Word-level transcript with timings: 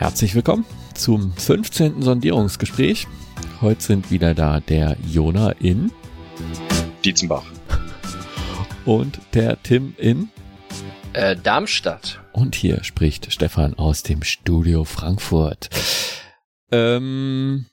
Herzlich 0.00 0.34
willkommen 0.34 0.64
zum 0.94 1.32
15. 1.34 2.00
Sondierungsgespräch. 2.00 3.06
Heute 3.60 3.82
sind 3.82 4.10
wieder 4.10 4.32
da 4.32 4.60
der 4.60 4.96
Jona 5.06 5.50
in 5.60 5.92
Dietzenbach 7.04 7.44
und 8.86 9.20
der 9.34 9.62
Tim 9.62 9.92
in 9.98 10.30
äh, 11.12 11.36
Darmstadt. 11.36 12.18
Und 12.32 12.54
hier 12.54 12.82
spricht 12.82 13.30
Stefan 13.30 13.74
aus 13.74 14.02
dem 14.02 14.22
Studio 14.22 14.84
Frankfurt. 14.84 15.68
Ähm, 16.72 17.66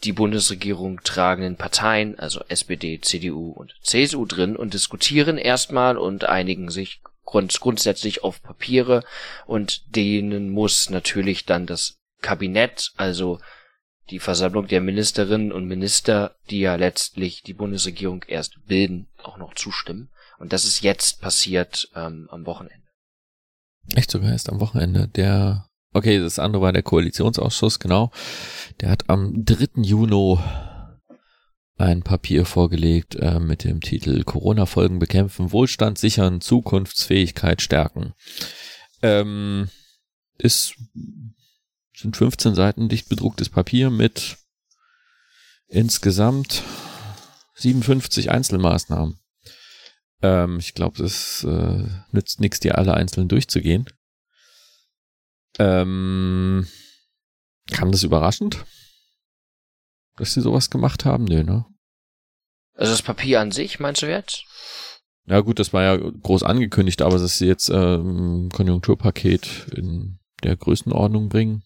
die 0.04 0.14
Bundesregierung 0.14 1.02
tragenden 1.02 1.56
Parteien, 1.56 2.20
also 2.20 2.42
SPD, 2.50 3.00
CDU 3.02 3.50
und 3.52 3.74
CSU 3.82 4.26
drin 4.26 4.56
und 4.56 4.76
diskutieren 4.76 5.40
erstmal 5.40 5.98
und 5.98 6.26
einigen 6.26 6.70
sich 6.70 7.02
grund 7.34 7.60
grundsätzlich 7.60 8.24
auf 8.24 8.44
Papiere 8.44 9.04
und 9.48 9.96
denen 9.96 10.52
muss 10.52 10.92
natürlich 10.92 11.46
dann 11.46 11.66
das 11.66 11.98
Kabinett, 12.22 12.92
also 12.96 13.40
die 14.12 14.20
Versammlung 14.20 14.68
der 14.68 14.82
Ministerinnen 14.82 15.52
und 15.52 15.66
Minister, 15.66 16.36
die 16.52 16.60
ja 16.60 16.76
letztlich 16.76 17.42
die 17.42 17.56
Bundesregierung 17.56 18.24
erst 18.28 18.64
bilden, 18.68 19.08
auch 19.24 19.38
noch 19.38 19.56
zustimmen. 19.56 20.10
Und 20.38 20.54
das 20.54 20.64
ist 20.66 20.84
jetzt 20.84 21.22
passiert 21.22 21.90
ähm, 21.96 22.28
am 22.30 22.46
Wochenende. 22.46 22.86
Echt 23.96 24.12
sogar 24.12 24.32
erst 24.32 24.50
am 24.50 24.60
Wochenende. 24.60 25.08
Der, 25.08 25.66
okay, 25.94 26.20
das 26.20 26.38
andere 26.38 26.62
war 26.62 26.72
der 26.72 26.84
Koalitionsausschuss, 26.84 27.80
genau. 27.80 28.12
Der 28.80 28.92
hat 28.92 29.10
am 29.10 29.44
3. 29.44 29.82
Juni 29.82 30.38
ein 31.78 32.04
Papier 32.04 32.46
vorgelegt 32.46 33.16
äh, 33.16 33.40
mit 33.40 33.64
dem 33.64 33.82
Titel 33.82 34.24
Corona-Folgen 34.24 35.00
bekämpfen, 35.00 35.52
Wohlstand 35.52 35.98
sichern, 35.98 36.42
Zukunftsfähigkeit 36.42 37.62
stärken. 37.62 38.14
Ähm, 39.02 39.70
ist 40.38 40.76
sind 41.96 42.18
15 42.18 42.56
Seiten 42.56 42.90
dicht 42.90 43.10
bedrucktes 43.10 43.50
Papier 43.50 43.90
mit 43.90 44.38
insgesamt 45.68 46.64
57 47.56 48.30
Einzelmaßnahmen. 48.30 49.20
Ähm, 50.22 50.60
ich 50.60 50.74
glaube, 50.74 51.04
es 51.04 51.44
äh, 51.44 51.88
nützt 52.12 52.40
nichts, 52.40 52.60
die 52.60 52.72
alle 52.72 52.94
einzeln 52.94 53.28
durchzugehen. 53.28 53.86
Ähm, 55.60 56.68
kam 57.72 57.92
das 57.92 58.04
überraschend, 58.04 58.66
dass 60.18 60.34
sie 60.34 60.42
sowas 60.42 60.70
gemacht 60.70 61.06
haben? 61.06 61.26
Nö, 61.26 61.44
ne? 61.44 61.66
Also 62.76 62.92
das 62.92 63.02
Papier 63.02 63.40
an 63.40 63.52
sich, 63.52 63.80
meinst 63.80 64.02
du 64.02 64.10
jetzt? 64.10 64.46
Ja 65.26 65.40
gut, 65.40 65.60
das 65.60 65.74
war 65.74 65.84
ja 65.84 65.96
groß 65.96 66.44
angekündigt, 66.44 67.02
aber 67.02 67.18
dass 67.18 67.38
sie 67.38 67.48
jetzt 67.48 67.70
ähm, 67.70 68.50
Konjunkturpaket 68.54 69.68
in 69.76 70.20
der 70.44 70.58
Größenordnung 70.58 71.30
bringen, 71.30 71.64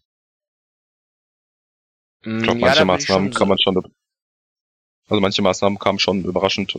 ich 2.28 2.44
glaube, 2.44 2.60
manche 2.60 2.80
ja, 2.80 2.86
Maßnahmen 2.86 3.34
kann 3.34 3.48
man 3.48 3.58
schon, 3.58 3.78
also 5.08 5.22
manche 5.22 5.42
Maßnahmen 5.42 5.80
kamen 5.80 6.00
schon 6.00 6.26
überraschend. 6.26 6.78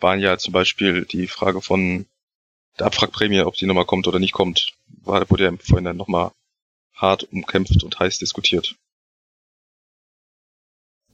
Waren 0.00 0.20
ja 0.20 0.36
zum 0.36 0.52
Beispiel 0.52 1.06
die 1.06 1.26
Frage 1.26 1.62
von 1.62 2.06
der 2.78 2.86
Abwrackprämie, 2.86 3.40
ob 3.40 3.54
die 3.54 3.66
nochmal 3.66 3.86
kommt 3.86 4.06
oder 4.06 4.18
nicht 4.18 4.32
kommt, 4.32 4.74
war, 5.02 5.28
wurde 5.30 5.44
ja 5.44 5.52
vorhin 5.56 5.84
dann 5.84 5.96
nochmal 5.96 6.32
hart 6.94 7.24
umkämpft 7.32 7.82
und 7.82 7.98
heiß 7.98 8.18
diskutiert. 8.18 8.76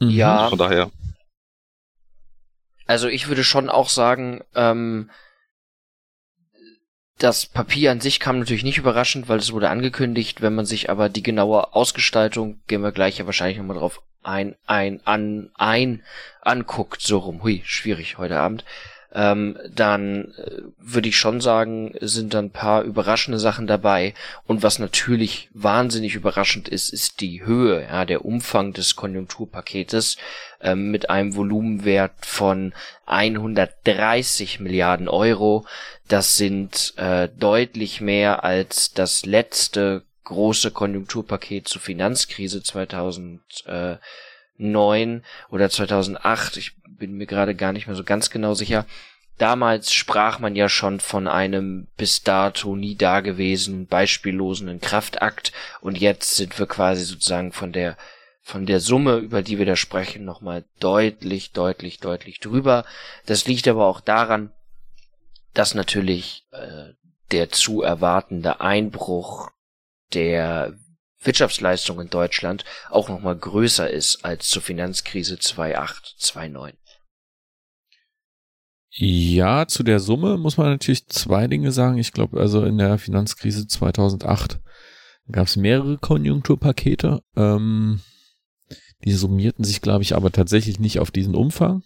Mhm. 0.00 0.10
Ja. 0.10 0.48
Von 0.48 0.58
daher. 0.58 0.90
Also 2.86 3.08
ich 3.08 3.28
würde 3.28 3.44
schon 3.44 3.68
auch 3.68 3.88
sagen, 3.88 4.42
ähm, 4.54 5.10
das 7.18 7.46
Papier 7.46 7.92
an 7.92 8.00
sich 8.00 8.18
kam 8.18 8.40
natürlich 8.40 8.64
nicht 8.64 8.78
überraschend, 8.78 9.28
weil 9.28 9.38
es 9.38 9.52
wurde 9.52 9.70
angekündigt. 9.70 10.42
Wenn 10.42 10.54
man 10.54 10.66
sich 10.66 10.90
aber 10.90 11.08
die 11.08 11.22
genaue 11.22 11.74
Ausgestaltung, 11.74 12.60
gehen 12.66 12.82
wir 12.82 12.92
gleich 12.92 13.18
ja 13.18 13.26
wahrscheinlich 13.26 13.58
nochmal 13.58 13.78
drauf 13.78 14.02
ein, 14.22 14.56
ein, 14.66 15.00
an, 15.04 15.50
ein, 15.54 16.02
anguckt, 16.40 17.02
so 17.02 17.18
rum. 17.18 17.42
Hui, 17.42 17.62
schwierig 17.64 18.18
heute 18.18 18.38
Abend 18.38 18.64
ähm, 19.14 19.56
dann 19.72 20.34
äh, 20.36 20.62
würde 20.78 21.08
ich 21.08 21.16
schon 21.16 21.40
sagen, 21.40 21.94
sind 22.00 22.34
dann 22.34 22.46
ein 22.46 22.50
paar 22.50 22.82
überraschende 22.82 23.38
Sachen 23.38 23.66
dabei. 23.66 24.14
Und 24.46 24.62
was 24.62 24.78
natürlich 24.78 25.48
wahnsinnig 25.54 26.16
überraschend 26.16 26.68
ist, 26.68 26.92
ist 26.92 27.20
die 27.20 27.44
Höhe, 27.44 27.82
ja, 27.82 28.04
der 28.04 28.24
Umfang 28.24 28.72
des 28.72 28.96
Konjunkturpaketes 28.96 30.16
ähm, 30.60 30.90
mit 30.90 31.10
einem 31.10 31.36
Volumenwert 31.36 32.26
von 32.26 32.74
130 33.06 34.58
Milliarden 34.58 35.08
Euro. 35.08 35.64
Das 36.08 36.36
sind 36.36 36.94
äh, 36.96 37.28
deutlich 37.28 38.00
mehr 38.00 38.42
als 38.42 38.92
das 38.92 39.24
letzte 39.26 40.02
große 40.24 40.72
Konjunkturpaket 40.72 41.68
zur 41.68 41.80
Finanzkrise 41.80 42.62
2009 42.62 44.00
oder 45.50 45.70
2008. 45.70 46.56
Ich 46.56 46.72
bin 46.96 47.14
mir 47.14 47.26
gerade 47.26 47.54
gar 47.54 47.72
nicht 47.72 47.86
mehr 47.86 47.96
so 47.96 48.04
ganz 48.04 48.30
genau 48.30 48.54
sicher. 48.54 48.86
Damals 49.38 49.92
sprach 49.92 50.38
man 50.38 50.54
ja 50.54 50.68
schon 50.68 51.00
von 51.00 51.26
einem 51.26 51.88
bis 51.96 52.22
dato 52.22 52.76
nie 52.76 52.94
dagewesenen, 52.94 53.86
beispiellosen 53.86 54.80
Kraftakt 54.80 55.52
und 55.80 55.98
jetzt 55.98 56.36
sind 56.36 56.56
wir 56.58 56.66
quasi 56.66 57.02
sozusagen 57.04 57.52
von 57.52 57.72
der 57.72 57.96
von 58.46 58.66
der 58.66 58.78
Summe, 58.78 59.16
über 59.16 59.42
die 59.42 59.58
wir 59.58 59.64
da 59.64 59.74
sprechen, 59.74 60.26
nochmal 60.26 60.66
deutlich, 60.78 61.52
deutlich, 61.52 61.98
deutlich 61.98 62.40
drüber. 62.40 62.84
Das 63.24 63.46
liegt 63.46 63.66
aber 63.66 63.86
auch 63.86 64.02
daran, 64.02 64.52
dass 65.54 65.74
natürlich 65.74 66.46
äh, 66.50 66.92
der 67.30 67.48
zu 67.48 67.80
erwartende 67.80 68.60
Einbruch 68.60 69.50
der 70.12 70.74
Wirtschaftsleistung 71.20 72.02
in 72.02 72.10
Deutschland 72.10 72.64
auch 72.90 73.08
nochmal 73.08 73.36
größer 73.36 73.88
ist 73.88 74.26
als 74.26 74.48
zur 74.48 74.60
Finanzkrise 74.60 75.38
2008, 75.38 76.16
2009. 76.18 76.74
Ja, 78.96 79.66
zu 79.66 79.82
der 79.82 79.98
Summe 79.98 80.38
muss 80.38 80.56
man 80.56 80.68
natürlich 80.70 81.08
zwei 81.08 81.48
Dinge 81.48 81.72
sagen. 81.72 81.98
Ich 81.98 82.12
glaube, 82.12 82.40
also 82.40 82.64
in 82.64 82.78
der 82.78 82.96
Finanzkrise 82.98 83.66
2008 83.66 84.60
gab 85.32 85.48
es 85.48 85.56
mehrere 85.56 85.98
Konjunkturpakete. 85.98 87.20
Ähm, 87.34 88.00
die 89.04 89.12
summierten 89.12 89.64
sich, 89.64 89.80
glaube 89.80 90.02
ich, 90.02 90.14
aber 90.14 90.30
tatsächlich 90.30 90.78
nicht 90.78 91.00
auf 91.00 91.10
diesen 91.10 91.34
Umfang. 91.34 91.82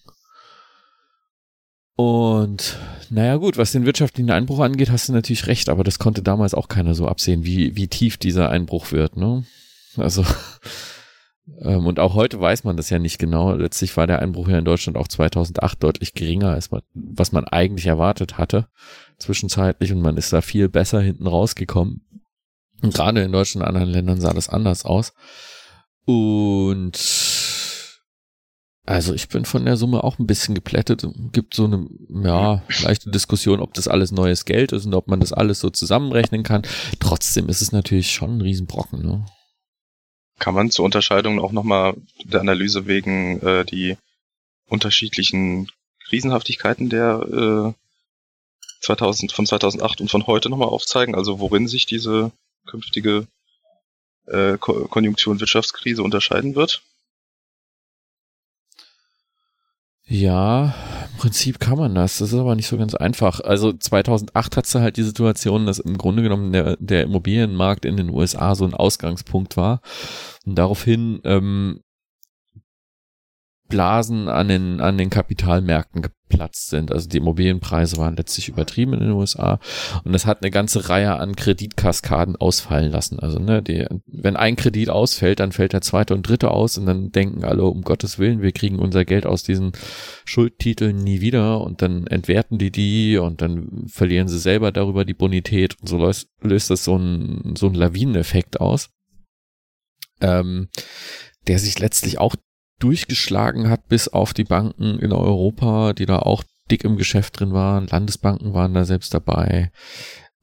Und 1.96 2.78
naja 3.08 3.36
gut, 3.36 3.56
was 3.56 3.72
den 3.72 3.86
wirtschaftlichen 3.86 4.30
Einbruch 4.30 4.60
angeht, 4.60 4.90
hast 4.90 5.08
du 5.08 5.14
natürlich 5.14 5.46
recht, 5.46 5.70
aber 5.70 5.84
das 5.84 5.98
konnte 5.98 6.22
damals 6.22 6.52
auch 6.52 6.68
keiner 6.68 6.94
so 6.94 7.08
absehen, 7.08 7.44
wie, 7.44 7.74
wie 7.74 7.88
tief 7.88 8.18
dieser 8.18 8.50
Einbruch 8.50 8.92
wird. 8.92 9.16
Ne? 9.16 9.44
Also 9.96 10.24
und 11.56 11.98
auch 11.98 12.14
heute 12.14 12.40
weiß 12.40 12.64
man 12.64 12.76
das 12.76 12.90
ja 12.90 12.98
nicht 12.98 13.18
genau. 13.18 13.54
Letztlich 13.54 13.96
war 13.96 14.06
der 14.06 14.20
Einbruch 14.20 14.48
ja 14.48 14.58
in 14.58 14.64
Deutschland 14.64 14.96
auch 14.96 15.08
2008 15.08 15.82
deutlich 15.82 16.14
geringer, 16.14 16.50
als 16.50 16.70
man, 16.70 16.82
was 16.94 17.32
man 17.32 17.44
eigentlich 17.44 17.86
erwartet 17.86 18.38
hatte, 18.38 18.68
zwischenzeitlich. 19.18 19.92
Und 19.92 20.00
man 20.00 20.16
ist 20.16 20.32
da 20.32 20.40
viel 20.40 20.68
besser 20.68 21.00
hinten 21.00 21.26
rausgekommen. 21.26 22.02
Und 22.82 22.94
gerade 22.94 23.22
in 23.22 23.32
Deutschland 23.32 23.62
und 23.62 23.68
anderen 23.68 23.88
Ländern 23.88 24.20
sah 24.20 24.32
das 24.32 24.48
anders 24.48 24.84
aus. 24.84 25.14
Und 26.04 26.98
also 28.86 29.12
ich 29.12 29.28
bin 29.28 29.44
von 29.44 29.64
der 29.64 29.76
Summe 29.76 30.04
auch 30.04 30.18
ein 30.18 30.26
bisschen 30.26 30.54
geplättet. 30.54 31.06
Gibt 31.32 31.54
so 31.54 31.64
eine, 31.64 31.86
ja, 32.24 32.62
leichte 32.82 33.10
Diskussion, 33.10 33.60
ob 33.60 33.74
das 33.74 33.88
alles 33.88 34.12
neues 34.12 34.44
Geld 34.44 34.72
ist 34.72 34.86
und 34.86 34.94
ob 34.94 35.08
man 35.08 35.20
das 35.20 35.32
alles 35.32 35.60
so 35.60 35.70
zusammenrechnen 35.70 36.42
kann. 36.42 36.62
Trotzdem 37.00 37.48
ist 37.48 37.62
es 37.62 37.72
natürlich 37.72 38.10
schon 38.12 38.38
ein 38.38 38.40
Riesenbrocken, 38.40 39.02
ne? 39.02 39.26
Kann 40.38 40.54
man 40.54 40.70
zur 40.70 40.84
Unterscheidung 40.84 41.40
auch 41.40 41.52
nochmal 41.52 41.94
der 42.24 42.40
Analyse 42.40 42.86
wegen 42.86 43.40
äh, 43.40 43.64
die 43.64 43.96
unterschiedlichen 44.68 45.70
Krisenhaftigkeiten 46.04 46.88
der 46.88 47.74
äh, 47.74 48.84
2000, 48.84 49.32
von 49.32 49.46
2008 49.46 50.00
und 50.00 50.10
von 50.10 50.26
heute 50.26 50.48
nochmal 50.48 50.68
aufzeigen? 50.68 51.14
Also 51.14 51.40
worin 51.40 51.66
sich 51.66 51.86
diese 51.86 52.30
künftige 52.66 53.26
äh, 54.26 54.58
Konjunktur- 54.58 55.32
und 55.32 55.40
Wirtschaftskrise 55.40 56.02
unterscheiden 56.02 56.54
wird? 56.54 56.82
Ja, 60.06 60.74
Prinzip 61.18 61.60
kann 61.60 61.76
man 61.76 61.94
das. 61.94 62.18
Das 62.18 62.32
ist 62.32 62.38
aber 62.38 62.54
nicht 62.54 62.68
so 62.68 62.78
ganz 62.78 62.94
einfach. 62.94 63.40
Also 63.40 63.72
2008 63.72 64.56
hat 64.56 64.64
es 64.64 64.74
halt 64.74 64.96
die 64.96 65.02
Situation, 65.02 65.66
dass 65.66 65.80
im 65.80 65.98
Grunde 65.98 66.22
genommen 66.22 66.52
der, 66.52 66.76
der 66.78 67.02
Immobilienmarkt 67.02 67.84
in 67.84 67.96
den 67.96 68.08
USA 68.08 68.54
so 68.54 68.64
ein 68.64 68.72
Ausgangspunkt 68.72 69.56
war. 69.56 69.80
Und 70.46 70.54
daraufhin 70.54 71.20
ähm, 71.24 71.80
Blasen 73.68 74.28
an 74.28 74.48
den, 74.48 74.80
an 74.80 74.98
den 74.98 75.10
Kapitalmärkten 75.10 76.02
geplatzt 76.02 76.70
sind. 76.70 76.90
Also 76.90 77.08
die 77.08 77.18
Immobilienpreise 77.18 77.96
waren 77.98 78.16
letztlich 78.16 78.48
übertrieben 78.48 78.94
in 78.94 79.00
den 79.00 79.10
USA 79.12 79.60
und 80.04 80.12
das 80.12 80.26
hat 80.26 80.42
eine 80.42 80.50
ganze 80.50 80.88
Reihe 80.88 81.16
an 81.16 81.36
Kreditkaskaden 81.36 82.36
ausfallen 82.36 82.90
lassen. 82.90 83.18
Also 83.18 83.38
ne, 83.38 83.62
die, 83.62 83.86
wenn 84.06 84.36
ein 84.36 84.56
Kredit 84.56 84.90
ausfällt, 84.90 85.40
dann 85.40 85.52
fällt 85.52 85.72
der 85.72 85.80
zweite 85.80 86.14
und 86.14 86.26
dritte 86.26 86.50
aus 86.50 86.78
und 86.78 86.86
dann 86.86 87.12
denken 87.12 87.44
alle, 87.44 87.64
um 87.64 87.82
Gottes 87.82 88.18
Willen, 88.18 88.42
wir 88.42 88.52
kriegen 88.52 88.78
unser 88.78 89.04
Geld 89.04 89.26
aus 89.26 89.42
diesen 89.42 89.72
Schuldtiteln 90.24 90.96
nie 90.96 91.20
wieder 91.20 91.60
und 91.60 91.82
dann 91.82 92.06
entwerten 92.06 92.58
die 92.58 92.70
die 92.70 93.18
und 93.18 93.42
dann 93.42 93.86
verlieren 93.88 94.28
sie 94.28 94.38
selber 94.38 94.72
darüber 94.72 95.04
die 95.04 95.14
Bonität 95.14 95.76
und 95.80 95.88
so 95.88 95.98
löst, 95.98 96.28
löst 96.42 96.70
das 96.70 96.84
so 96.84 96.96
ein, 96.96 97.54
so 97.56 97.66
ein 97.66 97.74
Lawineneffekt 97.74 98.60
aus. 98.60 98.90
Ähm, 100.20 100.68
der 101.46 101.58
sich 101.58 101.78
letztlich 101.78 102.18
auch 102.18 102.34
durchgeschlagen 102.78 103.68
hat 103.68 103.88
bis 103.88 104.08
auf 104.08 104.32
die 104.34 104.44
Banken 104.44 104.98
in 104.98 105.12
Europa, 105.12 105.92
die 105.92 106.06
da 106.06 106.18
auch 106.18 106.44
dick 106.70 106.84
im 106.84 106.96
Geschäft 106.96 107.40
drin 107.40 107.52
waren. 107.52 107.86
Landesbanken 107.86 108.54
waren 108.54 108.74
da 108.74 108.84
selbst 108.84 109.14
dabei. 109.14 109.70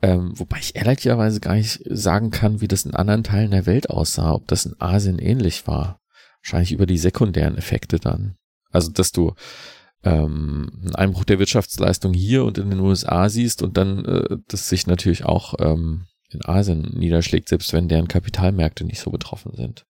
Ähm, 0.02 0.38
wobei 0.38 0.58
ich 0.60 0.76
ehrlicherweise 0.76 1.40
gar 1.40 1.56
nicht 1.56 1.82
sagen 1.86 2.30
kann, 2.30 2.62
wie 2.62 2.68
das 2.68 2.86
in 2.86 2.94
anderen 2.94 3.24
Teilen 3.24 3.52
der 3.52 3.66
Welt 3.66 3.90
aussah, 3.90 4.34
ob 4.34 4.48
das 4.48 4.66
in 4.66 4.76
Asien 4.80 5.20
ähnlich 5.20 5.68
war. 5.68 6.00
Wahrscheinlich 6.42 6.74
über 6.74 6.86
die 6.86 6.98
sekundären 6.98 7.58
Effekte 7.58 8.00
dann. 8.00 8.36
Also, 8.72 8.92
dass 8.92 9.12
du 9.12 9.34
ähm, 10.04 10.70
einen 10.82 10.96
Einbruch 10.96 11.24
der 11.24 11.40
Wirtschaftsleistung 11.40 12.14
hier 12.14 12.44
und 12.44 12.58
in 12.58 12.70
den 12.70 12.80
USA 12.80 13.30
siehst 13.30 13.64
und 13.64 13.78
dann 13.78 14.06
äh, 14.06 14.38
das 14.48 14.70
sich 14.70 14.86
natürlich 14.86 15.26
auch 15.26 15.56
ähm, 15.60 16.06
in 16.30 16.46
Asien 16.46 16.92
niederschlägt, 16.94 17.50
selbst 17.50 17.74
wenn 17.74 17.88
deren 17.88 18.08
Kapitalmärkte 18.08 18.84
nicht 18.84 19.00
so 19.00 19.10
betroffen 19.10 19.54
sind. 19.56 19.86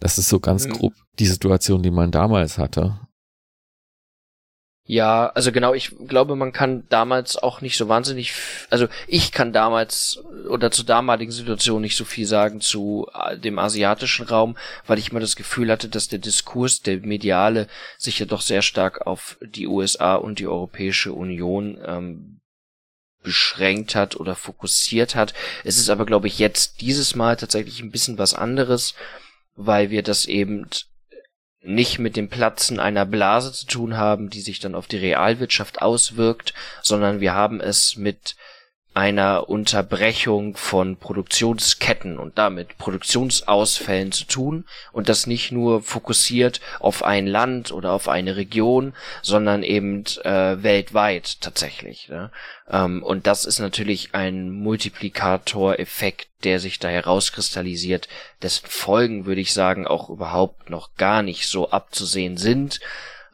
Das 0.00 0.18
ist 0.18 0.28
so 0.28 0.40
ganz 0.40 0.68
grob 0.68 0.94
die 1.18 1.26
Situation, 1.26 1.82
die 1.82 1.90
man 1.90 2.10
damals 2.10 2.58
hatte. 2.58 2.98
Ja, 4.90 5.28
also 5.28 5.52
genau, 5.52 5.72
ich 5.72 5.94
glaube, 6.08 6.34
man 6.34 6.52
kann 6.52 6.82
damals 6.88 7.36
auch 7.36 7.60
nicht 7.60 7.76
so 7.76 7.86
wahnsinnig, 7.86 8.32
also 8.70 8.88
ich 9.06 9.30
kann 9.30 9.52
damals 9.52 10.20
oder 10.48 10.72
zur 10.72 10.84
damaligen 10.84 11.30
Situation 11.30 11.82
nicht 11.82 11.96
so 11.96 12.04
viel 12.04 12.26
sagen 12.26 12.60
zu 12.60 13.06
äh, 13.14 13.38
dem 13.38 13.60
asiatischen 13.60 14.26
Raum, 14.26 14.56
weil 14.88 14.98
ich 14.98 15.10
immer 15.10 15.20
das 15.20 15.36
Gefühl 15.36 15.70
hatte, 15.70 15.88
dass 15.88 16.08
der 16.08 16.18
Diskurs, 16.18 16.82
der 16.82 16.98
mediale, 17.02 17.68
sich 17.98 18.18
ja 18.18 18.26
doch 18.26 18.40
sehr 18.40 18.62
stark 18.62 19.06
auf 19.06 19.38
die 19.40 19.68
USA 19.68 20.16
und 20.16 20.40
die 20.40 20.48
Europäische 20.48 21.12
Union 21.12 21.78
ähm, 21.86 22.40
beschränkt 23.22 23.94
hat 23.94 24.16
oder 24.16 24.34
fokussiert 24.34 25.14
hat. 25.14 25.34
Es 25.62 25.78
ist 25.78 25.90
aber, 25.90 26.04
glaube 26.04 26.26
ich, 26.26 26.40
jetzt 26.40 26.80
dieses 26.80 27.14
Mal 27.14 27.36
tatsächlich 27.36 27.80
ein 27.80 27.92
bisschen 27.92 28.18
was 28.18 28.34
anderes 28.34 28.94
weil 29.66 29.90
wir 29.90 30.02
das 30.02 30.24
eben 30.24 30.66
nicht 31.62 31.98
mit 31.98 32.16
dem 32.16 32.30
Platzen 32.30 32.80
einer 32.80 33.04
Blase 33.04 33.52
zu 33.52 33.66
tun 33.66 33.96
haben, 33.96 34.30
die 34.30 34.40
sich 34.40 34.60
dann 34.60 34.74
auf 34.74 34.86
die 34.86 34.96
Realwirtschaft 34.96 35.82
auswirkt, 35.82 36.54
sondern 36.82 37.20
wir 37.20 37.34
haben 37.34 37.60
es 37.60 37.96
mit 37.96 38.36
einer 38.92 39.48
Unterbrechung 39.48 40.56
von 40.56 40.96
Produktionsketten 40.96 42.18
und 42.18 42.38
damit 42.38 42.76
Produktionsausfällen 42.76 44.10
zu 44.10 44.24
tun 44.24 44.64
und 44.90 45.08
das 45.08 45.28
nicht 45.28 45.52
nur 45.52 45.82
fokussiert 45.82 46.60
auf 46.80 47.04
ein 47.04 47.28
Land 47.28 47.70
oder 47.70 47.92
auf 47.92 48.08
eine 48.08 48.36
Region, 48.36 48.92
sondern 49.22 49.62
eben 49.62 50.04
äh, 50.24 50.60
weltweit 50.62 51.40
tatsächlich. 51.40 52.08
Ne? 52.08 52.32
Ähm, 52.68 53.04
und 53.04 53.28
das 53.28 53.44
ist 53.44 53.60
natürlich 53.60 54.14
ein 54.14 54.50
Multiplikatoreffekt, 54.50 56.28
der 56.42 56.58
sich 56.58 56.80
da 56.80 56.88
herauskristallisiert, 56.88 58.08
dessen 58.42 58.66
Folgen, 58.66 59.24
würde 59.24 59.40
ich 59.40 59.52
sagen, 59.52 59.86
auch 59.86 60.10
überhaupt 60.10 60.68
noch 60.68 60.94
gar 60.96 61.22
nicht 61.22 61.46
so 61.46 61.70
abzusehen 61.70 62.36
sind. 62.36 62.80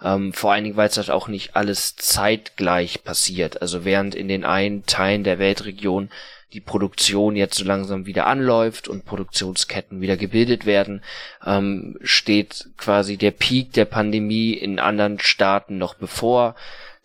Ähm, 0.02 0.32
vor 0.32 0.52
allen 0.52 0.64
Dingen, 0.64 0.76
weil 0.76 0.88
es 0.88 0.96
halt 0.96 1.10
auch 1.10 1.28
nicht 1.28 1.56
alles 1.56 1.96
zeitgleich 1.96 3.04
passiert. 3.04 3.62
Also 3.62 3.84
während 3.84 4.14
in 4.14 4.28
den 4.28 4.44
einen 4.44 4.84
Teilen 4.86 5.24
der 5.24 5.38
Weltregion 5.38 6.10
die 6.52 6.60
Produktion 6.60 7.36
jetzt 7.36 7.56
so 7.56 7.64
langsam 7.64 8.06
wieder 8.06 8.26
anläuft 8.26 8.88
und 8.88 9.04
Produktionsketten 9.04 10.00
wieder 10.00 10.16
gebildet 10.16 10.64
werden, 10.64 11.02
ähm, 11.44 11.98
steht 12.02 12.70
quasi 12.76 13.16
der 13.16 13.32
Peak 13.32 13.72
der 13.72 13.84
Pandemie 13.84 14.52
in 14.52 14.78
anderen 14.78 15.18
Staaten 15.18 15.76
noch 15.76 15.94
bevor. 15.94 16.54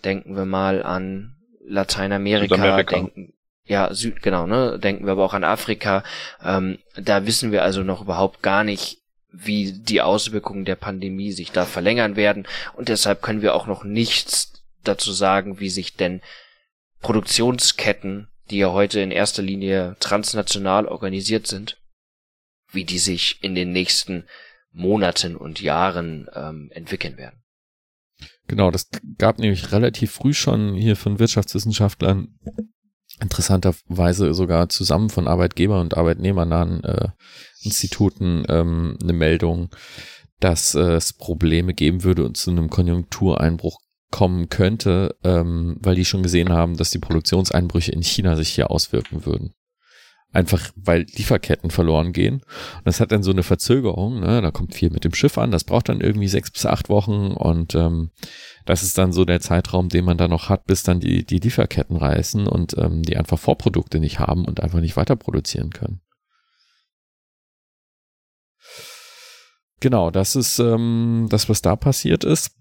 Denken 0.04 0.36
wir 0.36 0.46
mal 0.46 0.84
an 0.84 1.36
Lateinamerika, 1.66 2.82
denken, 2.84 3.34
ja, 3.66 3.94
Süd, 3.94 4.22
genau, 4.22 4.48
ne, 4.48 4.80
denken 4.80 5.06
wir 5.06 5.14
aber 5.14 5.26
auch 5.26 5.34
an 5.34 5.44
Afrika. 5.44 6.04
Ähm, 6.44 6.78
da 6.96 7.26
wissen 7.26 7.52
wir 7.52 7.64
also 7.64 7.84
noch 7.84 8.02
überhaupt 8.02 8.42
gar 8.42 8.64
nicht, 8.64 9.01
wie 9.32 9.72
die 9.72 10.02
Auswirkungen 10.02 10.66
der 10.66 10.76
Pandemie 10.76 11.32
sich 11.32 11.52
da 11.52 11.66
verlängern 11.66 12.16
werden 12.16 12.48
und 12.74 12.90
deshalb 12.90 13.22
können 13.22 13.42
wir 13.42 13.56
auch 13.56 13.68
noch 13.68 13.84
nichts 13.84 14.64
dazu 14.84 15.12
sagen, 15.12 15.60
wie 15.60 15.70
sich 15.70 15.96
denn 15.96 16.22
Produktionsketten, 17.02 18.28
die 18.50 18.58
ja 18.58 18.72
heute 18.72 19.00
in 19.00 19.12
erster 19.12 19.42
Linie 19.42 19.96
transnational 20.00 20.88
organisiert 20.88 21.48
sind, 21.48 21.78
wie 22.72 22.84
die 22.84 23.00
sich 23.00 23.40
in 23.42 23.56
den 23.56 23.72
nächsten 23.72 24.26
Monaten 24.72 25.36
und 25.36 25.62
Jahren 25.62 26.30
ähm, 26.34 26.70
entwickeln 26.74 27.18
werden. 27.18 27.42
Genau, 28.48 28.72
das 28.72 28.90
gab 29.18 29.40
nämlich 29.40 29.72
relativ 29.72 30.12
früh 30.12 30.34
schon 30.34 30.76
hier 30.76 30.96
von 30.96 31.20
Wirtschaftswissenschaftlern 31.20 32.38
interessanterweise 33.22 34.34
sogar 34.34 34.70
zusammen 34.70 35.10
von 35.10 35.28
Arbeitgeber 35.28 35.80
und 35.80 35.96
arbeitnehmernahen 35.96 36.84
äh, 36.84 37.10
Instituten 37.62 38.44
ähm, 38.50 38.98
eine 39.02 39.14
Meldung, 39.14 39.70
dass 40.40 40.76
äh, 40.76 40.94
es 40.96 41.14
Probleme 41.14 41.74
geben 41.74 42.04
würde 42.04 42.26
und 42.26 42.36
zu 42.36 42.52
einem 42.52 42.70
Konjunktureinbruch 42.70 43.80
kommen 44.12 44.50
könnte, 44.50 45.16
ähm, 45.24 45.78
weil 45.80 45.96
die 45.96 46.06
schon 46.06 46.24
gesehen 46.24 46.50
haben, 46.50 46.76
dass 46.76 46.92
die 46.92 47.00
Produktionseinbrüche 47.00 47.92
in 47.94 48.04
China 48.04 48.36
sich 48.36 48.50
hier 48.50 48.70
auswirken 48.70 49.26
würden. 49.26 49.54
Einfach 50.34 50.72
weil 50.76 51.06
Lieferketten 51.14 51.72
verloren 51.72 52.14
gehen. 52.14 52.36
Und 52.36 52.86
das 52.86 53.02
hat 53.02 53.12
dann 53.12 53.24
so 53.24 53.32
eine 53.32 53.44
Verzögerung. 53.44 54.22
Ne? 54.22 54.42
Da 54.42 54.52
kommt 54.52 54.74
viel 54.74 54.90
mit 54.90 55.04
dem 55.04 55.14
Schiff 55.14 55.38
an. 55.38 55.52
Das 55.52 55.66
braucht 55.66 55.90
dann 55.90 56.00
irgendwie 56.00 56.30
sechs 56.30 56.50
bis 56.52 56.66
acht 56.66 56.88
Wochen. 56.88 57.32
Und 57.32 57.76
ähm, 57.76 58.12
das 58.66 58.82
ist 58.84 58.98
dann 58.98 59.12
so 59.12 59.26
der 59.26 59.42
Zeitraum, 59.42 59.90
den 59.90 60.06
man 60.06 60.18
da 60.18 60.30
noch 60.30 60.48
hat, 60.48 60.66
bis 60.66 60.84
dann 60.84 61.02
die, 61.02 61.26
die 61.26 61.40
Lieferketten 61.40 61.98
reißen 61.98 62.48
und 62.48 62.78
ähm, 62.78 63.04
die 63.04 63.18
einfach 63.18 63.38
Vorprodukte 63.38 64.00
nicht 64.00 64.20
haben 64.20 64.46
und 64.46 64.62
einfach 64.62 64.80
nicht 64.80 64.96
weiter 64.96 65.18
produzieren 65.18 65.72
können. 65.72 66.00
Genau, 69.82 70.12
das 70.12 70.36
ist 70.36 70.60
ähm, 70.60 71.28
das, 71.30 71.50
was 71.50 71.62
da 71.62 71.76
passiert 71.76 72.24
ist. 72.24 72.56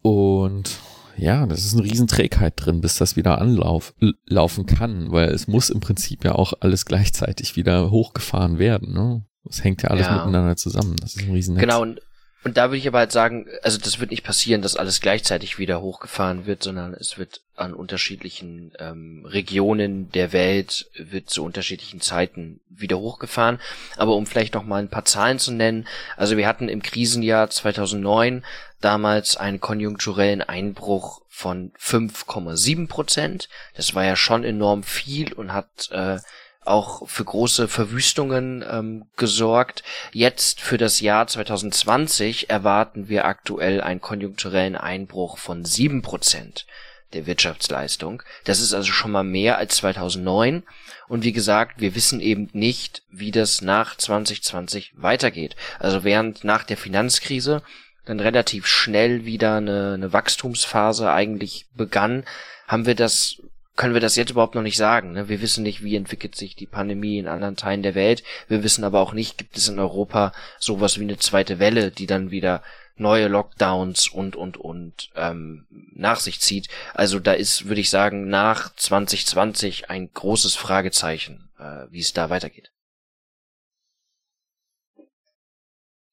Und 0.00 0.80
ja, 1.16 1.46
das 1.46 1.64
ist 1.64 1.74
eine 1.74 1.84
Riesenträgheit 1.84 2.54
drin, 2.56 2.80
bis 2.80 2.96
das 2.96 3.16
wieder 3.16 3.40
anlaufen 3.40 4.66
kann, 4.66 5.12
weil 5.12 5.30
es 5.30 5.46
muss 5.46 5.70
im 5.70 5.80
Prinzip 5.80 6.24
ja 6.24 6.34
auch 6.34 6.52
alles 6.60 6.84
gleichzeitig 6.86 7.56
wieder 7.56 7.90
hochgefahren 7.90 8.58
werden. 8.58 8.92
Ne? 8.92 9.24
Das 9.44 9.64
hängt 9.64 9.82
ja 9.82 9.90
alles 9.90 10.06
ja. 10.06 10.16
miteinander 10.16 10.56
zusammen. 10.56 10.96
Das 10.96 11.14
ist 11.14 11.22
ein 11.22 11.32
Riesennetz. 11.32 11.60
Genau, 11.60 11.82
und 11.82 12.00
und 12.44 12.56
da 12.56 12.70
würde 12.70 12.78
ich 12.78 12.88
aber 12.88 12.98
halt 12.98 13.12
sagen, 13.12 13.46
also 13.62 13.78
das 13.78 14.00
wird 14.00 14.10
nicht 14.10 14.24
passieren, 14.24 14.62
dass 14.62 14.76
alles 14.76 15.00
gleichzeitig 15.00 15.58
wieder 15.58 15.80
hochgefahren 15.80 16.44
wird, 16.46 16.62
sondern 16.62 16.92
es 16.94 17.16
wird 17.16 17.42
an 17.54 17.72
unterschiedlichen 17.72 18.72
ähm, 18.80 19.24
Regionen 19.26 20.10
der 20.10 20.32
Welt 20.32 20.90
wird 20.96 21.30
zu 21.30 21.44
unterschiedlichen 21.44 22.00
Zeiten 22.00 22.60
wieder 22.68 22.98
hochgefahren. 22.98 23.60
Aber 23.96 24.16
um 24.16 24.26
vielleicht 24.26 24.54
noch 24.54 24.64
mal 24.64 24.82
ein 24.82 24.88
paar 24.88 25.04
Zahlen 25.04 25.38
zu 25.38 25.52
nennen, 25.52 25.86
also 26.16 26.36
wir 26.36 26.48
hatten 26.48 26.68
im 26.68 26.82
Krisenjahr 26.82 27.48
2009 27.48 28.44
damals 28.80 29.36
einen 29.36 29.60
konjunkturellen 29.60 30.42
Einbruch 30.42 31.22
von 31.28 31.72
5,7 31.78 32.88
Prozent. 32.88 33.48
Das 33.76 33.94
war 33.94 34.04
ja 34.04 34.16
schon 34.16 34.42
enorm 34.42 34.82
viel 34.82 35.32
und 35.32 35.52
hat 35.52 35.90
äh, 35.92 36.18
auch 36.64 37.08
für 37.08 37.24
große 37.24 37.68
Verwüstungen 37.68 38.64
ähm, 38.68 39.06
gesorgt. 39.16 39.82
Jetzt 40.12 40.60
für 40.60 40.78
das 40.78 41.00
Jahr 41.00 41.26
2020 41.26 42.50
erwarten 42.50 43.08
wir 43.08 43.24
aktuell 43.24 43.80
einen 43.80 44.00
konjunkturellen 44.00 44.76
Einbruch 44.76 45.38
von 45.38 45.64
sieben 45.64 46.02
Prozent. 46.02 46.66
der 47.12 47.26
Wirtschaftsleistung. 47.26 48.22
Das 48.44 48.60
ist 48.60 48.72
also 48.72 48.90
schon 48.90 49.10
mal 49.10 49.22
mehr 49.22 49.58
als 49.58 49.76
2009. 49.76 50.62
Und 51.08 51.24
wie 51.24 51.32
gesagt, 51.32 51.78
wir 51.78 51.94
wissen 51.94 52.20
eben 52.20 52.48
nicht, 52.54 53.02
wie 53.10 53.30
das 53.30 53.60
nach 53.60 53.98
2020 53.98 54.94
weitergeht. 54.96 55.54
Also 55.78 56.04
während 56.04 56.42
nach 56.42 56.64
der 56.64 56.78
Finanzkrise 56.78 57.62
dann 58.06 58.18
relativ 58.18 58.66
schnell 58.66 59.26
wieder 59.26 59.56
eine, 59.56 59.92
eine 59.92 60.12
Wachstumsphase 60.14 61.12
eigentlich 61.12 61.66
begann, 61.76 62.24
haben 62.66 62.86
wir 62.86 62.94
das 62.94 63.41
können 63.76 63.94
wir 63.94 64.00
das 64.00 64.16
jetzt 64.16 64.30
überhaupt 64.30 64.54
noch 64.54 64.62
nicht 64.62 64.76
sagen. 64.76 65.12
Ne? 65.12 65.28
Wir 65.28 65.40
wissen 65.40 65.62
nicht, 65.62 65.82
wie 65.82 65.96
entwickelt 65.96 66.34
sich 66.34 66.54
die 66.54 66.66
Pandemie 66.66 67.18
in 67.18 67.26
anderen 67.26 67.56
Teilen 67.56 67.82
der 67.82 67.94
Welt. 67.94 68.22
Wir 68.48 68.62
wissen 68.62 68.84
aber 68.84 69.00
auch 69.00 69.12
nicht, 69.12 69.38
gibt 69.38 69.56
es 69.56 69.68
in 69.68 69.78
Europa 69.78 70.32
sowas 70.58 70.98
wie 70.98 71.04
eine 71.04 71.18
zweite 71.18 71.58
Welle, 71.58 71.90
die 71.90 72.06
dann 72.06 72.30
wieder 72.30 72.62
neue 72.96 73.28
Lockdowns 73.28 74.08
und 74.08 74.36
und 74.36 74.58
und 74.58 75.10
ähm, 75.16 75.66
nach 75.94 76.20
sich 76.20 76.40
zieht. 76.40 76.68
Also 76.94 77.18
da 77.18 77.32
ist, 77.32 77.66
würde 77.66 77.80
ich 77.80 77.90
sagen, 77.90 78.28
nach 78.28 78.74
2020 78.74 79.88
ein 79.88 80.10
großes 80.12 80.54
Fragezeichen, 80.54 81.50
äh, 81.58 81.86
wie 81.90 82.00
es 82.00 82.12
da 82.12 82.28
weitergeht. 82.28 82.70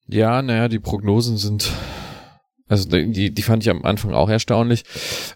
Ja, 0.06 0.42
naja, 0.42 0.68
die 0.68 0.80
Prognosen 0.80 1.36
sind 1.36 1.70
also 2.70 2.88
die, 2.88 3.34
die 3.34 3.42
fand 3.42 3.64
ich 3.64 3.68
am 3.68 3.84
Anfang 3.84 4.12
auch 4.12 4.30
erstaunlich, 4.30 4.84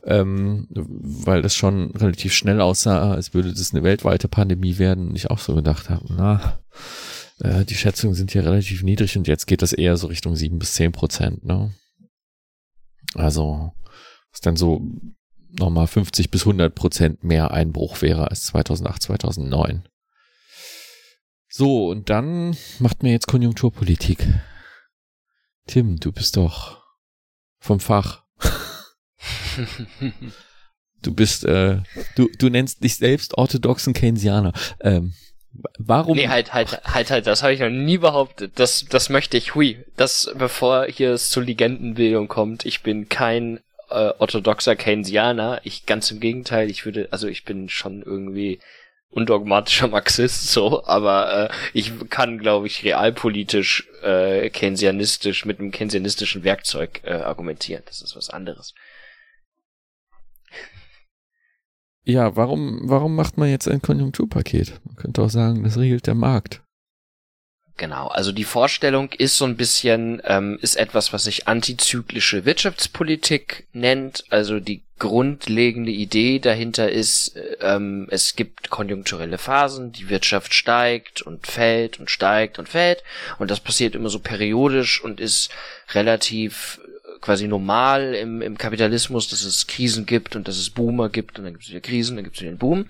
ähm, 0.05 0.69
weil 0.71 1.43
das 1.43 1.57
schon 1.57 1.91
relativ 1.91 2.33
schnell 2.33 2.61
aussah, 2.61 3.13
als 3.13 3.35
würde 3.35 3.53
das 3.53 3.75
eine 3.75 3.83
weltweite 3.83 4.29
Pandemie 4.29 4.79
werden. 4.79 5.09
Und 5.09 5.17
ich 5.17 5.33
auch 5.33 5.41
so 5.41 5.57
gedacht 5.57 5.91
habe, 5.91 6.05
na, 6.17 6.61
äh, 7.41 7.65
die 7.65 7.75
Schätzungen 7.75 8.15
sind 8.15 8.31
hier 8.31 8.45
relativ 8.45 8.85
niedrig 8.85 9.17
und 9.17 9.27
jetzt 9.27 9.47
geht 9.47 9.63
das 9.63 9.73
eher 9.73 9.97
so 9.97 10.07
Richtung 10.07 10.37
sieben 10.37 10.61
bis 10.61 10.75
zehn 10.75 10.93
Prozent. 10.93 11.45
Ne? 11.45 11.75
Also 13.15 13.73
was 14.31 14.41
dann 14.41 14.55
so 14.55 14.87
nochmal 15.51 15.89
50 15.89 16.31
bis 16.31 16.43
100 16.43 16.73
Prozent 16.73 17.25
mehr 17.25 17.51
Einbruch 17.51 18.01
wäre 18.01 18.31
als 18.31 18.45
2008, 18.45 19.03
2009. 19.03 19.83
So, 21.49 21.89
und 21.89 22.11
dann 22.11 22.57
macht 22.79 23.03
mir 23.03 23.11
jetzt 23.11 23.27
Konjunkturpolitik. 23.27 24.25
Tim, 25.67 25.97
du 25.97 26.13
bist 26.13 26.37
doch 26.37 26.84
vom 27.65 27.81
Fach. 27.81 28.23
du 31.03 31.15
bist, 31.15 31.45
äh, 31.45 31.79
du, 32.15 32.29
du 32.39 32.51
nennst 32.51 32.85
dich 32.85 32.97
selbst 32.97 33.39
orthodoxen 33.39 33.95
Keynesianer. 33.95 34.53
Ähm, 34.81 35.15
warum? 35.79 36.17
Nee, 36.17 36.29
halt, 36.29 36.53
halt, 36.53 36.83
halt, 36.85 37.11
halt, 37.11 37.27
das 37.27 37.43
habe 37.43 37.55
ich 37.55 37.61
noch 37.61 37.71
nie 37.71 37.97
behauptet. 37.97 38.53
Das, 38.57 38.85
das 38.85 39.09
möchte 39.09 39.39
ich, 39.39 39.55
hui, 39.55 39.83
das, 39.97 40.31
bevor 40.37 40.85
hier 40.87 41.13
es 41.13 41.31
zur 41.31 41.45
Legendenbildung 41.45 42.29
kommt, 42.29 42.67
ich 42.67 42.83
bin 42.83 43.09
kein 43.09 43.61
äh, 43.89 44.13
orthodoxer 44.19 44.77
Keynesianer. 44.77 45.63
Ich 45.65 45.87
ganz 45.87 46.11
im 46.11 46.21
Gegenteil, 46.21 46.69
ich 46.69 46.85
würde, 46.85 47.09
also 47.13 47.29
ich 47.29 47.45
bin 47.45 47.71
schon 47.71 48.03
irgendwie 48.03 48.61
undogmatischer 49.15 49.89
Marxist, 49.97 50.49
so, 50.49 50.85
aber 50.85 51.51
äh, 51.51 51.55
ich 51.73 51.93
kann, 52.11 52.39
glaube 52.39 52.67
ich, 52.67 52.85
realpolitisch, 52.85 53.89
äh, 54.03 54.51
keynesianistisch, 54.51 55.45
mit 55.45 55.61
einem 55.61 55.71
keynesianistischen 55.71 56.45
Werkzeug 56.45 57.01
äh, 57.05 57.13
argumentieren. 57.13 57.83
Das 57.87 58.03
ist 58.03 58.17
was 58.17 58.31
anderes. 58.31 58.75
Ja, 62.03 62.37
warum, 62.37 62.83
warum 62.85 63.17
macht 63.17 63.39
man 63.39 63.49
jetzt 63.49 63.67
ein 63.67 63.81
Konjunkturpaket? 63.81 64.81
Man 64.85 64.97
könnte 64.97 65.23
auch 65.23 65.31
sagen, 65.31 65.63
das 65.63 65.79
regelt 65.79 66.07
der 66.07 66.15
Markt. 66.15 66.64
Genau, 67.77 68.07
also 68.07 68.31
die 68.31 68.45
Vorstellung 68.45 69.11
ist 69.19 69.37
so 69.37 69.45
ein 69.45 69.57
bisschen, 69.57 70.23
ähm, 70.25 70.59
ist 70.63 70.77
etwas, 70.77 71.13
was 71.13 71.25
sich 71.25 71.49
antizyklische 71.49 72.45
Wirtschaftspolitik 72.45 73.67
nennt. 73.73 74.25
Also 74.31 74.61
die 74.61 74.83
grundlegende 75.01 75.91
Idee 75.91 76.39
dahinter 76.39 76.93
ist, 76.93 77.37
ähm, 77.61 78.07
es 78.11 78.37
gibt 78.37 78.71
konjunkturelle 78.71 79.39
Phasen, 79.39 79.91
die 79.91 80.09
Wirtschaft 80.09 80.55
steigt 80.55 81.23
und 81.23 81.49
fällt 81.49 81.99
und 81.99 82.11
steigt 82.11 82.61
und 82.61 82.69
fällt. 82.69 83.03
Und 83.41 83.51
das 83.51 83.59
passiert 83.59 83.97
immer 83.97 84.09
so 84.09 84.21
periodisch 84.21 85.03
und 85.03 85.19
ist 85.19 85.51
relativ 85.95 86.81
äh, 86.85 87.19
quasi 87.21 87.49
normal 87.49 88.15
im, 88.15 88.41
im 88.41 88.57
Kapitalismus, 88.57 89.27
dass 89.27 89.43
es 89.43 89.67
Krisen 89.67 90.07
gibt 90.07 90.37
und 90.37 90.47
dass 90.47 90.59
es 90.59 90.71
Boomer 90.71 91.09
gibt 91.09 91.39
und 91.39 91.45
dann 91.45 91.55
gibt 91.55 91.65
es 91.65 91.71
wieder 91.71 91.81
Krisen, 91.81 92.15
dann 92.15 92.25
gibt 92.25 92.37
es 92.37 92.43
wieder 92.43 92.51
einen 92.51 92.59
Boom. 92.59 92.89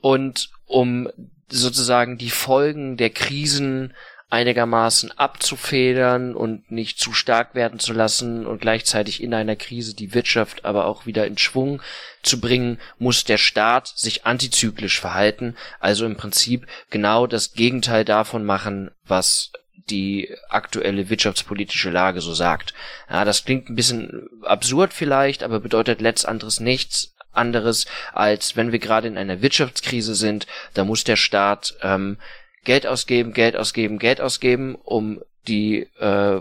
Und 0.00 0.48
um 0.64 1.10
sozusagen 1.50 2.16
die 2.16 2.30
Folgen 2.30 2.96
der 2.96 3.10
Krisen 3.10 3.92
einigermaßen 4.34 5.16
abzufedern 5.16 6.34
und 6.34 6.68
nicht 6.68 6.98
zu 6.98 7.12
stark 7.12 7.54
werden 7.54 7.78
zu 7.78 7.92
lassen 7.92 8.46
und 8.46 8.60
gleichzeitig 8.60 9.22
in 9.22 9.32
einer 9.32 9.54
Krise 9.54 9.94
die 9.94 10.12
Wirtschaft 10.12 10.64
aber 10.64 10.86
auch 10.86 11.06
wieder 11.06 11.24
in 11.24 11.38
Schwung 11.38 11.80
zu 12.24 12.40
bringen, 12.40 12.80
muss 12.98 13.22
der 13.22 13.38
Staat 13.38 13.86
sich 13.86 14.26
antizyklisch 14.26 14.98
verhalten, 14.98 15.56
also 15.78 16.04
im 16.04 16.16
Prinzip 16.16 16.66
genau 16.90 17.28
das 17.28 17.52
Gegenteil 17.52 18.04
davon 18.04 18.44
machen, 18.44 18.90
was 19.06 19.52
die 19.88 20.34
aktuelle 20.48 21.08
wirtschaftspolitische 21.10 21.90
Lage 21.90 22.20
so 22.20 22.34
sagt. 22.34 22.74
Ja, 23.08 23.24
das 23.24 23.44
klingt 23.44 23.68
ein 23.68 23.76
bisschen 23.76 24.28
absurd 24.42 24.92
vielleicht, 24.92 25.44
aber 25.44 25.60
bedeutet 25.60 26.00
letztendlich 26.00 26.58
nichts 26.58 27.14
anderes, 27.30 27.86
als 28.12 28.56
wenn 28.56 28.72
wir 28.72 28.80
gerade 28.80 29.06
in 29.06 29.16
einer 29.16 29.42
Wirtschaftskrise 29.42 30.16
sind, 30.16 30.48
da 30.72 30.84
muss 30.84 31.04
der 31.04 31.16
Staat 31.16 31.74
ähm, 31.82 32.16
Geld 32.64 32.86
ausgeben, 32.86 33.32
Geld 33.32 33.56
ausgeben, 33.56 33.98
Geld 33.98 34.20
ausgeben, 34.20 34.74
um 34.74 35.20
die 35.46 35.86
äh, 35.98 36.40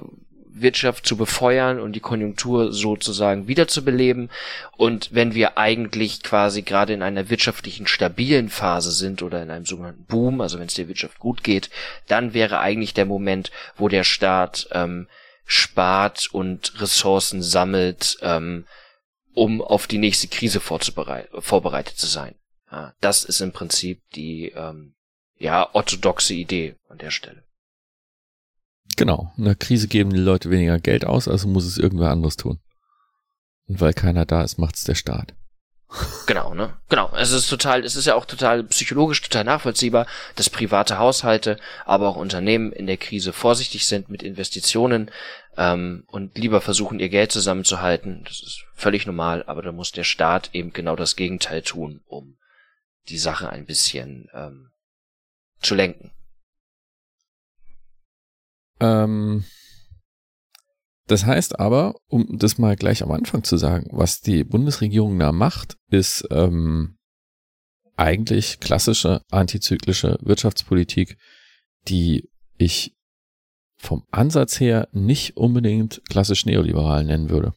Wirtschaft 0.55 1.05
zu 1.05 1.17
befeuern 1.17 1.79
und 1.79 1.93
die 1.93 1.99
Konjunktur 1.99 2.71
sozusagen 2.71 3.47
wiederzubeleben. 3.47 4.29
Und 4.77 5.09
wenn 5.11 5.33
wir 5.33 5.57
eigentlich 5.57 6.21
quasi 6.21 6.61
gerade 6.61 6.93
in 6.93 7.01
einer 7.01 7.29
wirtschaftlichen 7.29 7.87
stabilen 7.87 8.49
Phase 8.49 8.91
sind 8.91 9.23
oder 9.23 9.41
in 9.41 9.49
einem 9.49 9.65
sogenannten 9.65 10.05
Boom, 10.05 10.41
also 10.41 10.59
wenn 10.59 10.67
es 10.67 10.75
der 10.75 10.87
Wirtschaft 10.87 11.19
gut 11.19 11.43
geht, 11.43 11.69
dann 12.07 12.33
wäre 12.33 12.59
eigentlich 12.59 12.93
der 12.93 13.05
Moment, 13.05 13.51
wo 13.77 13.89
der 13.89 14.03
Staat 14.03 14.67
ähm, 14.71 15.07
spart 15.45 16.29
und 16.31 16.79
Ressourcen 16.79 17.41
sammelt, 17.41 18.17
ähm, 18.21 18.65
um 19.33 19.61
auf 19.61 19.87
die 19.87 19.97
nächste 19.97 20.27
Krise 20.27 20.59
vorbereitet 20.59 21.97
zu 21.97 22.05
sein. 22.05 22.35
Ja, 22.71 22.93
das 23.01 23.23
ist 23.23 23.41
im 23.41 23.51
Prinzip 23.51 24.01
die 24.15 24.53
ähm, 24.55 24.93
ja, 25.43 25.69
orthodoxe 25.73 26.33
Idee 26.33 26.75
an 26.87 26.97
der 26.97 27.11
Stelle. 27.11 27.43
Genau. 28.95 29.33
In 29.37 29.43
der 29.43 29.55
Krise 29.55 29.87
geben 29.89 30.11
die 30.11 30.19
Leute 30.19 30.49
weniger 30.49 30.79
Geld 30.79 31.05
aus, 31.05 31.27
also 31.27 31.47
muss 31.49 31.65
es 31.65 31.77
irgendwer 31.77 32.11
anderes 32.11 32.37
tun. 32.37 32.59
Und 33.67 33.81
weil 33.81 33.93
keiner 33.93 34.25
da 34.25 34.43
ist, 34.43 34.57
macht's 34.57 34.83
der 34.85 34.95
Staat. 34.95 35.33
Genau, 36.25 36.53
ne? 36.53 36.77
Genau. 36.87 37.11
Es 37.17 37.31
ist 37.31 37.49
total, 37.49 37.83
es 37.83 37.97
ist 37.97 38.07
ja 38.07 38.15
auch 38.15 38.25
total 38.25 38.63
psychologisch 38.63 39.21
total 39.21 39.43
nachvollziehbar, 39.43 40.07
dass 40.37 40.49
private 40.49 40.97
Haushalte, 40.97 41.59
aber 41.85 42.07
auch 42.07 42.15
Unternehmen 42.15 42.71
in 42.71 42.87
der 42.87 42.95
Krise 42.95 43.33
vorsichtig 43.33 43.85
sind 43.85 44.09
mit 44.09 44.23
Investitionen 44.23 45.11
ähm, 45.57 46.05
und 46.07 46.37
lieber 46.37 46.61
versuchen, 46.61 47.01
ihr 47.01 47.09
Geld 47.09 47.33
zusammenzuhalten. 47.33 48.23
Das 48.23 48.41
ist 48.41 48.63
völlig 48.73 49.05
normal, 49.05 49.43
aber 49.45 49.61
da 49.61 49.73
muss 49.73 49.91
der 49.91 50.05
Staat 50.05 50.51
eben 50.53 50.71
genau 50.71 50.95
das 50.95 51.17
Gegenteil 51.17 51.61
tun, 51.61 51.99
um 52.05 52.37
die 53.09 53.17
Sache 53.17 53.49
ein 53.49 53.65
bisschen 53.65 54.29
ähm, 54.33 54.69
zu 55.63 55.75
lenken. 55.75 56.11
Ähm, 58.79 59.45
das 61.07 61.25
heißt 61.25 61.59
aber, 61.59 61.95
um 62.07 62.37
das 62.37 62.57
mal 62.57 62.75
gleich 62.75 63.03
am 63.03 63.11
Anfang 63.11 63.43
zu 63.43 63.57
sagen, 63.57 63.87
was 63.91 64.21
die 64.21 64.43
Bundesregierung 64.43 65.19
da 65.19 65.31
macht, 65.31 65.77
ist 65.89 66.25
ähm, 66.31 66.97
eigentlich 67.95 68.59
klassische 68.59 69.21
antizyklische 69.29 70.17
Wirtschaftspolitik, 70.21 71.17
die 71.87 72.29
ich 72.57 72.95
vom 73.77 74.05
Ansatz 74.11 74.59
her 74.59 74.87
nicht 74.91 75.35
unbedingt 75.35 76.01
klassisch 76.09 76.45
neoliberal 76.45 77.03
nennen 77.03 77.29
würde. 77.29 77.53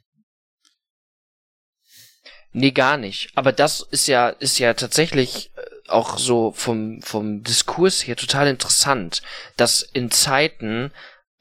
Nee, 2.53 2.73
gar 2.73 2.97
nicht. 2.97 3.31
Aber 3.37 3.53
das 3.53 3.81
ist 3.91 4.09
ja, 4.09 4.31
ist 4.31 4.59
ja 4.59 4.75
tatsächlich 4.75 5.53
auch 5.89 6.19
so 6.19 6.53
vom, 6.53 7.03
vom 7.03 7.43
Diskurs 7.43 8.07
her 8.07 8.17
total 8.17 8.49
interessant, 8.49 9.23
dass 9.57 9.83
in 9.83 10.11
Zeiten 10.11 10.91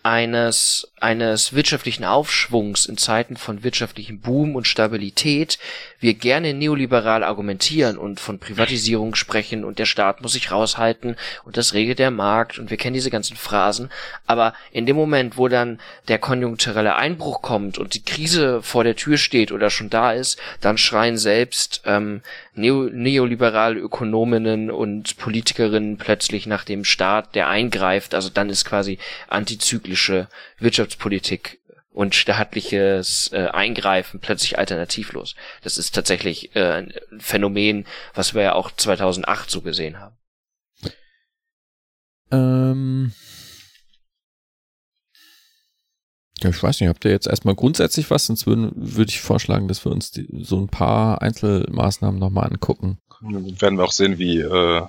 eines, 0.06 0.92
eines 1.00 1.54
wirtschaftlichen 1.54 2.04
Aufschwungs 2.04 2.86
in 2.86 2.96
Zeiten 2.96 3.38
von 3.38 3.64
wirtschaftlichem 3.64 4.20
Boom 4.20 4.56
und 4.56 4.68
Stabilität 4.68 5.58
wir 6.00 6.14
gerne 6.14 6.54
neoliberal 6.54 7.24
argumentieren 7.24 7.98
und 7.98 8.20
von 8.20 8.38
Privatisierung 8.38 9.16
sprechen 9.16 9.66
und 9.66 9.80
der 9.80 9.88
Staat 9.88 10.22
muss 10.22 10.34
sich 10.34 10.52
raushalten 10.52 11.16
und 11.44 11.58
das 11.58 11.74
regelt 11.74 11.98
der 11.98 12.12
Markt 12.12 12.60
und 12.60 12.70
wir 12.70 12.78
kennen 12.78 12.94
diese 12.94 13.10
ganzen 13.10 13.36
Phrasen. 13.36 13.90
Aber 14.28 14.54
in 14.72 14.86
dem 14.86 14.96
Moment, 14.96 15.38
wo 15.38 15.48
dann 15.48 15.80
der 16.08 16.20
konjunkturelle 16.20 16.98
Einbruch 16.98 17.42
kommt 17.42 17.80
und 17.80 17.96
die 17.96 18.04
Krise 18.04 18.62
vor 18.62 18.84
der 18.84 18.96
Tür 18.96 19.18
steht 19.18 19.52
oder 19.52 19.72
schon 19.72 19.90
da 19.90 20.12
ist, 20.12 20.38
dann 20.62 20.78
schreien 20.78 21.18
selbst 21.18 21.82
ähm, 21.86 22.22
neo 22.58 22.84
neoliberale 22.84 23.80
Ökonominnen 23.80 24.72
und 24.72 25.18
Politikerinnen 25.18 25.98
plötzlich 25.98 26.48
nach 26.48 26.64
dem 26.64 26.84
Staat, 26.84 27.36
der 27.36 27.50
eingreift. 27.50 28.14
Also 28.14 28.30
dann 28.30 28.50
ist 28.50 28.66
quasi 28.66 28.98
antizyklische 29.28 30.28
Wirtschaftspolitik 30.60 31.60
und 31.96 32.14
staatliches 32.14 33.32
äh, 33.32 33.48
Eingreifen 33.48 34.20
plötzlich 34.20 34.60
alternativlos. 34.60 35.36
Das 35.64 35.78
ist 35.78 35.96
tatsächlich 35.96 36.56
äh, 36.56 36.72
ein 36.72 36.94
Phänomen, 37.20 37.86
was 38.14 38.34
wir 38.34 38.44
ja 38.44 38.54
auch 38.54 38.72
2008 38.72 39.50
so 39.50 39.62
gesehen 39.62 40.00
haben. 40.00 40.18
Ähm 42.32 43.14
ja, 46.44 46.50
ich 46.50 46.62
weiß 46.62 46.80
nicht, 46.82 46.90
habt 46.90 47.06
ihr 47.06 47.12
jetzt 47.12 47.28
erstmal 47.28 47.56
grundsätzlich 47.56 48.10
was? 48.10 48.26
Sonst 48.26 48.46
würde 48.46 48.72
würd 48.76 49.10
ich 49.10 49.22
vorschlagen, 49.22 49.68
dass 49.68 49.86
wir 49.86 49.92
uns 49.92 50.12
die, 50.12 50.28
so 50.44 50.60
ein 50.60 50.68
paar 50.68 51.22
Einzelmaßnahmen 51.22 52.20
nochmal 52.20 52.48
angucken. 52.48 53.00
Dann 53.22 53.62
werden 53.62 53.78
wir 53.78 53.86
auch 53.86 53.94
sehen, 53.94 54.20
wie 54.20 54.40
äh, 54.40 54.82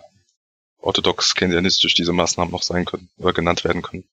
orthodox 0.78 1.34
keynesianistisch 1.34 1.94
diese 1.94 2.12
Maßnahmen 2.12 2.50
noch 2.50 2.62
sein 2.62 2.84
können 2.84 3.08
oder 3.16 3.32
genannt 3.32 3.64
werden 3.64 3.82
können. 3.82 4.04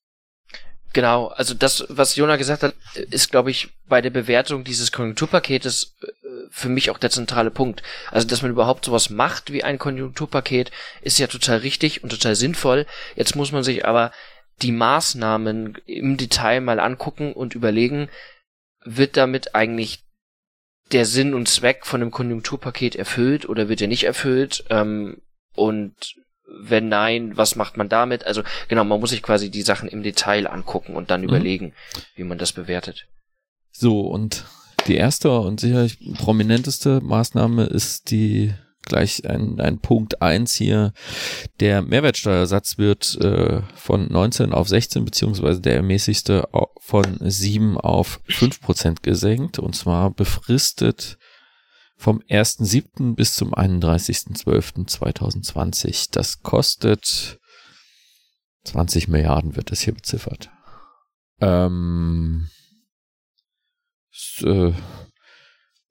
Genau, 0.92 1.26
also 1.26 1.54
das, 1.54 1.84
was 1.88 2.14
Jona 2.14 2.36
gesagt 2.36 2.62
hat, 2.62 2.74
ist, 2.94 3.32
glaube 3.32 3.50
ich, 3.50 3.70
bei 3.88 4.00
der 4.00 4.10
Bewertung 4.10 4.62
dieses 4.62 4.92
Konjunkturpaketes 4.92 5.96
äh, 6.00 6.06
für 6.50 6.68
mich 6.68 6.90
auch 6.90 6.98
der 6.98 7.10
zentrale 7.10 7.50
Punkt. 7.50 7.82
Also, 8.12 8.28
dass 8.28 8.42
man 8.42 8.52
überhaupt 8.52 8.84
sowas 8.84 9.10
macht 9.10 9.52
wie 9.52 9.64
ein 9.64 9.78
Konjunkturpaket, 9.78 10.70
ist 11.02 11.18
ja 11.18 11.26
total 11.26 11.58
richtig 11.58 12.04
und 12.04 12.10
total 12.10 12.36
sinnvoll. 12.36 12.86
Jetzt 13.16 13.34
muss 13.34 13.50
man 13.50 13.64
sich 13.64 13.84
aber 13.84 14.12
die 14.62 14.72
Maßnahmen 14.72 15.78
im 15.86 16.16
Detail 16.16 16.60
mal 16.60 16.80
angucken 16.80 17.32
und 17.32 17.54
überlegen, 17.54 18.08
wird 18.84 19.16
damit 19.16 19.54
eigentlich 19.54 20.04
der 20.92 21.06
Sinn 21.06 21.34
und 21.34 21.48
Zweck 21.48 21.86
von 21.86 22.02
einem 22.02 22.10
Konjunkturpaket 22.10 22.94
erfüllt 22.96 23.48
oder 23.48 23.68
wird 23.68 23.80
er 23.80 23.88
nicht 23.88 24.04
erfüllt? 24.04 24.64
Ähm, 24.70 25.22
und 25.54 26.16
wenn 26.46 26.88
nein, 26.88 27.36
was 27.36 27.56
macht 27.56 27.76
man 27.76 27.88
damit? 27.88 28.24
Also 28.26 28.42
genau, 28.68 28.84
man 28.84 29.00
muss 29.00 29.10
sich 29.10 29.22
quasi 29.22 29.50
die 29.50 29.62
Sachen 29.62 29.88
im 29.88 30.02
Detail 30.02 30.46
angucken 30.46 30.94
und 30.94 31.10
dann 31.10 31.22
mhm. 31.22 31.28
überlegen, 31.28 31.72
wie 32.14 32.24
man 32.24 32.38
das 32.38 32.52
bewertet. 32.52 33.06
So, 33.72 34.02
und 34.02 34.44
die 34.86 34.96
erste 34.96 35.30
und 35.40 35.60
sicherlich 35.60 35.98
prominenteste 36.18 37.00
Maßnahme 37.00 37.64
ist 37.64 38.10
die 38.10 38.54
gleich 38.84 39.28
ein, 39.28 39.60
ein 39.60 39.78
Punkt 39.78 40.22
eins 40.22 40.54
hier. 40.54 40.92
Der 41.60 41.82
Mehrwertsteuersatz 41.82 42.78
wird 42.78 43.16
äh, 43.20 43.60
von 43.74 44.10
19 44.10 44.52
auf 44.52 44.68
16 44.68 45.04
beziehungsweise 45.04 45.60
der 45.60 45.76
ermäßigste 45.76 46.48
von 46.78 47.18
7 47.20 47.78
auf 47.78 48.20
5 48.28 48.60
Prozent 48.60 49.02
gesenkt 49.02 49.58
und 49.58 49.74
zwar 49.74 50.10
befristet 50.10 51.18
vom 51.96 52.20
1.7. 52.28 53.14
bis 53.14 53.34
zum 53.34 53.54
31.12.2020. 53.54 56.08
Das 56.12 56.42
kostet 56.42 57.38
20 58.64 59.08
Milliarden 59.08 59.56
wird 59.56 59.70
das 59.70 59.80
hier 59.80 59.94
beziffert. 59.94 60.50
Ähm, 61.40 62.50
ist, 64.12 64.42
äh, 64.44 64.74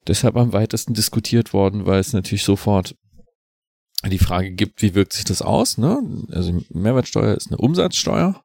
deshalb 0.06 0.36
am 0.36 0.52
weitesten 0.52 0.94
diskutiert 0.94 1.52
worden, 1.52 1.86
weil 1.86 2.00
es 2.00 2.12
natürlich 2.12 2.44
sofort 2.44 2.96
die 4.04 4.18
Frage 4.18 4.52
gibt, 4.52 4.82
wie 4.82 4.94
wirkt 4.94 5.14
sich 5.14 5.24
das 5.24 5.42
aus? 5.42 5.78
Ne? 5.78 6.26
Also 6.30 6.62
Mehrwertsteuer 6.70 7.34
ist 7.34 7.48
eine 7.48 7.56
Umsatzsteuer. 7.56 8.42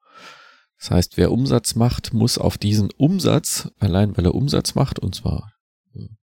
Das 0.80 0.92
heißt, 0.92 1.18
wer 1.18 1.32
Umsatz 1.32 1.76
macht, 1.76 2.14
muss 2.14 2.38
auf 2.38 2.58
diesen 2.58 2.90
Umsatz, 2.92 3.70
allein 3.80 4.16
weil 4.16 4.26
er 4.26 4.36
Umsatz 4.36 4.76
macht, 4.76 5.00
und 5.00 5.16
zwar 5.16 5.52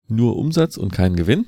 nur 0.07 0.37
Umsatz 0.37 0.77
und 0.77 0.91
kein 0.91 1.15
Gewinn, 1.15 1.47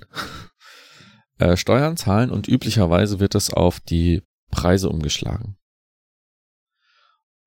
äh, 1.37 1.55
Steuern 1.55 1.95
zahlen 1.95 2.31
und 2.31 2.47
üblicherweise 2.47 3.19
wird 3.19 3.35
das 3.35 3.53
auf 3.53 3.79
die 3.79 4.23
Preise 4.51 4.89
umgeschlagen. 4.89 5.57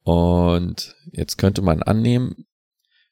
Und 0.03 0.97
jetzt 1.13 1.37
könnte 1.37 1.63
man 1.63 1.83
annehmen, 1.83 2.47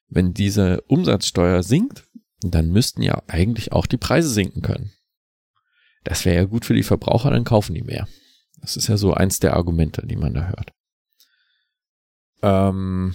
wenn 0.09 0.33
diese 0.33 0.81
Umsatzsteuer 0.83 1.63
sinkt, 1.63 2.08
dann 2.41 2.69
müssten 2.69 3.03
ja 3.03 3.23
eigentlich 3.27 3.73
auch 3.73 3.87
die 3.87 3.97
Preise 3.97 4.29
sinken 4.29 4.63
können. 4.63 4.93
Das 6.05 6.25
wäre 6.25 6.37
ja 6.37 6.45
gut 6.45 6.65
für 6.65 6.75
die 6.75 6.83
Verbraucher, 6.83 7.31
dann 7.31 7.45
kaufen 7.45 7.75
die 7.75 7.83
mehr. 7.83 8.07
Das 8.61 8.77
ist 8.77 8.89
ja 8.89 8.97
so 8.97 9.15
eins 9.15 9.41
der 9.41 9.55
Argumente, 9.55 10.07
die 10.07 10.17
man 10.17 10.35
da 10.35 10.49
hört. 10.49 10.73
Ähm, 12.43 13.15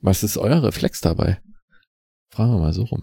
was 0.00 0.22
ist 0.22 0.36
euer 0.36 0.62
Reflex 0.62 1.00
dabei? 1.00 1.40
Fragen 2.30 2.52
wir 2.52 2.58
mal 2.58 2.72
so 2.72 2.84
rum. 2.84 3.02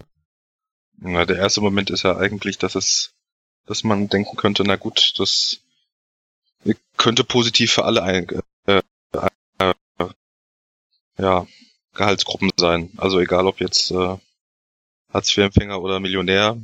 Na, 0.98 1.26
der 1.26 1.38
erste 1.38 1.62
Moment 1.62 1.90
ist 1.90 2.04
ja 2.04 2.18
eigentlich, 2.18 2.58
dass 2.58 2.76
es, 2.76 3.14
dass 3.66 3.84
man 3.84 4.10
denken 4.10 4.36
könnte, 4.36 4.64
na 4.64 4.76
gut, 4.76 5.14
das 5.18 5.62
könnte 6.98 7.24
positiv 7.24 7.72
für 7.72 7.86
alle 7.86 8.04
ein, 8.04 8.28
äh, 8.66 8.82
äh, 9.14 9.74
ja, 11.18 11.48
Gehaltsgruppen 12.00 12.50
sein. 12.58 12.90
Also 12.98 13.20
egal 13.20 13.46
ob 13.46 13.60
jetzt 13.60 13.92
äh, 13.92 14.18
Hartz-IV-Empfänger 15.14 15.82
oder 15.82 16.00
Millionär, 16.00 16.58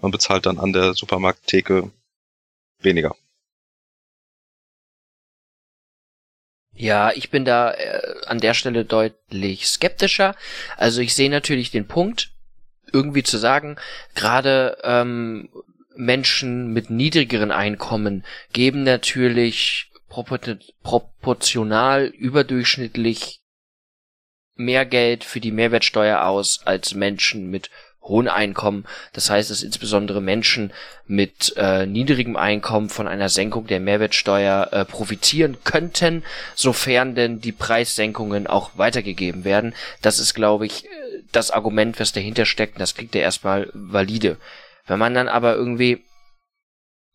man 0.00 0.10
bezahlt 0.10 0.46
dann 0.46 0.58
an 0.58 0.72
der 0.72 0.94
Supermarkttheke 0.94 1.90
weniger. 2.78 3.14
Ja, 6.74 7.12
ich 7.12 7.30
bin 7.30 7.44
da 7.44 7.72
äh, 7.72 8.00
an 8.26 8.38
der 8.38 8.54
Stelle 8.54 8.84
deutlich 8.84 9.68
skeptischer. 9.68 10.36
Also 10.76 11.00
ich 11.00 11.14
sehe 11.14 11.30
natürlich 11.30 11.70
den 11.70 11.86
Punkt, 11.88 12.30
irgendwie 12.92 13.22
zu 13.24 13.38
sagen, 13.38 13.76
gerade 14.14 14.78
ähm, 14.84 15.48
Menschen 15.96 16.72
mit 16.72 16.88
niedrigeren 16.88 17.50
Einkommen 17.50 18.24
geben 18.52 18.84
natürlich 18.84 19.90
proportional 20.08 22.06
überdurchschnittlich 22.06 23.41
mehr 24.64 24.84
Geld 24.86 25.24
für 25.24 25.40
die 25.40 25.52
Mehrwertsteuer 25.52 26.24
aus 26.24 26.60
als 26.64 26.94
Menschen 26.94 27.50
mit 27.50 27.70
hohen 28.02 28.28
Einkommen. 28.28 28.84
Das 29.12 29.30
heißt, 29.30 29.50
dass 29.50 29.62
insbesondere 29.62 30.20
Menschen 30.20 30.72
mit 31.06 31.54
äh, 31.56 31.86
niedrigem 31.86 32.36
Einkommen 32.36 32.88
von 32.88 33.06
einer 33.06 33.28
Senkung 33.28 33.66
der 33.66 33.80
Mehrwertsteuer 33.80 34.68
äh, 34.72 34.84
profitieren 34.84 35.58
könnten, 35.64 36.24
sofern 36.54 37.14
denn 37.14 37.40
die 37.40 37.52
Preissenkungen 37.52 38.46
auch 38.46 38.72
weitergegeben 38.74 39.44
werden. 39.44 39.74
Das 40.00 40.18
ist, 40.18 40.34
glaube 40.34 40.66
ich, 40.66 40.84
das 41.30 41.50
Argument, 41.50 42.00
was 42.00 42.12
dahinter 42.12 42.44
steckt. 42.44 42.74
Und 42.74 42.80
das 42.80 42.94
klingt 42.94 43.14
ja 43.14 43.20
erstmal 43.20 43.70
valide. 43.72 44.36
Wenn 44.86 44.98
man 44.98 45.14
dann 45.14 45.28
aber 45.28 45.54
irgendwie 45.54 46.02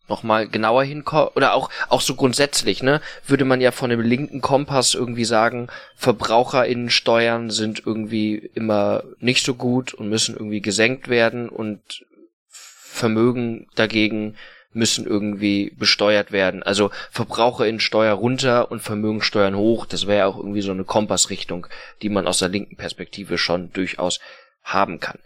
nochmal 0.08 0.48
genauer 0.48 0.84
hinkommt, 0.84 1.36
oder 1.36 1.54
auch, 1.54 1.70
auch 1.88 2.00
so 2.00 2.14
grundsätzlich, 2.14 2.82
ne, 2.82 3.00
würde 3.26 3.44
man 3.44 3.60
ja 3.60 3.70
von 3.70 3.90
dem 3.90 4.00
linken 4.00 4.40
Kompass 4.40 4.94
irgendwie 4.94 5.24
sagen, 5.24 5.68
VerbraucherInnensteuern 5.96 7.50
sind 7.50 7.82
irgendwie 7.86 8.50
immer 8.54 9.04
nicht 9.18 9.44
so 9.44 9.54
gut 9.54 9.94
und 9.94 10.08
müssen 10.08 10.34
irgendwie 10.34 10.60
gesenkt 10.60 11.08
werden 11.08 11.48
und 11.48 12.04
Vermögen 12.48 13.68
dagegen 13.74 14.36
müssen 14.72 15.06
irgendwie 15.06 15.70
besteuert 15.70 16.32
werden. 16.32 16.62
Also 16.62 16.90
VerbraucherInnensteuer 17.10 18.14
runter 18.14 18.70
und 18.70 18.80
Vermögensteuern 18.80 19.56
hoch, 19.56 19.86
das 19.86 20.06
wäre 20.06 20.26
auch 20.26 20.36
irgendwie 20.36 20.60
so 20.60 20.72
eine 20.72 20.84
Kompassrichtung, 20.84 21.66
die 22.02 22.08
man 22.08 22.26
aus 22.26 22.38
der 22.38 22.48
linken 22.48 22.76
Perspektive 22.76 23.38
schon 23.38 23.72
durchaus 23.72 24.20
haben 24.62 25.00
kann. 25.00 25.18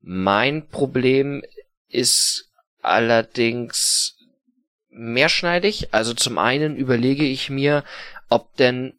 Mein 0.00 0.68
Problem 0.68 1.42
ist 1.88 2.51
allerdings 2.82 4.18
mehrschneidig. 4.90 5.88
Also 5.92 6.14
zum 6.14 6.38
einen 6.38 6.76
überlege 6.76 7.24
ich 7.24 7.48
mir, 7.48 7.84
ob 8.28 8.54
denn 8.56 8.94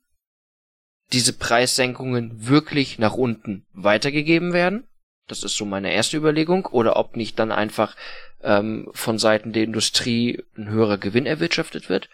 diese 1.11 1.33
Preissenkungen 1.33 2.47
wirklich 2.47 2.97
nach 2.97 3.13
unten 3.13 3.65
weitergegeben 3.73 4.53
werden. 4.53 4.87
Das 5.27 5.43
ist 5.43 5.55
so 5.55 5.65
meine 5.65 5.93
erste 5.93 6.17
Überlegung. 6.17 6.65
Oder 6.65 6.97
ob 6.97 7.15
nicht 7.15 7.37
dann 7.37 7.51
einfach 7.51 7.95
ähm, 8.41 8.89
von 8.93 9.19
Seiten 9.19 9.53
der 9.53 9.63
Industrie 9.63 10.43
ein 10.57 10.69
höherer 10.69 10.97
Gewinn 10.97 11.25
erwirtschaftet 11.25 11.89
wird. 11.89 12.09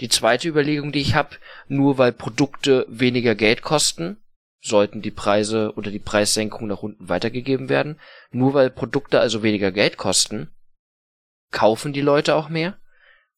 Die 0.00 0.08
zweite 0.08 0.48
Überlegung, 0.48 0.90
die 0.90 1.00
ich 1.00 1.14
habe, 1.14 1.36
nur 1.68 1.98
weil 1.98 2.12
Produkte 2.12 2.84
weniger 2.88 3.36
Geld 3.36 3.62
kosten, 3.62 4.16
sollten 4.60 5.02
die 5.02 5.12
Preise 5.12 5.72
oder 5.76 5.90
die 5.90 6.00
Preissenkungen 6.00 6.68
nach 6.68 6.82
unten 6.82 7.08
weitergegeben 7.08 7.68
werden. 7.68 8.00
Nur 8.32 8.54
weil 8.54 8.70
Produkte 8.70 9.20
also 9.20 9.42
weniger 9.42 9.70
Geld 9.70 9.96
kosten, 9.96 10.50
kaufen 11.54 11.94
die 11.94 12.02
Leute 12.02 12.34
auch 12.34 12.50
mehr? 12.50 12.76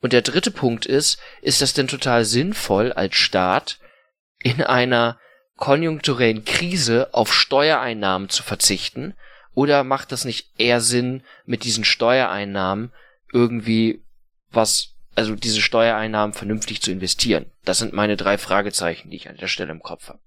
Und 0.01 0.13
der 0.13 0.23
dritte 0.23 0.51
Punkt 0.51 0.87
ist, 0.87 1.19
ist 1.43 1.63
das 1.63 1.73
denn 1.73 1.87
total 1.87 2.25
sinnvoll 2.25 2.93
als 2.93 3.15
Staat 3.15 3.79
in 4.43 4.63
einer 4.63 5.19
konjunkturellen 5.57 6.45
Krise 6.45 7.15
auf 7.15 7.33
Steuereinnahmen 7.33 8.29
zu 8.29 8.43
verzichten? 8.43 9.15
Oder 9.55 9.85
macht 9.85 10.13
das 10.13 10.25
nicht 10.25 10.51
eher 10.59 10.81
Sinn, 10.81 11.23
mit 11.45 11.65
diesen 11.65 11.85
Steuereinnahmen 11.85 12.93
irgendwie 13.33 14.03
was, 14.51 14.95
also 15.15 15.35
diese 15.35 15.63
Steuereinnahmen 15.63 16.35
vernünftig 16.35 16.83
zu 16.83 16.91
investieren? 16.91 17.47
Das 17.65 17.79
sind 17.79 17.93
meine 17.93 18.17
drei 18.17 18.39
Fragezeichen, 18.39 19.11
die 19.11 19.17
ich 19.17 19.29
an 19.29 19.37
der 19.37 19.49
Stelle 19.49 19.73
im 19.73 19.83
Kopf 19.83 20.09
habe. 20.09 20.21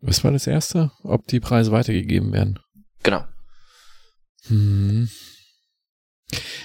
Was 0.00 0.22
war 0.24 0.32
das 0.32 0.46
erste? 0.46 0.90
Ob 1.02 1.26
die 1.26 1.40
Preise 1.40 1.72
weitergegeben 1.72 2.32
werden? 2.32 2.58
Genau. 3.02 3.24
Hm. 4.46 5.08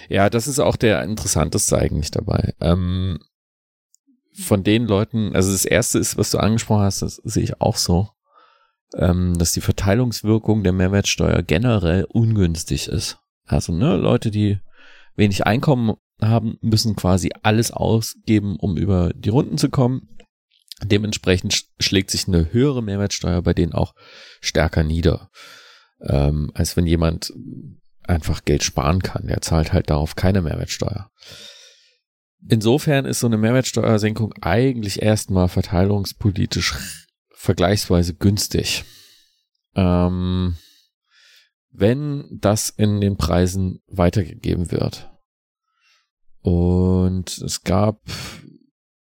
Ja, 0.10 0.30
das 0.30 0.48
ist 0.48 0.60
auch 0.60 0.76
der 0.76 1.04
interessanteste 1.04 1.78
eigentlich 1.78 2.12
dabei. 2.12 2.54
Ähm, 2.60 3.20
von 4.42 4.64
den 4.64 4.86
Leuten, 4.86 5.36
also 5.36 5.52
das 5.52 5.66
erste 5.66 6.00
ist, 6.00 6.18
was 6.18 6.32
du 6.32 6.38
angesprochen 6.38 6.84
hast, 6.84 7.02
das 7.02 7.16
sehe 7.24 7.44
ich 7.44 7.62
auch 7.62 7.78
so. 7.78 8.10
ähm, 8.96 9.38
dass 9.38 9.52
die 9.52 9.62
Verteilungswirkung 9.62 10.64
der 10.64 10.74
Mehrwertsteuer 10.74 11.44
generell 11.44 12.06
ungünstig 12.06 12.88
ist. 12.88 13.20
Also 13.46 13.74
ne, 13.74 13.98
Leute, 13.98 14.32
die 14.32 14.60
wenig 15.16 15.46
Einkommen 15.46 15.96
haben, 16.22 16.58
müssen 16.62 16.96
quasi 16.96 17.32
alles 17.44 17.72
ausgeben, 17.72 18.58
um 18.60 18.78
über 18.78 19.12
die 19.14 19.30
Runden 19.30 19.58
zu 19.58 19.70
kommen. 19.70 20.08
Dementsprechend 20.84 21.66
schlägt 21.80 22.10
sich 22.10 22.28
eine 22.28 22.54
höhere 22.54 22.82
Mehrwertsteuer 22.82 23.42
bei 23.42 23.54
denen 23.54 23.74
auch 23.74 23.94
stärker 24.42 24.84
nieder, 24.84 25.30
ähm, 26.02 26.52
als 26.54 26.78
wenn 26.78 26.86
jemand 26.86 27.34
einfach 28.10 28.44
Geld 28.44 28.64
sparen 28.64 29.02
kann. 29.02 29.28
Der 29.28 29.42
zahlt 29.42 29.72
halt 29.72 29.90
darauf 29.90 30.16
keine 30.16 30.42
Mehrwertsteuer. 30.42 31.12
Insofern 32.48 33.06
ist 33.06 33.20
so 33.20 33.28
eine 33.28 33.38
Mehrwertsteuersenkung 33.38 34.34
eigentlich 34.42 35.02
erstmal 35.02 35.50
verteilungspolitisch 35.50 36.76
vergleichsweise 37.32 38.16
günstig. 38.16 38.86
Ähm, 39.76 40.56
wenn 41.72 42.26
das 42.32 42.70
in 42.70 43.00
den 43.00 43.18
Preisen 43.18 43.82
weitergegeben 43.88 44.72
wird. 44.72 45.10
Und 46.42 47.38
es 47.38 47.64
gab, 47.64 48.02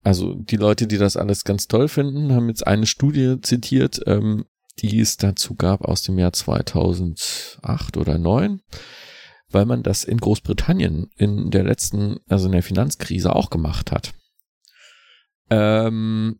also 0.03 0.35
die 0.35 0.57
Leute, 0.57 0.87
die 0.87 0.97
das 0.97 1.15
alles 1.15 1.43
ganz 1.43 1.67
toll 1.67 1.87
finden, 1.87 2.33
haben 2.33 2.49
jetzt 2.49 2.65
eine 2.67 2.85
Studie 2.85 3.37
zitiert, 3.41 4.01
ähm, 4.05 4.45
die 4.81 4.99
es 4.99 5.17
dazu 5.17 5.55
gab 5.55 5.81
aus 5.81 6.01
dem 6.03 6.17
Jahr 6.17 6.33
2008 6.33 7.97
oder 7.97 8.13
2009, 8.13 8.61
weil 9.49 9.65
man 9.65 9.83
das 9.83 10.03
in 10.03 10.17
Großbritannien 10.17 11.09
in 11.15 11.51
der 11.51 11.63
letzten, 11.63 12.19
also 12.27 12.45
in 12.47 12.53
der 12.53 12.63
Finanzkrise 12.63 13.35
auch 13.35 13.49
gemacht 13.49 13.91
hat. 13.91 14.13
Ähm, 15.49 16.39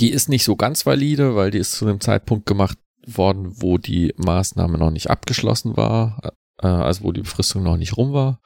die 0.00 0.10
ist 0.10 0.28
nicht 0.28 0.44
so 0.44 0.56
ganz 0.56 0.86
valide, 0.86 1.34
weil 1.34 1.50
die 1.50 1.58
ist 1.58 1.72
zu 1.72 1.86
einem 1.86 2.00
Zeitpunkt 2.00 2.46
gemacht 2.46 2.78
worden, 3.06 3.60
wo 3.60 3.78
die 3.78 4.14
Maßnahme 4.16 4.78
noch 4.78 4.90
nicht 4.90 5.10
abgeschlossen 5.10 5.76
war, 5.76 6.32
äh, 6.62 6.66
also 6.66 7.04
wo 7.04 7.12
die 7.12 7.22
Befristung 7.22 7.62
noch 7.62 7.76
nicht 7.76 7.96
rum 7.96 8.12
war. 8.12 8.40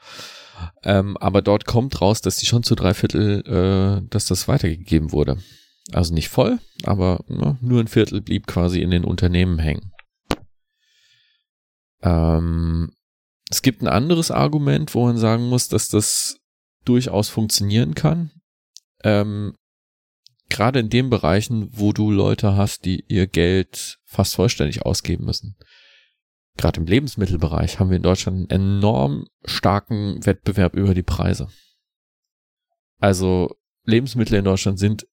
Ähm, 0.82 1.16
aber 1.18 1.42
dort 1.42 1.66
kommt 1.66 2.00
raus, 2.00 2.20
dass 2.20 2.36
die 2.36 2.46
schon 2.46 2.62
zu 2.62 2.74
drei 2.74 2.94
Viertel, 2.94 3.42
äh, 3.46 4.08
dass 4.08 4.26
das 4.26 4.48
weitergegeben 4.48 5.12
wurde. 5.12 5.38
Also 5.92 6.12
nicht 6.12 6.28
voll, 6.28 6.58
aber 6.84 7.24
ne, 7.28 7.56
nur 7.60 7.80
ein 7.80 7.88
Viertel 7.88 8.20
blieb 8.20 8.46
quasi 8.46 8.82
in 8.82 8.90
den 8.90 9.04
Unternehmen 9.04 9.58
hängen. 9.58 9.92
Ähm, 12.02 12.92
es 13.50 13.62
gibt 13.62 13.82
ein 13.82 13.88
anderes 13.88 14.30
Argument, 14.30 14.94
wo 14.94 15.06
man 15.06 15.16
sagen 15.16 15.48
muss, 15.48 15.68
dass 15.68 15.88
das 15.88 16.38
durchaus 16.84 17.28
funktionieren 17.28 17.94
kann. 17.94 18.32
Ähm, 19.02 19.54
Gerade 20.50 20.80
in 20.80 20.88
den 20.88 21.10
Bereichen, 21.10 21.68
wo 21.72 21.92
du 21.92 22.10
Leute 22.10 22.56
hast, 22.56 22.86
die 22.86 23.04
ihr 23.08 23.26
Geld 23.26 23.98
fast 24.06 24.34
vollständig 24.34 24.84
ausgeben 24.86 25.26
müssen. 25.26 25.56
Gerade 26.56 26.80
im 26.80 26.86
Lebensmittelbereich 26.86 27.78
haben 27.78 27.90
wir 27.90 27.98
in 27.98 28.02
Deutschland 28.02 28.50
einen 28.50 28.78
enorm 28.78 29.26
starken 29.44 30.24
Wettbewerb 30.24 30.74
über 30.74 30.94
die 30.94 31.02
Preise. 31.02 31.48
Also 32.98 33.54
Lebensmittel 33.84 34.38
in 34.38 34.44
Deutschland 34.44 34.78
sind 34.78 35.06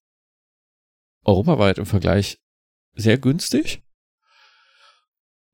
europaweit 1.25 1.77
im 1.77 1.85
Vergleich 1.85 2.39
sehr 2.95 3.17
günstig. 3.17 3.81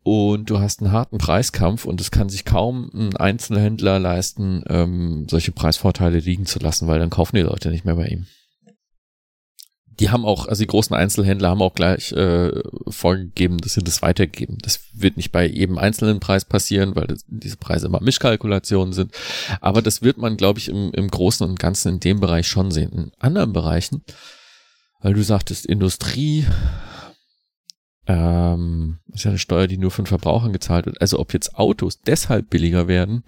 Und 0.03 0.49
du 0.49 0.59
hast 0.59 0.81
einen 0.81 0.91
harten 0.91 1.19
Preiskampf 1.19 1.85
und 1.85 2.01
es 2.01 2.09
kann 2.09 2.27
sich 2.27 2.43
kaum 2.43 2.89
ein 2.93 3.15
Einzelhändler 3.15 3.99
leisten, 3.99 4.63
ähm, 4.67 5.27
solche 5.29 5.51
Preisvorteile 5.51 6.19
liegen 6.19 6.47
zu 6.47 6.57
lassen, 6.57 6.87
weil 6.87 6.99
dann 6.99 7.11
kaufen 7.11 7.35
die 7.35 7.43
Leute 7.43 7.69
nicht 7.69 7.85
mehr 7.85 7.95
bei 7.95 8.07
ihm. 8.07 8.25
Die 9.99 10.09
haben 10.09 10.25
auch, 10.25 10.47
also 10.47 10.63
die 10.63 10.67
großen 10.67 10.95
Einzelhändler 10.95 11.49
haben 11.49 11.61
auch 11.61 11.75
gleich 11.75 12.11
äh, 12.13 12.49
vorgegeben, 12.87 13.59
dass 13.59 13.73
sie 13.73 13.83
das 13.83 14.01
weitergeben. 14.01 14.57
Das 14.63 14.79
wird 14.93 15.17
nicht 15.17 15.31
bei 15.31 15.45
jedem 15.45 15.77
einzelnen 15.77 16.19
Preis 16.19 16.45
passieren, 16.45 16.95
weil 16.95 17.05
das, 17.05 17.23
diese 17.27 17.57
Preise 17.57 17.85
immer 17.85 18.01
Mischkalkulationen 18.01 18.93
sind. 18.93 19.13
Aber 19.59 19.83
das 19.83 20.01
wird 20.01 20.17
man, 20.17 20.37
glaube 20.37 20.57
ich, 20.57 20.69
im, 20.69 20.91
im 20.93 21.09
Großen 21.09 21.47
und 21.47 21.59
Ganzen 21.59 21.93
in 21.95 21.99
dem 21.99 22.19
Bereich 22.19 22.47
schon 22.47 22.71
sehen. 22.71 22.91
In 22.91 23.11
anderen 23.19 23.53
Bereichen 23.53 24.03
weil 25.01 25.13
du 25.13 25.23
sagtest, 25.23 25.65
Industrie 25.65 26.45
ähm, 28.07 28.99
ist 29.13 29.25
ja 29.25 29.31
eine 29.31 29.39
Steuer, 29.39 29.67
die 29.67 29.77
nur 29.77 29.91
von 29.91 30.05
Verbrauchern 30.05 30.53
gezahlt 30.53 30.85
wird. 30.85 31.01
Also 31.01 31.19
ob 31.19 31.33
jetzt 31.33 31.55
Autos 31.55 31.99
deshalb 32.01 32.49
billiger 32.49 32.87
werden, 32.87 33.23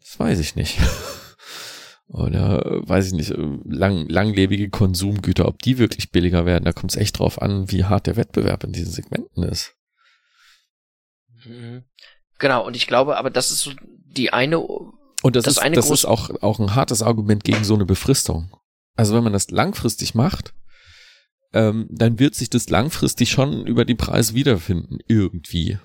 das 0.00 0.18
weiß 0.18 0.38
ich 0.40 0.56
nicht. 0.56 0.78
Oder 2.08 2.82
weiß 2.86 3.08
ich 3.08 3.12
nicht, 3.14 3.34
lang, 3.64 4.08
langlebige 4.08 4.70
Konsumgüter, 4.70 5.48
ob 5.48 5.60
die 5.60 5.78
wirklich 5.78 6.12
billiger 6.12 6.46
werden, 6.46 6.64
da 6.64 6.72
kommt 6.72 6.92
es 6.92 6.96
echt 6.96 7.18
drauf 7.18 7.42
an, 7.42 7.70
wie 7.72 7.84
hart 7.84 8.06
der 8.06 8.16
Wettbewerb 8.16 8.62
in 8.62 8.72
diesen 8.72 8.92
Segmenten 8.92 9.42
ist. 9.42 9.74
Mhm. 11.44 11.84
Genau, 12.38 12.64
und 12.64 12.76
ich 12.76 12.86
glaube, 12.86 13.16
aber 13.16 13.30
das 13.30 13.50
ist 13.50 13.60
so 13.60 13.72
die 13.84 14.32
eine. 14.32 14.60
Und 14.60 15.34
das, 15.34 15.44
das 15.44 15.58
ist, 15.58 15.76
das 15.76 15.90
ist 15.90 16.04
auch, 16.04 16.30
auch 16.42 16.60
ein 16.60 16.74
hartes 16.74 17.02
Argument 17.02 17.42
gegen 17.42 17.64
so 17.64 17.74
eine 17.74 17.86
Befristung. 17.86 18.50
Also 18.94 19.14
wenn 19.14 19.24
man 19.24 19.32
das 19.32 19.50
langfristig 19.50 20.14
macht, 20.14 20.54
ähm, 21.56 21.86
dann 21.90 22.18
wird 22.18 22.34
sich 22.34 22.50
das 22.50 22.68
langfristig 22.68 23.30
schon 23.30 23.66
über 23.66 23.86
die 23.86 23.94
Preise 23.94 24.34
wiederfinden, 24.34 24.98
irgendwie. 25.08 25.78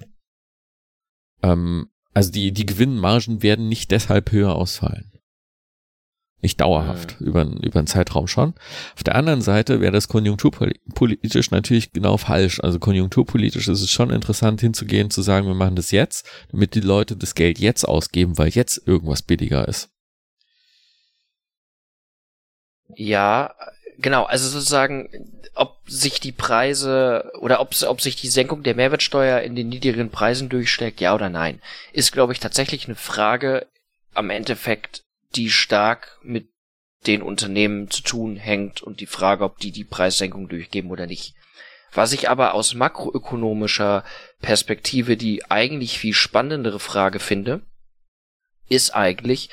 Ähm, 1.41 1.87
also 2.13 2.29
die, 2.29 2.51
die 2.51 2.65
Gewinnmargen 2.65 3.41
werden 3.41 3.69
nicht 3.69 3.89
deshalb 3.91 4.33
höher 4.33 4.53
ausfallen. 4.53 5.13
Nicht 6.41 6.59
dauerhaft, 6.59 7.17
ja. 7.19 7.27
über, 7.27 7.45
über 7.45 7.79
einen 7.79 7.87
Zeitraum 7.87 8.27
schon. 8.27 8.53
Auf 8.95 9.03
der 9.03 9.15
anderen 9.15 9.41
Seite 9.41 9.79
wäre 9.79 9.93
das 9.93 10.09
konjunkturpolitisch 10.09 11.51
natürlich 11.51 11.93
genau 11.93 12.17
falsch. 12.17 12.59
Also 12.59 12.77
konjunkturpolitisch 12.77 13.69
ist 13.69 13.81
es 13.81 13.91
schon 13.91 14.09
interessant 14.09 14.59
hinzugehen, 14.59 15.09
zu 15.09 15.21
sagen, 15.21 15.47
wir 15.47 15.53
machen 15.53 15.77
das 15.77 15.91
jetzt, 15.91 16.27
damit 16.49 16.75
die 16.75 16.81
Leute 16.81 17.15
das 17.15 17.35
Geld 17.35 17.59
jetzt 17.59 17.85
ausgeben, 17.85 18.37
weil 18.37 18.49
jetzt 18.49 18.85
irgendwas 18.85 19.21
billiger 19.21 19.67
ist. 19.69 19.89
Ja, 22.93 23.55
genau, 24.01 24.23
also 24.23 24.47
sozusagen, 24.47 25.09
ob 25.53 25.77
sich 25.87 26.19
die 26.19 26.31
Preise 26.31 27.31
oder 27.39 27.59
ob, 27.59 27.73
ob 27.87 28.01
sich 28.01 28.15
die 28.15 28.29
Senkung 28.29 28.63
der 28.63 28.75
Mehrwertsteuer 28.75 29.41
in 29.41 29.55
den 29.55 29.69
niedrigen 29.69 30.09
Preisen 30.09 30.49
durchschlägt, 30.49 31.01
ja 31.01 31.13
oder 31.13 31.29
nein, 31.29 31.61
ist, 31.93 32.11
glaube 32.11 32.33
ich, 32.33 32.39
tatsächlich 32.39 32.85
eine 32.85 32.95
Frage 32.95 33.67
am 34.13 34.29
Endeffekt, 34.29 35.03
die 35.35 35.49
stark 35.49 36.19
mit 36.23 36.49
den 37.07 37.21
Unternehmen 37.21 37.89
zu 37.89 38.03
tun 38.03 38.35
hängt 38.35 38.81
und 38.81 38.99
die 38.99 39.07
Frage, 39.07 39.43
ob 39.43 39.57
die 39.57 39.71
die 39.71 39.83
Preissenkung 39.83 40.49
durchgeben 40.49 40.91
oder 40.91 41.07
nicht. 41.07 41.33
Was 41.93 42.13
ich 42.13 42.29
aber 42.29 42.53
aus 42.53 42.73
makroökonomischer 42.73 44.05
Perspektive 44.41 45.17
die 45.17 45.49
eigentlich 45.49 45.97
viel 45.97 46.13
spannendere 46.13 46.79
Frage 46.79 47.19
finde, 47.19 47.61
ist 48.69 48.95
eigentlich, 48.95 49.49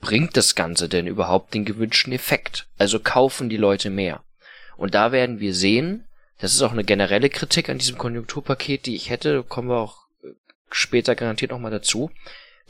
bringt 0.00 0.36
das 0.36 0.54
Ganze 0.54 0.88
denn 0.88 1.06
überhaupt 1.06 1.54
den 1.54 1.64
gewünschten 1.64 2.12
Effekt? 2.12 2.66
Also 2.78 3.00
kaufen 3.00 3.48
die 3.48 3.56
Leute 3.56 3.90
mehr? 3.90 4.22
Und 4.76 4.94
da 4.94 5.12
werden 5.12 5.40
wir 5.40 5.54
sehen, 5.54 6.04
das 6.40 6.54
ist 6.54 6.62
auch 6.62 6.72
eine 6.72 6.84
generelle 6.84 7.30
Kritik 7.30 7.68
an 7.68 7.78
diesem 7.78 7.98
Konjunkturpaket, 7.98 8.86
die 8.86 8.94
ich 8.94 9.10
hätte, 9.10 9.42
kommen 9.42 9.68
wir 9.68 9.78
auch 9.78 10.06
äh, 10.22 10.28
später 10.70 11.14
garantiert 11.14 11.50
nochmal 11.50 11.72
dazu. 11.72 12.10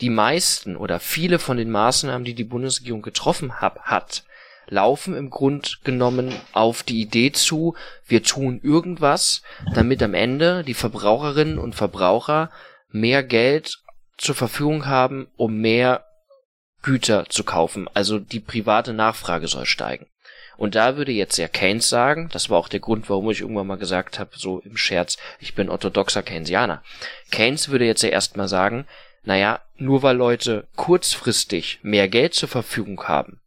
Die 0.00 0.10
meisten 0.10 0.76
oder 0.76 1.00
viele 1.00 1.38
von 1.38 1.56
den 1.56 1.70
Maßnahmen, 1.70 2.24
die 2.24 2.34
die 2.34 2.44
Bundesregierung 2.44 3.02
getroffen 3.02 3.60
hab, 3.60 3.80
hat, 3.82 4.24
laufen 4.68 5.14
im 5.14 5.30
Grund 5.30 5.80
genommen 5.84 6.32
auf 6.52 6.82
die 6.82 7.00
Idee 7.00 7.32
zu, 7.32 7.74
wir 8.06 8.22
tun 8.22 8.60
irgendwas, 8.62 9.42
damit 9.74 10.02
am 10.02 10.14
Ende 10.14 10.62
die 10.62 10.74
Verbraucherinnen 10.74 11.58
und 11.58 11.74
Verbraucher 11.74 12.50
mehr 12.90 13.22
Geld 13.22 13.78
zur 14.16 14.34
Verfügung 14.34 14.86
haben, 14.86 15.28
um 15.36 15.58
mehr 15.58 16.04
Güter 16.82 17.26
zu 17.28 17.44
kaufen, 17.44 17.88
also 17.94 18.18
die 18.18 18.40
private 18.40 18.92
Nachfrage 18.92 19.48
soll 19.48 19.66
steigen. 19.66 20.06
Und 20.56 20.74
da 20.74 20.96
würde 20.96 21.12
jetzt 21.12 21.36
ja 21.36 21.46
Keynes 21.46 21.88
sagen, 21.88 22.28
das 22.32 22.50
war 22.50 22.58
auch 22.58 22.68
der 22.68 22.80
Grund, 22.80 23.08
warum 23.08 23.30
ich 23.30 23.40
irgendwann 23.40 23.68
mal 23.68 23.78
gesagt 23.78 24.18
habe, 24.18 24.30
so 24.36 24.58
im 24.60 24.76
Scherz, 24.76 25.16
ich 25.38 25.54
bin 25.54 25.68
orthodoxer 25.68 26.24
Keynesianer. 26.24 26.82
Keynes 27.30 27.68
würde 27.68 27.86
jetzt 27.86 28.02
ja 28.02 28.08
erstmal 28.08 28.48
sagen, 28.48 28.84
naja, 29.22 29.60
nur 29.76 30.02
weil 30.02 30.16
Leute 30.16 30.66
kurzfristig 30.74 31.78
mehr 31.82 32.08
Geld 32.08 32.34
zur 32.34 32.48
Verfügung 32.48 33.04
haben, 33.04 33.40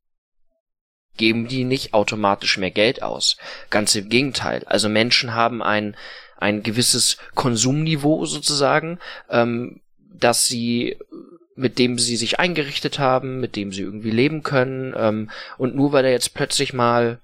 geben 1.17 1.49
die 1.49 1.65
nicht 1.65 1.93
automatisch 1.93 2.57
mehr 2.57 2.71
Geld 2.71 3.03
aus. 3.03 3.35
Ganz 3.69 3.93
im 3.95 4.07
Gegenteil. 4.07 4.63
Also 4.65 4.87
Menschen 4.87 5.33
haben 5.33 5.61
ein, 5.61 5.97
ein 6.37 6.63
gewisses 6.63 7.17
Konsumniveau 7.35 8.25
sozusagen, 8.25 8.99
ähm, 9.29 9.81
dass 10.13 10.45
sie 10.45 10.97
mit 11.61 11.77
dem 11.77 11.99
sie 11.99 12.17
sich 12.17 12.39
eingerichtet 12.39 12.99
haben, 12.99 13.39
mit 13.39 13.55
dem 13.55 13.71
sie 13.71 13.83
irgendwie 13.83 14.11
leben 14.11 14.43
können. 14.43 14.93
Ähm, 14.97 15.29
und 15.57 15.75
nur 15.75 15.91
weil 15.93 16.03
da 16.03 16.09
jetzt 16.09 16.33
plötzlich 16.33 16.73
mal, 16.73 17.19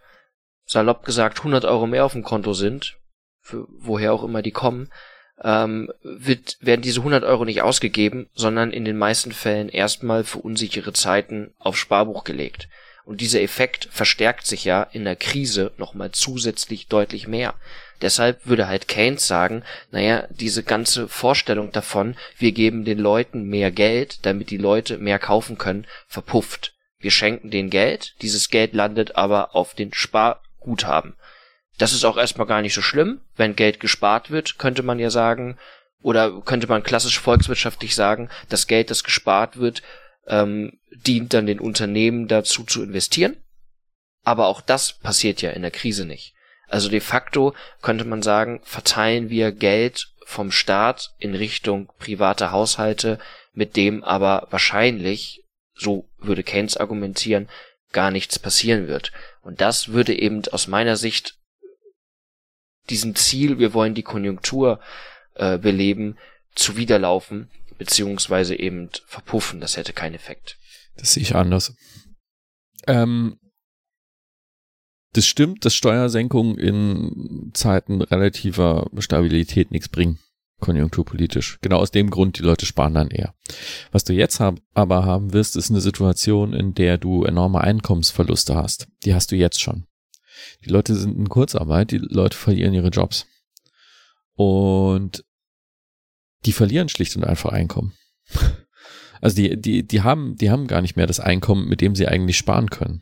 salopp 0.65 1.05
gesagt, 1.05 1.39
100 1.39 1.65
Euro 1.65 1.87
mehr 1.87 2.05
auf 2.05 2.13
dem 2.13 2.23
Konto 2.23 2.53
sind, 2.53 2.97
für 3.41 3.67
woher 3.69 4.13
auch 4.13 4.23
immer 4.23 4.41
die 4.41 4.51
kommen, 4.51 4.89
ähm, 5.43 5.91
wird, 6.03 6.57
werden 6.61 6.81
diese 6.81 6.99
100 6.99 7.23
Euro 7.23 7.45
nicht 7.45 7.61
ausgegeben, 7.61 8.29
sondern 8.33 8.71
in 8.71 8.85
den 8.85 8.97
meisten 8.97 9.31
Fällen 9.31 9.69
erstmal 9.69 10.23
für 10.23 10.39
unsichere 10.39 10.93
Zeiten 10.93 11.53
auf 11.57 11.77
Sparbuch 11.77 12.23
gelegt. 12.23 12.67
Und 13.05 13.21
dieser 13.21 13.41
Effekt 13.41 13.87
verstärkt 13.91 14.45
sich 14.45 14.65
ja 14.65 14.83
in 14.83 15.05
der 15.05 15.15
Krise 15.15 15.71
nochmal 15.77 16.11
zusätzlich 16.11 16.87
deutlich 16.87 17.27
mehr. 17.27 17.55
Deshalb 18.01 18.45
würde 18.45 18.67
halt 18.67 18.87
Keynes 18.87 19.27
sagen, 19.27 19.63
naja, 19.91 20.27
diese 20.29 20.63
ganze 20.63 21.07
Vorstellung 21.07 21.71
davon, 21.71 22.15
wir 22.37 22.51
geben 22.51 22.85
den 22.85 22.99
Leuten 22.99 23.43
mehr 23.43 23.71
Geld, 23.71 24.25
damit 24.25 24.49
die 24.49 24.57
Leute 24.57 24.97
mehr 24.97 25.19
kaufen 25.19 25.57
können, 25.57 25.87
verpufft. 26.07 26.73
Wir 26.99 27.11
schenken 27.11 27.49
denen 27.49 27.69
Geld, 27.69 28.15
dieses 28.21 28.49
Geld 28.49 28.73
landet 28.73 29.15
aber 29.15 29.55
auf 29.55 29.73
den 29.73 29.93
Sparguthaben. 29.93 31.15
Das 31.77 31.93
ist 31.93 32.05
auch 32.05 32.17
erstmal 32.17 32.47
gar 32.47 32.61
nicht 32.61 32.73
so 32.73 32.81
schlimm. 32.81 33.21
Wenn 33.35 33.55
Geld 33.55 33.79
gespart 33.79 34.31
wird, 34.31 34.57
könnte 34.57 34.83
man 34.83 34.99
ja 34.99 35.09
sagen, 35.09 35.57
oder 36.01 36.41
könnte 36.41 36.67
man 36.67 36.83
klassisch 36.83 37.19
volkswirtschaftlich 37.19 37.95
sagen, 37.95 38.29
das 38.49 38.67
Geld, 38.67 38.89
das 38.89 39.03
gespart 39.03 39.57
wird, 39.57 39.83
ähm, 40.27 40.79
dient 40.91 41.33
dann 41.33 41.45
den 41.45 41.59
Unternehmen 41.59 42.27
dazu 42.27 42.63
zu 42.63 42.83
investieren. 42.83 43.37
Aber 44.23 44.47
auch 44.47 44.61
das 44.61 44.93
passiert 44.93 45.41
ja 45.41 45.51
in 45.51 45.61
der 45.61 45.71
Krise 45.71 46.05
nicht. 46.05 46.33
Also 46.67 46.89
de 46.89 46.99
facto 46.99 47.55
könnte 47.81 48.05
man 48.05 48.21
sagen, 48.21 48.61
verteilen 48.63 49.29
wir 49.29 49.51
Geld 49.51 50.07
vom 50.25 50.51
Staat 50.51 51.11
in 51.19 51.35
Richtung 51.35 51.91
privater 51.97 52.51
Haushalte, 52.51 53.19
mit 53.53 53.75
dem 53.75 54.03
aber 54.03 54.47
wahrscheinlich, 54.51 55.43
so 55.73 56.09
würde 56.17 56.43
Keynes 56.43 56.75
argumentieren, 56.75 57.49
gar 57.93 58.11
nichts 58.11 58.37
passieren 58.37 58.87
wird. 58.87 59.11
Und 59.41 59.61
das 59.61 59.89
würde 59.89 60.17
eben 60.17 60.43
aus 60.51 60.67
meiner 60.67 60.97
Sicht 60.97 61.35
diesem 62.89 63.15
Ziel, 63.15 63.59
wir 63.59 63.73
wollen 63.73 63.93
die 63.93 64.03
Konjunktur 64.03 64.79
äh, 65.35 65.57
beleben, 65.57 66.17
zuwiderlaufen, 66.55 67.49
beziehungsweise 67.77 68.55
eben 68.55 68.89
verpuffen. 69.05 69.61
Das 69.61 69.77
hätte 69.77 69.93
keinen 69.93 70.15
Effekt. 70.15 70.57
Das 70.97 71.13
sehe 71.13 71.23
ich 71.23 71.35
anders. 71.35 71.73
Ähm, 72.87 73.39
das 75.17 75.25
stimmt, 75.25 75.65
dass 75.65 75.73
Steuersenkungen 75.73 76.59
in 76.59 77.51
Zeiten 77.55 78.03
relativer 78.03 78.87
Stabilität 78.99 79.71
nichts 79.71 79.89
bringen, 79.89 80.19
konjunkturpolitisch. 80.59 81.57
Genau 81.61 81.77
aus 81.77 81.89
dem 81.89 82.11
Grund, 82.11 82.37
die 82.37 82.43
Leute 82.43 82.67
sparen 82.67 82.93
dann 82.93 83.09
eher. 83.09 83.33
Was 83.91 84.03
du 84.03 84.13
jetzt 84.13 84.39
hab, 84.39 84.59
aber 84.75 85.05
haben 85.05 85.33
wirst, 85.33 85.55
ist 85.55 85.71
eine 85.71 85.81
Situation, 85.81 86.53
in 86.53 86.75
der 86.75 86.99
du 86.99 87.23
enorme 87.23 87.61
Einkommensverluste 87.61 88.55
hast. 88.55 88.87
Die 89.05 89.15
hast 89.15 89.31
du 89.31 89.35
jetzt 89.35 89.59
schon. 89.59 89.87
Die 90.63 90.69
Leute 90.69 90.95
sind 90.95 91.17
in 91.17 91.29
Kurzarbeit, 91.29 91.89
die 91.89 91.97
Leute 91.97 92.37
verlieren 92.37 92.75
ihre 92.75 92.89
Jobs. 92.89 93.25
Und 94.35 95.25
die 96.45 96.53
verlieren 96.53 96.89
schlicht 96.89 97.15
und 97.15 97.23
einfach 97.23 97.51
Einkommen. 97.51 97.93
Also 99.19 99.37
die, 99.37 99.59
die, 99.59 99.81
die 99.81 100.03
haben, 100.03 100.35
die 100.35 100.51
haben 100.51 100.67
gar 100.67 100.83
nicht 100.83 100.95
mehr 100.95 101.07
das 101.07 101.19
Einkommen, 101.19 101.67
mit 101.67 101.81
dem 101.81 101.95
sie 101.95 102.07
eigentlich 102.07 102.37
sparen 102.37 102.69
können. 102.69 103.01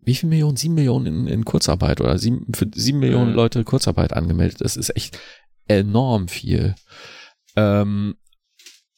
Wie 0.00 0.14
viel 0.14 0.28
Millionen? 0.28 0.56
Sieben 0.56 0.74
Millionen 0.74 1.06
in, 1.06 1.26
in 1.26 1.44
Kurzarbeit 1.44 2.00
oder 2.00 2.18
sieben, 2.18 2.46
für 2.54 2.68
sieben 2.74 3.00
Millionen 3.00 3.30
mhm. 3.30 3.36
Leute 3.36 3.64
Kurzarbeit 3.64 4.12
angemeldet. 4.12 4.60
Das 4.60 4.76
ist 4.76 4.94
echt 4.96 5.18
enorm 5.66 6.28
viel. 6.28 6.74
Ähm, 7.56 8.16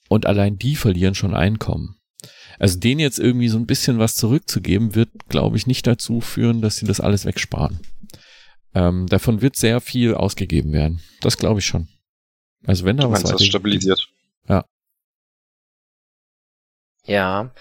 und 0.08 0.26
allein 0.26 0.58
die 0.58 0.76
verlieren 0.76 1.14
schon 1.14 1.34
Einkommen. 1.34 1.96
Also 2.58 2.78
denen 2.78 3.00
jetzt 3.00 3.18
irgendwie 3.18 3.48
so 3.48 3.56
ein 3.58 3.66
bisschen 3.66 3.98
was 3.98 4.16
zurückzugeben, 4.16 4.94
wird, 4.94 5.08
glaube 5.28 5.56
ich, 5.56 5.66
nicht 5.66 5.86
dazu 5.86 6.20
führen, 6.20 6.60
dass 6.60 6.76
sie 6.76 6.86
das 6.86 7.00
alles 7.00 7.24
wegsparen. 7.24 7.80
Ähm, 8.74 9.06
davon 9.06 9.40
wird 9.40 9.56
sehr 9.56 9.80
viel 9.80 10.14
ausgegeben 10.14 10.72
werden. 10.72 11.00
Das 11.22 11.38
glaube 11.38 11.60
ich 11.60 11.66
schon. 11.66 11.88
Also 12.66 12.84
wenn 12.84 12.98
da 12.98 13.04
du 13.04 13.10
was 13.10 13.22
meinst, 13.22 13.40
das 13.40 13.46
stabilisiert. 13.46 14.08
Ja. 14.48 14.64
Ja. 17.06 17.54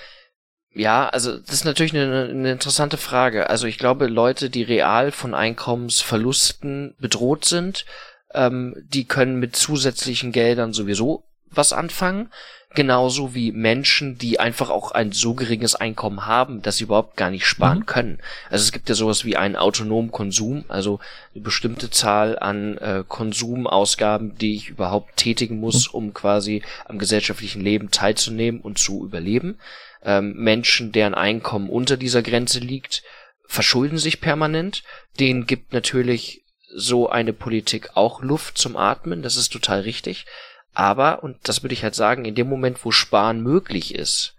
Ja, 0.74 1.10
also 1.10 1.38
das 1.38 1.56
ist 1.56 1.66
natürlich 1.66 1.94
eine, 1.96 2.30
eine 2.30 2.52
interessante 2.52 2.98
Frage. 2.98 3.50
Also 3.50 3.68
ich 3.68 3.78
glaube, 3.78 4.08
Leute, 4.08 4.50
die 4.50 4.64
real 4.64 5.12
von 5.12 5.34
Einkommensverlusten 5.34 6.96
bedroht 7.00 7.46
sind, 7.46 7.86
ähm, 8.34 8.76
die 8.78 9.06
können 9.06 9.40
mit 9.40 9.56
zusätzlichen 9.56 10.32
Geldern 10.32 10.74
sowieso 10.74 11.24
was 11.52 11.74
anfangen 11.74 12.30
genauso 12.76 13.34
wie 13.34 13.52
Menschen, 13.52 14.18
die 14.18 14.40
einfach 14.40 14.70
auch 14.70 14.92
ein 14.92 15.12
so 15.12 15.34
geringes 15.34 15.76
Einkommen 15.76 16.28
haben, 16.28 16.62
dass 16.62 16.78
sie 16.78 16.84
überhaupt 16.84 17.18
gar 17.18 17.32
nicht 17.32 17.46
sparen 17.46 17.80
mhm. 17.80 17.86
können. 17.86 18.20
Also 18.50 18.64
es 18.64 18.72
gibt 18.72 18.90
ja 18.90 18.96
sowas 18.96 19.26
wie 19.26 19.38
einen 19.38 19.56
autonomen 19.56 20.12
Konsum, 20.12 20.66
also 20.68 21.00
eine 21.34 21.44
bestimmte 21.44 21.90
Zahl 21.90 22.38
an 22.38 22.78
äh, 22.78 23.04
Konsumausgaben, 23.08 24.38
die 24.38 24.56
ich 24.56 24.70
überhaupt 24.70 25.18
tätigen 25.18 25.60
muss, 25.60 25.88
mhm. 25.88 25.98
um 25.98 26.14
quasi 26.14 26.62
am 26.86 27.00
gesellschaftlichen 27.00 27.62
Leben 27.62 27.90
teilzunehmen 27.90 28.62
und 28.62 28.78
zu 28.78 29.04
überleben. 29.04 29.58
Ähm, 30.04 30.34
Menschen, 30.36 30.92
deren 30.92 31.14
Einkommen 31.14 31.70
unter 31.70 31.98
dieser 31.98 32.22
Grenze 32.22 32.60
liegt, 32.60 33.04
verschulden 33.46 33.98
sich 33.98 34.22
permanent. 34.22 34.84
Denen 35.20 35.46
gibt 35.46 35.74
natürlich 35.74 36.44
so 36.74 37.10
eine 37.10 37.34
Politik 37.34 37.96
auch 37.96 38.22
Luft 38.22 38.58
zum 38.58 38.78
Atmen, 38.78 39.22
das 39.22 39.36
ist 39.36 39.52
total 39.52 39.82
richtig. 39.82 40.26
Aber, 40.74 41.24
und 41.24 41.38
das 41.44 41.64
würde 41.64 41.74
ich 41.74 41.84
halt 41.84 41.96
sagen, 41.96 42.26
in 42.26 42.36
dem 42.36 42.48
Moment, 42.48 42.86
wo 42.86 42.92
Sparen 42.92 43.42
möglich 43.42 43.96
ist, 43.96 44.36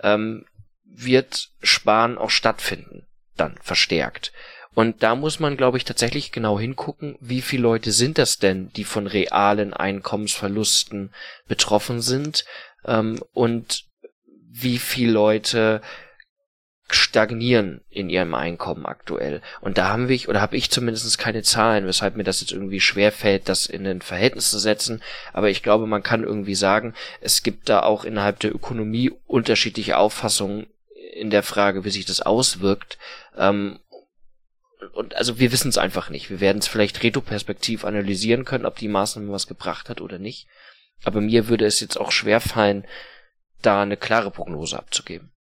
ähm, 0.00 0.44
wird 0.84 1.48
Sparen 1.62 2.18
auch 2.18 2.30
stattfinden, 2.30 3.06
dann 3.36 3.56
verstärkt. 3.62 4.32
Und 4.74 5.02
da 5.02 5.14
muss 5.14 5.38
man, 5.38 5.56
glaube 5.56 5.76
ich, 5.76 5.84
tatsächlich 5.84 6.32
genau 6.32 6.58
hingucken, 6.58 7.16
wie 7.20 7.42
viele 7.42 7.62
Leute 7.62 7.92
sind 7.92 8.18
das 8.18 8.38
denn, 8.38 8.70
die 8.72 8.84
von 8.84 9.06
realen 9.06 9.74
Einkommensverlusten 9.74 11.12
betroffen 11.46 12.00
sind 12.00 12.44
ähm, 12.86 13.22
und 13.32 13.84
wie 14.52 14.78
viele 14.78 15.12
Leute 15.12 15.80
stagnieren 16.90 17.80
in 17.88 18.10
ihrem 18.10 18.34
Einkommen 18.34 18.84
aktuell. 18.84 19.40
Und 19.62 19.78
da 19.78 19.88
haben 19.88 20.08
wir, 20.08 20.28
oder 20.28 20.42
habe 20.42 20.56
ich 20.56 20.70
zumindest 20.70 21.18
keine 21.18 21.42
Zahlen, 21.42 21.86
weshalb 21.86 22.16
mir 22.16 22.24
das 22.24 22.40
jetzt 22.40 22.52
irgendwie 22.52 22.80
schwer 22.80 23.12
fällt, 23.12 23.48
das 23.48 23.66
in 23.66 23.86
ein 23.86 24.02
Verhältnis 24.02 24.50
zu 24.50 24.58
setzen. 24.58 25.02
Aber 25.32 25.48
ich 25.48 25.62
glaube, 25.62 25.86
man 25.86 26.02
kann 26.02 26.22
irgendwie 26.22 26.54
sagen, 26.54 26.94
es 27.22 27.42
gibt 27.42 27.70
da 27.70 27.82
auch 27.82 28.04
innerhalb 28.04 28.40
der 28.40 28.54
Ökonomie 28.54 29.10
unterschiedliche 29.26 29.96
Auffassungen 29.96 30.66
in 31.14 31.30
der 31.30 31.42
Frage, 31.42 31.84
wie 31.84 31.90
sich 31.90 32.04
das 32.04 32.20
auswirkt. 32.20 32.98
Ähm, 33.38 33.78
und 34.92 35.14
also 35.14 35.38
wir 35.38 35.52
wissen 35.52 35.68
es 35.68 35.78
einfach 35.78 36.10
nicht. 36.10 36.28
Wir 36.28 36.40
werden 36.40 36.58
es 36.58 36.68
vielleicht 36.68 37.02
retroperspektiv 37.02 37.84
analysieren 37.84 38.44
können, 38.44 38.66
ob 38.66 38.76
die 38.76 38.88
Maßnahme 38.88 39.32
was 39.32 39.46
gebracht 39.46 39.88
hat 39.88 40.02
oder 40.02 40.18
nicht. 40.18 40.46
Aber 41.04 41.20
mir 41.20 41.48
würde 41.48 41.64
es 41.64 41.80
jetzt 41.80 41.98
auch 41.98 42.12
schwer 42.12 42.40
fallen, 42.40 42.86
da 43.62 43.82
eine 43.82 43.96
klare 43.96 44.30
Prognose 44.30 44.78
abzugeben. 44.78 45.32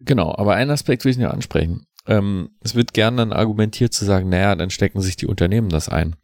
Genau, 0.00 0.34
aber 0.36 0.54
einen 0.54 0.70
Aspekt 0.70 1.04
will 1.04 1.12
ich 1.12 1.18
noch 1.18 1.32
ansprechen. 1.32 1.86
Ähm, 2.06 2.50
es 2.62 2.74
wird 2.74 2.94
gern 2.94 3.16
dann 3.16 3.32
argumentiert 3.32 3.92
zu 3.92 4.04
sagen, 4.04 4.28
naja, 4.28 4.54
dann 4.54 4.70
stecken 4.70 5.00
sich 5.00 5.16
die 5.16 5.26
Unternehmen 5.26 5.68
das 5.68 5.88
ein. 5.88 6.16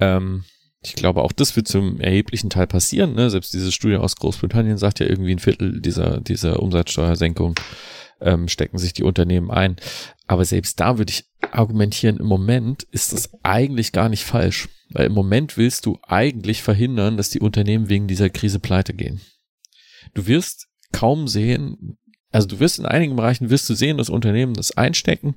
Ähm, 0.00 0.44
ich 0.84 0.94
glaube, 0.94 1.22
auch 1.22 1.32
das 1.32 1.54
wird 1.54 1.68
zum 1.68 2.00
erheblichen 2.00 2.50
Teil 2.50 2.66
passieren. 2.66 3.14
Ne? 3.14 3.30
Selbst 3.30 3.52
diese 3.54 3.70
Studie 3.70 3.96
aus 3.96 4.16
Großbritannien 4.16 4.78
sagt 4.78 5.00
ja 5.00 5.06
irgendwie 5.06 5.32
ein 5.32 5.38
Viertel 5.38 5.80
dieser, 5.80 6.20
dieser 6.20 6.60
Umsatzsteuersenkung 6.60 7.54
ähm, 8.20 8.48
stecken 8.48 8.78
sich 8.78 8.92
die 8.92 9.04
Unternehmen 9.04 9.50
ein. 9.50 9.76
Aber 10.26 10.44
selbst 10.44 10.80
da 10.80 10.98
würde 10.98 11.12
ich 11.12 11.24
argumentieren, 11.52 12.18
im 12.18 12.26
Moment 12.26 12.84
ist 12.84 13.12
das 13.12 13.30
eigentlich 13.42 13.92
gar 13.92 14.08
nicht 14.08 14.24
falsch. 14.24 14.68
Weil 14.90 15.06
im 15.06 15.12
Moment 15.12 15.56
willst 15.56 15.86
du 15.86 15.98
eigentlich 16.02 16.62
verhindern, 16.62 17.16
dass 17.16 17.30
die 17.30 17.40
Unternehmen 17.40 17.88
wegen 17.88 18.08
dieser 18.08 18.30
Krise 18.30 18.58
pleite 18.58 18.94
gehen. 18.94 19.20
Du 20.14 20.26
wirst 20.26 20.68
kaum 20.92 21.28
sehen, 21.28 21.98
also 22.30 22.46
du 22.48 22.60
wirst 22.60 22.78
in 22.78 22.86
einigen 22.86 23.16
Bereichen 23.16 23.50
wirst 23.50 23.68
du 23.68 23.74
sehen, 23.74 23.98
dass 23.98 24.10
Unternehmen 24.10 24.54
das 24.54 24.76
einstecken, 24.76 25.36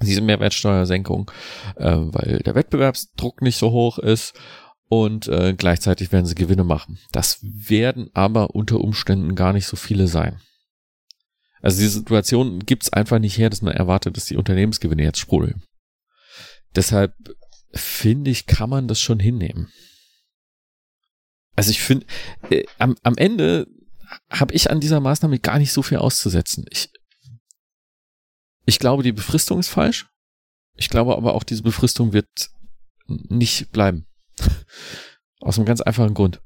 diese 0.00 0.20
Mehrwertsteuersenkung, 0.20 1.30
äh, 1.76 1.96
weil 1.96 2.38
der 2.44 2.54
Wettbewerbsdruck 2.54 3.42
nicht 3.42 3.56
so 3.56 3.70
hoch 3.70 3.98
ist 3.98 4.34
und 4.88 5.28
äh, 5.28 5.54
gleichzeitig 5.56 6.12
werden 6.12 6.26
sie 6.26 6.34
Gewinne 6.34 6.64
machen. 6.64 6.98
Das 7.12 7.38
werden 7.42 8.10
aber 8.14 8.54
unter 8.54 8.80
Umständen 8.80 9.34
gar 9.34 9.52
nicht 9.52 9.66
so 9.66 9.76
viele 9.76 10.06
sein. 10.06 10.40
Also 11.60 11.80
diese 11.80 11.98
Situation 11.98 12.60
gibt 12.60 12.84
es 12.84 12.92
einfach 12.92 13.18
nicht 13.18 13.36
her, 13.36 13.50
dass 13.50 13.62
man 13.62 13.74
erwartet, 13.74 14.16
dass 14.16 14.26
die 14.26 14.36
Unternehmensgewinne 14.36 15.02
jetzt 15.02 15.18
sprudeln. 15.18 15.62
Deshalb 16.76 17.14
finde 17.72 18.30
ich, 18.30 18.46
kann 18.46 18.70
man 18.70 18.88
das 18.88 19.00
schon 19.00 19.18
hinnehmen. 19.18 19.68
Also 21.58 21.72
ich 21.72 21.80
finde, 21.80 22.06
äh, 22.50 22.62
am, 22.78 22.96
am 23.02 23.16
Ende 23.16 23.66
habe 24.30 24.54
ich 24.54 24.70
an 24.70 24.78
dieser 24.78 25.00
Maßnahme 25.00 25.40
gar 25.40 25.58
nicht 25.58 25.72
so 25.72 25.82
viel 25.82 25.98
auszusetzen. 25.98 26.64
Ich, 26.70 26.88
ich 28.64 28.78
glaube, 28.78 29.02
die 29.02 29.10
Befristung 29.10 29.58
ist 29.58 29.66
falsch. 29.66 30.06
Ich 30.76 30.88
glaube 30.88 31.16
aber 31.16 31.34
auch, 31.34 31.42
diese 31.42 31.64
Befristung 31.64 32.12
wird 32.12 32.28
nicht 33.08 33.72
bleiben. 33.72 34.06
Aus 35.40 35.58
einem 35.58 35.66
ganz 35.66 35.80
einfachen 35.80 36.14
Grund. 36.14 36.40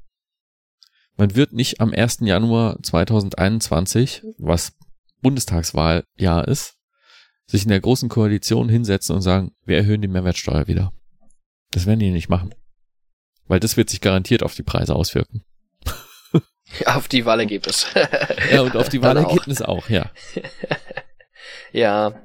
Man 1.15 1.35
wird 1.35 1.53
nicht 1.53 1.79
am 1.79 1.93
1. 1.93 2.21
Januar 2.21 2.81
2021, 2.81 4.23
was 4.39 4.73
Bundestagswahljahr 5.21 6.47
ist, 6.47 6.79
sich 7.45 7.61
in 7.61 7.69
der 7.69 7.81
großen 7.81 8.09
Koalition 8.09 8.67
hinsetzen 8.67 9.15
und 9.15 9.21
sagen, 9.21 9.51
wir 9.63 9.77
erhöhen 9.77 10.01
die 10.01 10.07
Mehrwertsteuer 10.07 10.65
wieder. 10.65 10.91
Das 11.69 11.85
werden 11.85 11.99
die 11.99 12.09
nicht 12.09 12.29
machen. 12.29 12.55
Weil 13.47 13.59
das 13.59 13.77
wird 13.77 13.89
sich 13.89 14.01
garantiert 14.01 14.43
auf 14.43 14.55
die 14.55 14.63
Preise 14.63 14.95
auswirken. 14.95 15.43
Auf 16.85 17.07
die 17.07 17.25
Wahlergebnis. 17.25 17.85
ja, 18.51 18.61
und 18.61 18.75
auf 18.75 18.89
die 18.89 19.01
Wahlergebnis 19.03 19.61
auch. 19.61 19.85
auch, 19.85 19.89
ja. 19.89 20.09
ja. 21.71 22.19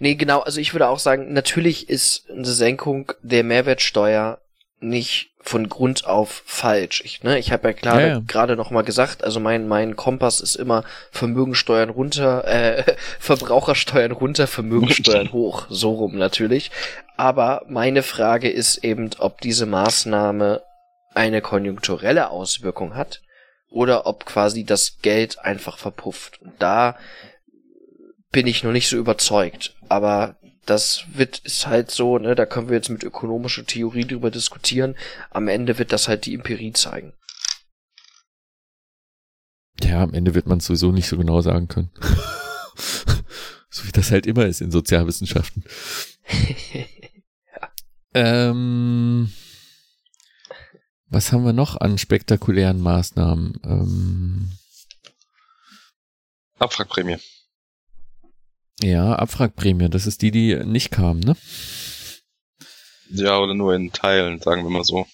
Nee, 0.00 0.16
genau, 0.16 0.40
also 0.40 0.60
ich 0.60 0.74
würde 0.74 0.88
auch 0.88 0.98
sagen, 0.98 1.32
natürlich 1.32 1.88
ist 1.88 2.28
eine 2.30 2.46
Senkung 2.46 3.12
der 3.22 3.44
Mehrwertsteuer 3.44 4.40
nicht 4.80 5.29
von 5.42 5.68
Grund 5.68 6.06
auf 6.06 6.42
falsch. 6.44 7.02
Ich, 7.04 7.22
ne, 7.22 7.38
ich 7.38 7.50
habe 7.50 7.68
ja 7.68 7.72
klar 7.72 8.00
ja, 8.00 8.06
ja. 8.08 8.22
gerade 8.26 8.56
noch 8.56 8.70
mal 8.70 8.82
gesagt, 8.82 9.24
also 9.24 9.40
mein 9.40 9.68
mein 9.68 9.96
Kompass 9.96 10.40
ist 10.40 10.54
immer 10.54 10.84
Vermögensteuern 11.10 11.90
runter, 11.90 12.44
äh, 12.46 12.84
Verbrauchersteuern 13.18 14.12
runter, 14.12 14.46
Vermögensteuern 14.46 15.32
hoch, 15.32 15.66
so 15.70 15.92
rum 15.92 16.16
natürlich. 16.16 16.70
Aber 17.16 17.62
meine 17.68 18.02
Frage 18.02 18.50
ist 18.50 18.84
eben, 18.84 19.10
ob 19.18 19.40
diese 19.40 19.66
Maßnahme 19.66 20.62
eine 21.14 21.40
konjunkturelle 21.40 22.30
Auswirkung 22.30 22.94
hat 22.94 23.20
oder 23.70 24.06
ob 24.06 24.26
quasi 24.26 24.64
das 24.64 24.98
Geld 25.02 25.38
einfach 25.38 25.78
verpufft. 25.78 26.40
Und 26.42 26.52
da 26.58 26.96
bin 28.30 28.46
ich 28.46 28.62
noch 28.62 28.72
nicht 28.72 28.88
so 28.88 28.96
überzeugt. 28.96 29.74
Aber 29.88 30.36
das 30.70 31.04
wird, 31.12 31.38
ist 31.40 31.66
halt 31.66 31.90
so, 31.90 32.18
ne, 32.18 32.36
da 32.36 32.46
können 32.46 32.68
wir 32.68 32.76
jetzt 32.76 32.90
mit 32.90 33.02
ökonomischer 33.02 33.66
Theorie 33.66 34.06
drüber 34.06 34.30
diskutieren. 34.30 34.96
Am 35.30 35.48
Ende 35.48 35.78
wird 35.78 35.92
das 35.92 36.06
halt 36.06 36.26
die 36.26 36.34
Empirie 36.34 36.72
zeigen. 36.72 37.12
Ja, 39.82 40.02
am 40.02 40.14
Ende 40.14 40.34
wird 40.34 40.46
man 40.46 40.58
es 40.58 40.66
sowieso 40.66 40.92
nicht 40.92 41.08
so 41.08 41.18
genau 41.18 41.40
sagen 41.40 41.66
können. 41.66 41.90
so 43.68 43.84
wie 43.84 43.92
das 43.92 44.12
halt 44.12 44.26
immer 44.26 44.46
ist 44.46 44.60
in 44.60 44.70
Sozialwissenschaften. 44.70 45.64
ja. 46.72 47.72
Ähm, 48.14 49.32
was 51.08 51.32
haben 51.32 51.44
wir 51.44 51.52
noch 51.52 51.80
an 51.80 51.98
spektakulären 51.98 52.80
Maßnahmen? 52.80 53.58
Ähm, 53.64 54.52
Abwrackprämie. 56.60 57.18
Ja, 58.82 59.14
Abwrackprämie, 59.14 59.88
das 59.88 60.06
ist 60.06 60.22
die, 60.22 60.30
die 60.30 60.56
nicht 60.64 60.90
kam, 60.90 61.20
ne? 61.20 61.36
Ja, 63.10 63.38
oder 63.38 63.54
nur 63.54 63.74
in 63.74 63.92
Teilen, 63.92 64.40
sagen 64.40 64.62
wir 64.62 64.70
mal 64.70 64.84
so. 64.84 65.06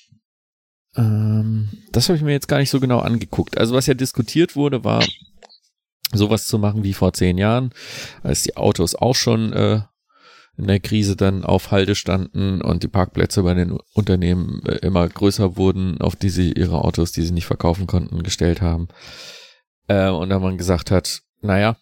Ähm, 0.97 1.69
das 1.93 2.09
habe 2.09 2.17
ich 2.17 2.23
mir 2.23 2.33
jetzt 2.33 2.49
gar 2.49 2.59
nicht 2.59 2.71
so 2.71 2.81
genau 2.81 3.01
angeguckt. 3.01 3.59
Also 3.59 3.75
was 3.75 3.87
ja 3.87 3.95
diskutiert 3.95 4.55
wurde, 4.57 4.85
war 4.85 5.05
sowas 6.13 6.47
zu 6.47 6.59
machen 6.59 6.85
wie 6.85 6.93
vor 6.93 7.13
zehn 7.13 7.39
Jahren, 7.39 7.73
als 8.23 8.43
die 8.43 8.57
Autos 8.57 8.95
auch 8.95 9.15
schon 9.15 9.53
äh, 9.53 9.81
in 10.57 10.67
der 10.67 10.81
Krise 10.81 11.17
dann 11.17 11.45
auf 11.45 11.71
Halde 11.71 11.95
standen 11.95 12.63
und 12.63 12.83
die 12.83 12.89
Parkplätze 12.89 13.43
bei 13.43 13.55
den 13.55 13.79
Unternehmen 13.93 14.63
äh, 14.67 14.77
immer 14.77 15.07
größer 15.09 15.57
wurden, 15.57 16.01
auf 16.01 16.17
die 16.17 16.31
sie 16.31 16.53
ihre 16.53 16.83
Autos, 16.83 17.13
die 17.13 17.23
sie 17.23 17.33
nicht 17.33 17.47
verkaufen 17.47 17.87
konnten, 17.87 18.23
gestellt 18.23 18.63
haben. 18.63 18.89
Äh, 19.89 20.09
und 20.09 20.31
dann 20.31 20.43
man 20.43 20.57
gesagt 20.57 20.91
hat, 20.91 21.23
naja, 21.43 21.77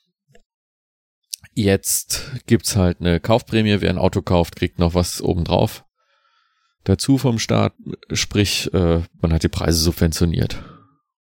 jetzt 1.54 2.32
gibt's 2.46 2.76
halt 2.76 3.00
eine 3.00 3.20
Kaufprämie, 3.20 3.80
wer 3.80 3.90
ein 3.90 3.98
Auto 3.98 4.22
kauft, 4.22 4.56
kriegt 4.56 4.78
noch 4.78 4.94
was 4.94 5.22
obendrauf. 5.22 5.84
Dazu 6.84 7.16
vom 7.16 7.38
Staat, 7.38 7.74
sprich, 8.12 8.72
äh, 8.74 9.02
man 9.20 9.32
hat 9.32 9.42
die 9.42 9.48
Preise 9.48 9.80
subventioniert. 9.80 10.62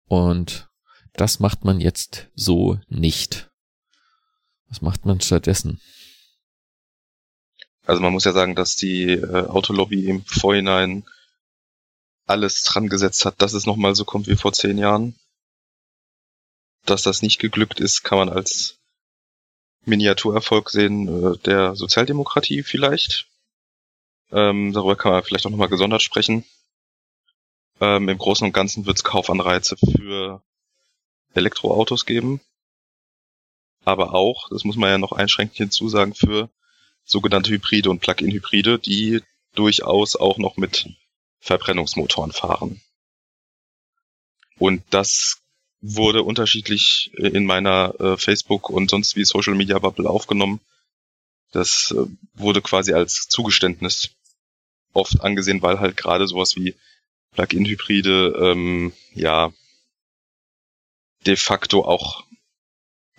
Und 0.06 0.68
das 1.14 1.38
macht 1.38 1.64
man 1.64 1.80
jetzt 1.80 2.28
so 2.34 2.78
nicht. 2.88 3.50
Was 4.68 4.80
macht 4.80 5.04
man 5.04 5.20
stattdessen? 5.20 5.80
Also 7.84 8.00
man 8.00 8.12
muss 8.12 8.24
ja 8.24 8.32
sagen, 8.32 8.54
dass 8.54 8.74
die 8.74 9.12
äh, 9.12 9.46
Autolobby 9.46 10.06
im 10.06 10.24
Vorhinein 10.24 11.04
alles 12.26 12.62
dran 12.62 12.88
gesetzt 12.88 13.24
hat, 13.24 13.42
dass 13.42 13.52
es 13.52 13.66
nochmal 13.66 13.94
so 13.94 14.04
kommt 14.04 14.28
wie 14.28 14.36
vor 14.36 14.52
zehn 14.52 14.78
Jahren. 14.78 15.14
Dass 16.84 17.02
das 17.02 17.22
nicht 17.22 17.38
geglückt 17.38 17.80
ist, 17.80 18.02
kann 18.02 18.18
man 18.18 18.28
als 18.28 18.81
Miniaturerfolg 19.84 20.70
sehen 20.70 21.34
äh, 21.34 21.38
der 21.38 21.74
Sozialdemokratie 21.74 22.62
vielleicht. 22.62 23.28
Ähm, 24.30 24.72
darüber 24.72 24.96
kann 24.96 25.12
man 25.12 25.22
vielleicht 25.22 25.46
auch 25.46 25.50
nochmal 25.50 25.68
gesondert 25.68 26.02
sprechen. 26.02 26.44
Ähm, 27.80 28.08
Im 28.08 28.18
Großen 28.18 28.46
und 28.46 28.52
Ganzen 28.52 28.86
wird 28.86 28.96
es 28.96 29.04
Kaufanreize 29.04 29.76
für 29.76 30.42
Elektroautos 31.34 32.06
geben. 32.06 32.40
Aber 33.84 34.14
auch, 34.14 34.48
das 34.50 34.64
muss 34.64 34.76
man 34.76 34.90
ja 34.90 34.98
noch 34.98 35.12
einschränkend 35.12 35.56
hinzusagen, 35.56 36.14
für 36.14 36.48
sogenannte 37.04 37.50
Hybride 37.50 37.90
und 37.90 38.00
Plug-in-Hybride, 38.00 38.78
die 38.78 39.22
durchaus 39.54 40.16
auch 40.16 40.38
noch 40.38 40.56
mit 40.56 40.88
Verbrennungsmotoren 41.40 42.32
fahren. 42.32 42.80
Und 44.58 44.84
das 44.90 45.41
wurde 45.82 46.22
unterschiedlich 46.22 47.10
in 47.14 47.44
meiner 47.44 47.94
äh, 47.98 48.16
Facebook 48.16 48.70
und 48.70 48.88
sonst 48.88 49.16
wie 49.16 49.24
Social 49.24 49.54
Media 49.54 49.78
Bubble 49.80 50.08
aufgenommen. 50.08 50.60
Das 51.50 51.92
äh, 51.96 52.06
wurde 52.34 52.62
quasi 52.62 52.94
als 52.94 53.28
Zugeständnis 53.28 54.10
oft 54.92 55.20
angesehen, 55.20 55.60
weil 55.60 55.80
halt 55.80 55.96
gerade 55.96 56.28
sowas 56.28 56.56
wie 56.56 56.76
Plug-in-Hybride 57.32 58.34
ähm, 58.40 58.92
ja 59.14 59.52
de 61.26 61.36
facto 61.36 61.84
auch, 61.84 62.24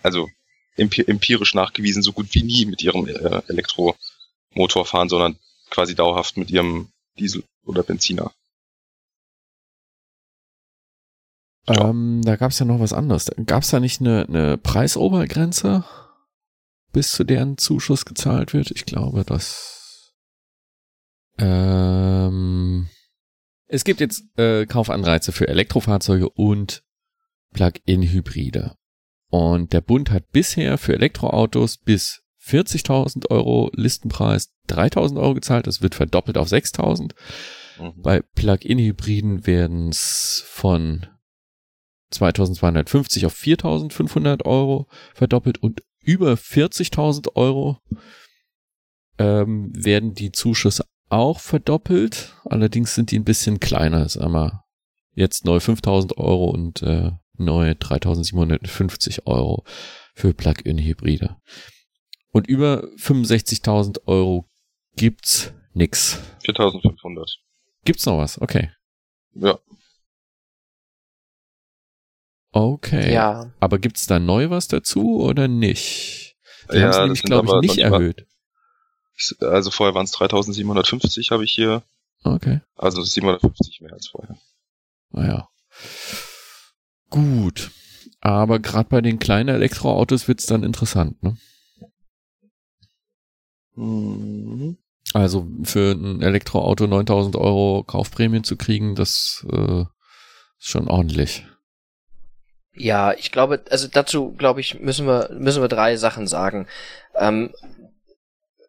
also 0.02 0.28
empirisch 0.76 1.54
nachgewiesen 1.54 2.02
so 2.02 2.12
gut 2.12 2.34
wie 2.34 2.42
nie 2.42 2.66
mit 2.66 2.82
ihrem 2.82 3.06
äh, 3.06 3.42
Elektromotor 3.48 4.86
fahren, 4.86 5.08
sondern 5.08 5.38
quasi 5.70 5.94
dauerhaft 5.94 6.36
mit 6.36 6.50
ihrem 6.50 6.88
Diesel 7.18 7.44
oder 7.64 7.82
Benziner. 7.82 8.32
Ähm, 11.66 12.20
da 12.24 12.36
gab 12.36 12.50
es 12.50 12.58
ja 12.58 12.66
noch 12.66 12.80
was 12.80 12.92
anderes. 12.92 13.30
Gab 13.46 13.62
es 13.62 13.70
da 13.70 13.80
nicht 13.80 14.00
eine, 14.00 14.26
eine 14.28 14.58
Preisobergrenze, 14.58 15.84
bis 16.92 17.12
zu 17.12 17.24
deren 17.24 17.56
Zuschuss 17.58 18.04
gezahlt 18.04 18.52
wird? 18.52 18.70
Ich 18.70 18.84
glaube, 18.84 19.24
dass 19.24 20.12
ähm, 21.38 22.88
es 23.66 23.84
gibt 23.84 24.00
jetzt 24.00 24.24
äh, 24.38 24.66
Kaufanreize 24.66 25.32
für 25.32 25.48
Elektrofahrzeuge 25.48 26.28
und 26.28 26.84
Plug-in-Hybride. 27.54 28.76
Und 29.30 29.72
der 29.72 29.80
Bund 29.80 30.10
hat 30.10 30.30
bisher 30.30 30.78
für 30.78 30.92
Elektroautos 30.92 31.78
bis 31.78 32.22
40.000 32.44 33.30
Euro 33.30 33.70
Listenpreis 33.74 34.52
3.000 34.68 35.18
Euro 35.18 35.34
gezahlt. 35.34 35.66
Das 35.66 35.80
wird 35.80 35.94
verdoppelt 35.94 36.36
auf 36.36 36.48
6.000. 36.48 37.12
Mhm. 37.80 38.02
Bei 38.02 38.20
Plug-in-Hybriden 38.20 39.46
werden 39.46 39.88
es 39.88 40.44
von 40.46 41.06
2.250 42.14 43.26
auf 43.26 43.34
4.500 43.34 44.44
Euro 44.44 44.86
verdoppelt 45.14 45.62
und 45.62 45.82
über 46.00 46.34
40.000 46.34 47.34
Euro 47.34 47.78
ähm, 49.18 49.72
werden 49.74 50.14
die 50.14 50.32
Zuschüsse 50.32 50.84
auch 51.08 51.40
verdoppelt. 51.40 52.34
Allerdings 52.44 52.94
sind 52.94 53.10
die 53.10 53.18
ein 53.18 53.24
bisschen 53.24 53.60
kleiner. 53.60 54.04
Ist 54.04 54.16
einmal 54.16 54.60
jetzt 55.14 55.44
neu 55.44 55.58
5.000 55.58 56.16
Euro 56.16 56.50
und 56.50 56.82
äh, 56.82 57.12
neu 57.36 57.70
3.750 57.70 59.26
Euro 59.26 59.64
für 60.14 60.34
Plug-in-Hybride. 60.34 61.36
Und 62.30 62.48
über 62.48 62.88
65.000 62.98 64.06
Euro 64.06 64.46
gibt's 64.96 65.52
nix. 65.72 66.20
4.500. 66.46 67.36
Gibt's 67.84 68.06
noch 68.06 68.18
was? 68.18 68.40
Okay. 68.40 68.70
Ja. 69.34 69.58
Okay. 72.54 73.12
Ja. 73.12 73.50
Aber 73.58 73.80
gibt's 73.80 74.06
da 74.06 74.20
neu 74.20 74.48
was 74.48 74.68
dazu 74.68 75.20
oder 75.20 75.48
nicht? 75.48 76.36
Die 76.72 76.76
ja, 76.76 76.82
haben 76.82 76.90
es 76.90 76.98
nämlich, 76.98 77.22
glaube 77.24 77.48
ich, 77.48 77.68
nicht 77.68 77.78
erhöht. 77.78 78.28
Also 79.40 79.72
vorher 79.72 79.94
waren 79.96 80.04
es 80.04 80.12
3750, 80.12 81.32
habe 81.32 81.42
ich 81.42 81.50
hier. 81.50 81.82
Okay. 82.22 82.60
Also 82.76 83.02
750 83.02 83.80
mehr 83.80 83.92
als 83.92 84.06
vorher. 84.06 84.38
Naja. 85.10 85.48
Gut. 87.10 87.72
Aber 88.20 88.60
gerade 88.60 88.88
bei 88.88 89.00
den 89.00 89.18
kleinen 89.18 89.48
Elektroautos 89.48 90.28
wird's 90.28 90.46
dann 90.46 90.62
interessant, 90.62 91.20
ne? 91.24 91.36
Mhm. 93.74 94.78
Also 95.12 95.48
für 95.64 95.90
ein 95.90 96.22
Elektroauto 96.22 96.86
9000 96.86 97.34
Euro 97.34 97.82
Kaufprämien 97.82 98.44
zu 98.44 98.56
kriegen, 98.56 98.94
das 98.94 99.44
äh, 99.50 99.80
ist 99.80 99.88
schon 100.68 100.86
ordentlich. 100.86 101.44
Ja, 102.74 103.12
ich 103.12 103.30
glaube, 103.30 103.62
also 103.70 103.86
dazu 103.88 104.32
glaube 104.32 104.60
ich 104.60 104.80
müssen 104.80 105.06
wir 105.06 105.30
müssen 105.32 105.62
wir 105.62 105.68
drei 105.68 105.96
Sachen 105.96 106.26
sagen. 106.26 106.66
Ähm, 107.14 107.54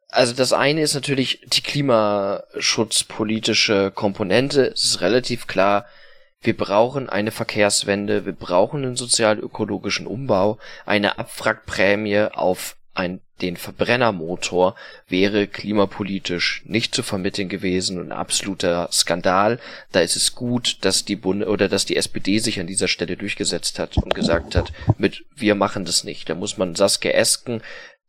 also 0.10 0.34
das 0.34 0.54
eine 0.54 0.82
ist 0.82 0.94
natürlich 0.94 1.42
die 1.48 1.62
klimaschutzpolitische 1.62 3.92
Komponente. 3.92 4.68
Es 4.68 4.84
ist 4.86 5.02
relativ 5.02 5.48
klar, 5.48 5.86
wir 6.42 6.56
brauchen 6.56 7.10
eine 7.10 7.32
Verkehrswende, 7.32 8.26
wir 8.26 8.34
brauchen 8.34 8.84
einen 8.84 8.96
sozial-ökologischen 8.96 10.08
Umbau, 10.08 10.60
eine 10.86 11.18
Abwrackprämie 11.18 12.28
auf 12.32 12.78
ein, 12.96 13.22
den 13.42 13.58
Verbrennermotor 13.58 14.76
wäre 15.08 15.48
klimapolitisch 15.48 16.64
nicht 16.66 16.96
zu 16.96 17.04
vermitteln 17.04 17.50
gewesen 17.50 18.00
und 18.00 18.08
ein 18.08 18.18
absoluter 18.18 18.90
Skandal. 18.92 19.60
Da 19.92 20.00
ist 20.00 20.16
es 20.16 20.34
gut, 20.34 20.78
dass 20.82 21.06
die 21.06 21.18
Bund 21.18 21.46
oder 21.46 21.68
dass 21.68 21.86
die 21.86 21.98
SPD 21.98 22.40
sich 22.40 22.60
an 22.60 22.68
dieser 22.68 22.88
Stelle 22.88 23.18
durchgesetzt 23.18 23.78
hat 23.78 23.98
und 23.98 24.16
gesagt 24.16 24.56
hat, 24.56 24.72
mit 24.98 25.26
wir 25.36 25.56
machen 25.56 25.86
das 25.86 26.04
nicht. 26.04 26.30
Da 26.30 26.36
muss 26.36 26.58
man 26.58 26.76
Saskia 26.76 27.12
Esken 27.12 27.62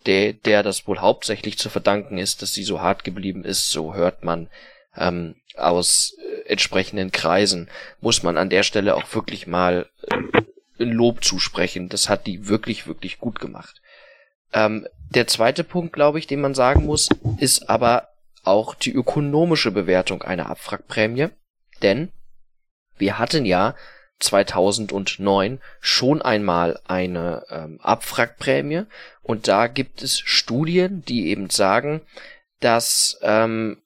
der, 0.06 0.32
der 0.32 0.62
das 0.62 0.86
wohl 0.86 1.00
hauptsächlich 1.00 1.58
zu 1.58 1.68
verdanken 1.68 2.18
ist, 2.18 2.40
dass 2.40 2.54
sie 2.54 2.62
so 2.62 2.80
hart 2.80 3.04
geblieben 3.04 3.44
ist, 3.44 3.70
so 3.70 3.94
hört 3.94 4.24
man 4.24 4.48
ähm, 4.96 5.34
aus 5.56 6.16
äh, 6.18 6.48
entsprechenden 6.48 7.12
Kreisen, 7.12 7.68
muss 8.00 8.22
man 8.22 8.36
an 8.36 8.50
der 8.50 8.62
Stelle 8.62 8.94
auch 8.94 9.14
wirklich 9.14 9.46
mal 9.46 9.88
äh, 10.08 10.84
Lob 10.84 11.24
zusprechen. 11.24 11.88
Das 11.88 12.08
hat 12.08 12.26
die 12.26 12.48
wirklich, 12.48 12.86
wirklich 12.86 13.18
gut 13.18 13.40
gemacht. 13.40 13.80
Ähm, 14.52 14.86
der 15.10 15.26
zweite 15.26 15.64
Punkt, 15.64 15.92
glaube 15.92 16.18
ich, 16.18 16.26
den 16.26 16.40
man 16.40 16.54
sagen 16.54 16.84
muss, 16.86 17.08
ist 17.38 17.68
aber 17.68 18.08
auch 18.44 18.74
die 18.74 18.92
ökonomische 18.92 19.70
Bewertung 19.70 20.22
einer 20.22 20.48
Abwrackprämie. 20.48 21.28
Denn 21.82 22.10
wir 22.96 23.18
hatten 23.18 23.44
ja 23.44 23.74
2009 24.20 25.60
schon 25.80 26.22
einmal 26.22 26.80
eine 26.86 27.44
ähm, 27.50 27.80
Abwrackprämie 27.82 28.84
und 29.22 29.48
da 29.48 29.66
gibt 29.66 30.02
es 30.02 30.18
Studien, 30.18 31.04
die 31.04 31.28
eben 31.28 31.50
sagen, 31.50 32.00
dass 32.60 33.18
ähm, 33.22 33.82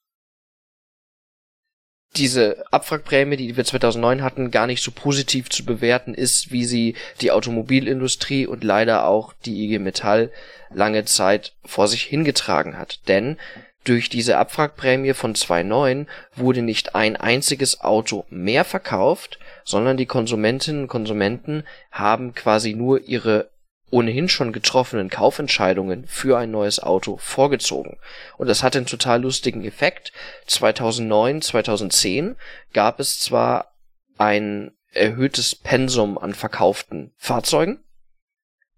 diese 2.17 2.65
Abwrackprämie, 2.73 3.37
die 3.37 3.57
wir 3.57 3.65
2009 3.65 4.23
hatten, 4.23 4.51
gar 4.51 4.67
nicht 4.67 4.83
so 4.83 4.91
positiv 4.91 5.49
zu 5.49 5.65
bewerten 5.65 6.15
ist, 6.15 6.51
wie 6.51 6.65
sie 6.65 6.97
die 7.21 7.31
Automobilindustrie 7.31 8.47
und 8.47 8.65
leider 8.65 9.07
auch 9.07 9.33
die 9.45 9.65
IG 9.65 9.79
Metall 9.79 10.31
lange 10.73 11.05
Zeit 11.05 11.53
vor 11.65 11.87
sich 11.87 12.03
hingetragen 12.03 12.77
hat. 12.77 13.01
Denn 13.09 13.37
durch 13.85 14.09
diese 14.09 14.39
Abwrackprämie 14.39 15.15
von 15.15 15.35
2,9 15.35 16.07
wurde 16.37 16.63
nicht 16.63 16.95
ein 16.95 17.17
einziges 17.17 17.81
Auto 17.81 18.27
mehr 18.29 18.65
verkauft, 18.65 19.39
sondern 19.65 19.97
die 19.97 20.07
Konsumentinnen 20.07 20.83
und 20.83 20.89
Konsumenten 20.89 21.65
haben 21.91 22.35
quasi 22.35 22.75
nur 22.75 23.01
ihre 23.09 23.49
ohnehin 23.91 24.29
schon 24.29 24.53
getroffenen 24.53 25.11
Kaufentscheidungen 25.11 26.07
für 26.07 26.39
ein 26.39 26.51
neues 26.51 26.81
Auto 26.81 27.17
vorgezogen. 27.17 27.99
Und 28.37 28.49
das 28.49 28.63
hat 28.63 28.77
einen 28.77 28.87
total 28.87 29.23
lustigen 29.23 29.65
Effekt. 29.65 30.13
2009, 30.47 31.43
2010 31.43 32.37
gab 32.73 33.01
es 33.01 33.21
zwar 33.21 33.73
ein 34.19 34.73
erhöhtes 34.93 35.55
Pensum 35.55 36.19
an 36.19 36.35
verkauften 36.35 37.13
Fahrzeugen, 37.17 37.81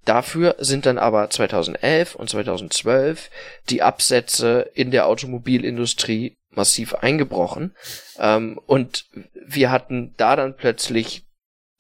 Dafür 0.05 0.57
sind 0.59 0.87
dann 0.87 0.99
aber 0.99 1.31
2011 1.31 2.17
und 2.17 2.29
2012 2.29 3.31
die 3.71 3.83
Absätze 3.83 4.71
in 4.75 4.91
der 4.91 5.07
Automobilindustrie 5.07 6.37
massiv 6.51 6.95
eingebrochen. 6.95 7.75
Ähm, 8.19 8.61
und 8.67 9.07
wir 9.47 9.71
hatten 9.71 10.15
da 10.17 10.35
dann 10.35 10.57
plötzlich 10.57 11.25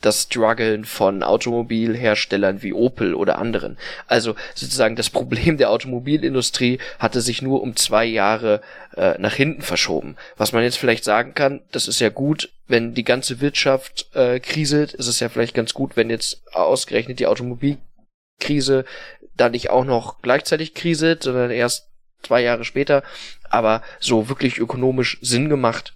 das 0.02 0.24
Struggeln 0.24 0.84
von 0.84 1.22
Automobilherstellern 1.22 2.62
wie 2.62 2.72
Opel 2.72 3.14
oder 3.14 3.38
anderen. 3.38 3.78
Also 4.06 4.34
sozusagen 4.54 4.96
das 4.96 5.10
Problem 5.10 5.56
der 5.56 5.70
Automobilindustrie 5.70 6.78
hatte 6.98 7.20
sich 7.20 7.40
nur 7.40 7.62
um 7.62 7.76
zwei 7.76 8.04
Jahre 8.04 8.60
äh, 8.96 9.14
nach 9.18 9.34
hinten 9.34 9.62
verschoben. 9.62 10.16
Was 10.36 10.52
man 10.52 10.62
jetzt 10.62 10.78
vielleicht 10.78 11.04
sagen 11.04 11.34
kann, 11.34 11.62
das 11.72 11.88
ist 11.88 12.00
ja 12.00 12.10
gut, 12.10 12.50
wenn 12.66 12.94
die 12.94 13.04
ganze 13.04 13.40
Wirtschaft 13.40 14.14
äh, 14.14 14.40
kriselt, 14.40 14.92
ist 14.92 15.06
es 15.06 15.20
ja 15.20 15.28
vielleicht 15.28 15.54
ganz 15.54 15.72
gut, 15.72 15.96
wenn 15.96 16.10
jetzt 16.10 16.42
ausgerechnet 16.52 17.18
die 17.18 17.26
Automobil 17.26 17.78
Krise 18.40 18.84
da 19.36 19.48
nicht 19.48 19.70
auch 19.70 19.84
noch 19.84 20.20
gleichzeitig 20.20 20.74
kriselt, 20.74 21.22
sondern 21.22 21.50
erst 21.50 21.88
zwei 22.22 22.42
Jahre 22.42 22.64
später. 22.64 23.02
Aber 23.50 23.82
so 24.00 24.28
wirklich 24.28 24.58
ökonomisch 24.58 25.18
Sinn 25.22 25.48
gemacht 25.48 25.94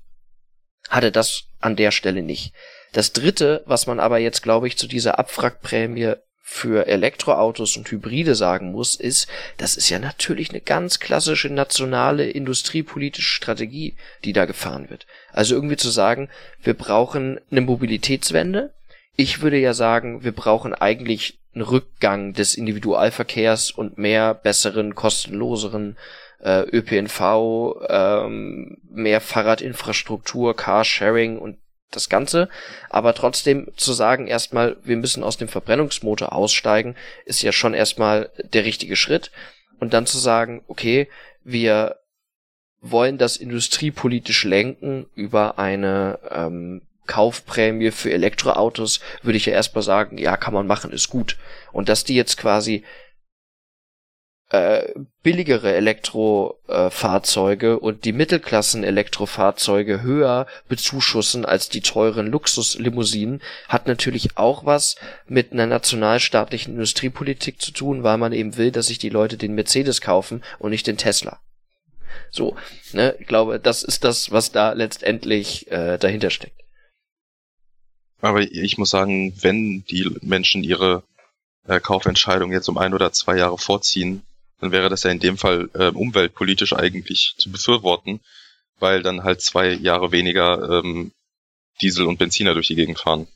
hatte 0.89 1.11
das 1.11 1.45
an 1.61 1.77
der 1.77 1.91
Stelle 1.91 2.23
nicht. 2.23 2.55
Das 2.97 3.13
dritte, 3.13 3.63
was 3.67 3.87
man 3.87 4.01
aber 4.01 4.17
jetzt, 4.17 4.43
glaube 4.43 4.69
ich, 4.69 4.79
zu 4.79 4.87
dieser 4.87 5.19
Abwrackprämie 5.19 6.15
für 6.41 6.87
Elektroautos 6.87 7.77
und 7.77 7.91
Hybride 7.91 8.35
sagen 8.35 8.73
muss, 8.73 8.95
ist, 8.95 9.29
das 9.59 9.77
ist 9.77 9.91
ja 9.91 9.99
natürlich 9.99 10.49
eine 10.49 10.63
ganz 10.63 10.99
klassische 10.99 11.51
nationale 11.51 12.31
industriepolitische 12.31 13.35
Strategie, 13.35 13.97
die 14.25 14.33
da 14.33 14.47
gefahren 14.47 14.89
wird. 14.89 15.07
Also 15.31 15.55
irgendwie 15.55 15.77
zu 15.77 15.91
sagen, 15.91 16.31
wir 16.63 16.73
brauchen 16.73 17.39
eine 17.51 17.61
Mobilitätswende. 17.61 18.73
Ich 19.15 19.43
würde 19.43 19.59
ja 19.59 19.75
sagen, 19.75 20.25
wir 20.25 20.33
brauchen 20.33 20.73
eigentlich 20.73 21.39
einen 21.55 21.65
Rückgang 21.65 22.33
des 22.33 22.55
Individualverkehrs 22.55 23.73
und 23.73 23.99
mehr 23.99 24.33
besseren, 24.33 24.95
kostenloseren 24.95 25.99
äh, 26.43 26.63
ÖPNV, 26.63 27.77
ähm, 27.91 28.79
mehr 28.91 29.21
Fahrradinfrastruktur, 29.21 30.57
Carsharing 30.57 31.37
und 31.37 31.59
das 31.91 32.09
Ganze. 32.09 32.49
Aber 32.91 33.15
trotzdem 33.15 33.71
zu 33.77 33.93
sagen, 33.93 34.27
erstmal, 34.27 34.77
wir 34.83 34.97
müssen 34.97 35.23
aus 35.23 35.37
dem 35.37 35.49
Verbrennungsmotor 35.49 36.33
aussteigen, 36.33 36.97
ist 37.25 37.43
ja 37.43 37.53
schon 37.53 37.75
erstmal 37.75 38.31
der 38.53 38.65
richtige 38.65 38.97
Schritt. 38.97 39.31
Und 39.79 39.93
dann 39.95 40.07
zu 40.07 40.19
sagen, 40.19 40.65
okay, 40.69 41.09
wir 41.45 41.97
wollen 42.81 43.19
das 43.19 43.37
industriepolitisch 43.37 44.45
lenken 44.45 45.07
über 45.15 45.59
eine 45.59 46.19
ähm, 46.31 46.83
Kaufprämie 47.07 47.91
für 47.91 48.13
Elektroautos, 48.13 49.01
würde 49.23 49.37
ich 49.37 49.47
ja 49.47 49.53
erstmal 49.53 49.83
sagen, 49.83 50.19
ja, 50.19 50.37
kann 50.37 50.55
man 50.55 50.67
machen, 50.67 50.93
ist 50.93 51.09
gut. 51.09 51.37
Und 51.73 51.89
dass 51.89 52.05
die 52.05 52.17
jetzt 52.17 52.37
quasi 52.37 52.85
äh, 54.51 54.93
billigere 55.23 55.75
Elektrofahrzeuge 55.75 57.81
und 57.81 58.05
die 58.05 58.13
Mittelklassen-Elektrofahrzeuge 58.13 60.03
höher 60.03 60.47
bezuschussen 60.69 61.45
als 61.45 61.69
die 61.69 61.81
teuren 61.81 62.29
Luxuslimousinen, 62.29 63.43
hat 63.69 63.89
natürlich 63.89 64.37
auch 64.37 64.65
was 64.65 64.97
mit 65.27 65.53
einer 65.53 65.67
nationalstaatlichen 65.67 66.75
Industriepolitik 66.75 67.61
zu 67.61 67.73
tun, 67.73 68.05
weil 68.05 68.19
man 68.19 68.33
eben 68.33 68.57
will, 68.57 68.71
dass 68.71 68.87
sich 68.87 68.99
die 68.99 69.09
Leute 69.09 69.37
den 69.37 69.55
Mercedes 69.55 70.01
kaufen 70.01 70.45
und 70.59 70.71
nicht 70.71 70.87
den 70.87 70.97
Tesla. 70.97 71.41
So, 72.31 72.57
ne, 72.93 73.17
ich 73.19 73.27
glaube, 73.27 73.59
das 73.59 73.83
ist 73.83 74.05
das, 74.05 74.31
was 74.31 74.53
da 74.53 74.73
letztendlich 74.73 75.71
äh, 75.71 75.99
dahinter 75.99 76.31
steckt. 76.31 76.63
Aber 78.21 78.41
ich 78.41 78.79
muss 78.79 78.91
sagen, 78.91 79.35
wenn 79.43 79.85
die 79.85 80.11
Menschen 80.23 80.65
ihre 80.65 81.03
äh, 81.67 81.81
Kaufentscheidung 81.81 82.53
jetzt 82.53 82.69
um 82.69 82.79
ein 82.79 82.95
oder 82.95 83.13
zwei 83.13 83.37
Jahre 83.37 83.59
vorziehen, 83.59 84.23
dann 84.61 84.73
wäre 84.73 84.89
das 84.89 85.03
ja 85.03 85.11
in 85.11 85.21
dem 85.21 85.37
Fall 85.37 85.71
äh, 85.75 85.89
umweltpolitisch 85.89 86.73
eigentlich 86.73 87.35
zu 87.39 87.51
befürworten, 87.51 88.21
weil 88.79 89.03
dann 89.03 89.25
halt 89.25 89.41
zwei 89.43 89.73
Jahre 89.73 90.13
weniger 90.13 90.81
ähm, 90.83 91.13
Diesel 91.81 92.07
und 92.07 92.19
Benziner 92.19 92.55
durch 92.55 92.69
die 92.69 92.75
Gegend 92.75 92.99
fahren. 92.99 93.27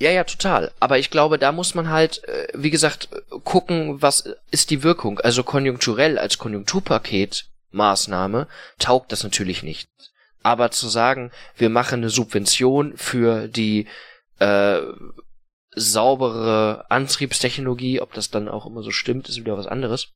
Ja, 0.00 0.10
ja, 0.10 0.22
total. 0.22 0.70
Aber 0.78 0.98
ich 0.98 1.10
glaube, 1.10 1.38
da 1.38 1.50
muss 1.50 1.74
man 1.74 1.90
halt, 1.90 2.22
äh, 2.24 2.48
wie 2.54 2.70
gesagt, 2.70 3.08
gucken, 3.42 4.00
was 4.00 4.32
ist 4.50 4.70
die 4.70 4.84
Wirkung. 4.84 5.18
Also 5.18 5.42
konjunkturell 5.42 6.18
als 6.18 6.38
Konjunkturpaket 6.38 7.46
Maßnahme 7.70 8.46
taugt 8.78 9.12
das 9.12 9.24
natürlich 9.24 9.62
nicht. 9.62 9.88
Aber 10.42 10.70
zu 10.70 10.88
sagen, 10.88 11.32
wir 11.56 11.68
machen 11.68 12.00
eine 12.00 12.10
Subvention 12.10 12.96
für 12.96 13.48
die 13.48 13.86
äh, 14.38 14.78
saubere 15.74 16.86
Antriebstechnologie, 16.90 18.00
ob 18.00 18.12
das 18.14 18.30
dann 18.30 18.48
auch 18.48 18.66
immer 18.66 18.82
so 18.82 18.90
stimmt, 18.90 19.28
ist 19.28 19.38
wieder 19.38 19.56
was 19.56 19.66
anderes. 19.66 20.08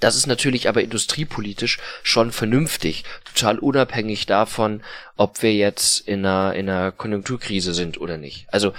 Das 0.00 0.16
ist 0.16 0.26
natürlich 0.26 0.68
aber 0.68 0.82
industriepolitisch 0.82 1.78
schon 2.02 2.32
vernünftig, 2.32 3.04
total 3.24 3.58
unabhängig 3.58 4.26
davon, 4.26 4.82
ob 5.16 5.42
wir 5.42 5.54
jetzt 5.54 6.06
in 6.06 6.26
einer, 6.26 6.54
in 6.54 6.68
einer 6.68 6.92
Konjunkturkrise 6.92 7.72
sind 7.72 8.00
oder 8.00 8.18
nicht. 8.18 8.46
Also, 8.52 8.74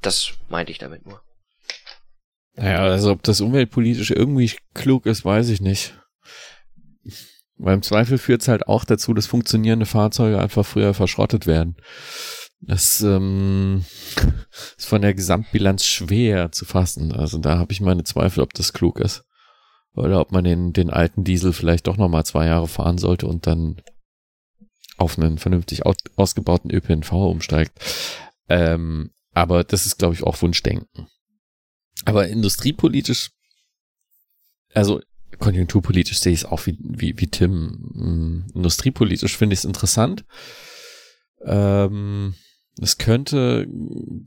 das 0.00 0.32
meinte 0.48 0.72
ich 0.72 0.78
damit 0.78 1.04
nur. 1.04 1.20
Naja, 2.54 2.84
also 2.84 3.10
ob 3.10 3.22
das 3.22 3.40
umweltpolitisch 3.40 4.12
irgendwie 4.12 4.52
klug 4.74 5.06
ist, 5.06 5.24
weiß 5.24 5.48
ich 5.48 5.60
nicht. 5.60 5.94
Weil 7.56 7.74
im 7.74 7.82
Zweifel 7.82 8.18
führt 8.18 8.42
es 8.42 8.48
halt 8.48 8.68
auch 8.68 8.84
dazu, 8.84 9.14
dass 9.14 9.26
funktionierende 9.26 9.86
Fahrzeuge 9.86 10.40
einfach 10.40 10.64
früher 10.64 10.94
verschrottet 10.94 11.46
werden. 11.46 11.76
Das 12.66 13.00
ähm, 13.02 13.84
ist 14.78 14.86
von 14.86 15.02
der 15.02 15.14
Gesamtbilanz 15.14 15.84
schwer 15.84 16.52
zu 16.52 16.64
fassen. 16.64 17.12
Also 17.12 17.38
da 17.38 17.58
habe 17.58 17.72
ich 17.72 17.80
meine 17.80 18.04
Zweifel, 18.04 18.42
ob 18.42 18.54
das 18.54 18.72
klug 18.72 19.00
ist. 19.00 19.24
Oder 19.94 20.20
ob 20.20 20.32
man 20.32 20.44
den, 20.44 20.72
den 20.72 20.90
alten 20.90 21.22
Diesel 21.22 21.52
vielleicht 21.52 21.86
doch 21.86 21.96
nochmal 21.96 22.26
zwei 22.26 22.46
Jahre 22.46 22.66
fahren 22.66 22.98
sollte 22.98 23.26
und 23.26 23.46
dann 23.46 23.80
auf 24.96 25.18
einen 25.18 25.38
vernünftig 25.38 25.82
ausgebauten 25.86 26.70
ÖPNV 26.70 27.12
umsteigt. 27.12 27.72
Ähm, 28.48 29.10
aber 29.32 29.64
das 29.64 29.86
ist, 29.86 29.98
glaube 29.98 30.14
ich, 30.14 30.22
auch 30.22 30.40
Wunschdenken. 30.42 31.08
Aber 32.04 32.28
industriepolitisch, 32.28 33.30
also 34.72 35.00
konjunkturpolitisch 35.38 36.18
sehe 36.18 36.32
ich 36.32 36.40
es 36.40 36.44
auch 36.44 36.66
wie, 36.66 36.76
wie, 36.80 37.18
wie 37.18 37.26
Tim. 37.26 37.90
Hm, 37.94 38.46
industriepolitisch 38.54 39.36
finde 39.36 39.54
ich 39.54 39.60
es 39.60 39.64
interessant. 39.64 40.24
Ähm, 41.44 42.34
es 42.80 42.98
könnte 42.98 43.68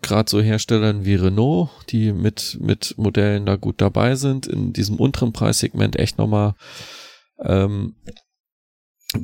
gerade 0.02 0.30
so 0.30 0.42
Herstellern 0.42 1.04
wie 1.06 1.16
Renault, 1.16 1.70
die 1.90 2.14
mit, 2.14 2.58
mit 2.62 2.96
Modellen 2.98 3.46
da 3.46 3.58
gut 3.58 3.82
dabei 3.82 4.16
sind, 4.16 4.48
in 4.48 4.74
diesem 4.74 4.98
unteren 4.98 5.34
Preissegment 5.34 5.98
echt 5.98 6.18
nochmal 6.18 6.56
ähm, 7.40 7.96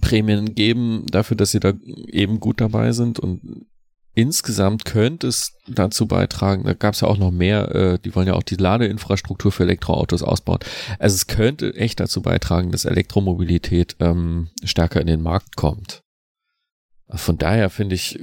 Prämien 0.01 0.55
geben 0.55 1.05
dafür, 1.09 1.37
dass 1.37 1.51
sie 1.51 1.59
da 1.59 1.73
eben 2.07 2.39
gut 2.39 2.59
dabei 2.59 2.91
sind 2.91 3.19
und 3.19 3.65
insgesamt 4.13 4.85
könnte 4.85 5.27
es 5.27 5.53
dazu 5.67 6.05
beitragen, 6.05 6.63
da 6.63 6.73
gab 6.73 6.93
es 6.93 7.01
ja 7.01 7.07
auch 7.07 7.17
noch 7.17 7.31
mehr, 7.31 7.73
äh, 7.73 7.99
die 7.99 8.13
wollen 8.15 8.27
ja 8.27 8.33
auch 8.33 8.43
die 8.43 8.55
Ladeinfrastruktur 8.55 9.51
für 9.51 9.63
Elektroautos 9.63 10.21
ausbauen. 10.21 10.59
Also 10.99 11.15
es 11.15 11.27
könnte 11.27 11.73
echt 11.75 11.99
dazu 11.99 12.21
beitragen, 12.21 12.71
dass 12.71 12.85
Elektromobilität 12.85 13.95
ähm, 13.99 14.49
stärker 14.63 15.01
in 15.01 15.07
den 15.07 15.21
Markt 15.21 15.55
kommt. 15.55 16.03
Von 17.09 17.37
daher 17.37 17.69
finde 17.69 17.95
ich, 17.95 18.19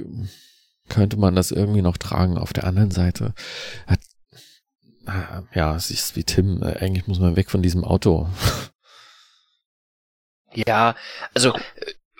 könnte 0.91 1.17
man 1.17 1.35
das 1.35 1.51
irgendwie 1.51 1.81
noch 1.81 1.97
tragen. 1.97 2.37
Auf 2.37 2.53
der 2.53 2.65
anderen 2.65 2.91
Seite 2.91 3.33
hat, 3.87 3.99
ah, 5.05 5.43
ja, 5.55 5.75
es 5.75 5.89
ist 5.89 6.15
wie 6.15 6.23
Tim, 6.23 6.61
äh, 6.61 6.77
eigentlich 6.77 7.07
muss 7.07 7.19
man 7.19 7.35
weg 7.35 7.49
von 7.49 7.61
diesem 7.61 7.83
Auto. 7.83 8.29
Ja, 10.53 10.95
also 11.33 11.53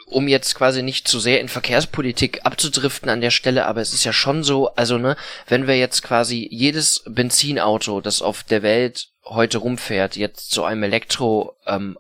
um 0.06 0.30
jetzt 0.30 0.56
quasi 0.56 0.84
nicht 0.84 1.06
zu 1.06 1.20
sehr 1.20 1.42
in 1.42 1.50
Verkehrspolitik 1.50 2.46
abzudriften 2.46 3.10
an 3.10 3.20
der 3.20 3.30
Stelle, 3.30 3.66
aber 3.66 3.82
es 3.82 3.94
ist 3.94 4.06
ja 4.06 4.14
schon 4.14 4.42
so, 4.44 4.74
also 4.76 4.98
ne, 4.98 5.18
wenn 5.48 5.68
wir 5.68 5.78
jetzt 5.78 6.02
quasi 6.02 6.48
jedes 6.50 7.04
Benzinauto, 7.06 8.00
das 8.00 8.22
auf 8.22 8.44
der 8.44 8.62
Welt 8.62 9.10
heute 9.26 9.58
rumfährt, 9.58 10.16
jetzt 10.16 10.52
zu 10.52 10.64
einem 10.64 10.84
Elektroauto 10.84 11.52
ähm, 11.66 11.98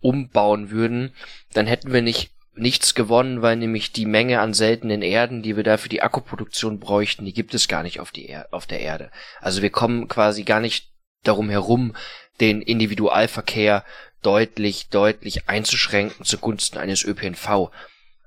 umbauen 0.00 0.70
würden, 0.70 1.14
dann 1.52 1.66
hätten 1.66 1.92
wir 1.92 2.00
nicht 2.02 2.33
nichts 2.56 2.94
gewonnen, 2.94 3.42
weil 3.42 3.56
nämlich 3.56 3.92
die 3.92 4.06
Menge 4.06 4.40
an 4.40 4.54
seltenen 4.54 5.02
Erden, 5.02 5.42
die 5.42 5.56
wir 5.56 5.64
da 5.64 5.76
für 5.76 5.88
die 5.88 6.02
Akkuproduktion 6.02 6.78
bräuchten, 6.78 7.24
die 7.24 7.32
gibt 7.32 7.54
es 7.54 7.68
gar 7.68 7.82
nicht 7.82 8.00
auf, 8.00 8.12
die 8.12 8.28
er 8.28 8.48
auf 8.52 8.66
der 8.66 8.80
Erde. 8.80 9.10
Also 9.40 9.62
wir 9.62 9.70
kommen 9.70 10.08
quasi 10.08 10.44
gar 10.44 10.60
nicht 10.60 10.90
darum 11.22 11.50
herum, 11.50 11.94
den 12.40 12.62
Individualverkehr 12.62 13.84
deutlich, 14.22 14.88
deutlich 14.88 15.48
einzuschränken 15.48 16.24
zugunsten 16.24 16.78
eines 16.78 17.04
ÖPNV. 17.04 17.70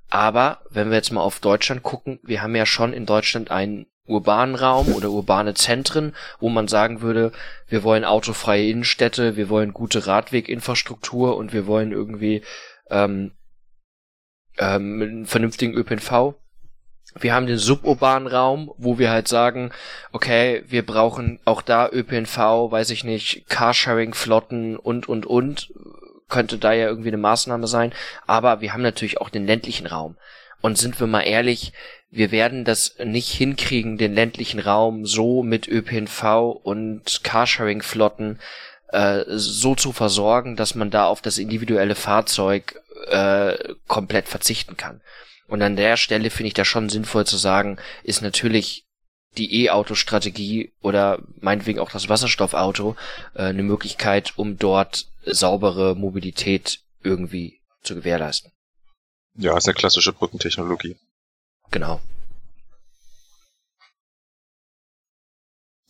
Aber 0.10 0.62
wenn 0.70 0.90
wir 0.90 0.98
jetzt 0.98 1.12
mal 1.12 1.22
auf 1.22 1.40
Deutschland 1.40 1.84
gucken, 1.84 2.20
wir 2.24 2.42
haben 2.42 2.56
ja 2.56 2.66
schon 2.66 2.94
in 2.94 3.06
Deutschland 3.06 3.52
einen 3.52 3.88
urbanen 4.06 4.56
Raum 4.56 4.94
oder 4.94 5.10
urbane 5.10 5.54
Zentren, 5.54 6.16
wo 6.40 6.50
man 6.50 6.68
sagen 6.70 7.02
würde, 7.02 7.34
wir 7.68 7.84
wollen 7.84 8.06
autofreie 8.06 8.70
Innenstädte, 8.70 9.36
wir 9.36 9.50
wollen 9.50 9.74
gute 9.74 10.08
Radweginfrastruktur 10.08 11.36
und 11.36 11.52
wir 11.52 11.68
wollen 11.68 11.92
irgendwie 11.92 12.42
ähm, 12.90 13.34
ähm, 14.58 15.02
einen 15.02 15.26
vernünftigen 15.26 15.74
ÖPNV. 15.74 16.36
Wir 17.20 17.34
haben 17.34 17.48
den 17.48 17.58
suburbanen 17.58 18.28
Raum, 18.28 18.72
wo 18.78 19.00
wir 19.00 19.10
halt 19.10 19.28
sagen, 19.28 19.72
okay, 20.12 20.64
wir 20.68 20.86
brauchen 20.86 21.40
auch 21.46 21.62
da 21.62 21.90
ÖPNV, 21.90 22.38
weiß 22.38 22.92
ich 22.92 23.04
nicht, 23.04 23.48
Carsharing-Flotten 23.50 24.78
und, 24.78 25.10
und, 25.10 25.26
und. 25.26 25.74
Könnte 26.30 26.58
da 26.58 26.74
ja 26.74 26.88
irgendwie 26.88 27.08
eine 27.08 27.18
Maßnahme 27.18 27.68
sein. 27.68 27.94
Aber 28.28 28.62
wir 28.62 28.74
haben 28.74 28.82
natürlich 28.82 29.20
auch 29.20 29.30
den 29.30 29.48
ländlichen 29.48 29.88
Raum. 29.88 30.18
Und 30.62 30.78
sind 30.78 31.00
wir 31.00 31.08
mal 31.08 31.22
ehrlich, 31.22 31.72
wir 32.10 32.32
werden 32.32 32.66
das 32.66 32.96
nicht 33.04 33.30
hinkriegen, 33.30 33.98
den 33.98 34.14
ländlichen 34.14 34.60
Raum 34.60 35.06
so 35.06 35.44
mit 35.44 35.68
ÖPNV 35.68 36.24
und 36.64 37.24
Carsharing-Flotten 37.24 38.40
äh, 38.90 39.24
so 39.28 39.76
zu 39.76 39.92
versorgen, 39.92 40.56
dass 40.56 40.76
man 40.76 40.90
da 40.90 41.06
auf 41.06 41.22
das 41.22 41.38
individuelle 41.38 41.96
Fahrzeug 41.96 42.82
äh, 43.08 43.76
komplett 43.88 44.28
verzichten 44.28 44.78
kann. 44.78 45.02
Und 45.48 45.62
an 45.62 45.76
der 45.76 45.98
Stelle 45.98 46.30
finde 46.30 46.48
ich 46.48 46.54
das 46.54 46.68
schon 46.68 46.90
sinnvoll 46.90 47.26
zu 47.26 47.38
sagen, 47.38 47.78
ist 48.04 48.22
natürlich 48.22 48.86
die 49.38 49.64
E-Auto-Strategie 49.64 50.74
oder 50.82 51.20
meinetwegen 51.40 51.80
auch 51.80 51.92
das 51.92 52.10
Wasserstoffauto 52.10 52.96
äh, 53.36 53.44
eine 53.44 53.64
Möglichkeit, 53.64 54.34
um 54.38 54.58
dort 54.58 55.08
saubere 55.26 55.96
Mobilität 55.96 56.82
irgendwie 57.04 57.62
zu 57.84 57.96
gewährleisten. 57.96 58.52
Ja, 59.36 59.56
ist 59.56 59.68
eine 59.68 59.76
klassische 59.76 60.14
Brückentechnologie. 60.14 60.98
Genau. 61.72 62.02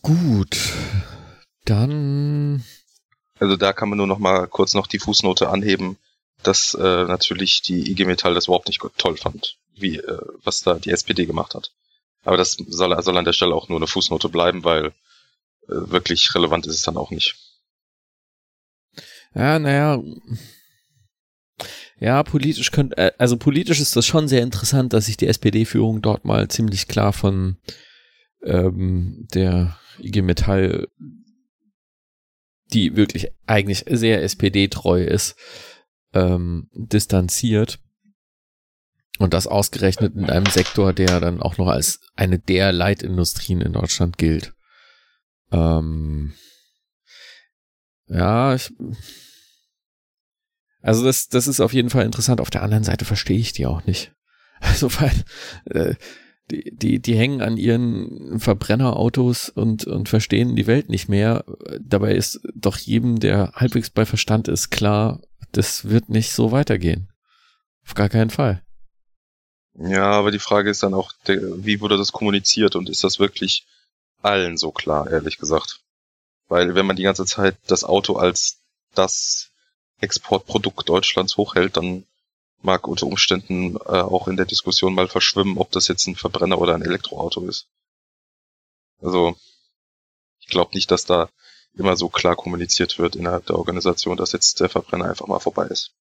Gut. 0.02 0.58
Dann. 1.64 2.64
Also 3.38 3.56
da 3.56 3.72
kann 3.72 3.88
man 3.88 3.98
nur 3.98 4.06
noch 4.06 4.18
mal 4.18 4.46
kurz 4.46 4.74
noch 4.74 4.86
die 4.86 4.98
Fußnote 4.98 5.48
anheben 5.48 5.96
dass 6.42 6.74
äh, 6.74 7.04
natürlich 7.04 7.62
die 7.62 7.90
IG 7.90 8.04
Metall 8.04 8.34
das 8.34 8.46
überhaupt 8.46 8.68
nicht 8.68 8.80
toll 8.96 9.16
fand, 9.16 9.56
wie 9.74 9.98
äh, 9.98 10.20
was 10.42 10.60
da 10.60 10.74
die 10.74 10.90
SPD 10.90 11.26
gemacht 11.26 11.54
hat. 11.54 11.72
Aber 12.24 12.36
das 12.36 12.52
soll, 12.68 13.00
soll 13.02 13.16
an 13.16 13.24
der 13.24 13.32
Stelle 13.32 13.54
auch 13.54 13.68
nur 13.68 13.78
eine 13.78 13.86
Fußnote 13.86 14.28
bleiben, 14.28 14.64
weil 14.64 14.86
äh, 14.86 14.90
wirklich 15.68 16.34
relevant 16.34 16.66
ist 16.66 16.74
es 16.74 16.82
dann 16.82 16.96
auch 16.96 17.10
nicht. 17.10 17.36
Ja, 19.34 19.58
naja. 19.58 20.02
Ja, 22.00 22.22
politisch 22.22 22.70
könnte, 22.70 22.96
äh, 22.96 23.12
also 23.18 23.36
politisch 23.36 23.80
ist 23.80 23.96
das 23.96 24.06
schon 24.06 24.28
sehr 24.28 24.42
interessant, 24.42 24.92
dass 24.92 25.06
sich 25.06 25.16
die 25.16 25.26
SPD-Führung 25.26 26.00
dort 26.00 26.24
mal 26.24 26.48
ziemlich 26.48 26.86
klar 26.86 27.12
von 27.12 27.56
ähm, 28.42 29.26
der 29.34 29.78
IG 29.98 30.22
Metall, 30.22 30.88
die 32.72 32.94
wirklich 32.94 33.28
eigentlich 33.46 33.84
sehr 33.88 34.22
SPD-treu 34.22 35.02
ist, 35.02 35.36
ähm, 36.12 36.68
distanziert. 36.72 37.78
Und 39.18 39.34
das 39.34 39.48
ausgerechnet 39.48 40.14
in 40.14 40.30
einem 40.30 40.46
Sektor, 40.46 40.92
der 40.92 41.18
dann 41.18 41.42
auch 41.42 41.58
noch 41.58 41.66
als 41.66 42.00
eine 42.14 42.38
der 42.38 42.72
Leitindustrien 42.72 43.60
in 43.60 43.72
Deutschland 43.72 44.16
gilt. 44.16 44.54
Ähm, 45.50 46.34
ja, 48.06 48.54
ich, 48.54 48.72
also 50.80 51.04
das, 51.04 51.28
das 51.28 51.48
ist 51.48 51.60
auf 51.60 51.72
jeden 51.72 51.90
Fall 51.90 52.04
interessant. 52.04 52.40
Auf 52.40 52.50
der 52.50 52.62
anderen 52.62 52.84
Seite 52.84 53.04
verstehe 53.04 53.38
ich 53.38 53.52
die 53.52 53.66
auch 53.66 53.84
nicht. 53.84 54.12
Also 54.60 54.90
weil 55.00 55.12
äh, 55.66 55.94
die, 56.50 56.74
die, 56.74 57.00
die 57.00 57.14
hängen 57.14 57.42
an 57.42 57.56
ihren 57.56 58.40
Verbrennerautos 58.40 59.50
und, 59.50 59.86
und 59.86 60.08
verstehen 60.08 60.56
die 60.56 60.66
Welt 60.66 60.88
nicht 60.88 61.08
mehr. 61.08 61.44
Dabei 61.80 62.14
ist 62.14 62.40
doch 62.56 62.76
jedem, 62.76 63.20
der 63.20 63.52
halbwegs 63.54 63.90
bei 63.90 64.04
Verstand 64.04 64.48
ist, 64.48 64.70
klar, 64.70 65.20
das 65.52 65.88
wird 65.88 66.08
nicht 66.08 66.32
so 66.32 66.52
weitergehen. 66.52 67.08
Auf 67.86 67.94
gar 67.94 68.08
keinen 68.08 68.30
Fall. 68.30 68.62
Ja, 69.74 70.10
aber 70.10 70.30
die 70.30 70.40
Frage 70.40 70.70
ist 70.70 70.82
dann 70.82 70.94
auch, 70.94 71.12
wie 71.26 71.80
wurde 71.80 71.96
das 71.96 72.12
kommuniziert 72.12 72.74
und 72.74 72.88
ist 72.88 73.04
das 73.04 73.18
wirklich 73.18 73.66
allen 74.22 74.56
so 74.56 74.72
klar, 74.72 75.10
ehrlich 75.10 75.38
gesagt? 75.38 75.80
Weil 76.48 76.74
wenn 76.74 76.86
man 76.86 76.96
die 76.96 77.04
ganze 77.04 77.26
Zeit 77.26 77.56
das 77.66 77.84
Auto 77.84 78.16
als 78.16 78.58
das 78.94 79.50
Exportprodukt 80.00 80.88
Deutschlands 80.88 81.36
hochhält, 81.36 81.76
dann 81.76 82.04
mag 82.60 82.88
unter 82.88 83.06
Umständen 83.06 83.76
äh, 83.76 84.00
auch 84.00 84.26
in 84.26 84.36
der 84.36 84.46
Diskussion 84.46 84.94
mal 84.94 85.08
verschwimmen, 85.08 85.58
ob 85.58 85.70
das 85.70 85.88
jetzt 85.88 86.06
ein 86.06 86.16
Verbrenner 86.16 86.58
oder 86.58 86.74
ein 86.74 86.82
Elektroauto 86.82 87.46
ist. 87.46 87.68
Also 89.00 89.36
ich 90.40 90.48
glaube 90.48 90.74
nicht, 90.74 90.90
dass 90.90 91.04
da 91.04 91.28
immer 91.74 91.96
so 91.96 92.08
klar 92.08 92.36
kommuniziert 92.36 92.98
wird 92.98 93.16
innerhalb 93.16 93.46
der 93.46 93.56
Organisation, 93.56 94.16
dass 94.16 94.32
jetzt 94.32 94.60
der 94.60 94.68
Verbrenner 94.68 95.08
einfach 95.08 95.26
mal 95.26 95.38
vorbei 95.38 95.66
ist. 95.66 95.92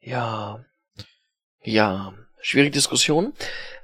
Ja. 0.00 0.64
Ja. 1.62 2.14
Schwierige 2.40 2.70
Diskussion. 2.72 3.32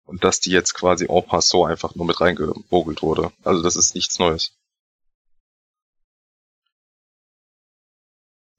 Und 0.06 0.24
dass 0.24 0.40
die 0.40 0.52
jetzt 0.52 0.74
quasi 0.74 1.06
en 1.10 1.26
passant 1.26 1.70
einfach 1.70 1.96
nur 1.96 2.06
mit 2.06 2.22
reingemogelt 2.22 3.02
wurde. 3.02 3.32
Also 3.44 3.62
das 3.62 3.76
ist 3.76 3.94
nichts 3.94 4.20
Neues. 4.20 4.54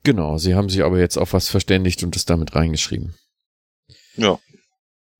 Genau, 0.05 0.39
sie 0.39 0.55
haben 0.55 0.69
sich 0.69 0.85
aber 0.85 0.99
jetzt 0.99 1.17
auf 1.17 1.33
was 1.33 1.49
verständigt 1.49 2.03
und 2.03 2.17
es 2.17 2.25
damit 2.25 2.55
reingeschrieben. 2.55 3.15
Ja. 4.17 4.39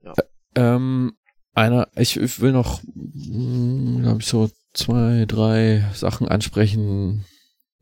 ja. 0.03 0.15
Ähm, 0.55 1.17
einer, 1.55 1.89
ich, 1.97 2.17
ich 2.17 2.41
will 2.41 2.53
noch, 2.53 2.83
hm, 2.83 4.03
glaube 4.03 4.21
ich, 4.21 4.27
so 4.27 4.51
zwei, 4.79 5.25
drei 5.27 5.85
Sachen 5.95 6.29
ansprechen, 6.29 7.25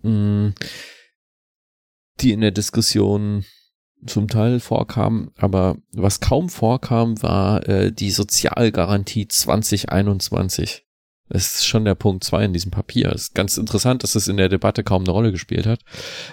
hm, 0.03 0.55
die 2.21 2.33
in 2.33 2.41
der 2.41 2.51
Diskussion 2.51 3.45
zum 4.07 4.29
Teil 4.29 4.61
vorkamen, 4.61 5.31
aber 5.37 5.77
was 5.93 6.21
kaum 6.21 6.49
vorkam, 6.49 7.23
war 7.23 7.69
äh, 7.69 7.93
die 7.93 8.11
Sozialgarantie 8.11 9.29
2021. 9.29 10.85
Das 11.29 11.57
ist 11.57 11.67
schon 11.67 11.85
der 11.85 11.97
Punkt 11.97 12.23
zwei 12.23 12.45
in 12.45 12.53
diesem 12.53 12.71
Papier. 12.71 13.11
Es 13.13 13.23
ist 13.23 13.35
ganz 13.35 13.57
interessant, 13.57 14.05
dass 14.05 14.15
es 14.15 14.29
in 14.29 14.37
der 14.37 14.49
Debatte 14.49 14.85
kaum 14.85 15.03
eine 15.03 15.11
Rolle 15.11 15.33
gespielt 15.33 15.67
hat. 15.67 15.81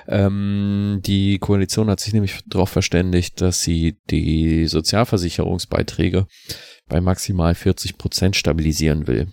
Ähm, 0.07 0.99
die 1.03 1.39
Koalition 1.39 1.89
hat 1.89 1.99
sich 1.99 2.14
nämlich 2.14 2.41
darauf 2.45 2.70
verständigt, 2.70 3.41
dass 3.41 3.64
sie 3.64 3.97
die 4.11 4.68
Sozialversicherungsbeiträge 4.68 6.28
bei 6.88 7.01
maximal 7.01 7.55
40 7.55 7.97
Prozent 7.97 8.36
stabilisieren 8.36 9.07
will. 9.07 9.30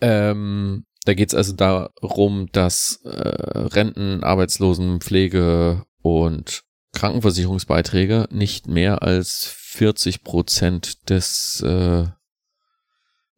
Ähm, 0.00 0.84
da 1.04 1.14
geht 1.14 1.30
es 1.30 1.34
also 1.34 1.54
darum, 1.54 2.48
dass 2.52 3.00
äh, 3.04 3.08
Renten, 3.10 4.22
Arbeitslosen, 4.22 5.00
Pflege 5.00 5.84
und 6.02 6.62
Krankenversicherungsbeiträge 6.92 8.28
nicht 8.30 8.66
mehr 8.66 9.02
als 9.02 9.46
40 9.46 10.24
Prozent 10.24 11.08
des, 11.08 11.62
äh, 11.62 12.06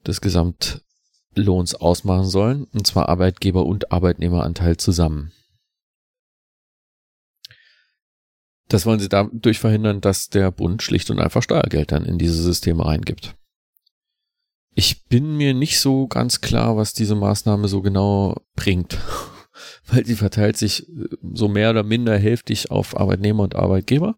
des 0.07 0.21
Gesamtlohns 0.21 1.75
ausmachen 1.75 2.27
sollen, 2.27 2.65
und 2.65 2.87
zwar 2.87 3.09
Arbeitgeber- 3.09 3.67
und 3.67 3.93
Arbeitnehmeranteil 3.93 4.77
zusammen. 4.77 5.33
Das 8.69 8.87
wollen 8.87 9.01
sie 9.01 9.11
dadurch 9.11 9.59
verhindern, 9.59 10.01
dass 10.01 10.29
der 10.29 10.51
Bund 10.51 10.83
schlicht 10.83 11.11
und 11.11 11.21
einfach 11.21 11.43
Steuergeld 11.43 11.93
dann 11.93 12.07
in 12.07 12.17
diese 12.17 12.43
Systeme 12.43 12.87
reingibt. 12.87 13.37
Ich 14.75 15.05
bin 15.07 15.37
mir 15.37 15.55
nicht 15.55 15.81
so 15.81 16.07
ganz 16.07 16.41
klar, 16.41 16.77
was 16.77 16.95
diese 16.95 17.15
Maßnahme 17.15 17.69
so 17.69 17.83
genau 17.83 18.37
bringt, 18.57 18.99
weil 19.87 20.07
sie 20.07 20.17
verteilt 20.17 20.57
sich 20.57 20.89
äh, 20.89 21.09
so 21.35 21.49
mehr 21.49 21.71
oder 21.71 21.83
minder 21.83 22.17
hälftig 22.17 22.71
auf 22.71 22.99
Arbeitnehmer 22.99 23.43
und 23.43 23.55
Arbeitgeber. 23.55 24.17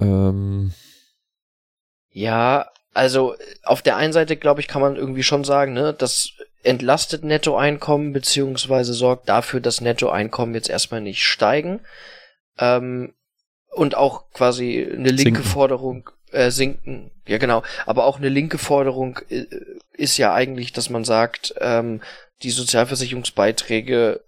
Ähm 0.00 0.72
ja, 2.10 2.66
also 2.92 3.36
auf 3.62 3.82
der 3.82 3.96
einen 3.96 4.12
Seite, 4.12 4.36
glaube 4.36 4.60
ich, 4.60 4.66
kann 4.66 4.82
man 4.82 4.96
irgendwie 4.96 5.22
schon 5.22 5.44
sagen, 5.44 5.72
ne, 5.72 5.94
das 5.94 6.32
entlastet 6.62 7.24
Nettoeinkommen 7.24 8.12
beziehungsweise 8.12 8.92
sorgt 8.94 9.28
dafür, 9.28 9.60
dass 9.60 9.80
Nettoeinkommen 9.80 10.54
jetzt 10.54 10.68
erstmal 10.68 11.00
nicht 11.00 11.22
steigen. 11.22 11.80
Ähm, 12.58 13.14
und 13.72 13.94
auch 13.94 14.30
quasi 14.32 14.86
eine 14.92 15.10
linke. 15.10 15.42
Forderung 15.42 16.10
äh, 16.32 16.50
sinken. 16.50 17.10
Ja, 17.26 17.38
genau. 17.38 17.62
Aber 17.86 18.04
auch 18.04 18.18
eine 18.18 18.28
linke 18.28 18.58
Forderung 18.58 19.20
äh, 19.28 19.46
ist 19.92 20.16
ja 20.16 20.32
eigentlich, 20.34 20.72
dass 20.72 20.90
man 20.90 21.04
sagt, 21.04 21.54
ähm, 21.60 22.00
die 22.42 22.50
Sozialversicherungsbeiträge 22.50 24.20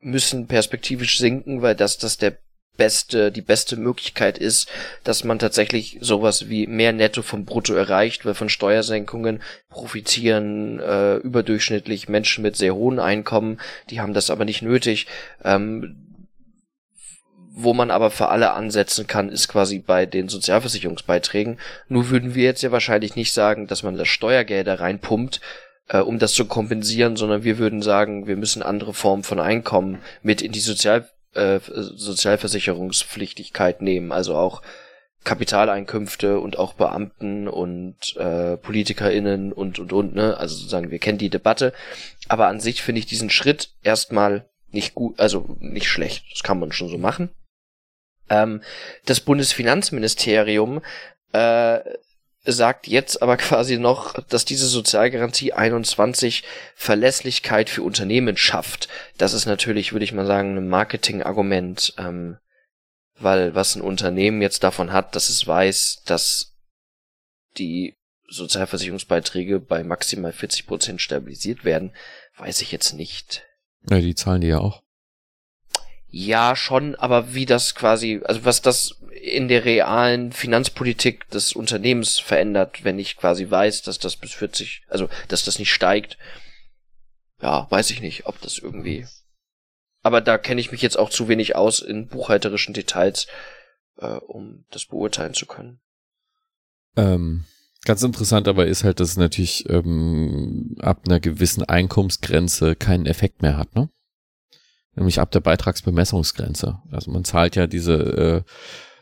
müssen 0.00 0.46
perspektivisch 0.46 1.18
sinken, 1.18 1.62
weil 1.62 1.74
das 1.74 1.98
das 1.98 2.16
der 2.16 2.38
beste, 2.76 3.30
die 3.30 3.42
beste 3.42 3.76
Möglichkeit 3.76 4.38
ist, 4.38 4.70
dass 5.04 5.22
man 5.22 5.38
tatsächlich 5.38 5.98
sowas 6.00 6.48
wie 6.48 6.66
mehr 6.66 6.94
Netto 6.94 7.20
vom 7.20 7.44
Brutto 7.44 7.74
erreicht, 7.74 8.24
weil 8.24 8.32
von 8.32 8.48
Steuersenkungen 8.48 9.42
profitieren 9.68 10.80
äh, 10.80 11.16
überdurchschnittlich 11.16 12.08
Menschen 12.08 12.40
mit 12.42 12.56
sehr 12.56 12.74
hohen 12.74 12.98
Einkommen, 12.98 13.60
die 13.90 14.00
haben 14.00 14.14
das 14.14 14.30
aber 14.30 14.46
nicht 14.46 14.62
nötig. 14.62 15.06
Ähm, 15.44 16.09
wo 17.62 17.74
man 17.74 17.90
aber 17.90 18.10
für 18.10 18.28
alle 18.28 18.52
ansetzen 18.52 19.06
kann, 19.06 19.28
ist 19.28 19.48
quasi 19.48 19.78
bei 19.78 20.06
den 20.06 20.28
Sozialversicherungsbeiträgen. 20.28 21.58
Nur 21.88 22.10
würden 22.10 22.34
wir 22.34 22.44
jetzt 22.44 22.62
ja 22.62 22.72
wahrscheinlich 22.72 23.16
nicht 23.16 23.32
sagen, 23.32 23.66
dass 23.66 23.82
man 23.82 23.96
das 23.96 24.08
Steuergelder 24.08 24.80
reinpumpt, 24.80 25.40
äh, 25.88 25.98
um 25.98 26.18
das 26.18 26.32
zu 26.32 26.46
kompensieren, 26.46 27.16
sondern 27.16 27.44
wir 27.44 27.58
würden 27.58 27.82
sagen, 27.82 28.26
wir 28.26 28.36
müssen 28.36 28.62
andere 28.62 28.94
Formen 28.94 29.22
von 29.22 29.40
Einkommen 29.40 29.98
mit 30.22 30.42
in 30.42 30.52
die 30.52 30.60
Sozial, 30.60 31.08
äh, 31.34 31.60
Sozialversicherungspflichtigkeit 31.64 33.82
nehmen. 33.82 34.12
Also 34.12 34.36
auch 34.36 34.62
Kapitaleinkünfte 35.24 36.40
und 36.40 36.58
auch 36.58 36.74
Beamten 36.74 37.46
und 37.46 38.16
äh, 38.16 38.56
PolitikerInnen 38.56 39.52
und 39.52 39.78
und 39.78 39.92
und, 39.92 40.14
ne? 40.14 40.38
Also 40.38 40.54
sozusagen, 40.54 40.90
wir 40.90 40.98
kennen 40.98 41.18
die 41.18 41.28
Debatte. 41.28 41.74
Aber 42.28 42.46
an 42.46 42.60
sich 42.60 42.82
finde 42.82 43.00
ich 43.00 43.06
diesen 43.06 43.28
Schritt 43.28 43.70
erstmal 43.82 44.48
nicht 44.72 44.94
gut, 44.94 45.20
also 45.20 45.56
nicht 45.58 45.88
schlecht. 45.88 46.24
Das 46.32 46.42
kann 46.42 46.58
man 46.58 46.72
schon 46.72 46.88
so 46.88 46.96
machen. 46.96 47.28
Ähm, 48.30 48.62
das 49.04 49.20
Bundesfinanzministerium 49.20 50.80
äh, 51.32 51.80
sagt 52.44 52.86
jetzt 52.86 53.20
aber 53.20 53.36
quasi 53.36 53.76
noch, 53.76 54.14
dass 54.24 54.44
diese 54.44 54.66
Sozialgarantie 54.66 55.52
21 55.52 56.44
Verlässlichkeit 56.74 57.68
für 57.68 57.82
Unternehmen 57.82 58.36
schafft. 58.36 58.88
Das 59.18 59.34
ist 59.34 59.46
natürlich, 59.46 59.92
würde 59.92 60.04
ich 60.04 60.12
mal 60.12 60.26
sagen, 60.26 60.56
ein 60.56 60.68
Marketingargument, 60.68 61.94
ähm, 61.98 62.38
weil 63.18 63.54
was 63.54 63.76
ein 63.76 63.82
Unternehmen 63.82 64.40
jetzt 64.40 64.64
davon 64.64 64.92
hat, 64.92 65.14
dass 65.14 65.28
es 65.28 65.46
weiß, 65.46 66.02
dass 66.06 66.54
die 67.58 67.96
Sozialversicherungsbeiträge 68.28 69.58
bei 69.60 69.82
maximal 69.82 70.32
40 70.32 70.66
Prozent 70.66 71.00
stabilisiert 71.02 71.64
werden, 71.64 71.92
weiß 72.38 72.62
ich 72.62 72.70
jetzt 72.72 72.92
nicht. 72.92 73.44
Ja, 73.90 73.98
die 73.98 74.14
zahlen 74.14 74.40
die 74.40 74.46
ja 74.46 74.58
auch. 74.58 74.82
Ja, 76.10 76.56
schon, 76.56 76.96
aber 76.96 77.34
wie 77.34 77.46
das 77.46 77.74
quasi, 77.74 78.20
also 78.24 78.44
was 78.44 78.62
das 78.62 78.96
in 79.22 79.48
der 79.48 79.64
realen 79.64 80.32
Finanzpolitik 80.32 81.28
des 81.30 81.52
Unternehmens 81.52 82.18
verändert, 82.18 82.84
wenn 82.84 82.98
ich 82.98 83.16
quasi 83.16 83.48
weiß, 83.48 83.82
dass 83.82 83.98
das 83.98 84.16
bis 84.16 84.32
40, 84.32 84.82
also 84.88 85.08
dass 85.28 85.44
das 85.44 85.58
nicht 85.58 85.72
steigt, 85.72 86.18
ja, 87.40 87.66
weiß 87.70 87.90
ich 87.90 88.00
nicht, 88.00 88.26
ob 88.26 88.40
das 88.40 88.58
irgendwie. 88.58 89.06
Aber 90.02 90.20
da 90.20 90.38
kenne 90.38 90.60
ich 90.60 90.72
mich 90.72 90.82
jetzt 90.82 90.98
auch 90.98 91.10
zu 91.10 91.28
wenig 91.28 91.54
aus 91.56 91.80
in 91.80 92.08
buchhalterischen 92.08 92.74
Details, 92.74 93.26
äh, 93.98 94.06
um 94.06 94.64
das 94.70 94.86
beurteilen 94.86 95.34
zu 95.34 95.46
können. 95.46 95.80
Ähm, 96.96 97.44
ganz 97.84 98.02
interessant 98.02 98.48
aber 98.48 98.66
ist 98.66 98.82
halt, 98.82 98.98
dass 98.98 99.10
es 99.10 99.16
natürlich 99.16 99.68
ähm, 99.68 100.76
ab 100.80 101.02
einer 101.06 101.20
gewissen 101.20 101.62
Einkommensgrenze 101.62 102.74
keinen 102.74 103.06
Effekt 103.06 103.42
mehr 103.42 103.56
hat, 103.56 103.74
ne? 103.74 103.90
Nämlich 104.94 105.20
ab 105.20 105.30
der 105.30 105.40
Beitragsbemessungsgrenze. 105.40 106.80
Also 106.90 107.10
man 107.10 107.24
zahlt 107.24 107.56
ja 107.56 107.66
diese 107.66 107.94
äh, 107.94 108.42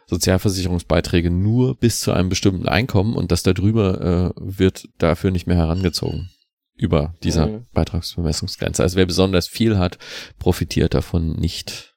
Sozialversicherungsbeiträge 0.07 1.31
nur 1.31 1.77
bis 1.77 2.01
zu 2.01 2.13
einem 2.13 2.29
bestimmten 2.29 2.69
Einkommen 2.69 3.15
und 3.15 3.31
das 3.31 3.43
darüber 3.43 4.35
äh, 4.37 4.41
wird 4.41 4.89
dafür 4.99 5.31
nicht 5.31 5.47
mehr 5.47 5.57
herangezogen 5.57 6.31
über 6.77 7.15
dieser 7.23 7.49
mhm. 7.49 7.67
Beitragsbemessungsgrenze. 7.73 8.83
Also 8.83 8.97
wer 8.97 9.07
besonders 9.07 9.49
viel 9.49 9.77
hat, 9.79 9.99
profitiert 10.39 10.95
davon 10.95 11.33
nicht. 11.33 11.95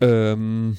Ähm, 0.00 0.78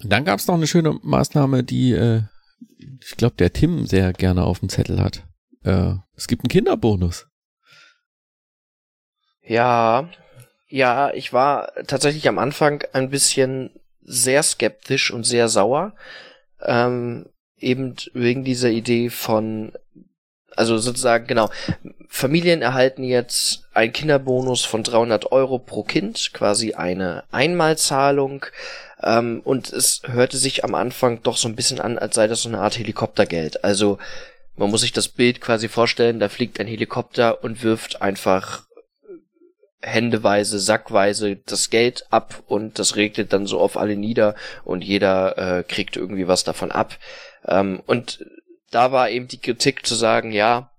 dann 0.00 0.24
gab 0.24 0.40
es 0.40 0.46
noch 0.48 0.56
eine 0.56 0.66
schöne 0.66 0.98
Maßnahme, 1.02 1.62
die 1.62 1.92
äh, 1.92 2.22
ich 2.78 3.16
glaube 3.16 3.36
der 3.36 3.52
Tim 3.52 3.86
sehr 3.86 4.12
gerne 4.12 4.42
auf 4.44 4.60
dem 4.60 4.68
Zettel 4.68 5.00
hat. 5.00 5.24
Äh, 5.62 5.94
es 6.16 6.26
gibt 6.26 6.42
einen 6.42 6.48
Kinderbonus. 6.48 7.26
Ja, 9.42 10.08
ja, 10.68 11.12
ich 11.12 11.32
war 11.32 11.72
tatsächlich 11.86 12.28
am 12.28 12.38
Anfang 12.38 12.84
ein 12.92 13.10
bisschen 13.10 13.70
sehr 14.02 14.42
skeptisch 14.42 15.10
und 15.10 15.24
sehr 15.24 15.48
sauer. 15.48 15.92
Ähm, 16.62 17.26
eben 17.58 17.96
wegen 18.14 18.44
dieser 18.44 18.70
Idee 18.70 19.10
von, 19.10 19.72
also 20.56 20.78
sozusagen, 20.78 21.26
genau, 21.26 21.50
Familien 22.08 22.62
erhalten 22.62 23.04
jetzt 23.04 23.64
einen 23.72 23.92
Kinderbonus 23.92 24.64
von 24.64 24.82
300 24.82 25.32
Euro 25.32 25.58
pro 25.58 25.82
Kind, 25.82 26.32
quasi 26.32 26.74
eine 26.74 27.24
Einmalzahlung. 27.30 28.46
Ähm, 29.02 29.40
und 29.44 29.72
es 29.72 30.02
hörte 30.06 30.36
sich 30.36 30.64
am 30.64 30.74
Anfang 30.74 31.22
doch 31.22 31.36
so 31.36 31.48
ein 31.48 31.56
bisschen 31.56 31.80
an, 31.80 31.98
als 31.98 32.14
sei 32.14 32.28
das 32.28 32.42
so 32.42 32.48
eine 32.48 32.60
Art 32.60 32.78
Helikoptergeld. 32.78 33.64
Also 33.64 33.98
man 34.56 34.70
muss 34.70 34.82
sich 34.82 34.92
das 34.92 35.08
Bild 35.08 35.40
quasi 35.40 35.68
vorstellen, 35.68 36.20
da 36.20 36.28
fliegt 36.28 36.60
ein 36.60 36.66
Helikopter 36.66 37.42
und 37.42 37.62
wirft 37.62 38.02
einfach 38.02 38.64
händeweise, 39.82 40.58
sackweise 40.58 41.36
das 41.36 41.70
Geld 41.70 42.06
ab 42.10 42.42
und 42.46 42.78
das 42.78 42.96
regnet 42.96 43.32
dann 43.32 43.46
so 43.46 43.60
auf 43.60 43.76
alle 43.76 43.96
nieder 43.96 44.34
und 44.64 44.82
jeder 44.82 45.58
äh, 45.58 45.62
kriegt 45.64 45.96
irgendwie 45.96 46.28
was 46.28 46.44
davon 46.44 46.70
ab. 46.70 46.98
Ähm, 47.46 47.82
und 47.86 48.24
da 48.70 48.92
war 48.92 49.10
eben 49.10 49.28
die 49.28 49.40
Kritik 49.40 49.84
zu 49.84 49.94
sagen, 49.94 50.32
ja, 50.32 50.70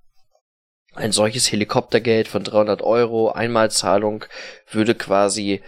ein 0.95 1.11
solches 1.11 1.51
Helikoptergeld 1.51 2.27
von 2.27 2.43
300 2.43 2.81
Euro, 2.81 3.31
Einmalzahlung, 3.31 4.25
würde 4.69 4.95
quasi 4.95 5.61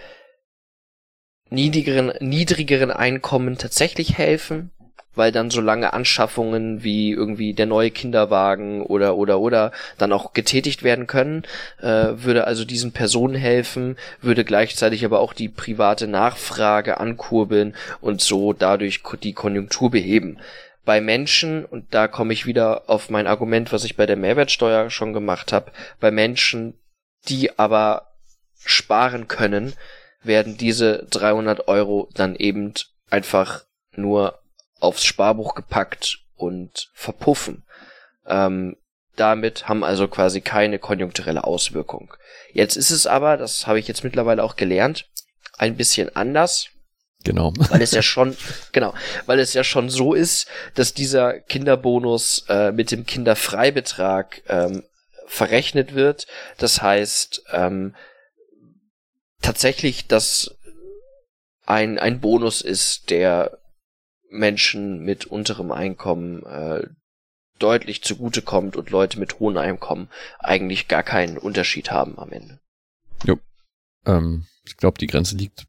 niedrigeren, 1.49 2.13
niedrigeren 2.19 2.91
Einkommen 2.91 3.57
tatsächlich 3.57 4.17
helfen. 4.17 4.71
Weil 5.15 5.31
dann 5.31 5.49
so 5.49 5.61
lange 5.61 5.93
Anschaffungen 5.93 6.83
wie 6.83 7.11
irgendwie 7.11 7.53
der 7.53 7.65
neue 7.65 7.91
Kinderwagen 7.91 8.81
oder 8.81 9.15
oder 9.15 9.39
oder 9.39 9.71
dann 9.97 10.13
auch 10.13 10.33
getätigt 10.33 10.83
werden 10.83 11.07
können, 11.07 11.43
äh, 11.81 12.13
würde 12.15 12.45
also 12.47 12.65
diesen 12.65 12.91
Personen 12.91 13.35
helfen, 13.35 13.97
würde 14.21 14.45
gleichzeitig 14.45 15.05
aber 15.05 15.19
auch 15.19 15.33
die 15.33 15.49
private 15.49 16.07
Nachfrage 16.07 16.99
ankurbeln 16.99 17.75
und 18.01 18.21
so 18.21 18.53
dadurch 18.53 19.01
die 19.23 19.33
Konjunktur 19.33 19.91
beheben. 19.91 20.39
Bei 20.85 21.01
Menschen, 21.01 21.65
und 21.65 21.93
da 21.93 22.07
komme 22.07 22.33
ich 22.33 22.45
wieder 22.45 22.83
auf 22.87 23.09
mein 23.09 23.25
Argument, 23.25 23.73
was 23.73 23.83
ich 23.85 23.95
bei 23.95 24.05
der 24.05 24.17
Mehrwertsteuer 24.17 24.91
schon 24.91 25.13
gemacht 25.13 25.51
habe, 25.51 25.71
bei 25.99 26.11
Menschen, 26.11 26.75
die 27.27 27.57
aber 27.57 28.11
sparen 28.63 29.27
können, 29.27 29.73
werden 30.21 30.57
diese 30.57 31.05
300 31.09 31.67
Euro 31.67 32.09
dann 32.13 32.35
eben 32.35 32.73
einfach 33.09 33.63
nur 33.95 34.39
aufs 34.85 35.03
Sparbuch 35.03 35.55
gepackt 35.55 36.19
und 36.35 36.89
verpuffen. 36.93 37.65
Ähm, 38.25 38.77
damit 39.15 39.69
haben 39.69 39.83
also 39.83 40.07
quasi 40.07 40.41
keine 40.41 40.79
konjunkturelle 40.79 41.43
Auswirkung. 41.43 42.13
Jetzt 42.51 42.75
ist 42.75 42.91
es 42.91 43.07
aber, 43.07 43.37
das 43.37 43.67
habe 43.67 43.79
ich 43.79 43.87
jetzt 43.87 44.03
mittlerweile 44.03 44.43
auch 44.43 44.55
gelernt, 44.55 45.09
ein 45.57 45.77
bisschen 45.77 46.13
anders. 46.15 46.69
Genau. 47.23 47.53
Weil 47.57 47.81
es 47.81 47.91
ja 47.91 48.01
schon, 48.03 48.35
genau, 48.71 48.93
weil 49.25 49.39
es 49.39 49.53
ja 49.53 49.63
schon 49.63 49.89
so 49.89 50.13
ist, 50.13 50.47
dass 50.75 50.93
dieser 50.93 51.39
Kinderbonus 51.39 52.45
äh, 52.49 52.71
mit 52.71 52.91
dem 52.91 53.05
Kinderfreibetrag 53.05 54.41
ähm, 54.47 54.83
verrechnet 55.27 55.95
wird. 55.95 56.27
Das 56.57 56.81
heißt, 56.81 57.43
ähm, 57.51 57.95
tatsächlich, 59.41 60.07
dass 60.07 60.55
ein, 61.65 61.97
ein 61.97 62.19
Bonus 62.19 62.61
ist, 62.61 63.09
der 63.09 63.57
Menschen 64.37 64.99
mit 65.03 65.25
unterem 65.25 65.71
Einkommen 65.71 66.43
äh, 66.45 66.87
deutlich 67.59 68.03
zugutekommt 68.03 68.75
und 68.75 68.89
Leute 68.89 69.19
mit 69.19 69.39
hohem 69.39 69.57
Einkommen 69.57 70.09
eigentlich 70.39 70.87
gar 70.87 71.03
keinen 71.03 71.37
Unterschied 71.37 71.91
haben 71.91 72.19
am 72.19 72.31
Ende. 72.31 72.59
Jo. 73.25 73.37
Ähm, 74.05 74.45
ich 74.65 74.77
glaube, 74.77 74.97
die 74.97 75.07
Grenze 75.07 75.35
liegt, 75.37 75.65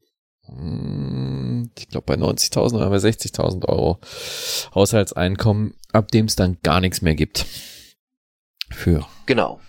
hm, 0.47 1.71
ich 1.79 1.89
glaube, 1.89 2.07
bei 2.07 2.15
90.000 2.15 2.75
oder 2.75 2.91
bei 2.91 2.97
60.000 2.97 3.67
Euro 3.67 4.01
Haushaltseinkommen, 4.75 5.75
ab 5.93 6.11
dem 6.11 6.27
es 6.27 6.37
dann 6.37 6.59
gar 6.63 6.81
nichts 6.81 7.03
mehr 7.03 7.15
gibt. 7.15 7.47
Für. 8.71 9.07
Genau. 9.27 9.61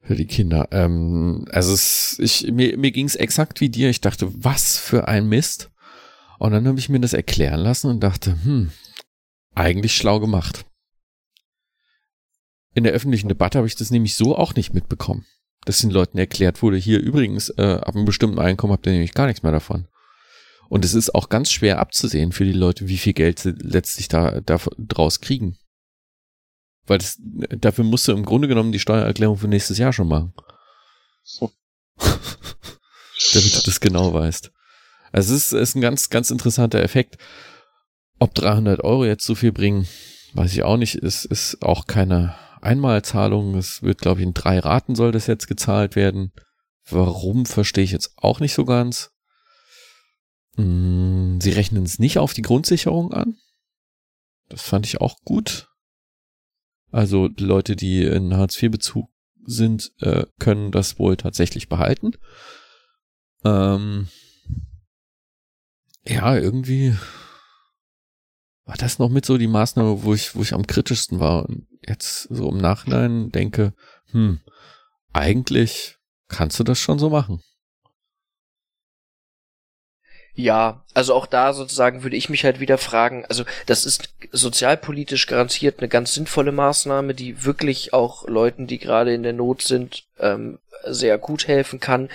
Für 0.00 0.16
die 0.16 0.26
Kinder. 0.26 0.68
Ähm, 0.72 1.46
also 1.50 1.72
es, 1.72 2.18
ich, 2.18 2.50
mir, 2.50 2.76
mir 2.76 2.90
ging 2.90 3.06
es 3.06 3.14
exakt 3.14 3.60
wie 3.60 3.68
dir. 3.68 3.88
Ich 3.88 4.00
dachte, 4.00 4.28
was 4.44 4.76
für 4.76 5.06
ein 5.06 5.28
Mist. 5.28 5.70
Und 6.42 6.50
dann 6.50 6.66
habe 6.66 6.80
ich 6.80 6.88
mir 6.88 6.98
das 6.98 7.12
erklären 7.12 7.60
lassen 7.60 7.88
und 7.88 8.00
dachte, 8.00 8.36
hm, 8.42 8.72
eigentlich 9.54 9.96
schlau 9.96 10.18
gemacht. 10.18 10.64
In 12.74 12.82
der 12.82 12.92
öffentlichen 12.94 13.28
Debatte 13.28 13.58
habe 13.58 13.68
ich 13.68 13.76
das 13.76 13.92
nämlich 13.92 14.16
so 14.16 14.36
auch 14.36 14.56
nicht 14.56 14.74
mitbekommen. 14.74 15.24
Dass 15.66 15.78
den 15.78 15.92
Leuten 15.92 16.18
erklärt 16.18 16.60
wurde, 16.60 16.78
hier 16.78 16.98
übrigens, 16.98 17.50
äh, 17.50 17.78
ab 17.80 17.94
einem 17.94 18.06
bestimmten 18.06 18.40
Einkommen 18.40 18.72
habt 18.72 18.84
ihr 18.86 18.92
nämlich 18.92 19.14
gar 19.14 19.28
nichts 19.28 19.44
mehr 19.44 19.52
davon. 19.52 19.86
Und 20.68 20.84
es 20.84 20.94
ist 20.94 21.14
auch 21.14 21.28
ganz 21.28 21.52
schwer 21.52 21.78
abzusehen 21.78 22.32
für 22.32 22.44
die 22.44 22.50
Leute, 22.50 22.88
wie 22.88 22.98
viel 22.98 23.12
Geld 23.12 23.38
sie 23.38 23.54
letztlich 23.56 24.08
da, 24.08 24.40
da 24.40 24.58
draus 24.78 25.20
kriegen. 25.20 25.58
Weil 26.86 26.98
das, 26.98 27.20
dafür 27.20 27.84
musst 27.84 28.08
du 28.08 28.12
im 28.12 28.24
Grunde 28.24 28.48
genommen 28.48 28.72
die 28.72 28.80
Steuererklärung 28.80 29.36
für 29.36 29.46
nächstes 29.46 29.78
Jahr 29.78 29.92
schon 29.92 30.08
machen. 30.08 30.34
So. 31.22 31.52
Damit 31.98 33.56
du 33.56 33.62
das 33.64 33.78
genau 33.78 34.12
weißt. 34.12 34.51
Also 35.12 35.34
es 35.34 35.46
ist, 35.46 35.52
ist 35.52 35.74
ein 35.76 35.82
ganz, 35.82 36.10
ganz 36.10 36.30
interessanter 36.30 36.82
Effekt. 36.82 37.18
Ob 38.18 38.34
300 38.34 38.82
Euro 38.82 39.04
jetzt 39.04 39.24
so 39.24 39.34
viel 39.34 39.52
bringen, 39.52 39.86
weiß 40.34 40.52
ich 40.52 40.62
auch 40.62 40.76
nicht. 40.76 40.96
Es 40.96 41.24
ist 41.24 41.62
auch 41.62 41.86
keine 41.86 42.34
Einmalzahlung. 42.62 43.54
Es 43.56 43.82
wird, 43.82 43.98
glaube 43.98 44.20
ich, 44.20 44.26
in 44.26 44.34
drei 44.34 44.58
Raten 44.58 44.94
soll 44.94 45.12
das 45.12 45.26
jetzt 45.26 45.48
gezahlt 45.48 45.96
werden. 45.96 46.32
Warum, 46.88 47.46
verstehe 47.46 47.84
ich 47.84 47.92
jetzt 47.92 48.14
auch 48.16 48.40
nicht 48.40 48.54
so 48.54 48.64
ganz. 48.64 49.10
Hm, 50.56 51.40
sie 51.40 51.50
rechnen 51.50 51.84
es 51.84 51.98
nicht 51.98 52.18
auf 52.18 52.32
die 52.32 52.42
Grundsicherung 52.42 53.12
an. 53.12 53.36
Das 54.48 54.62
fand 54.62 54.86
ich 54.86 55.00
auch 55.00 55.16
gut. 55.24 55.68
Also 56.90 57.30
Leute, 57.38 57.74
die 57.74 58.04
in 58.04 58.36
Hartz-IV-Bezug 58.36 59.08
sind, 59.44 59.92
äh, 60.00 60.26
können 60.38 60.72
das 60.72 60.98
wohl 60.98 61.16
tatsächlich 61.16 61.68
behalten. 61.68 62.12
Ähm, 63.44 64.08
ja, 66.04 66.36
irgendwie 66.36 66.96
war 68.64 68.76
das 68.76 68.98
noch 68.98 69.08
mit 69.08 69.26
so 69.26 69.38
die 69.38 69.48
Maßnahme, 69.48 70.02
wo 70.02 70.14
ich, 70.14 70.34
wo 70.34 70.42
ich 70.42 70.54
am 70.54 70.66
kritischsten 70.66 71.20
war. 71.20 71.46
Und 71.46 71.66
jetzt 71.86 72.22
so 72.30 72.48
im 72.48 72.58
Nachhinein 72.58 73.30
denke, 73.30 73.74
hm, 74.10 74.40
eigentlich 75.12 75.96
kannst 76.28 76.58
du 76.58 76.64
das 76.64 76.78
schon 76.78 76.98
so 76.98 77.10
machen. 77.10 77.42
Ja, 80.34 80.86
also 80.94 81.12
auch 81.14 81.26
da 81.26 81.52
sozusagen 81.52 82.02
würde 82.02 82.16
ich 82.16 82.30
mich 82.30 82.44
halt 82.44 82.58
wieder 82.58 82.78
fragen, 82.78 83.26
also 83.26 83.44
das 83.66 83.84
ist 83.84 84.14
sozialpolitisch 84.30 85.26
garantiert 85.26 85.80
eine 85.80 85.88
ganz 85.88 86.14
sinnvolle 86.14 86.52
Maßnahme, 86.52 87.12
die 87.12 87.44
wirklich 87.44 87.92
auch 87.92 88.26
Leuten, 88.26 88.66
die 88.66 88.78
gerade 88.78 89.12
in 89.12 89.24
der 89.24 89.34
Not 89.34 89.60
sind, 89.60 90.04
ähm, 90.18 90.58
sehr 90.86 91.18
gut 91.18 91.48
helfen 91.48 91.80
kann. 91.80 92.08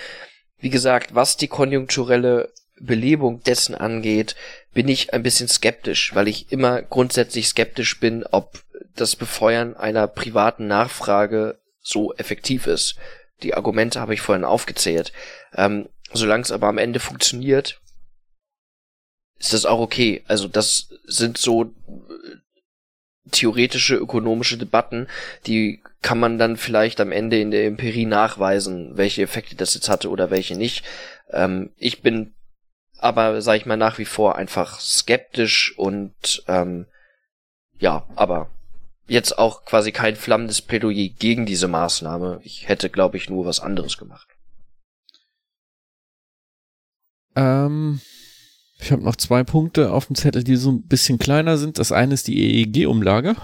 Wie 0.58 0.70
gesagt, 0.70 1.14
was 1.14 1.36
die 1.36 1.46
konjunkturelle 1.46 2.52
Belebung 2.80 3.42
dessen 3.42 3.74
angeht, 3.74 4.36
bin 4.72 4.88
ich 4.88 5.12
ein 5.12 5.22
bisschen 5.22 5.48
skeptisch, 5.48 6.14
weil 6.14 6.28
ich 6.28 6.52
immer 6.52 6.82
grundsätzlich 6.82 7.48
skeptisch 7.48 7.98
bin, 8.00 8.24
ob 8.24 8.62
das 8.94 9.16
Befeuern 9.16 9.76
einer 9.76 10.06
privaten 10.06 10.66
Nachfrage 10.66 11.58
so 11.80 12.14
effektiv 12.14 12.66
ist. 12.66 12.96
Die 13.42 13.54
Argumente 13.54 14.00
habe 14.00 14.14
ich 14.14 14.20
vorhin 14.20 14.44
aufgezählt. 14.44 15.12
Ähm, 15.54 15.88
Solange 16.12 16.42
es 16.42 16.52
aber 16.52 16.68
am 16.68 16.78
Ende 16.78 17.00
funktioniert, 17.00 17.80
ist 19.38 19.52
das 19.52 19.66
auch 19.66 19.80
okay. 19.80 20.24
Also 20.26 20.48
das 20.48 20.88
sind 21.04 21.38
so 21.38 21.64
äh, 21.64 21.70
theoretische 23.30 23.96
ökonomische 23.96 24.56
Debatten, 24.56 25.06
die 25.46 25.82
kann 26.00 26.18
man 26.18 26.38
dann 26.38 26.56
vielleicht 26.56 27.00
am 27.00 27.12
Ende 27.12 27.38
in 27.40 27.50
der 27.50 27.66
Empirie 27.66 28.06
nachweisen, 28.06 28.96
welche 28.96 29.22
Effekte 29.22 29.56
das 29.56 29.74
jetzt 29.74 29.88
hatte 29.88 30.08
oder 30.08 30.30
welche 30.30 30.56
nicht. 30.56 30.84
Ähm, 31.30 31.72
ich 31.76 32.00
bin 32.02 32.34
aber, 32.98 33.40
sag 33.42 33.56
ich 33.56 33.66
mal, 33.66 33.76
nach 33.76 33.98
wie 33.98 34.04
vor 34.04 34.36
einfach 34.36 34.80
skeptisch 34.80 35.76
und 35.78 36.42
ähm, 36.48 36.86
ja, 37.78 38.06
aber 38.16 38.50
jetzt 39.06 39.38
auch 39.38 39.64
quasi 39.64 39.92
kein 39.92 40.16
flammendes 40.16 40.60
Plädoyer 40.60 41.08
gegen 41.08 41.46
diese 41.46 41.68
Maßnahme. 41.68 42.40
Ich 42.42 42.68
hätte, 42.68 42.90
glaube 42.90 43.16
ich, 43.16 43.30
nur 43.30 43.46
was 43.46 43.60
anderes 43.60 43.96
gemacht. 43.96 44.28
Ähm, 47.36 48.00
ich 48.80 48.92
habe 48.92 49.02
noch 49.02 49.16
zwei 49.16 49.44
Punkte 49.44 49.92
auf 49.92 50.06
dem 50.06 50.16
Zettel, 50.16 50.44
die 50.44 50.56
so 50.56 50.72
ein 50.72 50.86
bisschen 50.86 51.18
kleiner 51.18 51.56
sind. 51.56 51.78
Das 51.78 51.92
eine 51.92 52.14
ist 52.14 52.28
die 52.28 52.62
EEG-Umlage. 52.62 53.36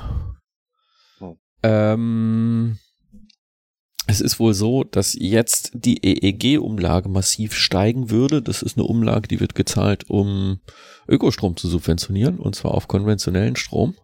Oh. 1.21 1.37
Ähm, 1.63 2.79
es 4.07 4.21
ist 4.21 4.39
wohl 4.39 4.53
so, 4.53 4.85
dass 4.85 5.15
jetzt 5.15 5.71
die 5.75 6.05
EEG-Umlage 6.05 7.09
massiv 7.09 7.55
steigen 7.55 8.11
würde. 8.11 8.43
Das 8.43 8.63
ist 8.63 8.77
eine 8.77 8.87
Umlage, 8.87 9.29
die 9.29 9.41
wird 9.41 9.55
gezahlt, 9.55 10.11
um 10.11 10.61
Ökostrom 11.09 11.57
zu 11.57 11.69
subventionieren, 11.69 12.39
und 12.39 12.55
zwar 12.55 12.73
auf 12.73 12.87
konventionellen 12.87 13.57
Strom. 13.57 13.97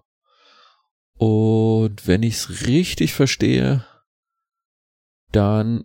Und 1.18 2.06
wenn 2.06 2.22
ich 2.22 2.36
es 2.36 2.66
richtig 2.66 3.12
verstehe, 3.12 3.84
dann 5.32 5.84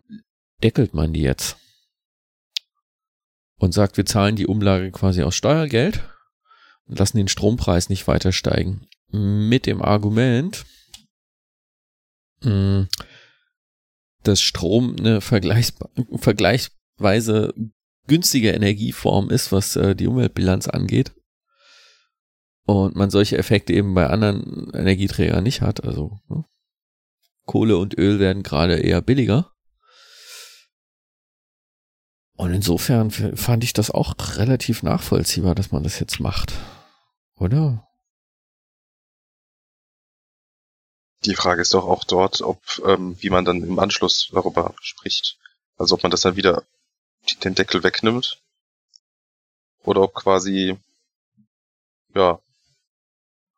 deckelt 0.63 0.93
man 0.93 1.11
die 1.11 1.21
jetzt. 1.21 1.57
Und 3.57 3.73
sagt, 3.73 3.97
wir 3.97 4.05
zahlen 4.05 4.35
die 4.35 4.47
Umlage 4.47 4.91
quasi 4.91 5.23
aus 5.23 5.35
Steuergeld 5.35 6.03
und 6.85 6.99
lassen 6.99 7.17
den 7.17 7.27
Strompreis 7.27 7.89
nicht 7.89 8.07
weiter 8.07 8.31
steigen. 8.31 8.87
Mit 9.09 9.65
dem 9.65 9.81
Argument, 9.81 10.65
mh, 12.41 12.49
hm, 12.49 12.87
dass 14.27 14.41
Strom 14.41 14.95
eine 14.99 15.21
vergleichsweise 15.21 17.53
günstige 18.07 18.51
Energieform 18.51 19.29
ist, 19.29 19.51
was 19.51 19.75
äh, 19.75 19.95
die 19.95 20.07
Umweltbilanz 20.07 20.67
angeht. 20.67 21.13
Und 22.65 22.95
man 22.95 23.09
solche 23.09 23.37
Effekte 23.37 23.73
eben 23.73 23.93
bei 23.93 24.07
anderen 24.07 24.71
Energieträgern 24.73 25.43
nicht 25.43 25.61
hat. 25.61 25.83
Also 25.83 26.19
ne? 26.29 26.45
Kohle 27.45 27.77
und 27.77 27.97
Öl 27.97 28.19
werden 28.19 28.43
gerade 28.43 28.77
eher 28.77 29.01
billiger. 29.01 29.51
Und 32.37 32.53
insofern 32.53 33.11
fand 33.11 33.63
ich 33.63 33.73
das 33.73 33.91
auch 33.91 34.15
relativ 34.35 34.83
nachvollziehbar, 34.83 35.55
dass 35.55 35.71
man 35.71 35.83
das 35.83 35.99
jetzt 35.99 36.19
macht. 36.19 36.53
Oder? 37.37 37.84
Die 41.23 41.35
Frage 41.35 41.61
ist 41.61 41.73
doch 41.73 41.85
auch 41.85 42.03
dort, 42.03 42.41
ob, 42.41 42.61
ähm, 42.85 43.15
wie 43.19 43.29
man 43.29 43.45
dann 43.45 43.63
im 43.63 43.79
Anschluss 43.79 44.29
darüber 44.31 44.75
spricht. 44.81 45.37
Also 45.77 45.95
ob 45.95 46.03
man 46.03 46.11
das 46.11 46.21
dann 46.21 46.35
wieder 46.35 46.63
den 47.43 47.55
Deckel 47.55 47.83
wegnimmt. 47.83 48.41
Oder 49.83 50.01
ob 50.01 50.13
quasi, 50.13 50.77
ja, 52.13 52.39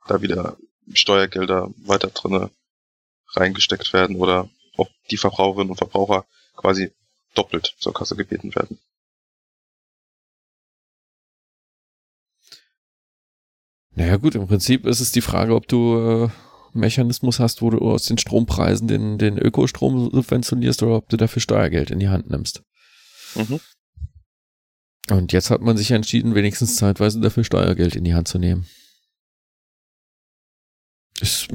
da 0.08 0.22
wieder 0.22 0.58
Steuergelder 0.94 1.70
weiter 1.78 2.10
drinne 2.10 2.50
reingesteckt 3.30 3.92
werden 3.92 4.16
oder 4.16 4.50
ob 4.78 4.90
die 5.12 5.18
Verbraucherinnen 5.18 5.72
und 5.72 5.78
Verbraucher 5.78 6.26
quasi 6.56 6.92
doppelt 7.34 7.76
zur 7.80 7.94
Kasse 7.94 8.16
gebeten 8.16 8.56
werden. 8.56 8.80
Naja 13.92 14.18
gut, 14.18 14.36
im 14.36 14.48
Prinzip 14.48 14.86
ist 14.86 15.00
es 15.00 15.12
die 15.12 15.22
Frage, 15.22 15.56
ob 15.56 15.68
du 15.68 15.98
äh, 15.98 16.30
Mechanismus 16.78 17.40
hast, 17.40 17.62
wo 17.62 17.70
du 17.70 17.80
aus 17.80 18.06
den 18.06 18.18
Strompreisen 18.18 18.88
den, 18.88 19.18
den 19.18 19.38
Ökostrom 19.38 20.10
subventionierst 20.12 20.84
oder 20.84 20.96
ob 20.96 21.10
du 21.10 21.18
dafür 21.18 21.42
Steuergeld 21.42 21.92
in 21.92 22.00
die 22.00 22.10
Hand 22.10 22.30
nimmst. 22.30 22.64
Mhm. 23.36 23.60
Und 25.10 25.32
jetzt 25.32 25.50
hat 25.50 25.62
man 25.62 25.78
sich 25.78 25.92
entschieden, 25.92 26.36
wenigstens 26.36 26.76
zeitweise 26.76 27.22
dafür 27.22 27.44
Steuergeld 27.44 27.96
in 27.96 28.04
die 28.04 28.14
Hand 28.14 28.28
zu 28.28 28.40
nehmen. 28.40 28.66
Ist, 31.22 31.48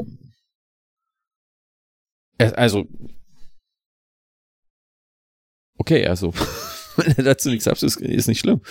also, 2.39 2.87
okay, 5.77 6.07
also, 6.07 6.33
wenn 6.97 7.17
er 7.17 7.25
dazu 7.25 7.51
nichts 7.51 7.67
ist, 7.67 8.01
ist 8.01 8.27
nicht 8.27 8.41
schlimm. 8.41 8.63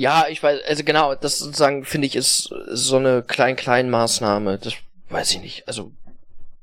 Ja, 0.00 0.28
ich 0.30 0.42
weiß, 0.42 0.62
also 0.66 0.82
genau, 0.82 1.14
das 1.14 1.40
sozusagen 1.40 1.84
finde 1.84 2.06
ich 2.06 2.16
ist 2.16 2.54
so 2.70 2.96
eine 2.96 3.22
klein-klein 3.22 3.90
Maßnahme. 3.90 4.56
Das 4.56 4.72
weiß 5.10 5.32
ich 5.32 5.42
nicht. 5.42 5.68
Also 5.68 5.92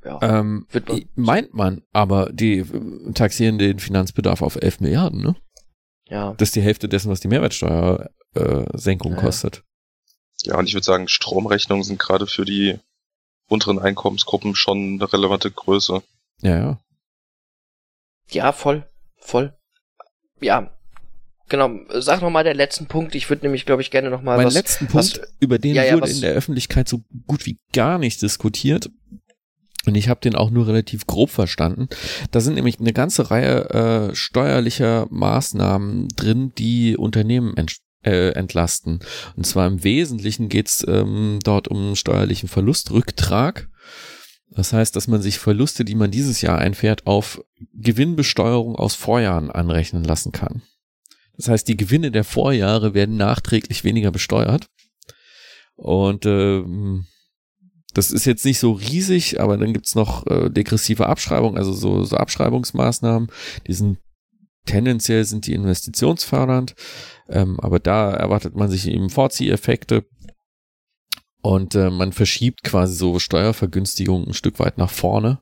ja, 0.03 0.17
ähm, 0.23 0.65
wird 0.71 0.89
man 0.89 1.05
meint 1.13 1.53
man, 1.53 1.83
aber 1.93 2.31
die 2.33 2.65
taxieren 3.13 3.59
den 3.59 3.77
Finanzbedarf 3.77 4.41
auf 4.41 4.55
11 4.55 4.79
Milliarden, 4.79 5.21
ne? 5.21 5.35
Ja. 6.09 6.33
Das 6.39 6.47
ist 6.49 6.55
die 6.55 6.63
Hälfte 6.63 6.89
dessen, 6.89 7.11
was 7.11 7.19
die 7.19 7.27
Mehrwertsteuersenkung 7.27 9.13
äh, 9.13 9.17
kostet. 9.17 9.61
Ja, 10.41 10.57
und 10.57 10.67
ich 10.67 10.73
würde 10.73 10.85
sagen, 10.85 11.07
Stromrechnungen 11.07 11.83
sind 11.83 11.99
gerade 11.99 12.25
für 12.25 12.43
die 12.43 12.79
unteren 13.47 13.77
Einkommensgruppen 13.77 14.55
schon 14.55 14.95
eine 14.95 15.13
relevante 15.13 15.51
Größe. 15.51 16.01
Ja, 16.41 16.57
ja. 16.57 16.79
Ja, 18.31 18.51
voll, 18.51 18.89
voll. 19.19 19.55
Ja, 20.41 20.75
genau. 21.47 21.71
Sag 21.89 22.21
noch 22.21 22.29
mal 22.29 22.43
den 22.43 22.57
letzten 22.57 22.87
Punkt. 22.87 23.15
Ich 23.15 23.29
würde 23.29 23.45
nämlich, 23.45 23.65
glaube 23.65 23.81
ich, 23.81 23.91
gerne 23.91 24.09
noch 24.09 24.21
mal 24.21 24.37
Mein 24.37 24.47
was, 24.47 24.53
letzten 24.53 24.87
Punkt, 24.87 25.19
was, 25.19 25.33
über 25.39 25.59
den 25.59 25.75
ja, 25.75 25.83
ja, 25.83 25.93
wurde 25.93 26.03
was, 26.03 26.13
in 26.13 26.21
der 26.21 26.33
Öffentlichkeit 26.33 26.87
so 26.87 27.01
gut 27.25 27.45
wie 27.45 27.59
gar 27.73 27.97
nicht 27.97 28.21
diskutiert. 28.21 28.89
Und 29.85 29.95
ich 29.95 30.09
habe 30.09 30.19
den 30.19 30.35
auch 30.35 30.49
nur 30.49 30.67
relativ 30.67 31.07
grob 31.07 31.29
verstanden. 31.29 31.87
Da 32.31 32.41
sind 32.41 32.55
nämlich 32.55 32.79
eine 32.79 32.91
ganze 32.91 33.31
Reihe 33.31 34.09
äh, 34.09 34.15
steuerlicher 34.15 35.07
Maßnahmen 35.09 36.09
drin, 36.09 36.51
die 36.57 36.97
Unternehmen 36.97 37.55
ent 37.55 37.77
äh, 38.03 38.31
entlasten. 38.31 38.99
Und 39.35 39.45
zwar 39.45 39.67
im 39.67 39.83
Wesentlichen 39.83 40.49
geht's 40.49 40.85
ähm, 40.87 41.39
dort 41.43 41.67
um 41.67 41.95
steuerlichen 41.95 42.49
Verlustrücktrag. 42.49 43.69
Das 44.51 44.73
heißt, 44.73 44.95
dass 44.95 45.07
man 45.07 45.21
sich 45.21 45.39
Verluste, 45.39 45.85
die 45.85 45.95
man 45.95 46.11
dieses 46.11 46.41
Jahr 46.41 46.57
einfährt, 46.57 47.05
auf 47.05 47.43
Gewinnbesteuerung 47.73 48.75
aus 48.75 48.95
Vorjahren 48.95 49.51
anrechnen 49.51 50.03
lassen 50.03 50.31
kann. 50.31 50.61
Das 51.38 51.47
heißt, 51.47 51.67
die 51.67 51.77
Gewinne 51.77 52.11
der 52.11 52.23
Vorjahre 52.23 52.93
werden 52.93 53.15
nachträglich 53.17 53.83
weniger 53.83 54.11
besteuert. 54.11 54.67
Und 55.75 56.25
ähm, 56.25 57.05
das 57.93 58.11
ist 58.11 58.25
jetzt 58.25 58.45
nicht 58.45 58.59
so 58.59 58.73
riesig, 58.73 59.39
aber 59.39 59.57
dann 59.57 59.73
gibt's 59.73 59.95
noch 59.95 60.25
äh, 60.27 60.49
degressive 60.49 61.07
Abschreibung, 61.07 61.57
also 61.57 61.73
so, 61.73 62.03
so 62.03 62.17
Abschreibungsmaßnahmen. 62.17 63.29
Die 63.67 63.73
sind 63.73 63.99
tendenziell 64.65 65.23
sind 65.25 65.47
die 65.47 65.53
investitionsfördernd, 65.53 66.75
ähm, 67.29 67.59
aber 67.59 67.79
da 67.79 68.11
erwartet 68.11 68.55
man 68.55 68.69
sich 68.69 68.88
eben 68.88 69.09
Vorzieheffekte 69.09 70.05
und 71.41 71.75
äh, 71.75 71.89
man 71.89 72.11
verschiebt 72.11 72.63
quasi 72.63 72.95
so 72.95 73.19
Steuervergünstigungen 73.19 74.27
ein 74.27 74.33
Stück 74.33 74.59
weit 74.59 74.77
nach 74.77 74.91
vorne. 74.91 75.39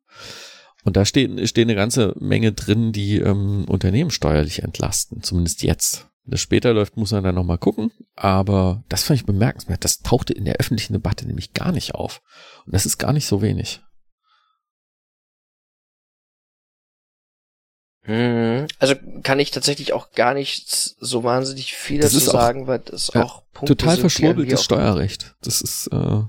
Und 0.85 0.95
da 0.95 1.03
steht, 1.03 1.49
steht 1.49 1.65
eine 1.65 1.75
ganze 1.75 2.13
Menge 2.19 2.53
drin, 2.53 2.91
die 2.91 3.17
ähm, 3.17 3.65
Unternehmen 3.67 4.11
steuerlich 4.11 4.61
entlasten, 4.61 5.23
zumindest 5.23 5.63
jetzt. 5.63 6.07
Wenn 6.23 6.31
das 6.31 6.41
später 6.41 6.73
läuft, 6.73 6.95
muss 6.95 7.11
man 7.11 7.23
dann 7.23 7.33
nochmal 7.33 7.57
gucken. 7.57 7.91
Aber 8.15 8.83
das 8.87 9.03
fand 9.03 9.19
ich 9.19 9.25
bemerkenswert. 9.25 9.83
Das 9.83 9.99
tauchte 9.99 10.33
in 10.33 10.45
der 10.45 10.57
öffentlichen 10.57 10.93
Debatte 10.93 11.25
nämlich 11.25 11.53
gar 11.53 11.71
nicht 11.71 11.95
auf. 11.95 12.21
Und 12.67 12.75
das 12.75 12.85
ist 12.85 12.99
gar 12.99 13.13
nicht 13.13 13.25
so 13.25 13.41
wenig. 13.41 13.81
Hm. 18.03 18.67
Also 18.77 18.93
kann 19.23 19.39
ich 19.39 19.49
tatsächlich 19.49 19.91
auch 19.93 20.11
gar 20.11 20.35
nicht 20.35 20.69
so 20.69 21.23
wahnsinnig 21.23 21.73
viel 21.73 22.01
dazu 22.01 22.19
sagen, 22.19 22.67
weil 22.67 22.77
das 22.77 23.09
ja, 23.11 23.23
auch 23.23 23.41
Punkte 23.51 23.75
total 23.75 23.97
verschwurbeltes 23.97 24.63
Steuerrecht. 24.63 25.35
Das 25.41 25.61
ist 25.61 25.87
äh 25.87 26.21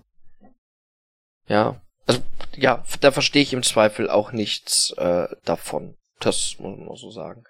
ja, 1.48 1.80
also 2.06 2.22
ja, 2.56 2.84
da 3.00 3.10
verstehe 3.12 3.42
ich 3.42 3.52
im 3.52 3.62
Zweifel 3.62 4.08
auch 4.08 4.32
nichts 4.32 4.90
äh, 4.96 5.28
davon. 5.44 5.96
Das 6.20 6.56
muss 6.58 6.78
man 6.78 6.96
so 6.96 7.10
sagen. 7.10 7.44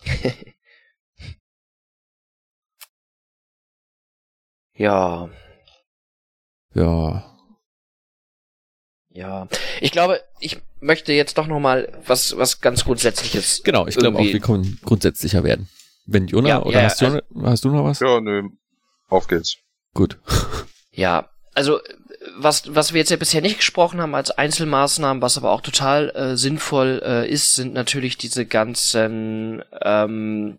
Ja. 4.76 5.30
Ja. 6.74 7.30
Ja. 9.10 9.48
Ich 9.80 9.92
glaube, 9.92 10.20
ich 10.40 10.60
möchte 10.80 11.12
jetzt 11.12 11.38
doch 11.38 11.46
noch 11.46 11.60
mal 11.60 11.92
was, 12.06 12.36
was 12.36 12.60
ganz 12.60 12.84
Grundsätzliches. 12.84 13.62
Genau, 13.62 13.86
ich 13.86 13.96
glaube 13.96 14.18
auch, 14.18 14.24
wir 14.24 14.40
können 14.40 14.80
grundsätzlicher 14.84 15.44
werden. 15.44 15.68
Wenn 16.06 16.26
Jona, 16.26 16.48
ja, 16.48 16.62
oder 16.62 16.80
ja, 16.80 16.84
hast, 16.86 17.00
du, 17.00 17.06
also, 17.06 17.20
hast 17.44 17.64
du 17.64 17.70
noch 17.70 17.84
was? 17.84 18.00
Ja, 18.00 18.20
nö. 18.20 18.48
Auf 19.08 19.26
geht's. 19.28 19.56
Gut. 19.94 20.18
Ja, 20.96 21.28
also 21.54 21.80
was, 22.36 22.74
was 22.74 22.92
wir 22.92 23.00
jetzt 23.00 23.10
ja 23.10 23.16
bisher 23.16 23.40
nicht 23.40 23.58
gesprochen 23.58 24.00
haben 24.00 24.14
als 24.14 24.30
Einzelmaßnahmen, 24.30 25.22
was 25.22 25.36
aber 25.36 25.50
auch 25.50 25.60
total 25.60 26.10
äh, 26.10 26.36
sinnvoll 26.36 27.02
äh, 27.04 27.28
ist, 27.28 27.54
sind 27.54 27.74
natürlich 27.74 28.16
diese 28.16 28.46
ganzen 28.46 29.62
ähm, 29.82 30.58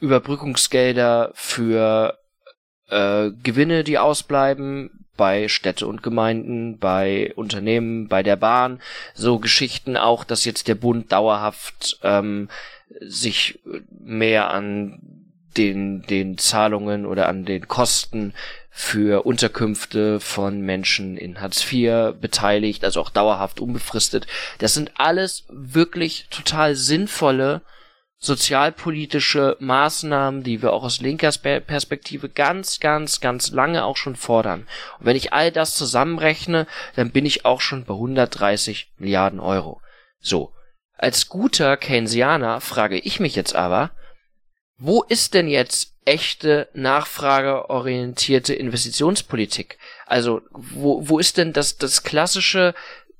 Überbrückungsgelder 0.00 1.30
für 1.34 2.18
äh, 2.88 3.30
Gewinne, 3.42 3.84
die 3.84 3.98
ausbleiben 3.98 5.06
bei 5.16 5.48
Städte 5.48 5.86
und 5.86 6.02
Gemeinden, 6.02 6.78
bei 6.78 7.32
Unternehmen, 7.36 8.08
bei 8.08 8.22
der 8.22 8.36
Bahn, 8.36 8.80
so 9.14 9.38
Geschichten 9.38 9.96
auch, 9.96 10.24
dass 10.24 10.44
jetzt 10.44 10.66
der 10.68 10.74
Bund 10.74 11.12
dauerhaft 11.12 11.98
ähm, 12.02 12.48
sich 13.00 13.60
mehr 13.90 14.50
an 14.50 15.00
den, 15.56 16.02
den 16.02 16.36
Zahlungen 16.36 17.06
oder 17.06 17.28
an 17.28 17.44
den 17.44 17.68
Kosten 17.68 18.34
für 18.76 19.24
Unterkünfte 19.24 20.18
von 20.18 20.60
Menschen 20.60 21.16
in 21.16 21.40
Hartz 21.40 21.64
IV 21.72 22.14
beteiligt, 22.20 22.84
also 22.84 23.00
auch 23.00 23.10
dauerhaft 23.10 23.60
unbefristet. 23.60 24.26
Das 24.58 24.74
sind 24.74 24.90
alles 24.96 25.44
wirklich 25.48 26.26
total 26.28 26.74
sinnvolle 26.74 27.62
sozialpolitische 28.18 29.56
Maßnahmen, 29.60 30.42
die 30.42 30.62
wir 30.62 30.72
auch 30.72 30.82
aus 30.82 31.00
linker 31.00 31.30
Perspektive 31.30 32.28
ganz, 32.28 32.80
ganz, 32.80 33.20
ganz 33.20 33.50
lange 33.50 33.84
auch 33.84 33.96
schon 33.96 34.16
fordern. 34.16 34.66
Und 34.98 35.06
wenn 35.06 35.16
ich 35.16 35.32
all 35.32 35.52
das 35.52 35.76
zusammenrechne, 35.76 36.66
dann 36.96 37.10
bin 37.10 37.26
ich 37.26 37.44
auch 37.44 37.60
schon 37.60 37.84
bei 37.84 37.94
130 37.94 38.92
Milliarden 38.96 39.40
Euro. 39.40 39.80
So. 40.18 40.52
Als 40.96 41.28
guter 41.28 41.76
Keynesianer 41.76 42.60
frage 42.60 42.98
ich 42.98 43.20
mich 43.20 43.36
jetzt 43.36 43.54
aber, 43.54 43.90
wo 44.78 45.02
ist 45.02 45.34
denn 45.34 45.48
jetzt 45.48 45.93
echte 46.04 46.68
nachfrageorientierte 46.74 48.54
Investitionspolitik? 48.54 49.78
Also, 50.06 50.42
wo, 50.50 51.08
wo 51.08 51.18
ist 51.18 51.38
denn 51.38 51.52
das, 51.52 51.78
das 51.78 52.02
klassische 52.02 52.74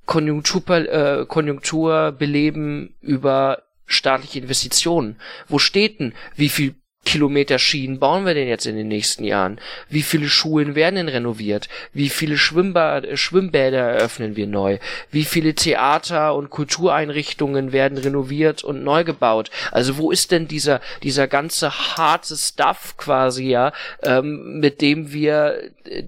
Konjunktur, 0.07 0.62
äh, 0.70 1.26
Konjunkturbeleben 1.26 2.95
über 3.01 3.62
staatliche 3.87 4.41
Investitionen? 4.41 5.20
Wo 5.49 5.59
steht 5.59 6.01
denn, 6.01 6.14
wie 6.37 6.49
viel 6.49 6.74
Kilometer 7.05 7.59
Schienen 7.59 7.98
bauen 7.98 8.26
wir 8.26 8.34
denn 8.34 8.48
jetzt 8.48 8.66
in 8.66 8.76
den 8.76 8.88
nächsten 8.88 9.24
Jahren? 9.24 9.61
Wie 9.88 10.02
viele 10.02 10.28
Schulen 10.28 10.74
werden 10.74 10.96
denn 10.96 11.09
renoviert? 11.09 11.68
Wie 11.92 12.09
viele 12.09 12.38
Schwimmbad, 12.38 13.05
äh, 13.05 13.16
Schwimmbäder 13.16 13.78
eröffnen 13.78 14.36
wir 14.36 14.46
neu? 14.46 14.78
Wie 15.11 15.24
viele 15.24 15.55
Theater 15.55 16.34
und 16.34 16.50
Kultureinrichtungen 16.50 17.72
werden 17.72 17.98
renoviert 17.98 18.64
und 18.64 18.82
neu 18.82 19.05
gebaut? 19.05 19.50
Also 19.70 19.98
wo 19.98 20.11
ist 20.11 20.30
denn 20.30 20.48
dieser, 20.48 20.80
dieser 21.02 21.28
ganze 21.28 21.70
harte 21.70 22.36
Stuff 22.36 22.96
quasi, 22.96 23.48
ja, 23.48 23.72
ähm, 24.02 24.61
mit 24.61 24.80
dem 24.80 25.12
wir 25.12 25.70
äh, 25.84 26.05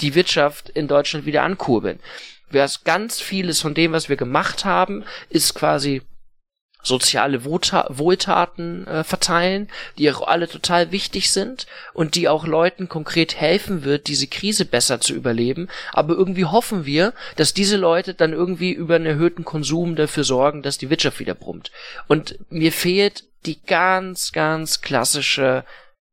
die 0.00 0.14
Wirtschaft 0.14 0.68
in 0.70 0.88
Deutschland 0.88 1.26
wieder 1.26 1.42
ankurbeln? 1.42 1.98
Was 2.50 2.84
ganz 2.84 3.20
vieles 3.20 3.60
von 3.60 3.74
dem, 3.74 3.92
was 3.92 4.08
wir 4.08 4.16
gemacht 4.16 4.64
haben, 4.64 5.04
ist 5.30 5.54
quasi 5.54 6.02
soziale 6.82 7.44
Wohltaten 7.44 8.86
äh, 8.86 9.04
verteilen, 9.04 9.68
die 9.98 10.10
auch 10.10 10.26
alle 10.26 10.48
total 10.48 10.92
wichtig 10.92 11.30
sind 11.30 11.66
und 11.94 12.14
die 12.14 12.28
auch 12.28 12.46
Leuten 12.46 12.88
konkret 12.88 13.36
helfen 13.36 13.84
wird, 13.84 14.08
diese 14.08 14.26
Krise 14.26 14.64
besser 14.64 15.00
zu 15.00 15.14
überleben. 15.14 15.68
Aber 15.92 16.14
irgendwie 16.14 16.44
hoffen 16.44 16.84
wir, 16.84 17.14
dass 17.36 17.54
diese 17.54 17.76
Leute 17.76 18.14
dann 18.14 18.32
irgendwie 18.32 18.72
über 18.72 18.96
einen 18.96 19.06
erhöhten 19.06 19.44
Konsum 19.44 19.96
dafür 19.96 20.24
sorgen, 20.24 20.62
dass 20.62 20.78
die 20.78 20.90
Wirtschaft 20.90 21.20
wieder 21.20 21.34
brummt. 21.34 21.70
Und 22.08 22.38
mir 22.50 22.72
fehlt 22.72 23.24
die 23.46 23.60
ganz, 23.62 24.32
ganz 24.32 24.80
klassische 24.80 25.64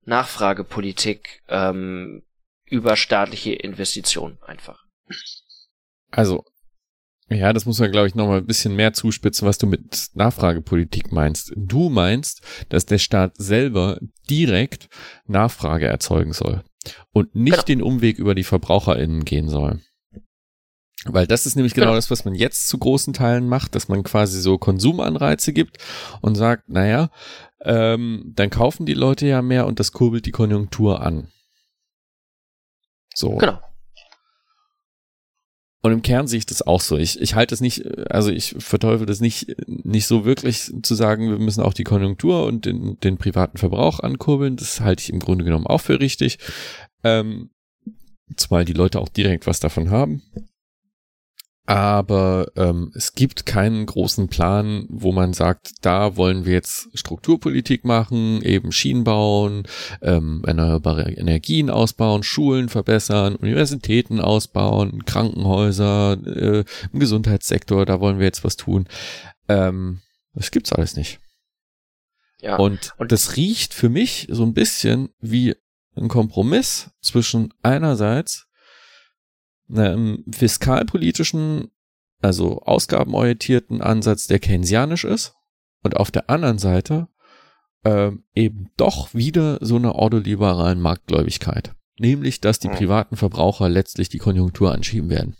Nachfragepolitik 0.05 1.41
ähm, 1.47 2.23
über 2.65 2.95
staatliche 2.95 3.53
Investitionen 3.53 4.37
einfach. 4.45 4.83
Also, 6.11 6.45
ja, 7.29 7.53
das 7.53 7.65
muss 7.65 7.79
man, 7.79 7.91
glaube 7.91 8.07
ich, 8.07 8.15
nochmal 8.15 8.39
ein 8.39 8.45
bisschen 8.45 8.75
mehr 8.75 8.93
zuspitzen, 8.93 9.47
was 9.47 9.57
du 9.57 9.67
mit 9.67 10.09
Nachfragepolitik 10.13 11.11
meinst. 11.11 11.53
Du 11.55 11.89
meinst, 11.89 12.41
dass 12.69 12.85
der 12.85 12.97
Staat 12.97 13.33
selber 13.37 13.99
direkt 14.29 14.89
Nachfrage 15.27 15.85
erzeugen 15.85 16.33
soll 16.33 16.63
und 17.11 17.35
nicht 17.35 17.53
genau. 17.53 17.65
den 17.65 17.81
Umweg 17.81 18.17
über 18.17 18.35
die 18.35 18.43
VerbraucherInnen 18.43 19.25
gehen 19.25 19.49
soll. 19.49 19.79
Weil 21.05 21.27
das 21.27 21.45
ist 21.45 21.55
nämlich 21.55 21.73
genau, 21.73 21.87
genau, 21.87 21.95
das, 21.95 22.11
was 22.11 22.25
man 22.25 22.35
jetzt 22.35 22.67
zu 22.67 22.77
großen 22.77 23.13
Teilen 23.13 23.47
macht, 23.47 23.73
dass 23.73 23.87
man 23.87 24.03
quasi 24.03 24.41
so 24.41 24.57
Konsumanreize 24.57 25.53
gibt 25.53 25.77
und 26.21 26.35
sagt, 26.35 26.67
naja, 26.67 27.09
ähm, 27.61 28.31
dann 28.35 28.49
kaufen 28.49 28.85
die 28.85 28.95
Leute 28.95 29.25
ja 29.27 29.41
mehr 29.41 29.65
und 29.65 29.79
das 29.79 29.91
kurbelt 29.91 30.25
die 30.25 30.31
Konjunktur 30.31 31.01
an. 31.01 31.31
So. 33.13 33.37
Genau. 33.37 33.59
Und 35.81 35.93
im 35.93 36.01
Kern 36.01 36.27
sehe 36.27 36.39
ich 36.39 36.45
das 36.45 36.61
auch 36.61 36.81
so. 36.81 36.97
Ich, 36.97 37.21
ich 37.21 37.35
halte 37.35 37.53
es 37.53 37.61
nicht, 37.61 37.85
also 38.11 38.31
ich 38.31 38.55
verteufel 38.59 39.05
das 39.05 39.21
nicht, 39.21 39.55
nicht 39.67 40.07
so 40.07 40.25
wirklich 40.25 40.73
zu 40.81 40.93
sagen, 40.93 41.29
wir 41.29 41.39
müssen 41.39 41.61
auch 41.61 41.73
die 41.73 41.85
Konjunktur 41.85 42.45
und 42.45 42.65
den, 42.65 42.99
den 42.99 43.17
privaten 43.17 43.57
Verbrauch 43.57 44.01
ankurbeln. 44.01 44.57
Das 44.57 44.81
halte 44.81 45.03
ich 45.03 45.09
im 45.09 45.19
Grunde 45.19 45.45
genommen 45.45 45.67
auch 45.67 45.79
für 45.79 46.01
richtig. 46.01 46.37
Ähm, 47.03 47.49
zumal 48.35 48.65
die 48.65 48.73
Leute 48.73 48.99
auch 48.99 49.09
direkt 49.09 49.47
was 49.47 49.61
davon 49.61 49.89
haben. 49.89 50.21
Aber 51.69 52.51
ähm, 52.55 52.91
es 52.95 53.13
gibt 53.13 53.45
keinen 53.45 53.85
großen 53.85 54.27
Plan, 54.27 54.87
wo 54.89 55.11
man 55.11 55.33
sagt, 55.33 55.85
da 55.85 56.17
wollen 56.17 56.43
wir 56.43 56.53
jetzt 56.53 56.89
Strukturpolitik 56.95 57.85
machen, 57.85 58.41
eben 58.41 58.71
Schienen 58.71 59.03
bauen, 59.03 59.67
ähm, 60.01 60.41
erneuerbare 60.47 61.11
Energien 61.11 61.69
ausbauen, 61.69 62.23
Schulen 62.23 62.69
verbessern, 62.69 63.35
Universitäten 63.35 64.19
ausbauen, 64.19 65.05
Krankenhäuser, 65.05 66.13
äh, 66.25 66.63
im 66.91 66.99
Gesundheitssektor, 66.99 67.85
da 67.85 67.99
wollen 67.99 68.17
wir 68.17 68.25
jetzt 68.25 68.43
was 68.43 68.55
tun. 68.55 68.87
Ähm, 69.47 70.01
das 70.33 70.49
gibt's 70.49 70.73
alles 70.73 70.95
nicht. 70.95 71.19
Ja. 72.41 72.55
Und, 72.55 72.95
und 72.97 73.11
das 73.11 73.35
riecht 73.35 73.75
für 73.75 73.89
mich 73.89 74.25
so 74.31 74.41
ein 74.43 74.55
bisschen 74.55 75.09
wie 75.19 75.53
ein 75.95 76.07
Kompromiss 76.07 76.89
zwischen 76.99 77.53
einerseits 77.61 78.48
einem 79.69 80.23
fiskalpolitischen, 80.31 81.71
also 82.21 82.61
ausgabenorientierten 82.61 83.81
Ansatz, 83.81 84.27
der 84.27 84.39
keynesianisch 84.39 85.05
ist 85.05 85.33
und 85.83 85.97
auf 85.97 86.11
der 86.11 86.29
anderen 86.29 86.57
Seite 86.57 87.07
ähm, 87.85 88.23
eben 88.35 88.71
doch 88.77 89.13
wieder 89.13 89.57
so 89.61 89.77
eine 89.77 89.95
ordoliberalen 89.95 90.81
Marktgläubigkeit. 90.81 91.73
Nämlich, 91.97 92.39
dass 92.39 92.59
die 92.59 92.69
privaten 92.69 93.17
Verbraucher 93.17 93.67
letztlich 93.67 94.09
die 94.09 94.19
Konjunktur 94.19 94.73
anschieben 94.73 95.09
werden. 95.09 95.35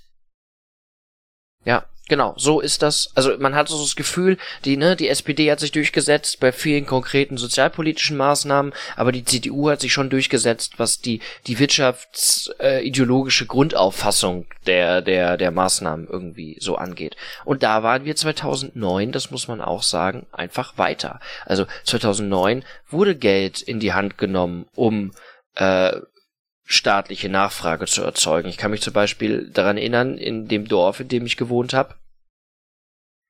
Genau, 2.10 2.34
so 2.38 2.60
ist 2.60 2.82
das. 2.82 3.12
Also 3.14 3.38
man 3.38 3.54
hat 3.54 3.70
so 3.70 3.80
das 3.80 3.96
Gefühl, 3.96 4.40
die, 4.66 4.78
ne, 4.78 4.96
die 4.96 5.10
SPD 5.10 5.52
hat 5.52 5.60
sich 5.60 5.72
durchgesetzt 5.72 6.40
bei 6.40 6.52
vielen 6.52 6.88
konkreten 6.88 7.38
sozialpolitischen 7.38 8.18
Maßnahmen, 8.18 8.74
aber 8.96 9.12
die 9.12 9.24
CDU 9.24 9.70
hat 9.70 9.80
sich 9.80 9.94
schon 9.94 10.10
durchgesetzt, 10.10 10.74
was 10.78 11.02
die, 11.02 11.22
die 11.46 11.60
wirtschaftsideologische 11.60 13.44
äh, 13.44 13.48
Grundauffassung 13.48 14.48
der, 14.66 15.04
der, 15.04 15.38
der 15.38 15.52
Maßnahmen 15.52 16.08
irgendwie 16.08 16.58
so 16.60 16.78
angeht. 16.78 17.16
Und 17.46 17.62
da 17.62 17.84
waren 17.84 18.06
wir 18.06 18.16
2009, 18.16 19.12
das 19.12 19.30
muss 19.30 19.48
man 19.48 19.62
auch 19.62 19.84
sagen, 19.84 20.26
einfach 20.32 20.80
weiter. 20.80 21.20
Also 21.46 21.68
2009 21.84 22.66
wurde 22.90 23.16
Geld 23.16 23.62
in 23.62 23.80
die 23.80 23.94
Hand 23.94 24.18
genommen, 24.18 24.66
um 24.74 25.12
äh, 25.54 25.92
staatliche 26.72 27.30
Nachfrage 27.30 27.88
zu 27.88 28.04
erzeugen. 28.04 28.48
Ich 28.48 28.58
kann 28.58 28.70
mich 28.70 28.84
zum 28.84 28.94
Beispiel 28.94 29.50
daran 29.50 29.78
erinnern, 29.78 30.20
in 30.20 30.48
dem 30.48 30.68
Dorf, 30.68 31.00
in 31.00 31.08
dem 31.08 31.26
ich 31.26 31.36
gewohnt 31.36 31.74
habe, 31.74 31.96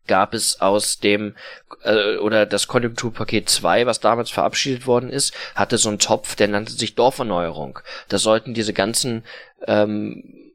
gab 0.07 0.33
es 0.33 0.59
aus 0.59 0.99
dem 0.99 1.35
äh, 1.83 2.17
oder 2.17 2.45
das 2.45 2.67
Konjunkturpaket 2.67 3.49
2, 3.49 3.85
was 3.85 4.01
damals 4.01 4.29
verabschiedet 4.29 4.85
worden 4.85 5.09
ist, 5.09 5.33
hatte 5.55 5.77
so 5.77 5.87
einen 5.87 5.99
Topf, 5.99 6.35
der 6.35 6.49
nannte 6.49 6.73
sich 6.73 6.95
Dorferneuerung. 6.95 7.79
Da 8.09 8.17
sollten 8.17 8.53
diese 8.53 8.73
ganzen 8.73 9.23
ähm, 9.67 10.48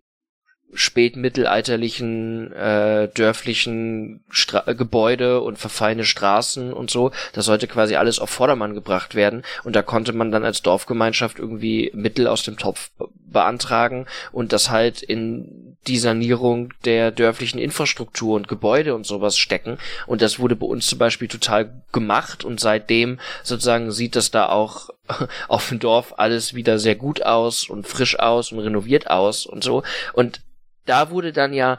spätmittelalterlichen 0.75 2.53
äh, 2.53 3.09
dörflichen 3.09 4.25
Stra 4.29 4.73
Gebäude 4.73 5.41
und 5.41 5.59
verfallene 5.59 6.05
Straßen 6.05 6.73
und 6.73 6.91
so. 6.91 7.13
Das 7.33 7.47
sollte 7.47 7.67
quasi 7.67 7.97
alles 7.97 8.19
auf 8.19 8.31
Vordermann 8.31 8.75
gebracht 8.75 9.15
werden 9.15 9.43
und 9.63 9.77
da 9.77 9.83
konnte 9.83 10.13
man 10.13 10.33
dann 10.33 10.45
als 10.45 10.63
Dorfgemeinschaft 10.63 11.39
irgendwie 11.39 11.91
Mittel 11.95 12.27
aus 12.27 12.43
dem 12.43 12.59
Topf 12.59 12.91
beantragen 13.35 14.07
und 14.33 14.53
das 14.53 14.71
halt 14.71 15.03
in 15.03 15.77
die 15.87 15.99
Sanierung 15.99 16.73
der 16.85 17.11
dörflichen 17.11 17.61
Infrastruktur 17.61 18.37
und 18.37 18.49
Gebäude 18.49 18.95
und 18.95 19.07
sowas 19.07 19.37
stecken. 19.37 19.79
Und 20.07 20.23
das 20.23 20.39
wurde 20.39 20.57
bei 20.57 20.67
uns 20.67 20.87
zum 20.87 20.99
Beispiel 20.99 21.29
total 21.29 21.83
gemacht 21.93 22.45
und 22.45 22.61
seitdem 22.61 23.19
sozusagen 23.43 23.93
sieht 23.93 24.17
das 24.17 24.31
da 24.31 24.49
auch 24.49 24.91
auf 25.49 25.69
dem 25.69 25.79
Dorf 25.79 26.15
alles 26.17 26.55
wieder 26.55 26.79
sehr 26.79 26.95
gut 26.95 27.23
aus 27.23 27.69
und 27.69 27.87
frisch 27.87 28.19
aus 28.19 28.53
und 28.53 28.61
renoviert 28.61 29.11
aus 29.11 29.45
und 29.45 29.63
so. 29.63 29.83
Und 30.15 30.41
da 30.87 31.11
wurde 31.11 31.33
dann 31.33 31.53
ja 31.53 31.79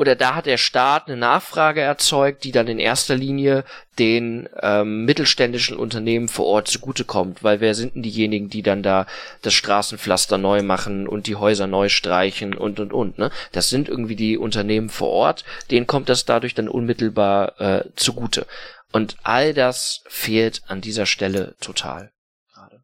oder 0.00 0.16
da 0.16 0.34
hat 0.34 0.46
der 0.46 0.56
Staat 0.56 1.08
eine 1.08 1.18
Nachfrage 1.18 1.82
erzeugt, 1.82 2.44
die 2.44 2.52
dann 2.52 2.68
in 2.68 2.78
erster 2.78 3.14
Linie 3.16 3.64
den 3.98 4.48
ähm, 4.62 5.04
mittelständischen 5.04 5.76
Unternehmen 5.76 6.28
vor 6.28 6.46
Ort 6.46 6.68
zugutekommt, 6.68 7.44
weil 7.44 7.60
wer 7.60 7.74
sind 7.74 7.94
denn 7.96 8.02
diejenigen, 8.02 8.48
die 8.48 8.62
dann 8.62 8.82
da 8.82 9.06
das 9.42 9.52
Straßenpflaster 9.52 10.38
neu 10.38 10.62
machen 10.62 11.06
und 11.06 11.26
die 11.26 11.36
Häuser 11.36 11.66
neu 11.66 11.90
streichen 11.90 12.54
und 12.54 12.80
und 12.80 12.94
und, 12.94 13.18
ne? 13.18 13.30
Das 13.52 13.68
sind 13.68 13.90
irgendwie 13.90 14.16
die 14.16 14.38
Unternehmen 14.38 14.88
vor 14.88 15.10
Ort, 15.10 15.44
denen 15.70 15.86
kommt 15.86 16.08
das 16.08 16.24
dadurch 16.24 16.54
dann 16.54 16.70
unmittelbar 16.70 17.60
äh, 17.60 17.84
zugute. 17.94 18.46
Und 18.92 19.18
all 19.22 19.52
das 19.52 20.02
fehlt 20.08 20.62
an 20.66 20.80
dieser 20.80 21.04
Stelle 21.04 21.56
total 21.60 22.10
gerade. 22.54 22.82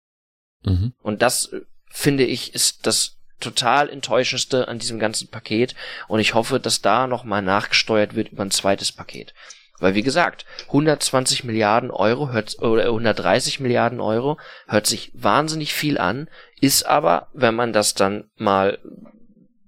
Mhm. 0.65 0.93
Und 1.01 1.23
das 1.23 1.47
äh, 1.47 1.63
finde 1.89 2.25
ich 2.25 2.55
ist 2.55 2.87
das 2.87 3.16
total 3.41 3.91
enttäuschendste 3.91 4.69
an 4.69 4.79
diesem 4.79 4.99
ganzen 4.99 5.29
Paket 5.29 5.75
und 6.09 6.21
ich 6.21 6.35
hoffe, 6.35 6.61
dass 6.61 6.83
da 6.83 7.07
nochmal 7.07 7.43
nachgesteuert 7.43 8.15
wird 8.15 8.33
über 8.33 8.45
ein 8.45 8.51
zweites 8.51 8.93
Paket. 8.93 9.35
Weil 9.79 9.95
wie 9.95 10.03
gesagt, 10.03 10.47
120 10.69 11.45
Milliarden 11.45 11.91
Euro 11.91 12.31
hört, 12.31 12.59
oder 12.61 12.85
130 12.85 13.61
Milliarden 13.61 14.01
Euro 14.01 14.39
hört 14.69 14.87
sich 14.87 15.11
wahnsinnig 15.15 15.75
viel 15.75 15.99
an, 15.99 16.29
ist 16.61 16.87
aber, 16.87 17.29
wenn 17.35 17.55
man 17.55 17.73
das 17.73 17.95
dann 17.95 18.31
mal 18.37 18.79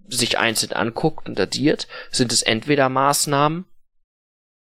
sich 0.09 0.39
einzeln 0.39 0.73
anguckt 0.73 1.29
und 1.29 1.39
addiert, 1.39 1.87
sind 2.11 2.33
es 2.33 2.43
entweder 2.43 2.89
Maßnahmen, 2.89 3.67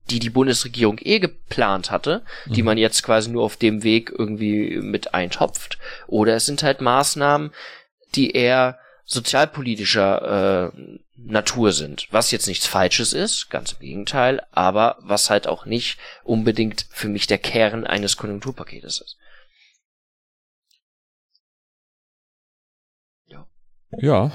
die 0.09 0.19
die 0.19 0.29
Bundesregierung 0.29 0.97
eh 1.01 1.19
geplant 1.19 1.91
hatte, 1.91 2.23
mhm. 2.45 2.53
die 2.53 2.63
man 2.63 2.77
jetzt 2.77 3.03
quasi 3.03 3.29
nur 3.29 3.43
auf 3.43 3.57
dem 3.57 3.83
Weg 3.83 4.13
irgendwie 4.17 4.77
mit 4.77 5.13
eintopft, 5.13 5.77
oder 6.07 6.35
es 6.35 6.45
sind 6.45 6.63
halt 6.63 6.79
Maßnahmen, 6.79 7.51
die 8.15 8.31
eher 8.31 8.79
sozialpolitischer 9.05 10.71
äh, 10.73 10.99
Natur 11.15 11.71
sind. 11.71 12.07
Was 12.11 12.31
jetzt 12.31 12.47
nichts 12.47 12.65
Falsches 12.67 13.13
ist, 13.13 13.49
ganz 13.49 13.73
im 13.73 13.79
Gegenteil, 13.79 14.45
aber 14.51 14.97
was 15.01 15.29
halt 15.29 15.47
auch 15.47 15.65
nicht 15.65 15.97
unbedingt 16.23 16.87
für 16.89 17.09
mich 17.09 17.27
der 17.27 17.37
Kern 17.37 17.85
eines 17.85 18.17
Konjunkturpaketes 18.17 19.01
ist. 19.01 19.17
Ja. 23.27 23.47
Ja. 23.97 24.31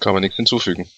Kann 0.00 0.12
man 0.14 0.22
nichts 0.22 0.36
hinzufügen. 0.36 0.88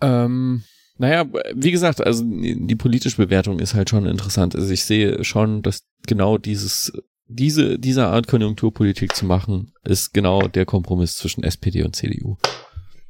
Ähm, 0.00 0.64
naja, 0.98 1.26
wie 1.54 1.70
gesagt, 1.70 2.00
also 2.00 2.22
die 2.24 2.76
politische 2.76 3.16
Bewertung 3.16 3.58
ist 3.58 3.74
halt 3.74 3.88
schon 3.88 4.06
interessant. 4.06 4.54
Also 4.54 4.70
ich 4.70 4.84
sehe 4.84 5.24
schon, 5.24 5.62
dass 5.62 5.84
genau 6.06 6.38
dieses 6.38 6.92
diese, 7.34 7.78
diese 7.78 8.06
Art 8.06 8.26
Konjunkturpolitik 8.28 9.14
zu 9.14 9.26
machen, 9.26 9.72
ist 9.84 10.12
genau 10.14 10.48
der 10.48 10.66
Kompromiss 10.66 11.16
zwischen 11.16 11.44
SPD 11.44 11.82
und 11.82 11.96
CDU. 11.96 12.36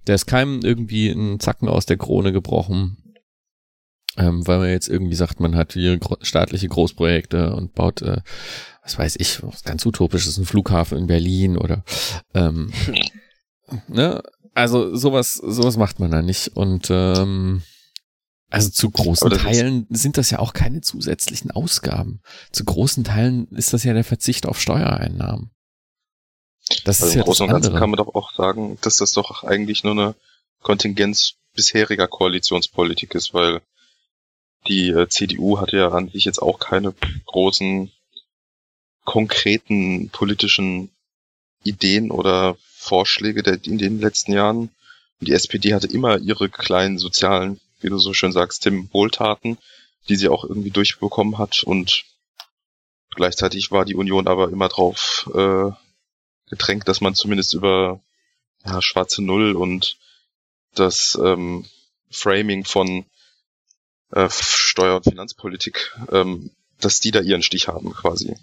Der 0.07 0.15
ist 0.15 0.27
keinem 0.27 0.61
irgendwie 0.63 1.11
ein 1.11 1.41
Zacken 1.41 1.69
aus 1.69 1.87
der 1.87 1.97
Krone 1.97 2.33
gebrochen, 2.33 2.99
ähm, 4.17 4.47
weil 4.47 4.59
man 4.59 4.69
jetzt 4.69 4.89
irgendwie 4.89 5.15
sagt, 5.15 5.41
man 5.41 5.57
hat 5.57 5.75
hier 5.75 5.99
staatliche 6.21 6.69
Großprojekte 6.69 7.55
und 7.55 7.75
baut, 7.75 8.03
äh, 8.03 8.21
was 8.83 8.99
weiß 8.99 9.17
ich, 9.19 9.43
was 9.43 9.63
ganz 9.63 9.87
utopisches, 9.87 10.39
ein 10.39 10.45
Flughafen 10.45 10.99
in 10.99 11.07
Berlin 11.07 11.57
oder 11.57 11.85
ähm, 12.35 12.73
ne? 13.89 14.23
Also 14.55 14.95
sowas, 14.95 15.33
sowas 15.33 15.79
macht 15.79 15.99
man 15.99 16.11
da 16.11 16.21
nicht. 16.21 16.49
Und 16.49 16.89
ähm, 16.91 17.63
also 18.53 18.69
zu 18.69 18.91
großen 18.91 19.31
Teilen 19.31 19.87
sind 19.89 20.19
das 20.19 20.31
ja 20.31 20.39
auch 20.39 20.53
keine 20.53 20.83
zusätzlichen 20.83 21.51
Ausgaben. 21.51 22.21
Zu 22.53 22.65
großen 22.65 23.03
Teilen 23.03 23.49
ist 23.49 23.73
das 23.73 23.83
ja 23.85 23.95
der 23.95 24.05
Verzicht 24.05 24.47
auf 24.47 24.61
Steuereinnahmen. 24.61 25.51
Das 26.85 27.03
also 27.03 27.07
ist 27.07 27.15
ja 27.15 27.21
im 27.21 27.25
Großen 27.25 27.47
und 27.47 27.53
Ganzen 27.53 27.75
kann 27.75 27.91
man 27.91 27.97
doch 27.97 28.15
auch 28.15 28.35
sagen, 28.35 28.79
dass 28.83 28.99
das 28.99 29.13
doch 29.13 29.43
eigentlich 29.45 29.85
nur 29.85 29.93
eine 29.93 30.15
Kontingenz 30.61 31.35
bisheriger 31.55 32.09
Koalitionspolitik 32.09 33.15
ist, 33.15 33.33
weil 33.33 33.63
die 34.69 34.91
äh, 34.91 35.09
CDU 35.09 35.59
hat 35.59 35.73
ja 35.73 35.89
an 35.89 36.11
sich 36.11 36.25
jetzt 36.25 36.41
auch 36.41 36.59
keine 36.59 36.95
großen 37.27 37.91
konkreten 39.05 40.11
politischen 40.11 40.91
Ideen 41.65 42.11
oder 42.11 42.57
Vorschläge 42.75 43.43
der, 43.43 43.65
in 43.65 43.79
den 43.79 44.01
letzten 44.01 44.33
Jahren. 44.33 44.71
Die 45.21 45.33
SPD 45.33 45.75
hatte 45.75 45.87
immer 45.87 46.19
ihre 46.19 46.49
kleinen 46.49 46.99
sozialen, 46.99 47.61
wie 47.83 47.89
du 47.89 47.99
so 47.99 48.13
schön 48.13 48.33
sagst, 48.33 48.63
Tim, 48.63 48.89
Wohltaten, 48.93 49.59
die 50.09 50.17
sie 50.17 50.29
auch 50.29 50.45
irgendwie 50.45 50.71
durchbekommen 50.71 51.39
hat 51.39 51.63
und 51.63 52.05
gleichzeitig 53.11 53.71
war 53.71 53.85
die 53.85 53.95
Union 53.95 54.29
aber 54.29 54.51
immer 54.51 54.69
drauf 54.69 55.31
äh, 55.35 55.71
gedrängt, 56.49 56.89
dass 56.89 57.01
man 57.01 57.15
zumindest 57.15 57.55
über 57.55 58.01
ja, 58.65 58.81
schwarze 58.83 59.23
Null 59.23 59.57
und 59.57 59.99
das 60.75 61.19
ähm, 61.23 61.67
Framing 62.11 62.65
von 62.65 63.07
äh, 64.11 64.29
Steuer- 64.31 64.97
und 64.97 65.05
Finanzpolitik, 65.05 65.97
ähm, 66.11 66.51
dass 66.81 67.01
die 67.01 67.11
da 67.11 67.21
ihren 67.21 67.43
Stich 67.43 67.69
haben 67.69 67.93
quasi. 67.93 68.37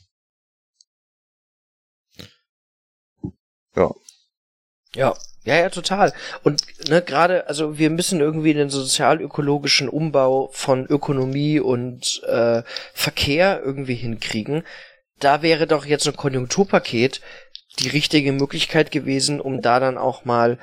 Ja. 3.75 3.93
Ja, 4.95 5.15
ja, 5.43 5.55
ja, 5.55 5.69
total. 5.69 6.13
Und 6.43 6.61
ne, 6.89 7.01
gerade, 7.01 7.47
also 7.47 7.77
wir 7.77 7.89
müssen 7.89 8.19
irgendwie 8.19 8.53
den 8.53 8.69
sozialökologischen 8.69 9.87
Umbau 9.87 10.49
von 10.51 10.85
Ökonomie 10.85 11.59
und 11.59 12.21
äh, 12.27 12.63
Verkehr 12.93 13.61
irgendwie 13.63 13.95
hinkriegen. 13.95 14.63
Da 15.19 15.41
wäre 15.41 15.67
doch 15.67 15.85
jetzt 15.85 16.07
ein 16.07 16.15
Konjunkturpaket 16.15 17.21
die 17.79 17.89
richtige 17.89 18.31
Möglichkeit 18.31 18.91
gewesen, 18.91 19.39
um 19.39 19.61
da 19.61 19.79
dann 19.79 19.97
auch 19.97 20.25
mal 20.25 20.59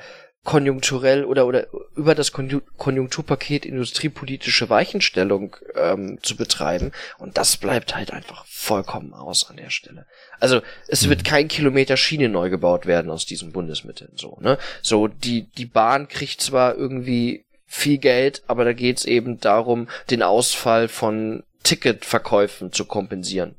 konjunkturell 0.47 1.25
oder 1.25 1.45
oder 1.45 1.67
über 1.97 2.15
das 2.15 2.31
Konjunkturpaket 2.31 3.65
industriepolitische 3.65 4.69
Weichenstellung 4.69 5.57
ähm, 5.75 6.19
zu 6.23 6.37
betreiben 6.37 6.93
und 7.17 7.37
das 7.37 7.57
bleibt 7.57 7.97
halt 7.97 8.11
einfach 8.13 8.45
vollkommen 8.45 9.13
aus 9.13 9.49
an 9.49 9.57
der 9.57 9.69
Stelle. 9.71 10.05
Also 10.39 10.61
es 10.87 11.05
mhm. 11.05 11.09
wird 11.09 11.25
kein 11.25 11.49
Kilometer 11.49 11.97
Schiene 11.97 12.29
neu 12.29 12.49
gebaut 12.49 12.85
werden 12.85 13.11
aus 13.11 13.25
diesen 13.25 13.51
Bundesmitteln 13.51 14.13
so 14.15 14.37
ne 14.39 14.57
so 14.81 15.09
die 15.09 15.49
die 15.57 15.65
Bahn 15.65 16.07
kriegt 16.07 16.39
zwar 16.39 16.75
irgendwie 16.75 17.43
viel 17.65 17.97
Geld, 17.97 18.41
aber 18.47 18.63
da 18.63 18.71
geht's 18.71 19.03
eben 19.03 19.41
darum, 19.41 19.89
den 20.09 20.23
Ausfall 20.23 20.87
von 20.87 21.43
Ticketverkäufen 21.63 22.71
zu 22.71 22.85
kompensieren. 22.85 23.55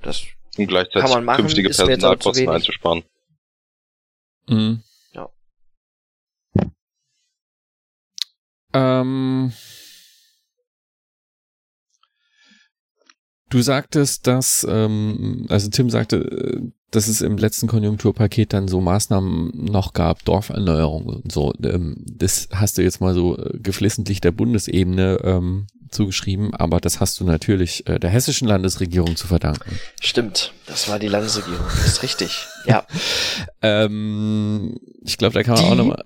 Das 0.00 0.22
und 0.56 0.68
gleichzeitig 0.68 1.02
kann 1.02 1.10
man 1.10 1.24
machen, 1.26 1.42
künftige 1.42 1.68
Personalkosten 1.68 2.48
einzusparen. 2.48 3.04
Mhm. 4.48 4.82
Ähm, 8.72 9.52
du 13.50 13.62
sagtest, 13.62 14.26
dass, 14.26 14.66
ähm, 14.68 15.46
also 15.48 15.68
Tim 15.68 15.90
sagte, 15.90 16.16
äh, 16.16 16.72
dass 16.90 17.08
es 17.08 17.22
im 17.22 17.38
letzten 17.38 17.68
Konjunkturpaket 17.68 18.52
dann 18.52 18.68
so 18.68 18.80
Maßnahmen 18.80 19.64
noch 19.64 19.94
gab, 19.94 20.24
Dorferneuerung 20.24 21.06
und 21.06 21.32
so. 21.32 21.52
Ähm, 21.64 21.96
das 22.06 22.48
hast 22.52 22.78
du 22.78 22.82
jetzt 22.82 23.00
mal 23.00 23.14
so 23.14 23.38
äh, 23.38 23.58
geflissentlich 23.58 24.20
der 24.20 24.30
Bundesebene 24.30 25.18
ähm, 25.24 25.66
zugeschrieben, 25.90 26.54
aber 26.54 26.80
das 26.80 27.00
hast 27.00 27.18
du 27.20 27.24
natürlich 27.24 27.86
äh, 27.86 27.98
der 27.98 28.10
hessischen 28.10 28.46
Landesregierung 28.46 29.16
zu 29.16 29.26
verdanken. 29.26 29.78
Stimmt, 30.00 30.52
das 30.66 30.88
war 30.88 30.98
die 30.98 31.08
Landesregierung, 31.08 31.66
das 31.66 31.86
ist 31.86 32.02
richtig. 32.02 32.46
Ja. 32.66 32.86
ähm, 33.62 34.76
ich 35.02 35.16
glaube, 35.16 35.34
da 35.34 35.42
kann 35.42 35.54
man 35.54 35.64
die, 35.64 35.70
auch 35.70 35.76
nochmal 35.76 36.04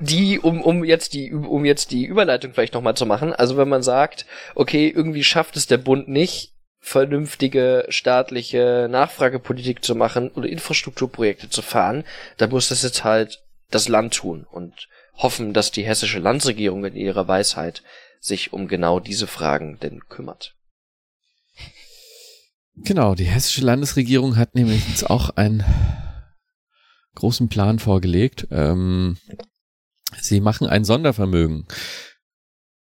die, 0.00 0.38
um, 0.38 0.60
um 0.60 0.84
jetzt 0.84 1.14
die, 1.14 1.32
um 1.32 1.64
jetzt 1.64 1.90
die 1.90 2.04
Überleitung 2.04 2.52
vielleicht 2.52 2.74
nochmal 2.74 2.96
zu 2.96 3.06
machen, 3.06 3.32
also 3.32 3.56
wenn 3.56 3.68
man 3.68 3.82
sagt, 3.82 4.26
okay, 4.54 4.88
irgendwie 4.88 5.24
schafft 5.24 5.56
es 5.56 5.66
der 5.66 5.78
Bund 5.78 6.08
nicht, 6.08 6.52
vernünftige 6.78 7.86
staatliche 7.88 8.88
Nachfragepolitik 8.90 9.84
zu 9.84 9.94
machen 9.94 10.30
oder 10.30 10.48
Infrastrukturprojekte 10.48 11.48
zu 11.48 11.62
fahren, 11.62 12.04
dann 12.36 12.50
muss 12.50 12.68
das 12.68 12.82
jetzt 12.82 13.04
halt 13.04 13.42
das 13.70 13.88
Land 13.88 14.14
tun 14.14 14.46
und 14.50 14.88
hoffen, 15.14 15.54
dass 15.54 15.70
die 15.70 15.84
hessische 15.84 16.18
Landesregierung 16.18 16.84
in 16.84 16.96
ihrer 16.96 17.28
Weisheit 17.28 17.82
sich 18.20 18.52
um 18.52 18.68
genau 18.68 19.00
diese 19.00 19.26
Fragen 19.26 19.78
denn 19.80 20.00
kümmert. 20.08 20.54
Genau, 22.76 23.14
die 23.14 23.24
hessische 23.24 23.64
Landesregierung 23.64 24.36
hat 24.36 24.54
nämlich 24.54 24.88
jetzt 24.88 25.08
auch 25.08 25.30
einen 25.30 25.64
großen 27.14 27.48
Plan 27.48 27.78
vorgelegt. 27.78 28.48
Ähm, 28.50 29.18
Sie 30.20 30.40
machen 30.40 30.66
ein 30.66 30.84
Sondervermögen. 30.84 31.66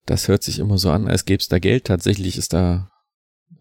Das 0.05 0.27
hört 0.27 0.43
sich 0.43 0.59
immer 0.59 0.77
so 0.77 0.89
an, 0.91 1.07
als 1.07 1.25
gäbe 1.25 1.41
es 1.41 1.49
da 1.49 1.59
Geld. 1.59 1.85
Tatsächlich 1.85 2.37
ist 2.37 2.53
da, 2.53 2.89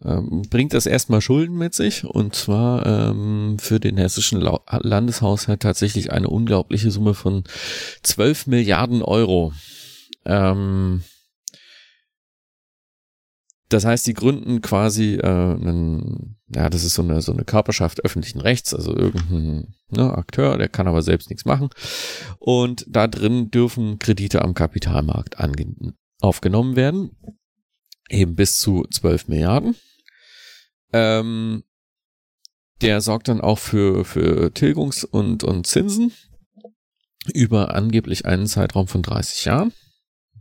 ähm, 0.03 0.43
bringt 0.49 0.73
das 0.73 0.85
erstmal 0.85 1.21
Schulden 1.21 1.57
mit 1.57 1.73
sich 1.73 2.05
und 2.05 2.35
zwar 2.35 2.85
ähm, 2.85 3.57
für 3.59 3.79
den 3.79 3.97
hessischen 3.97 4.41
La 4.41 4.59
Landeshaushalt 4.69 5.61
tatsächlich 5.61 6.11
eine 6.11 6.29
unglaubliche 6.29 6.89
Summe 6.89 7.13
von 7.13 7.43
12 8.03 8.47
Milliarden 8.47 9.03
Euro. 9.03 9.53
Ähm, 10.25 11.03
das 13.69 13.85
heißt, 13.85 14.07
die 14.07 14.13
gründen 14.13 14.61
quasi 14.61 15.15
äh, 15.15 15.27
einen, 15.27 16.37
ja, 16.53 16.69
das 16.69 16.83
ist 16.83 16.95
so 16.95 17.03
eine 17.03 17.21
so 17.21 17.31
eine 17.31 17.45
Körperschaft 17.45 18.03
öffentlichen 18.03 18.41
Rechts, 18.41 18.73
also 18.73 18.95
irgendein 18.95 19.75
ne, 19.89 20.11
Akteur, 20.17 20.57
der 20.57 20.69
kann 20.69 20.87
aber 20.87 21.03
selbst 21.03 21.29
nichts 21.29 21.45
machen. 21.45 21.69
Und 22.39 22.85
da 22.89 23.07
drin 23.07 23.51
dürfen 23.51 23.99
Kredite 23.99 24.41
am 24.41 24.55
Kapitalmarkt 24.55 25.37
aufgenommen 26.19 26.75
werden, 26.75 27.11
eben 28.09 28.35
bis 28.35 28.57
zu 28.57 28.85
12 28.91 29.27
Milliarden. 29.27 29.75
Ähm, 30.91 31.63
der 32.81 33.01
sorgt 33.01 33.27
dann 33.27 33.41
auch 33.41 33.59
für 33.59 34.03
für 34.03 34.51
Tilgungs- 34.51 35.05
und 35.05 35.43
und 35.43 35.67
Zinsen 35.67 36.11
über 37.33 37.75
angeblich 37.75 38.25
einen 38.25 38.47
Zeitraum 38.47 38.87
von 38.87 39.03
30 39.03 39.45
Jahren. 39.45 39.73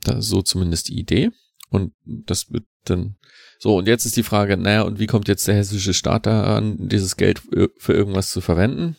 Das 0.04 0.20
ist 0.20 0.28
so 0.28 0.40
zumindest 0.40 0.88
die 0.88 0.98
Idee. 0.98 1.30
Und 1.70 1.92
das 2.04 2.50
wird 2.50 2.64
dann 2.84 3.16
so. 3.58 3.76
Und 3.76 3.88
jetzt 3.88 4.06
ist 4.06 4.16
die 4.16 4.22
Frage, 4.22 4.56
naja, 4.56 4.82
und 4.82 4.98
wie 4.98 5.06
kommt 5.06 5.28
jetzt 5.28 5.46
der 5.46 5.56
hessische 5.56 5.94
Staat 5.94 6.26
daran, 6.26 6.88
dieses 6.88 7.16
Geld 7.16 7.40
für 7.40 7.92
irgendwas 7.92 8.30
zu 8.30 8.40
verwenden? 8.40 8.96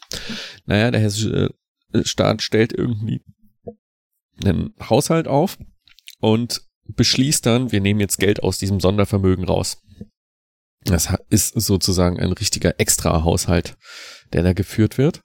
Naja, 0.65 0.91
der 0.91 1.01
hessische 1.01 1.53
äh, 1.93 2.03
Staat 2.03 2.41
stellt 2.41 2.73
irgendwie 2.73 3.21
einen 4.43 4.73
Haushalt 4.79 5.27
auf 5.27 5.57
und 6.19 6.61
beschließt 6.85 7.45
dann, 7.45 7.71
wir 7.71 7.81
nehmen 7.81 7.99
jetzt 7.99 8.19
Geld 8.19 8.43
aus 8.43 8.57
diesem 8.57 8.79
Sondervermögen 8.79 9.45
raus. 9.45 9.81
Das 10.85 11.13
ist 11.29 11.53
sozusagen 11.59 12.19
ein 12.19 12.31
richtiger 12.31 12.79
Extra-Haushalt, 12.79 13.77
der 14.31 14.43
da 14.43 14.53
geführt 14.53 14.97
wird. 14.97 15.21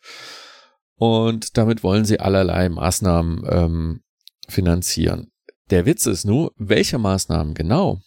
Und 0.96 1.56
damit 1.56 1.82
wollen 1.82 2.04
sie 2.04 2.20
allerlei 2.20 2.68
Maßnahmen 2.68 3.44
ähm, 3.48 4.00
finanzieren. 4.48 5.30
Der 5.70 5.86
Witz 5.86 6.06
ist 6.06 6.24
nur, 6.24 6.52
welche 6.56 6.98
Maßnahmen 6.98 7.54
genau, 7.54 8.00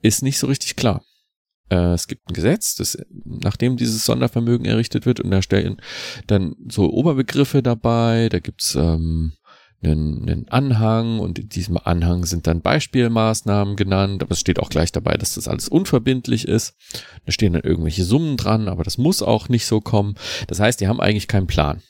ist 0.00 0.22
nicht 0.22 0.38
so 0.38 0.46
richtig 0.46 0.76
klar. 0.76 1.02
Äh, 1.70 1.92
es 1.92 2.06
gibt 2.06 2.28
ein 2.28 2.34
Gesetz, 2.34 2.74
das, 2.74 2.98
nachdem 3.24 3.76
dieses 3.76 4.04
Sondervermögen 4.04 4.66
errichtet 4.66 5.06
wird, 5.06 5.20
und 5.20 5.30
da 5.30 5.42
stellen 5.42 5.80
dann 6.26 6.54
so 6.68 6.90
Oberbegriffe 6.90 7.62
dabei, 7.62 8.28
da 8.30 8.38
gibt's 8.38 8.74
ähm, 8.74 9.32
einen, 9.82 10.28
einen 10.28 10.48
Anhang 10.48 11.18
und 11.20 11.38
in 11.38 11.48
diesem 11.48 11.76
Anhang 11.76 12.24
sind 12.24 12.46
dann 12.46 12.62
Beispielmaßnahmen 12.62 13.76
genannt, 13.76 14.22
aber 14.22 14.32
es 14.32 14.40
steht 14.40 14.58
auch 14.58 14.70
gleich 14.70 14.92
dabei, 14.92 15.16
dass 15.16 15.34
das 15.34 15.48
alles 15.48 15.68
unverbindlich 15.68 16.48
ist. 16.48 16.74
Da 17.26 17.32
stehen 17.32 17.52
dann 17.52 17.62
irgendwelche 17.62 18.04
Summen 18.04 18.36
dran, 18.36 18.68
aber 18.68 18.84
das 18.84 18.98
muss 18.98 19.22
auch 19.22 19.48
nicht 19.48 19.66
so 19.66 19.80
kommen. 19.80 20.14
Das 20.46 20.60
heißt, 20.60 20.80
die 20.80 20.88
haben 20.88 21.00
eigentlich 21.00 21.28
keinen 21.28 21.46
Plan. 21.46 21.82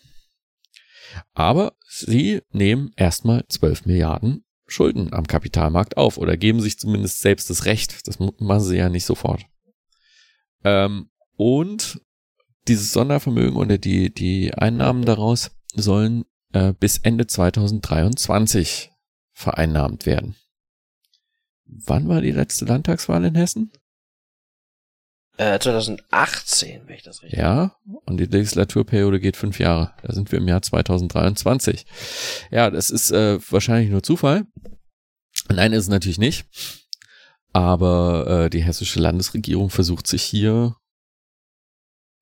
Aber 1.32 1.74
sie 1.88 2.40
nehmen 2.50 2.90
erstmal 2.96 3.44
12 3.48 3.86
Milliarden 3.86 4.43
Schulden 4.66 5.12
am 5.12 5.26
Kapitalmarkt 5.26 5.96
auf 5.96 6.18
oder 6.18 6.36
geben 6.36 6.60
sich 6.60 6.78
zumindest 6.78 7.20
selbst 7.20 7.50
das 7.50 7.64
Recht. 7.64 8.06
Das 8.06 8.18
machen 8.18 8.60
sie 8.60 8.76
ja 8.76 8.88
nicht 8.88 9.04
sofort. 9.04 9.44
Ähm, 10.64 11.10
und 11.36 12.00
dieses 12.68 12.92
Sondervermögen 12.92 13.56
oder 13.56 13.78
die, 13.78 14.12
die 14.12 14.54
Einnahmen 14.54 15.04
daraus 15.04 15.50
sollen 15.74 16.24
äh, 16.52 16.72
bis 16.72 16.98
Ende 16.98 17.26
2023 17.26 18.90
vereinnahmt 19.32 20.06
werden. 20.06 20.36
Wann 21.66 22.08
war 22.08 22.20
die 22.20 22.30
letzte 22.30 22.64
Landtagswahl 22.64 23.24
in 23.24 23.34
Hessen? 23.34 23.72
2018, 25.36 26.68
äh, 26.68 26.80
wenn 26.86 26.94
ich 26.94 27.02
das 27.02 27.22
richtig 27.22 27.38
Ja, 27.38 27.74
und 28.04 28.18
die 28.18 28.26
Legislaturperiode 28.26 29.18
geht 29.18 29.36
fünf 29.36 29.58
Jahre. 29.58 29.92
Da 30.02 30.12
sind 30.12 30.30
wir 30.30 30.38
im 30.38 30.46
Jahr 30.46 30.62
2023. 30.62 31.86
Ja, 32.50 32.70
das 32.70 32.90
ist 32.90 33.10
äh, 33.10 33.38
wahrscheinlich 33.50 33.90
nur 33.90 34.02
Zufall. 34.02 34.46
Nein, 35.48 35.72
ist 35.72 35.84
es 35.84 35.88
natürlich 35.88 36.18
nicht. 36.18 36.46
Aber 37.52 38.44
äh, 38.44 38.50
die 38.50 38.62
hessische 38.62 39.00
Landesregierung 39.00 39.70
versucht 39.70 40.06
sich 40.06 40.22
hier 40.22 40.76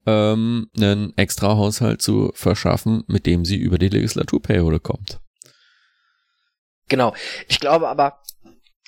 ähm, 0.06 0.70
einen 0.76 1.16
extra 1.16 1.56
Haushalt 1.56 2.02
zu 2.02 2.32
verschaffen, 2.34 3.04
mit 3.06 3.26
dem 3.26 3.44
sie 3.44 3.56
über 3.56 3.78
die 3.78 3.88
Legislaturperiode 3.88 4.80
kommt. 4.80 5.20
Genau. 6.88 7.14
Ich 7.48 7.60
glaube 7.60 7.88
aber, 7.88 8.20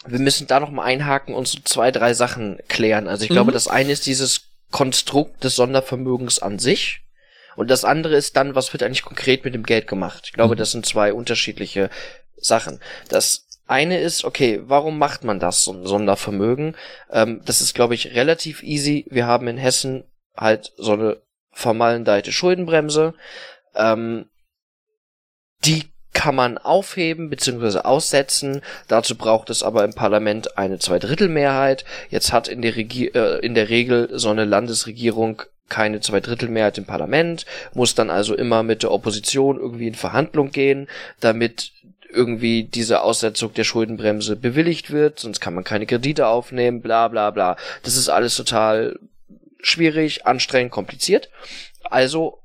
wir 0.06 0.18
müssen 0.18 0.46
da 0.46 0.60
noch 0.60 0.70
mal 0.70 0.84
einhaken 0.84 1.34
und 1.34 1.48
so 1.48 1.58
zwei, 1.64 1.90
drei 1.90 2.14
Sachen 2.14 2.58
klären. 2.68 3.08
Also 3.08 3.24
ich 3.24 3.30
mhm. 3.30 3.34
glaube, 3.34 3.52
das 3.52 3.68
eine 3.68 3.92
ist 3.92 4.06
dieses 4.06 4.48
Konstrukt 4.70 5.44
des 5.44 5.56
Sondervermögens 5.56 6.40
an 6.40 6.58
sich. 6.58 7.00
Und 7.56 7.70
das 7.70 7.84
andere 7.84 8.16
ist 8.16 8.36
dann, 8.36 8.54
was 8.54 8.72
wird 8.72 8.82
eigentlich 8.82 9.04
konkret 9.04 9.44
mit 9.44 9.54
dem 9.54 9.62
Geld 9.62 9.86
gemacht? 9.86 10.24
Ich 10.26 10.32
glaube, 10.32 10.54
mhm. 10.54 10.58
das 10.58 10.72
sind 10.72 10.84
zwei 10.84 11.12
unterschiedliche 11.12 11.90
Sachen. 12.36 12.80
Das 13.08 13.46
eine 13.66 14.00
ist, 14.00 14.24
okay, 14.24 14.60
warum 14.64 14.98
macht 14.98 15.24
man 15.24 15.38
das, 15.38 15.62
so 15.62 15.72
ein 15.72 15.86
Sondervermögen? 15.86 16.76
Ähm, 17.10 17.40
das 17.44 17.60
ist, 17.60 17.74
glaube 17.74 17.94
ich, 17.94 18.14
relativ 18.14 18.62
easy. 18.62 19.06
Wir 19.08 19.26
haben 19.26 19.48
in 19.48 19.56
Hessen 19.56 20.04
halt 20.36 20.72
so 20.76 20.92
eine 20.92 21.22
vermalendeite 21.52 22.32
Schuldenbremse. 22.32 23.14
Ähm, 23.74 24.28
die 25.64 25.93
kann 26.14 26.34
man 26.34 26.56
aufheben 26.56 27.28
bzw. 27.28 27.80
aussetzen. 27.80 28.62
Dazu 28.88 29.16
braucht 29.16 29.50
es 29.50 29.62
aber 29.62 29.84
im 29.84 29.92
Parlament 29.92 30.56
eine 30.56 30.78
Zweidrittelmehrheit. 30.78 31.84
Jetzt 32.08 32.32
hat 32.32 32.48
in 32.48 32.62
der, 32.62 32.76
Regi 32.76 33.08
äh, 33.08 33.40
in 33.40 33.54
der 33.54 33.68
Regel 33.68 34.08
so 34.12 34.30
eine 34.30 34.46
Landesregierung 34.46 35.42
keine 35.68 36.00
Zweidrittelmehrheit 36.00 36.78
im 36.78 36.84
Parlament, 36.84 37.46
muss 37.72 37.94
dann 37.94 38.10
also 38.10 38.34
immer 38.34 38.62
mit 38.62 38.82
der 38.82 38.92
Opposition 38.92 39.58
irgendwie 39.58 39.88
in 39.88 39.94
Verhandlung 39.94 40.50
gehen, 40.50 40.88
damit 41.20 41.72
irgendwie 42.10 42.64
diese 42.64 43.02
Aussetzung 43.02 43.52
der 43.54 43.64
Schuldenbremse 43.64 44.36
bewilligt 44.36 44.90
wird, 44.90 45.18
sonst 45.18 45.40
kann 45.40 45.54
man 45.54 45.64
keine 45.64 45.86
Kredite 45.86 46.28
aufnehmen, 46.28 46.80
bla 46.80 47.08
bla 47.08 47.30
bla. 47.30 47.56
Das 47.82 47.96
ist 47.96 48.08
alles 48.08 48.36
total 48.36 48.98
schwierig, 49.60 50.26
anstrengend, 50.26 50.70
kompliziert. 50.70 51.28
Also 51.82 52.38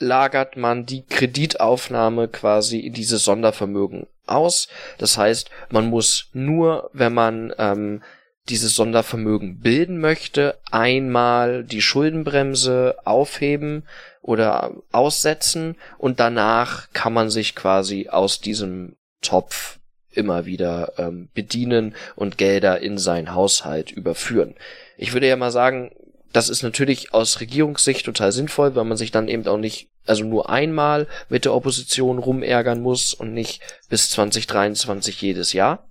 lagert 0.00 0.56
man 0.56 0.86
die 0.86 1.04
Kreditaufnahme 1.04 2.28
quasi 2.28 2.80
in 2.80 2.94
dieses 2.94 3.22
Sondervermögen 3.22 4.06
aus. 4.26 4.68
Das 4.98 5.16
heißt, 5.16 5.50
man 5.70 5.86
muss 5.86 6.28
nur, 6.32 6.90
wenn 6.92 7.14
man 7.14 7.52
ähm, 7.58 8.02
dieses 8.48 8.74
Sondervermögen 8.74 9.60
bilden 9.60 10.00
möchte, 10.00 10.58
einmal 10.70 11.64
die 11.64 11.82
Schuldenbremse 11.82 12.96
aufheben 13.04 13.84
oder 14.22 14.72
aussetzen 14.92 15.76
und 15.98 16.20
danach 16.20 16.88
kann 16.92 17.12
man 17.12 17.30
sich 17.30 17.54
quasi 17.54 18.08
aus 18.08 18.40
diesem 18.40 18.96
Topf 19.22 19.78
immer 20.12 20.46
wieder 20.46 20.94
ähm, 20.98 21.28
bedienen 21.34 21.94
und 22.16 22.38
Gelder 22.38 22.80
in 22.80 22.98
seinen 22.98 23.34
Haushalt 23.34 23.92
überführen. 23.92 24.56
Ich 24.96 25.12
würde 25.12 25.28
ja 25.28 25.36
mal 25.36 25.52
sagen, 25.52 25.92
das 26.32 26.48
ist 26.48 26.62
natürlich 26.62 27.12
aus 27.12 27.40
Regierungssicht 27.40 28.04
total 28.04 28.32
sinnvoll, 28.32 28.74
weil 28.74 28.84
man 28.84 28.96
sich 28.96 29.10
dann 29.10 29.28
eben 29.28 29.46
auch 29.46 29.58
nicht, 29.58 29.88
also 30.06 30.24
nur 30.24 30.50
einmal 30.50 31.06
mit 31.28 31.44
der 31.44 31.54
Opposition 31.54 32.18
rumärgern 32.18 32.80
muss 32.80 33.14
und 33.14 33.34
nicht 33.34 33.60
bis 33.88 34.10
2023 34.10 35.20
jedes 35.20 35.52
Jahr. 35.52 35.86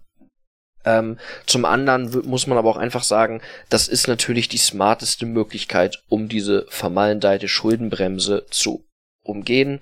Ähm, 0.85 1.17
zum 1.45 1.65
anderen 1.65 2.25
muss 2.25 2.47
man 2.47 2.57
aber 2.57 2.69
auch 2.69 2.77
einfach 2.77 3.03
sagen, 3.03 3.41
das 3.69 3.87
ist 3.87 4.07
natürlich 4.07 4.47
die 4.47 4.57
smarteste 4.57 5.25
Möglichkeit, 5.25 6.01
um 6.07 6.29
diese 6.29 6.65
vermalendeite 6.69 7.47
Schuldenbremse 7.47 8.45
zu 8.49 8.85
umgehen. 9.21 9.81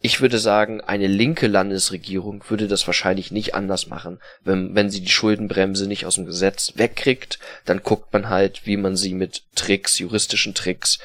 Ich 0.00 0.20
würde 0.20 0.38
sagen, 0.38 0.82
eine 0.82 1.06
linke 1.06 1.46
Landesregierung 1.46 2.44
würde 2.48 2.68
das 2.68 2.86
wahrscheinlich 2.86 3.30
nicht 3.30 3.54
anders 3.54 3.86
machen. 3.86 4.18
Wenn, 4.42 4.74
wenn 4.74 4.90
sie 4.90 5.00
die 5.00 5.10
Schuldenbremse 5.10 5.86
nicht 5.86 6.04
aus 6.04 6.16
dem 6.16 6.26
Gesetz 6.26 6.74
wegkriegt, 6.76 7.38
dann 7.64 7.82
guckt 7.82 8.12
man 8.12 8.28
halt, 8.28 8.66
wie 8.66 8.76
man 8.76 8.96
sie 8.96 9.14
mit 9.14 9.44
Tricks, 9.54 9.98
juristischen 9.98 10.54
Tricks 10.54 10.98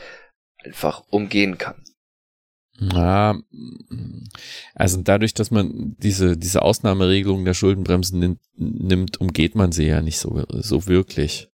einfach 0.63 1.03
umgehen 1.09 1.57
kann. 1.57 1.83
Ja, 2.79 3.39
also 4.73 5.01
dadurch, 5.01 5.35
dass 5.35 5.51
man 5.51 5.95
diese, 5.99 6.35
diese 6.35 6.63
Ausnahmeregelung 6.63 7.45
der 7.45 7.53
Schuldenbremsen 7.53 8.19
nimmt, 8.19 8.39
nimmt, 8.55 9.21
umgeht 9.21 9.55
man 9.55 9.71
sie 9.71 9.85
ja 9.85 10.01
nicht 10.01 10.17
so, 10.17 10.43
so 10.49 10.87
wirklich. 10.87 11.49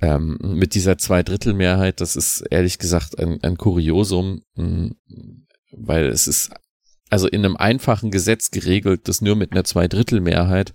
Ähm, 0.00 0.38
mit 0.40 0.74
dieser 0.74 0.98
Zweidrittelmehrheit, 0.98 2.00
das 2.00 2.16
ist 2.16 2.40
ehrlich 2.50 2.78
gesagt 2.78 3.18
ein, 3.18 3.42
ein 3.42 3.58
Kuriosum, 3.58 4.42
weil 5.72 6.06
es 6.06 6.26
ist 6.26 6.50
also 7.10 7.26
in 7.26 7.44
einem 7.44 7.56
einfachen 7.56 8.10
Gesetz 8.10 8.50
geregelt, 8.50 9.08
dass 9.08 9.20
nur 9.20 9.36
mit 9.36 9.52
einer 9.52 9.64
Zweidrittelmehrheit 9.64 10.72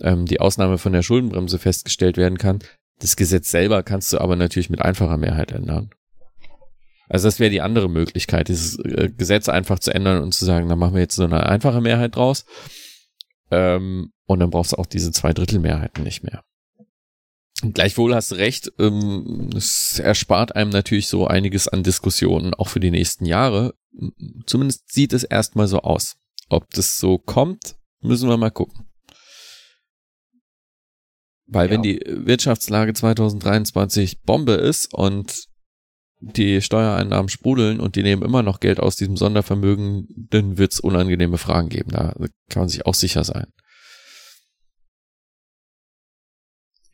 ähm, 0.00 0.26
die 0.26 0.40
Ausnahme 0.40 0.78
von 0.78 0.92
der 0.92 1.02
Schuldenbremse 1.02 1.58
festgestellt 1.58 2.16
werden 2.16 2.38
kann. 2.38 2.60
Das 3.00 3.16
Gesetz 3.16 3.50
selber 3.50 3.82
kannst 3.82 4.12
du 4.12 4.18
aber 4.18 4.36
natürlich 4.36 4.70
mit 4.70 4.80
einfacher 4.80 5.16
Mehrheit 5.16 5.52
ändern. 5.52 5.90
Also 7.08 7.28
das 7.28 7.38
wäre 7.38 7.50
die 7.50 7.60
andere 7.60 7.88
Möglichkeit, 7.88 8.48
dieses 8.48 8.78
äh, 8.78 9.10
Gesetz 9.16 9.48
einfach 9.48 9.78
zu 9.78 9.92
ändern 9.92 10.22
und 10.22 10.32
zu 10.32 10.44
sagen, 10.44 10.68
dann 10.68 10.78
machen 10.78 10.94
wir 10.94 11.02
jetzt 11.02 11.16
so 11.16 11.24
eine 11.24 11.46
einfache 11.46 11.80
Mehrheit 11.80 12.16
draus. 12.16 12.44
Ähm, 13.50 14.12
und 14.26 14.40
dann 14.40 14.50
brauchst 14.50 14.72
du 14.72 14.76
auch 14.76 14.86
diese 14.86 15.12
Zweidrittelmehrheiten 15.12 16.02
nicht 16.02 16.24
mehr. 16.24 16.42
Gleichwohl 17.62 18.14
hast 18.14 18.32
du 18.32 18.34
recht, 18.34 18.70
ähm, 18.78 19.50
es 19.56 19.98
erspart 19.98 20.54
einem 20.54 20.70
natürlich 20.70 21.08
so 21.08 21.26
einiges 21.26 21.68
an 21.68 21.82
Diskussionen, 21.82 22.52
auch 22.52 22.68
für 22.68 22.80
die 22.80 22.90
nächsten 22.90 23.24
Jahre. 23.24 23.74
Zumindest 24.44 24.92
sieht 24.92 25.14
es 25.14 25.24
erstmal 25.24 25.66
so 25.66 25.80
aus. 25.80 26.16
Ob 26.50 26.70
das 26.70 26.98
so 26.98 27.16
kommt, 27.16 27.76
müssen 28.00 28.28
wir 28.28 28.36
mal 28.36 28.50
gucken. 28.50 28.86
Weil 31.46 31.68
ja. 31.68 31.72
wenn 31.72 31.82
die 31.82 32.00
Wirtschaftslage 32.06 32.92
2023 32.92 34.20
Bombe 34.22 34.52
ist 34.52 34.92
und 34.92 35.46
die 36.20 36.60
Steuereinnahmen 36.60 37.28
sprudeln 37.28 37.80
und 37.80 37.96
die 37.96 38.02
nehmen 38.02 38.22
immer 38.22 38.42
noch 38.42 38.60
Geld 38.60 38.80
aus 38.80 38.96
diesem 38.96 39.16
Sondervermögen, 39.16 40.08
dann 40.30 40.58
wird 40.58 40.72
es 40.72 40.80
unangenehme 40.80 41.38
Fragen 41.38 41.68
geben. 41.68 41.90
Da 41.90 42.14
kann 42.48 42.62
man 42.62 42.68
sich 42.68 42.84
auch 42.86 42.94
sicher 42.94 43.24
sein. 43.24 43.46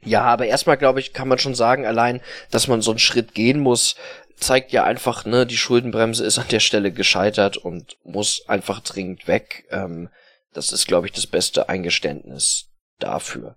Ja, 0.04 0.22
aber 0.22 0.46
erstmal 0.46 0.76
glaube 0.76 1.00
ich, 1.00 1.12
kann 1.12 1.28
man 1.28 1.38
schon 1.38 1.54
sagen, 1.54 1.86
allein, 1.86 2.20
dass 2.50 2.66
man 2.66 2.82
so 2.82 2.90
einen 2.90 2.98
Schritt 2.98 3.34
gehen 3.34 3.60
muss, 3.60 3.96
zeigt 4.36 4.72
ja 4.72 4.84
einfach, 4.84 5.24
ne, 5.24 5.46
die 5.46 5.56
Schuldenbremse 5.56 6.24
ist 6.24 6.38
an 6.38 6.48
der 6.50 6.60
Stelle 6.60 6.90
gescheitert 6.90 7.56
und 7.56 7.96
muss 8.04 8.42
einfach 8.48 8.80
dringend 8.80 9.28
weg. 9.28 9.64
Ähm, 9.70 10.08
das 10.52 10.72
ist, 10.72 10.86
glaube 10.86 11.06
ich, 11.06 11.12
das 11.12 11.26
beste 11.26 11.68
Eingeständnis 11.68 12.66
dafür. 12.98 13.56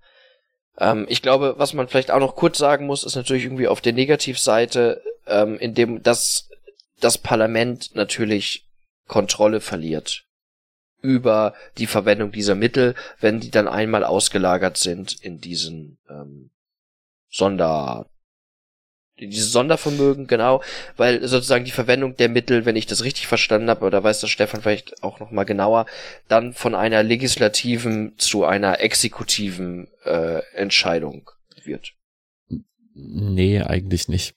Ähm, 0.77 1.07
ich 1.09 1.21
glaube, 1.21 1.55
was 1.57 1.73
man 1.73 1.87
vielleicht 1.87 2.11
auch 2.11 2.19
noch 2.19 2.35
kurz 2.35 2.57
sagen 2.59 2.85
muss, 2.85 3.03
ist 3.03 3.15
natürlich 3.15 3.45
irgendwie 3.45 3.67
auf 3.67 3.81
der 3.81 3.93
Negativseite, 3.93 5.01
ähm, 5.27 5.57
in 5.57 5.73
dem 5.73 6.03
das, 6.03 6.49
das 6.99 7.17
Parlament 7.17 7.95
natürlich 7.95 8.67
Kontrolle 9.07 9.61
verliert 9.61 10.25
über 11.05 11.53
die 11.77 11.87
Verwendung 11.87 12.31
dieser 12.31 12.55
Mittel, 12.55 12.95
wenn 13.19 13.39
die 13.39 13.51
dann 13.51 13.67
einmal 13.67 14.03
ausgelagert 14.03 14.77
sind 14.77 15.13
in 15.21 15.39
diesen 15.39 15.97
ähm, 16.09 16.49
Sonder 17.29 18.07
dieses 19.19 19.51
Sondervermögen, 19.51 20.27
genau, 20.27 20.61
weil 20.97 21.25
sozusagen 21.25 21.63
die 21.63 21.71
Verwendung 21.71 22.17
der 22.17 22.27
Mittel, 22.27 22.65
wenn 22.65 22.75
ich 22.75 22.85
das 22.85 23.03
richtig 23.03 23.27
verstanden 23.27 23.69
habe, 23.69 23.85
oder 23.85 24.03
weiß 24.03 24.19
das 24.19 24.29
Stefan 24.29 24.61
vielleicht 24.61 25.03
auch 25.03 25.19
nochmal 25.19 25.45
genauer, 25.45 25.85
dann 26.27 26.53
von 26.53 26.75
einer 26.75 27.01
legislativen 27.01 28.15
zu 28.17 28.43
einer 28.43 28.81
exekutiven 28.81 29.87
äh, 30.03 30.41
Entscheidung 30.53 31.29
wird. 31.63 31.93
Nee, 32.93 33.61
eigentlich 33.61 34.07
nicht. 34.07 34.35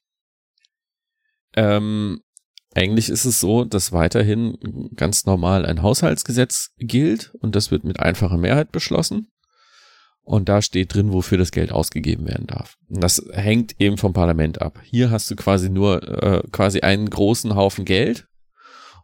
Ähm, 1.57 2.23
eigentlich 2.79 3.09
ist 3.09 3.25
es 3.25 3.41
so, 3.41 3.65
dass 3.65 3.93
weiterhin 3.93 4.57
ganz 4.95 5.27
normal 5.27 5.67
ein 5.67 5.83
Haushaltsgesetz 5.83 6.71
gilt 6.79 7.35
und 7.41 7.57
das 7.57 7.71
wird 7.71 7.85
mit 7.85 8.01
einfacher 8.01 8.37
Mehrheit 8.37 8.73
beschlossen. 8.73 9.29
Und 10.23 10.51
da 10.51 10.61
steht 10.61 10.93
drin, 10.93 11.13
wofür 11.13 11.39
das 11.39 11.53
Geld 11.53 11.73
ausgegeben 11.73 12.27
werden 12.29 12.47
darf. 12.47 12.77
Und 12.89 13.03
das 13.03 13.23
hängt 13.33 13.81
eben 13.81 13.97
vom 13.97 14.13
Parlament 14.13 14.61
ab. 14.61 14.79
Hier 14.85 15.11
hast 15.11 15.31
du 15.31 15.37
quasi 15.37 15.71
nur 15.71 16.03
äh, 16.23 16.43
quasi 16.53 16.81
einen 16.81 17.09
großen 17.09 17.55
Haufen 17.55 17.87
Geld. 17.87 18.27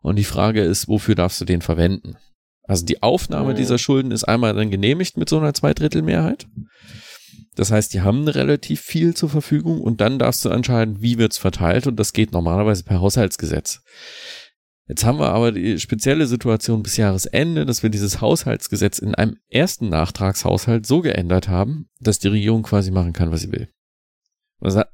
Und 0.02 0.16
die 0.16 0.24
Frage 0.24 0.60
ist, 0.62 0.86
wofür 0.86 1.14
darfst 1.14 1.40
du 1.40 1.46
den 1.46 1.62
verwenden? 1.62 2.16
Also 2.64 2.84
die 2.84 3.02
Aufnahme 3.02 3.52
oh. 3.52 3.56
dieser 3.56 3.78
Schulden 3.78 4.10
ist 4.10 4.24
einmal 4.24 4.54
dann 4.54 4.70
genehmigt 4.70 5.16
mit 5.16 5.30
so 5.30 5.38
einer 5.38 5.54
Zweidrittelmehrheit. 5.54 6.46
Das 7.54 7.70
heißt, 7.70 7.94
die 7.94 8.00
haben 8.00 8.26
relativ 8.26 8.80
viel 8.80 9.14
zur 9.14 9.28
Verfügung 9.28 9.80
und 9.80 10.00
dann 10.00 10.18
darfst 10.18 10.44
du 10.44 10.48
entscheiden, 10.48 11.00
wie 11.00 11.18
wird's 11.18 11.38
verteilt 11.38 11.86
und 11.86 11.96
das 11.96 12.12
geht 12.12 12.32
normalerweise 12.32 12.84
per 12.84 13.00
Haushaltsgesetz. 13.00 13.82
Jetzt 14.86 15.04
haben 15.04 15.18
wir 15.18 15.30
aber 15.30 15.52
die 15.52 15.78
spezielle 15.78 16.26
Situation 16.26 16.82
bis 16.82 16.98
Jahresende, 16.98 17.64
dass 17.64 17.82
wir 17.82 17.90
dieses 17.90 18.20
Haushaltsgesetz 18.20 18.98
in 18.98 19.14
einem 19.14 19.38
ersten 19.48 19.88
Nachtragshaushalt 19.88 20.84
so 20.84 21.00
geändert 21.00 21.48
haben, 21.48 21.88
dass 22.00 22.18
die 22.18 22.28
Regierung 22.28 22.62
quasi 22.64 22.90
machen 22.90 23.14
kann, 23.14 23.30
was 23.30 23.40
sie 23.40 23.52
will. 23.52 23.68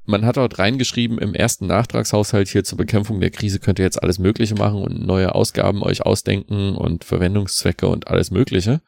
Man 0.05 0.25
hat 0.25 0.37
dort 0.37 0.59
reingeschrieben, 0.59 1.17
im 1.17 1.33
ersten 1.33 1.65
Nachtragshaushalt 1.67 2.49
hier 2.49 2.63
zur 2.63 2.77
Bekämpfung 2.77 3.21
der 3.21 3.31
Krise 3.31 3.59
könnt 3.59 3.79
ihr 3.79 3.85
jetzt 3.85 4.01
alles 4.01 4.19
Mögliche 4.19 4.55
machen 4.55 4.81
und 4.81 5.05
neue 5.05 5.33
Ausgaben 5.33 5.81
euch 5.81 6.01
ausdenken 6.01 6.75
und 6.75 7.05
Verwendungszwecke 7.05 7.87
und 7.87 8.07
alles 8.07 8.31
Mögliche. 8.31 8.81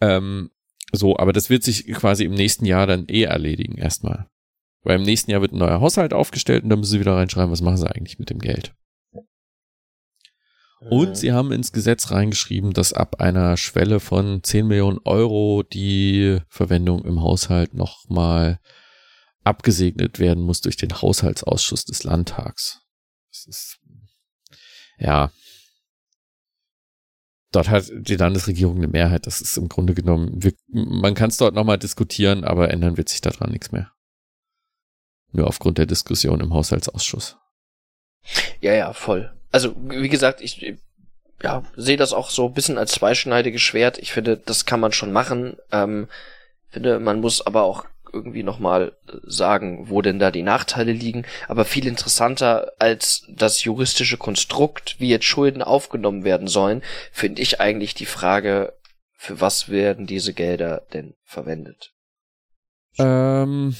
Ähm, 0.00 0.50
so, 0.92 1.16
aber 1.16 1.32
das 1.32 1.50
wird 1.50 1.62
sich 1.62 1.86
quasi 1.88 2.24
im 2.24 2.34
nächsten 2.34 2.64
Jahr 2.64 2.86
dann 2.86 3.06
eh 3.08 3.22
erledigen 3.24 3.76
erstmal. 3.76 4.28
Weil 4.82 4.96
im 4.96 5.04
nächsten 5.04 5.30
Jahr 5.30 5.42
wird 5.42 5.52
ein 5.52 5.58
neuer 5.58 5.80
Haushalt 5.80 6.14
aufgestellt 6.14 6.64
und 6.64 6.70
dann 6.70 6.80
müssen 6.80 6.92
sie 6.92 7.00
wieder 7.00 7.16
reinschreiben, 7.16 7.50
was 7.50 7.60
machen 7.60 7.76
sie 7.76 7.90
eigentlich 7.90 8.18
mit 8.18 8.30
dem 8.30 8.38
Geld. 8.38 8.74
Und 10.80 11.18
sie 11.18 11.32
haben 11.32 11.52
ins 11.52 11.72
Gesetz 11.72 12.10
reingeschrieben, 12.10 12.72
dass 12.72 12.94
ab 12.94 13.20
einer 13.20 13.58
Schwelle 13.58 14.00
von 14.00 14.42
10 14.42 14.66
Millionen 14.66 14.98
Euro 15.04 15.62
die 15.62 16.38
Verwendung 16.48 17.04
im 17.04 17.20
Haushalt 17.20 17.74
nochmal 17.74 18.60
abgesegnet 19.44 20.18
werden 20.18 20.42
muss 20.42 20.62
durch 20.62 20.76
den 20.76 21.02
Haushaltsausschuss 21.02 21.84
des 21.84 22.04
Landtags. 22.04 22.80
Das 23.30 23.46
ist 23.46 23.78
ja, 24.98 25.30
dort 27.52 27.68
hat 27.68 27.90
die 27.92 28.16
Landesregierung 28.16 28.76
eine 28.76 28.88
Mehrheit. 28.88 29.26
Das 29.26 29.40
ist 29.40 29.56
im 29.56 29.68
Grunde 29.68 29.94
genommen, 29.94 30.42
wir, 30.42 30.52
man 30.68 31.14
kann 31.14 31.30
es 31.30 31.36
dort 31.36 31.54
nochmal 31.54 31.78
diskutieren, 31.78 32.44
aber 32.44 32.70
ändern 32.70 32.96
wird 32.96 33.08
sich 33.08 33.20
daran 33.20 33.50
nichts 33.50 33.72
mehr. 33.72 33.92
Nur 35.32 35.46
aufgrund 35.46 35.78
der 35.78 35.86
Diskussion 35.86 36.40
im 36.40 36.52
Haushaltsausschuss. 36.54 37.36
Ja, 38.60 38.74
ja, 38.74 38.92
voll. 38.92 39.32
Also, 39.52 39.74
wie 39.88 40.08
gesagt, 40.08 40.40
ich 40.40 40.76
ja, 41.42 41.62
sehe 41.76 41.96
das 41.96 42.12
auch 42.12 42.30
so 42.30 42.46
ein 42.46 42.54
bisschen 42.54 42.78
als 42.78 42.92
zweischneidiges 42.92 43.62
Schwert. 43.62 43.98
Ich 43.98 44.12
finde, 44.12 44.36
das 44.36 44.66
kann 44.66 44.80
man 44.80 44.92
schon 44.92 45.12
machen. 45.12 45.56
Ähm, 45.72 46.08
finde, 46.68 47.00
man 47.00 47.20
muss 47.20 47.44
aber 47.44 47.62
auch 47.62 47.86
irgendwie 48.12 48.42
nochmal 48.42 48.96
sagen, 49.22 49.88
wo 49.88 50.02
denn 50.02 50.18
da 50.18 50.30
die 50.30 50.42
Nachteile 50.42 50.92
liegen. 50.92 51.24
Aber 51.48 51.64
viel 51.64 51.86
interessanter 51.86 52.72
als 52.78 53.24
das 53.28 53.64
juristische 53.64 54.16
Konstrukt, 54.16 54.96
wie 54.98 55.08
jetzt 55.08 55.24
Schulden 55.24 55.62
aufgenommen 55.62 56.24
werden 56.24 56.48
sollen, 56.48 56.82
finde 57.12 57.42
ich 57.42 57.60
eigentlich 57.60 57.94
die 57.94 58.06
Frage, 58.06 58.74
für 59.16 59.40
was 59.40 59.68
werden 59.68 60.06
diese 60.06 60.32
Gelder 60.32 60.82
denn 60.92 61.14
verwendet? 61.24 61.92
Ähm, 62.98 63.74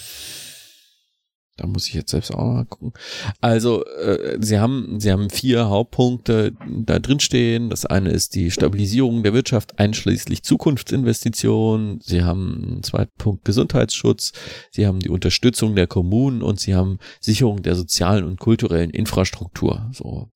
da 1.61 1.67
muss 1.67 1.87
ich 1.89 1.95
jetzt 1.95 2.11
selbst 2.11 2.33
auch 2.33 2.39
mal 2.39 2.65
gucken. 2.65 2.95
Also, 3.43 3.85
äh, 3.85 4.39
sie 4.41 4.59
haben, 4.59 4.99
sie 4.99 5.13
haben 5.13 5.29
vier 5.29 5.69
Hauptpunkte 5.69 6.55
da 6.67 6.99
drin 6.99 7.21
stehen. 7.21 7.69
Das 7.69 7.85
eine 7.85 8.11
ist 8.11 8.35
die 8.35 8.51
Stabilisierung 8.51 9.23
der 9.23 9.35
Wirtschaft 9.35 9.79
einschließlich 9.79 10.43
Zukunftsinvestitionen. 10.43 12.01
Sie 12.01 12.23
haben 12.25 12.65
einen 12.65 12.83
zweiten 12.83 13.13
Punkt 13.19 13.45
Gesundheitsschutz. 13.45 14.33
Sie 14.71 14.87
haben 14.87 15.01
die 15.01 15.11
Unterstützung 15.11 15.77
der 15.77 15.87
Kommunen 15.87 16.41
und 16.41 16.59
sie 16.61 16.75
haben 16.75 16.99
Sicherung 17.21 17.63
der 17.63 17.75
sozialen 17.75 18.25
und 18.25 18.41
kulturellen 18.41 18.91
Infrastruktur. 18.91 19.91
So. 19.93 20.31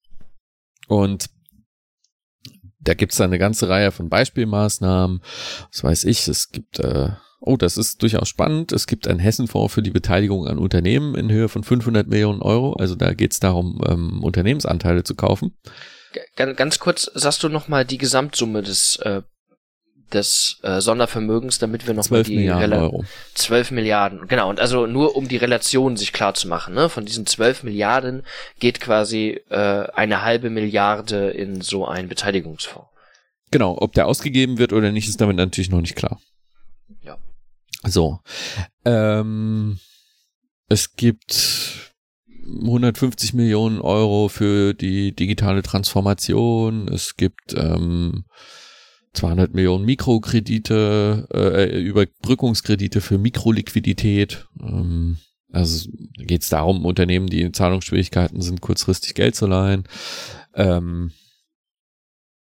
Und 0.88 1.30
da 2.80 2.92
gibt's 2.92 3.16
da 3.16 3.24
eine 3.24 3.38
ganze 3.38 3.70
Reihe 3.70 3.92
von 3.92 4.10
Beispielmaßnahmen. 4.10 5.22
Was 5.72 5.84
weiß 5.84 6.04
ich, 6.04 6.28
es 6.28 6.50
gibt 6.50 6.80
äh, 6.80 7.12
Oh, 7.46 7.58
das 7.58 7.76
ist 7.76 8.00
durchaus 8.00 8.26
spannend. 8.26 8.72
Es 8.72 8.86
gibt 8.86 9.06
einen 9.06 9.18
Hessenfonds 9.18 9.74
für 9.74 9.82
die 9.82 9.90
Beteiligung 9.90 10.46
an 10.46 10.56
Unternehmen 10.56 11.14
in 11.14 11.30
Höhe 11.30 11.50
von 11.50 11.62
500 11.62 12.08
Millionen 12.08 12.40
Euro. 12.40 12.72
Also 12.72 12.94
da 12.94 13.12
geht 13.12 13.32
es 13.32 13.40
darum, 13.40 13.82
ähm, 13.86 14.24
Unternehmensanteile 14.24 15.04
zu 15.04 15.14
kaufen. 15.14 15.54
Ganz, 16.36 16.56
ganz 16.56 16.78
kurz, 16.78 17.10
sagst 17.12 17.42
du 17.42 17.50
nochmal 17.50 17.84
die 17.84 17.98
Gesamtsumme 17.98 18.62
des, 18.62 18.96
äh, 18.96 19.20
des 20.10 20.58
äh, 20.62 20.80
Sondervermögens, 20.80 21.58
damit 21.58 21.86
wir 21.86 21.92
nochmal 21.92 22.22
die 22.22 22.36
Milliarden 22.36 22.72
Rel 22.72 22.82
Euro. 22.82 23.04
12 23.34 23.72
Milliarden, 23.72 24.26
genau. 24.26 24.48
Und 24.48 24.58
also 24.58 24.86
nur 24.86 25.14
um 25.14 25.28
die 25.28 25.36
Relation 25.36 25.98
sich 25.98 26.14
klar 26.14 26.32
zu 26.32 26.48
machen, 26.48 26.72
ne? 26.72 26.88
Von 26.88 27.04
diesen 27.04 27.26
12 27.26 27.62
Milliarden 27.64 28.22
geht 28.58 28.80
quasi 28.80 29.38
äh, 29.50 29.56
eine 29.56 30.22
halbe 30.22 30.48
Milliarde 30.48 31.28
in 31.28 31.60
so 31.60 31.86
einen 31.86 32.08
Beteiligungsfonds. 32.08 32.88
Genau, 33.50 33.76
ob 33.78 33.92
der 33.92 34.06
ausgegeben 34.06 34.56
wird 34.56 34.72
oder 34.72 34.92
nicht, 34.92 35.10
ist 35.10 35.20
damit 35.20 35.36
natürlich 35.36 35.70
noch 35.70 35.82
nicht 35.82 35.94
klar. 35.94 36.18
So. 37.86 38.20
Ähm, 38.84 39.78
es 40.68 40.96
gibt 40.96 41.92
150 42.46 43.34
Millionen 43.34 43.80
Euro 43.80 44.28
für 44.28 44.74
die 44.74 45.14
digitale 45.14 45.62
Transformation. 45.62 46.88
Es 46.88 47.16
gibt 47.16 47.54
ähm, 47.54 48.24
200 49.14 49.54
Millionen 49.54 49.84
Mikrokredite, 49.84 51.28
äh, 51.32 51.80
Überbrückungskredite 51.80 53.00
für 53.00 53.18
Mikroliquidität. 53.18 54.46
Ähm, 54.60 55.18
also 55.52 55.88
geht 56.16 56.42
es 56.42 56.48
darum, 56.48 56.84
Unternehmen, 56.84 57.28
die 57.28 57.42
in 57.42 57.54
Zahlungsschwierigkeiten 57.54 58.42
sind, 58.42 58.60
kurzfristig 58.60 59.14
Geld 59.14 59.36
zu 59.36 59.46
leihen. 59.46 59.84
Ähm, 60.54 61.12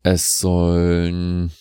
es 0.04 0.38
sollen 0.38 1.52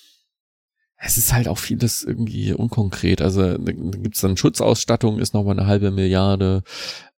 es 1.02 1.16
ist 1.16 1.32
halt 1.32 1.48
auch 1.48 1.58
vieles 1.58 2.02
irgendwie 2.04 2.52
unkonkret. 2.52 3.22
Also 3.22 3.56
da 3.56 3.72
gibt's 3.72 4.20
dann 4.20 4.36
Schutzausstattung, 4.36 5.18
ist 5.18 5.32
nochmal 5.32 5.58
eine 5.58 5.66
halbe 5.66 5.90
Milliarde, 5.90 6.62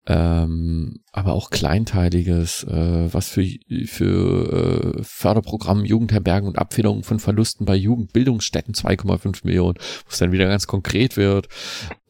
ähm, 0.07 1.01
aber 1.12 1.32
auch 1.32 1.51
kleinteiliges, 1.51 2.65
äh, 2.65 3.12
was 3.12 3.28
für, 3.28 3.47
für 3.86 4.98
äh, 4.98 5.02
Förderprogramm 5.02 5.85
Jugendherbergen 5.85 6.48
und 6.48 6.59
Abfederung 6.59 7.05
von 7.05 7.20
Verlusten 7.20 7.65
bei 7.65 7.74
Jugendbildungsstätten 7.74 8.74
2,5 8.74 9.44
Millionen, 9.44 9.77
wo 9.78 10.11
es 10.11 10.19
dann 10.19 10.32
wieder 10.32 10.47
ganz 10.47 10.66
konkret 10.66 11.16
wird. 11.16 11.48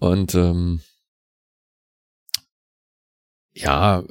Und 0.00 0.34
ähm, 0.34 0.80
ja, 3.52 4.02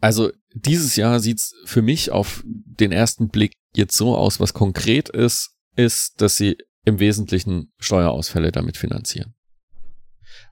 also 0.00 0.30
dieses 0.54 0.94
Jahr 0.96 1.18
sieht's 1.18 1.54
für 1.64 1.82
mich 1.82 2.12
auf 2.12 2.42
den 2.44 2.92
ersten 2.92 3.28
Blick 3.28 3.54
jetzt 3.74 3.96
so 3.96 4.16
aus, 4.16 4.40
was 4.40 4.54
konkret 4.54 5.08
ist, 5.08 5.50
ist, 5.76 6.20
dass 6.20 6.36
sie 6.36 6.58
im 6.84 6.98
Wesentlichen 6.98 7.72
Steuerausfälle 7.78 8.52
damit 8.52 8.76
finanzieren. 8.76 9.34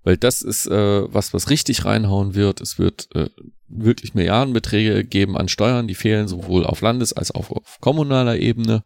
Weil 0.03 0.17
das 0.17 0.43
ist 0.43 0.67
äh, 0.67 1.13
was, 1.13 1.35
was 1.35 1.51
richtig 1.51 1.85
reinhauen 1.85 2.35
wird. 2.35 2.61
Es 2.61 2.79
wird 2.79 3.09
äh, 3.15 3.29
wirklich 3.67 4.15
Milliardenbeträge 4.15 5.05
geben 5.05 5.37
an 5.37 5.49
Steuern, 5.49 5.89
die 5.89 5.95
fehlen 5.95 6.29
sowohl 6.29 6.65
auf 6.65 6.81
Landes- 6.81 7.13
als 7.13 7.33
auch 7.33 7.51
auf 7.51 7.79
kommunaler 7.81 8.37
Ebene. 8.37 8.85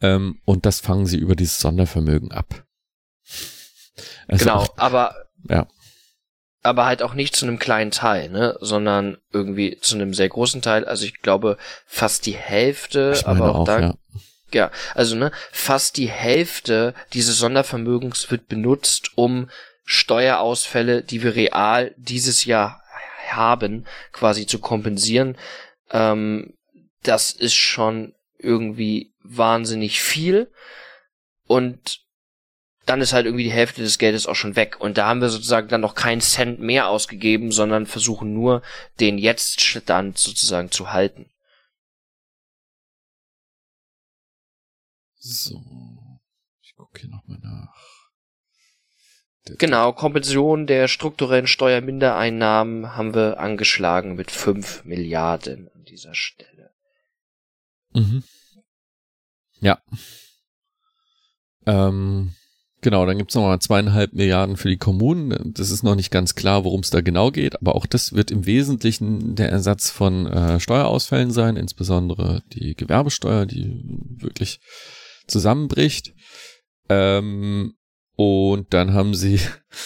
Ähm, 0.00 0.40
und 0.44 0.66
das 0.66 0.80
fangen 0.80 1.06
sie 1.06 1.16
über 1.16 1.36
dieses 1.36 1.58
Sondervermögen 1.58 2.32
ab. 2.32 2.66
Also 4.26 4.44
genau, 4.44 4.56
auch, 4.58 4.76
aber 4.76 5.14
ja 5.48 5.66
aber 6.62 6.86
halt 6.86 7.02
auch 7.02 7.14
nicht 7.14 7.34
zu 7.34 7.44
einem 7.44 7.58
kleinen 7.58 7.90
Teil, 7.90 8.28
ne, 8.28 8.56
sondern 8.60 9.18
irgendwie 9.32 9.78
zu 9.80 9.96
einem 9.96 10.14
sehr 10.14 10.28
großen 10.28 10.62
Teil. 10.62 10.84
Also 10.84 11.04
ich 11.04 11.20
glaube 11.20 11.58
fast 11.86 12.26
die 12.26 12.36
Hälfte, 12.36 13.20
aber 13.24 13.50
auch, 13.50 13.60
auch 13.60 13.64
da, 13.64 13.80
ja. 13.80 13.94
ja, 14.52 14.70
also 14.94 15.16
ne, 15.16 15.32
fast 15.50 15.96
die 15.96 16.08
Hälfte 16.08 16.94
dieses 17.12 17.38
Sondervermögens 17.38 18.30
wird 18.30 18.48
benutzt, 18.48 19.10
um 19.16 19.50
Steuerausfälle, 19.84 21.02
die 21.02 21.22
wir 21.22 21.34
real 21.34 21.94
dieses 21.96 22.44
Jahr 22.44 22.82
haben, 23.28 23.86
quasi 24.12 24.46
zu 24.46 24.60
kompensieren. 24.60 25.36
Ähm, 25.90 26.54
das 27.02 27.32
ist 27.32 27.54
schon 27.54 28.14
irgendwie 28.38 29.12
wahnsinnig 29.22 30.00
viel. 30.00 30.50
Und 31.46 32.01
dann 32.86 33.00
ist 33.00 33.12
halt 33.12 33.26
irgendwie 33.26 33.44
die 33.44 33.52
Hälfte 33.52 33.82
des 33.82 33.98
Geldes 33.98 34.26
auch 34.26 34.34
schon 34.34 34.56
weg. 34.56 34.80
Und 34.80 34.98
da 34.98 35.06
haben 35.06 35.20
wir 35.20 35.28
sozusagen 35.28 35.68
dann 35.68 35.80
noch 35.80 35.94
keinen 35.94 36.20
Cent 36.20 36.60
mehr 36.60 36.88
ausgegeben, 36.88 37.52
sondern 37.52 37.86
versuchen 37.86 38.32
nur, 38.32 38.62
den 39.00 39.18
Jetzt-Stand 39.18 40.18
sozusagen 40.18 40.70
zu 40.70 40.92
halten. 40.92 41.30
So. 45.18 45.62
Ich 46.60 46.74
gucke 46.74 47.00
hier 47.00 47.10
nochmal 47.10 47.38
nach. 47.38 47.74
Genau, 49.58 49.92
Kompensation 49.92 50.66
der 50.66 50.86
strukturellen 50.86 51.48
Steuermindereinnahmen 51.48 52.94
haben 52.96 53.14
wir 53.14 53.40
angeschlagen 53.40 54.14
mit 54.14 54.30
5 54.30 54.84
Milliarden 54.84 55.68
an 55.74 55.84
dieser 55.84 56.14
Stelle. 56.14 56.72
Mhm. 57.92 58.22
Ja. 59.60 59.82
Ähm, 61.66 62.34
Genau, 62.82 63.06
dann 63.06 63.16
gibt's 63.16 63.36
nochmal 63.36 63.60
zweieinhalb 63.60 64.12
Milliarden 64.12 64.56
für 64.56 64.68
die 64.68 64.76
Kommunen. 64.76 65.52
Das 65.54 65.70
ist 65.70 65.84
noch 65.84 65.94
nicht 65.94 66.10
ganz 66.10 66.34
klar, 66.34 66.64
worum 66.64 66.80
es 66.80 66.90
da 66.90 67.00
genau 67.00 67.30
geht, 67.30 67.54
aber 67.60 67.76
auch 67.76 67.86
das 67.86 68.12
wird 68.12 68.32
im 68.32 68.44
Wesentlichen 68.44 69.36
der 69.36 69.50
Ersatz 69.50 69.88
von 69.88 70.26
äh, 70.26 70.58
Steuerausfällen 70.58 71.30
sein, 71.30 71.56
insbesondere 71.56 72.42
die 72.52 72.74
Gewerbesteuer, 72.74 73.46
die 73.46 73.84
wirklich 74.18 74.58
zusammenbricht. 75.28 76.12
Ähm, 76.88 77.74
und 78.16 78.74
dann 78.74 78.94
haben 78.94 79.14
sie, 79.14 79.38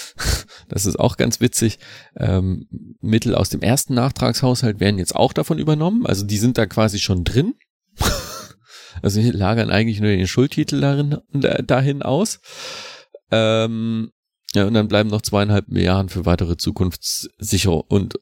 das 0.68 0.86
ist 0.86 0.98
auch 0.98 1.18
ganz 1.18 1.39
witzig, 1.43 1.78
ähm, 2.16 2.66
Mittel 3.02 3.35
aus 3.35 3.51
dem 3.51 3.60
ersten 3.60 3.93
Nachtragshaushalt 3.93 4.81
werden 4.81 4.98
jetzt 4.98 5.14
auch 5.14 5.35
davon 5.35 5.59
übernommen. 5.59 6.06
Also 6.06 6.24
die 6.24 6.39
sind 6.39 6.56
da 6.56 6.64
quasi 6.64 6.98
schon 6.98 7.24
drin. 7.24 7.56
Also 9.02 9.23
wir 9.23 9.32
lagern 9.32 9.70
eigentlich 9.70 10.01
nur 10.01 10.10
den 10.10 10.27
Schuldtitel 10.27 10.81
darin, 10.81 11.18
dahin 11.32 12.02
aus. 12.02 12.40
Ähm, 13.31 14.12
ja, 14.55 14.64
und 14.64 14.74
dann 14.74 14.89
bleiben 14.89 15.10
noch 15.10 15.23
zweieinhalb 15.23 15.68
Milliarden 15.68 16.09
für 16.09 16.24
weitere 16.24 16.56
Zukunftssicherung 16.56 17.82
und 17.89 18.14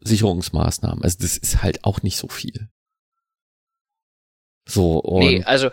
Sicherungsmaßnahmen. 0.00 1.02
Also 1.02 1.18
das 1.20 1.36
ist 1.36 1.62
halt 1.62 1.84
auch 1.84 2.02
nicht 2.02 2.16
so 2.16 2.28
viel. 2.28 2.68
So, 4.66 4.98
und 4.98 5.20
nee, 5.20 5.42
also 5.44 5.68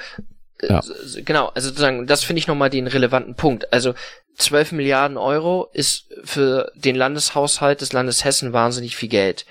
äh, 0.60 0.70
ja. 0.70 0.82
genau, 1.24 1.48
also 1.48 1.70
sozusagen, 1.70 2.08
das 2.08 2.24
finde 2.24 2.40
ich 2.40 2.48
nochmal 2.48 2.70
den 2.70 2.88
relevanten 2.88 3.36
Punkt. 3.36 3.72
Also 3.72 3.94
12 4.38 4.72
Milliarden 4.72 5.18
Euro 5.18 5.70
ist 5.74 6.06
für 6.24 6.72
den 6.76 6.96
Landeshaushalt 6.96 7.82
des 7.82 7.94
Landes 7.94 8.24
Hessen 8.24 8.54
wahnsinnig 8.54 8.96
viel 8.96 9.10
Geld. 9.10 9.46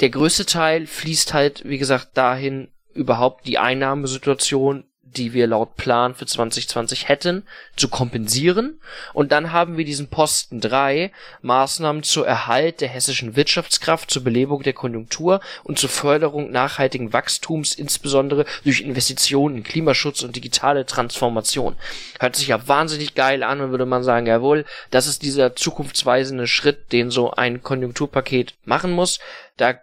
Der 0.00 0.10
größte 0.10 0.46
Teil 0.46 0.86
fließt 0.86 1.34
halt, 1.34 1.68
wie 1.68 1.78
gesagt, 1.78 2.16
dahin, 2.16 2.72
überhaupt 2.98 3.46
die 3.46 3.58
Einnahmesituation 3.58 4.84
die 5.16 5.32
wir 5.32 5.46
laut 5.46 5.76
Plan 5.76 6.14
für 6.14 6.26
2020 6.26 7.08
hätten, 7.08 7.44
zu 7.76 7.88
kompensieren. 7.88 8.80
Und 9.12 9.32
dann 9.32 9.52
haben 9.52 9.76
wir 9.76 9.84
diesen 9.84 10.08
Posten 10.08 10.60
3, 10.60 11.12
Maßnahmen 11.42 12.02
zur 12.02 12.26
Erhalt 12.26 12.80
der 12.80 12.88
hessischen 12.88 13.36
Wirtschaftskraft, 13.36 14.10
zur 14.10 14.24
Belebung 14.24 14.62
der 14.62 14.72
Konjunktur 14.72 15.40
und 15.64 15.78
zur 15.78 15.88
Förderung 15.88 16.50
nachhaltigen 16.50 17.12
Wachstums, 17.12 17.74
insbesondere 17.74 18.44
durch 18.64 18.80
Investitionen 18.80 19.58
in 19.58 19.64
Klimaschutz 19.64 20.22
und 20.22 20.36
digitale 20.36 20.86
Transformation. 20.86 21.76
Hört 22.20 22.36
sich 22.36 22.48
ja 22.48 22.68
wahnsinnig 22.68 23.14
geil 23.14 23.42
an 23.42 23.60
und 23.60 23.70
würde 23.70 23.86
man 23.86 24.02
sagen, 24.02 24.26
jawohl, 24.26 24.64
das 24.90 25.06
ist 25.06 25.22
dieser 25.22 25.56
zukunftsweisende 25.56 26.46
Schritt, 26.46 26.92
den 26.92 27.10
so 27.10 27.30
ein 27.30 27.62
Konjunkturpaket 27.62 28.54
machen 28.64 28.92
muss. 28.92 29.18
Da 29.56 29.74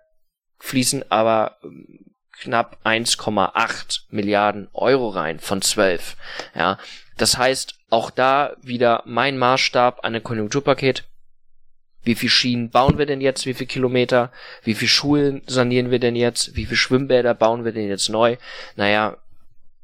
fließen 0.59 1.11
aber 1.11 1.57
ähm, 1.63 2.04
knapp 2.39 2.79
1,8 2.83 4.01
Milliarden 4.09 4.67
Euro 4.73 5.09
rein 5.09 5.39
von 5.39 5.61
12. 5.61 6.15
Ja, 6.55 6.77
das 7.17 7.37
heißt, 7.37 7.75
auch 7.89 8.11
da 8.11 8.55
wieder 8.61 9.03
mein 9.05 9.37
Maßstab 9.37 10.03
an 10.03 10.15
ein 10.15 10.23
Konjunkturpaket. 10.23 11.05
Wie 12.03 12.15
viel 12.15 12.29
Schienen 12.29 12.69
bauen 12.69 12.97
wir 12.97 13.05
denn 13.05 13.21
jetzt? 13.21 13.45
Wie 13.45 13.53
viel 13.53 13.67
Kilometer? 13.67 14.31
Wie 14.63 14.75
viel 14.75 14.87
Schulen 14.87 15.41
sanieren 15.47 15.89
wir 15.89 15.99
denn 15.99 16.15
jetzt? 16.15 16.55
Wie 16.55 16.65
viel 16.65 16.77
Schwimmbäder 16.77 17.33
bauen 17.33 17.65
wir 17.65 17.71
denn 17.71 17.87
jetzt 17.87 18.09
neu? 18.09 18.37
Naja, 18.75 19.17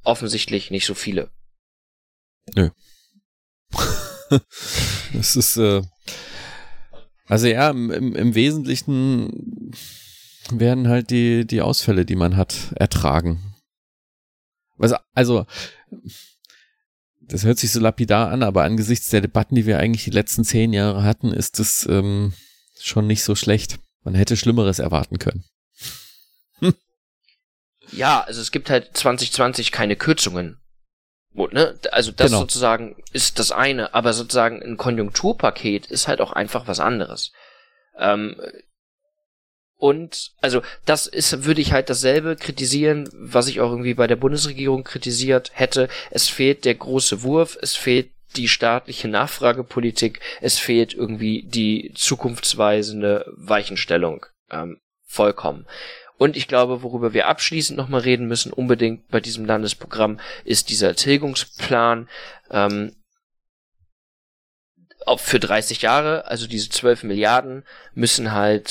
offensichtlich 0.03 0.69
nicht 0.69 0.85
so 0.85 0.93
viele. 0.93 1.29
Nö. 2.55 2.69
das 5.13 5.35
ist, 5.35 5.57
äh, 5.57 5.81
also 7.27 7.47
ja, 7.47 7.69
im, 7.71 8.15
im 8.15 8.35
Wesentlichen 8.35 9.71
werden 10.49 10.87
halt 10.87 11.09
die, 11.09 11.45
die 11.45 11.61
Ausfälle, 11.61 12.05
die 12.05 12.15
man 12.15 12.37
hat, 12.37 12.73
ertragen. 12.75 13.55
Also, 14.77 14.95
also, 15.13 15.45
das 17.21 17.43
hört 17.43 17.59
sich 17.59 17.71
so 17.71 17.79
lapidar 17.79 18.31
an, 18.31 18.43
aber 18.43 18.63
angesichts 18.63 19.09
der 19.09 19.21
Debatten, 19.21 19.55
die 19.55 19.65
wir 19.65 19.79
eigentlich 19.79 20.03
die 20.03 20.11
letzten 20.11 20.43
zehn 20.43 20.73
Jahre 20.73 21.03
hatten, 21.03 21.31
ist 21.31 21.59
es 21.59 21.85
ähm, 21.85 22.33
schon 22.79 23.07
nicht 23.07 23.23
so 23.23 23.35
schlecht. 23.35 23.79
Man 24.03 24.15
hätte 24.15 24.35
Schlimmeres 24.35 24.79
erwarten 24.79 25.19
können. 25.19 25.43
Hm. 26.59 26.73
Ja, 27.93 28.21
also 28.21 28.39
es 28.39 28.51
gibt 28.51 28.69
halt 28.69 28.95
2020 28.95 29.73
keine 29.73 29.97
Kürzungen. 29.97 30.61
Ne? 31.33 31.77
Also 31.91 32.13
das 32.13 32.27
genau. 32.27 32.39
sozusagen 32.41 32.95
ist 33.11 33.37
das 33.37 33.51
eine, 33.51 33.93
aber 33.93 34.13
sozusagen 34.13 34.63
ein 34.63 34.77
Konjunkturpaket 34.77 35.87
ist 35.87 36.07
halt 36.07 36.21
auch 36.21 36.31
einfach 36.31 36.67
was 36.67 36.79
anderes. 36.79 37.33
Ähm, 37.97 38.37
und 39.81 40.33
also 40.41 40.61
das 40.85 41.07
ist, 41.07 41.43
würde 41.43 41.59
ich 41.59 41.71
halt 41.71 41.89
dasselbe 41.89 42.35
kritisieren, 42.35 43.09
was 43.13 43.47
ich 43.47 43.61
auch 43.61 43.71
irgendwie 43.71 43.95
bei 43.95 44.05
der 44.05 44.15
Bundesregierung 44.15 44.83
kritisiert 44.83 45.49
hätte. 45.55 45.89
Es 46.11 46.29
fehlt 46.29 46.65
der 46.65 46.75
große 46.75 47.23
Wurf, 47.23 47.57
es 47.59 47.75
fehlt 47.75 48.11
die 48.35 48.47
staatliche 48.47 49.07
Nachfragepolitik, 49.07 50.19
es 50.39 50.59
fehlt 50.59 50.93
irgendwie 50.93 51.47
die 51.47 51.93
zukunftsweisende 51.95 53.25
Weichenstellung 53.35 54.27
ähm, 54.51 54.77
vollkommen. 55.07 55.65
Und 56.19 56.37
ich 56.37 56.47
glaube, 56.47 56.83
worüber 56.83 57.13
wir 57.13 57.27
abschließend 57.27 57.75
nochmal 57.75 58.01
reden 58.01 58.27
müssen, 58.27 58.53
unbedingt 58.53 59.07
bei 59.07 59.19
diesem 59.19 59.45
Landesprogramm, 59.45 60.19
ist 60.45 60.69
dieser 60.69 60.95
Tilgungsplan. 60.95 62.07
Ähm, 62.51 62.95
für 65.17 65.39
30 65.39 65.81
Jahre, 65.81 66.25
also 66.27 66.45
diese 66.45 66.69
12 66.69 67.01
Milliarden, 67.01 67.63
müssen 67.95 68.31
halt 68.31 68.69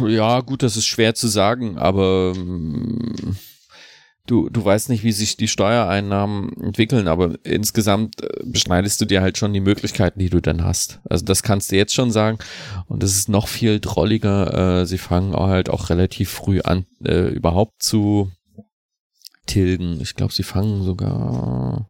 Ja, 0.00 0.40
gut, 0.40 0.62
das 0.62 0.76
ist 0.76 0.86
schwer 0.86 1.14
zu 1.14 1.28
sagen, 1.28 1.78
aber 1.78 2.32
ähm, 2.36 3.36
du, 4.26 4.48
du 4.48 4.64
weißt 4.64 4.88
nicht, 4.88 5.04
wie 5.04 5.12
sich 5.12 5.36
die 5.36 5.48
Steuereinnahmen 5.48 6.52
entwickeln, 6.62 7.08
aber 7.08 7.34
insgesamt 7.44 8.22
äh, 8.22 8.28
beschneidest 8.44 9.00
du 9.00 9.04
dir 9.04 9.22
halt 9.22 9.38
schon 9.38 9.52
die 9.52 9.60
Möglichkeiten, 9.60 10.18
die 10.18 10.30
du 10.30 10.40
dann 10.40 10.64
hast. 10.64 11.00
Also 11.08 11.24
das 11.24 11.42
kannst 11.42 11.72
du 11.72 11.76
jetzt 11.76 11.94
schon 11.94 12.10
sagen. 12.10 12.38
Und 12.86 13.02
es 13.02 13.16
ist 13.16 13.28
noch 13.28 13.48
viel 13.48 13.80
drolliger. 13.80 14.80
Äh, 14.80 14.86
sie 14.86 14.98
fangen 14.98 15.34
halt 15.34 15.68
auch 15.70 15.90
relativ 15.90 16.30
früh 16.30 16.60
an, 16.60 16.86
äh, 17.04 17.28
überhaupt 17.28 17.82
zu 17.82 18.30
tilgen. 19.46 20.00
Ich 20.00 20.14
glaube, 20.14 20.32
sie 20.32 20.42
fangen 20.42 20.82
sogar 20.82 21.88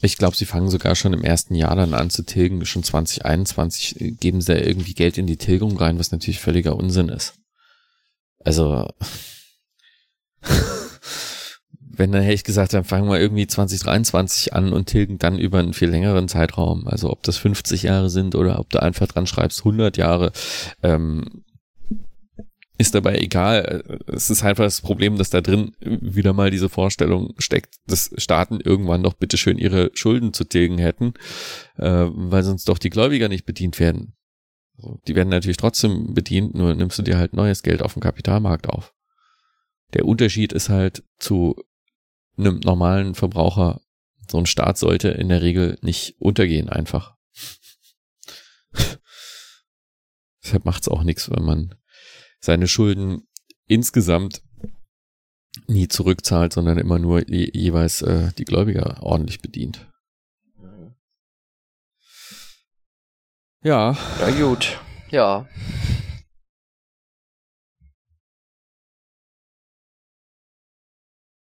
ich 0.00 0.16
glaube, 0.16 0.36
sie 0.36 0.44
fangen 0.44 0.70
sogar 0.70 0.94
schon 0.94 1.12
im 1.12 1.24
ersten 1.24 1.54
Jahr 1.54 1.74
dann 1.74 1.94
an 1.94 2.10
zu 2.10 2.22
tilgen. 2.22 2.64
Schon 2.64 2.82
2021 2.82 4.00
äh, 4.00 4.10
geben 4.12 4.40
sie 4.40 4.54
irgendwie 4.54 4.94
Geld 4.94 5.18
in 5.18 5.26
die 5.26 5.36
Tilgung 5.36 5.76
rein, 5.76 5.98
was 5.98 6.12
natürlich 6.12 6.40
völliger 6.40 6.76
Unsinn 6.76 7.08
ist. 7.08 7.34
Also, 8.44 8.88
wenn 11.80 12.12
dann 12.12 12.22
hätte 12.22 12.34
ich 12.34 12.44
gesagt, 12.44 12.72
dann 12.72 12.84
fangen 12.84 13.10
wir 13.10 13.20
irgendwie 13.20 13.48
2023 13.48 14.54
an 14.54 14.72
und 14.72 14.86
tilgen 14.86 15.18
dann 15.18 15.38
über 15.38 15.58
einen 15.58 15.74
viel 15.74 15.88
längeren 15.90 16.28
Zeitraum. 16.28 16.86
Also 16.86 17.10
ob 17.10 17.24
das 17.24 17.36
50 17.38 17.82
Jahre 17.82 18.08
sind 18.08 18.36
oder 18.36 18.60
ob 18.60 18.70
du 18.70 18.80
einfach 18.80 19.08
dran 19.08 19.26
schreibst 19.26 19.60
100 19.60 19.96
Jahre. 19.96 20.30
Ähm, 20.84 21.42
ist 22.78 22.94
dabei 22.94 23.18
egal. 23.18 23.82
Es 24.06 24.30
ist 24.30 24.44
einfach 24.44 24.64
das 24.64 24.80
Problem, 24.80 25.18
dass 25.18 25.30
da 25.30 25.40
drin 25.40 25.72
wieder 25.80 26.32
mal 26.32 26.50
diese 26.50 26.68
Vorstellung 26.68 27.34
steckt, 27.38 27.74
dass 27.86 28.12
Staaten 28.16 28.60
irgendwann 28.60 29.02
doch 29.02 29.14
bitteschön 29.14 29.58
ihre 29.58 29.90
Schulden 29.94 30.32
zu 30.32 30.44
tilgen 30.44 30.78
hätten, 30.78 31.14
äh, 31.76 32.06
weil 32.08 32.44
sonst 32.44 32.68
doch 32.68 32.78
die 32.78 32.90
Gläubiger 32.90 33.28
nicht 33.28 33.44
bedient 33.44 33.80
werden. 33.80 34.14
Die 35.08 35.16
werden 35.16 35.28
natürlich 35.28 35.56
trotzdem 35.56 36.14
bedient, 36.14 36.54
nur 36.54 36.72
nimmst 36.74 36.98
du 36.98 37.02
dir 37.02 37.18
halt 37.18 37.32
neues 37.32 37.64
Geld 37.64 37.82
auf 37.82 37.94
dem 37.94 38.02
Kapitalmarkt 38.02 38.68
auf. 38.68 38.94
Der 39.94 40.06
Unterschied 40.06 40.52
ist 40.52 40.68
halt 40.68 41.02
zu 41.18 41.56
einem 42.36 42.60
normalen 42.60 43.16
Verbraucher, 43.16 43.80
so 44.30 44.38
ein 44.38 44.46
Staat 44.46 44.78
sollte 44.78 45.08
in 45.08 45.28
der 45.30 45.42
Regel 45.42 45.78
nicht 45.82 46.14
untergehen 46.20 46.68
einfach. 46.68 47.16
Deshalb 50.44 50.64
macht 50.64 50.82
es 50.82 50.88
auch 50.88 51.02
nichts, 51.02 51.28
wenn 51.28 51.44
man 51.44 51.74
seine 52.40 52.68
Schulden 52.68 53.26
insgesamt 53.66 54.42
nie 55.66 55.88
zurückzahlt, 55.88 56.52
sondern 56.52 56.78
immer 56.78 56.98
nur 56.98 57.28
je, 57.28 57.50
jeweils 57.52 58.02
äh, 58.02 58.32
die 58.38 58.44
Gläubiger 58.44 59.02
ordentlich 59.02 59.40
bedient. 59.40 59.88
Ja. 63.62 63.96
Ja, 64.20 64.30
gut. 64.30 64.78
Ja. 65.10 65.48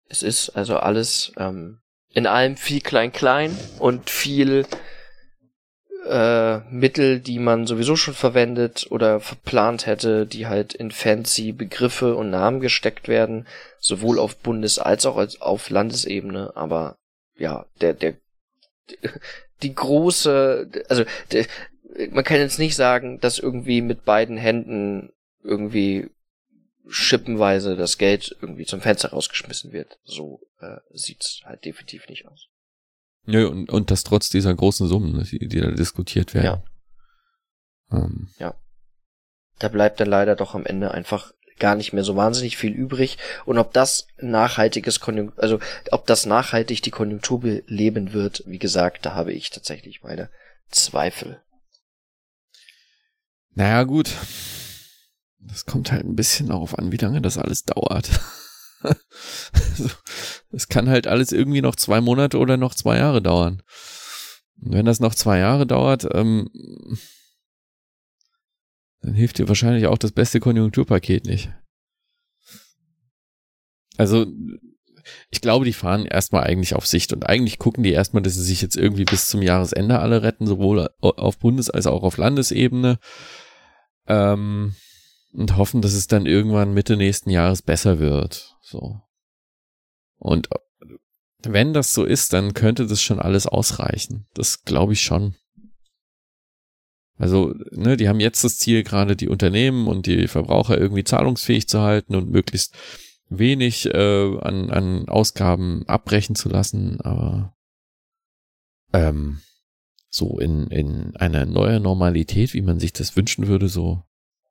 Es 0.08 0.22
ist 0.22 0.50
also 0.50 0.78
alles 0.78 1.32
ähm, 1.36 1.82
in 2.10 2.26
allem 2.26 2.56
viel 2.56 2.80
klein-klein 2.80 3.56
und 3.78 4.08
viel 4.08 4.66
äh, 6.08 6.58
Mittel, 6.70 7.20
die 7.20 7.38
man 7.38 7.66
sowieso 7.66 7.96
schon 7.96 8.14
verwendet 8.14 8.86
oder 8.90 9.20
verplant 9.20 9.86
hätte, 9.86 10.26
die 10.26 10.46
halt 10.46 10.74
in 10.74 10.90
fancy 10.90 11.52
Begriffe 11.52 12.14
und 12.14 12.30
Namen 12.30 12.60
gesteckt 12.60 13.08
werden, 13.08 13.46
sowohl 13.78 14.18
auf 14.18 14.38
Bundes- 14.38 14.78
als 14.78 15.06
auch 15.06 15.16
auf 15.40 15.70
Landesebene. 15.70 16.52
Aber 16.54 16.96
ja, 17.36 17.66
der, 17.80 17.94
der, 17.94 18.14
die 19.62 19.74
große, 19.74 20.70
also 20.88 21.04
der, 21.32 21.46
man 22.10 22.24
kann 22.24 22.38
jetzt 22.38 22.58
nicht 22.58 22.76
sagen, 22.76 23.20
dass 23.20 23.38
irgendwie 23.38 23.80
mit 23.80 24.04
beiden 24.04 24.36
Händen 24.36 25.12
irgendwie 25.42 26.10
schippenweise 26.88 27.76
das 27.76 27.98
Geld 27.98 28.36
irgendwie 28.40 28.64
zum 28.64 28.80
Fenster 28.80 29.10
rausgeschmissen 29.10 29.72
wird. 29.72 29.98
So 30.04 30.40
äh, 30.60 30.76
sieht's 30.92 31.40
halt 31.44 31.64
definitiv 31.64 32.08
nicht 32.08 32.26
aus. 32.28 32.48
Nö, 33.26 33.48
und, 33.48 33.70
und 33.70 33.90
das 33.90 34.04
trotz 34.04 34.30
dieser 34.30 34.54
großen 34.54 34.86
Summen, 34.86 35.22
die, 35.24 35.48
die 35.48 35.60
da 35.60 35.70
diskutiert 35.70 36.34
werden. 36.34 36.62
Ja. 37.90 37.98
Ähm. 37.98 38.28
Ja. 38.38 38.54
Da 39.58 39.68
bleibt 39.68 40.00
dann 40.00 40.08
leider 40.08 40.36
doch 40.36 40.54
am 40.54 40.66
Ende 40.66 40.92
einfach 40.92 41.32
gar 41.58 41.74
nicht 41.74 41.92
mehr 41.92 42.04
so 42.04 42.16
wahnsinnig 42.16 42.56
viel 42.56 42.72
übrig. 42.72 43.18
Und 43.44 43.58
ob 43.58 43.72
das 43.72 44.06
nachhaltiges 44.18 45.00
Konjunktur, 45.00 45.42
also 45.42 45.58
ob 45.90 46.06
das 46.06 46.26
nachhaltig 46.26 46.82
die 46.82 46.90
Konjunktur 46.90 47.40
beleben 47.40 48.12
wird, 48.12 48.42
wie 48.46 48.58
gesagt, 48.58 49.06
da 49.06 49.14
habe 49.14 49.32
ich 49.32 49.50
tatsächlich 49.50 50.02
meine 50.02 50.30
Zweifel. 50.70 51.40
Naja, 53.54 53.84
gut. 53.84 54.10
Das 55.38 55.64
kommt 55.64 55.92
halt 55.92 56.04
ein 56.04 56.16
bisschen 56.16 56.48
darauf 56.48 56.78
an, 56.78 56.92
wie 56.92 56.98
lange 56.98 57.22
das 57.22 57.38
alles 57.38 57.64
dauert. 57.64 58.10
es 60.52 60.68
kann 60.68 60.88
halt 60.88 61.06
alles 61.06 61.32
irgendwie 61.32 61.62
noch 61.62 61.76
zwei 61.76 62.00
Monate 62.00 62.38
oder 62.38 62.56
noch 62.56 62.74
zwei 62.74 62.98
Jahre 62.98 63.22
dauern. 63.22 63.62
wenn 64.56 64.86
das 64.86 65.00
noch 65.00 65.14
zwei 65.14 65.38
Jahre 65.38 65.66
dauert, 65.66 66.06
ähm, 66.12 66.48
dann 69.00 69.14
hilft 69.14 69.38
dir 69.38 69.48
wahrscheinlich 69.48 69.86
auch 69.86 69.98
das 69.98 70.12
beste 70.12 70.40
Konjunkturpaket 70.40 71.26
nicht. 71.26 71.52
Also, 73.96 74.26
ich 75.30 75.40
glaube, 75.40 75.64
die 75.64 75.72
fahren 75.72 76.06
erstmal 76.06 76.44
eigentlich 76.44 76.74
auf 76.74 76.86
Sicht 76.86 77.12
und 77.12 77.26
eigentlich 77.26 77.58
gucken 77.58 77.84
die 77.84 77.92
erstmal, 77.92 78.22
dass 78.22 78.34
sie 78.34 78.42
sich 78.42 78.60
jetzt 78.62 78.76
irgendwie 78.76 79.04
bis 79.04 79.28
zum 79.28 79.42
Jahresende 79.42 79.98
alle 80.00 80.22
retten, 80.22 80.46
sowohl 80.46 80.88
auf 81.00 81.38
Bundes- 81.38 81.70
als 81.70 81.86
auch 81.86 82.02
auf 82.02 82.16
Landesebene. 82.16 82.98
Ähm, 84.08 84.74
und 85.32 85.56
hoffen, 85.56 85.82
dass 85.82 85.92
es 85.92 86.06
dann 86.06 86.26
irgendwann 86.26 86.74
Mitte 86.74 86.96
nächsten 86.96 87.30
Jahres 87.30 87.62
besser 87.62 87.98
wird. 87.98 88.55
So. 88.66 89.00
Und 90.18 90.48
wenn 91.44 91.72
das 91.72 91.94
so 91.94 92.04
ist, 92.04 92.32
dann 92.32 92.52
könnte 92.52 92.86
das 92.86 93.00
schon 93.00 93.20
alles 93.20 93.46
ausreichen. 93.46 94.26
Das 94.34 94.64
glaube 94.64 94.94
ich 94.94 95.02
schon. 95.02 95.36
Also, 97.16 97.54
ne, 97.70 97.96
die 97.96 98.08
haben 98.08 98.18
jetzt 98.18 98.42
das 98.42 98.58
Ziel, 98.58 98.82
gerade 98.82 99.14
die 99.14 99.28
Unternehmen 99.28 99.86
und 99.86 100.06
die 100.06 100.26
Verbraucher 100.26 100.76
irgendwie 100.76 101.04
zahlungsfähig 101.04 101.68
zu 101.68 101.80
halten 101.80 102.16
und 102.16 102.30
möglichst 102.30 102.74
wenig 103.28 103.86
äh, 103.86 104.38
an, 104.40 104.70
an 104.70 105.08
Ausgaben 105.08 105.86
abbrechen 105.86 106.34
zu 106.34 106.48
lassen, 106.48 107.00
aber 107.00 107.56
ähm, 108.92 109.40
so 110.10 110.38
in, 110.38 110.66
in 110.68 111.16
einer 111.16 111.46
neuen 111.46 111.84
Normalität, 111.84 112.52
wie 112.52 112.62
man 112.62 112.80
sich 112.80 112.92
das 112.92 113.16
wünschen 113.16 113.46
würde, 113.46 113.68
so 113.68 114.02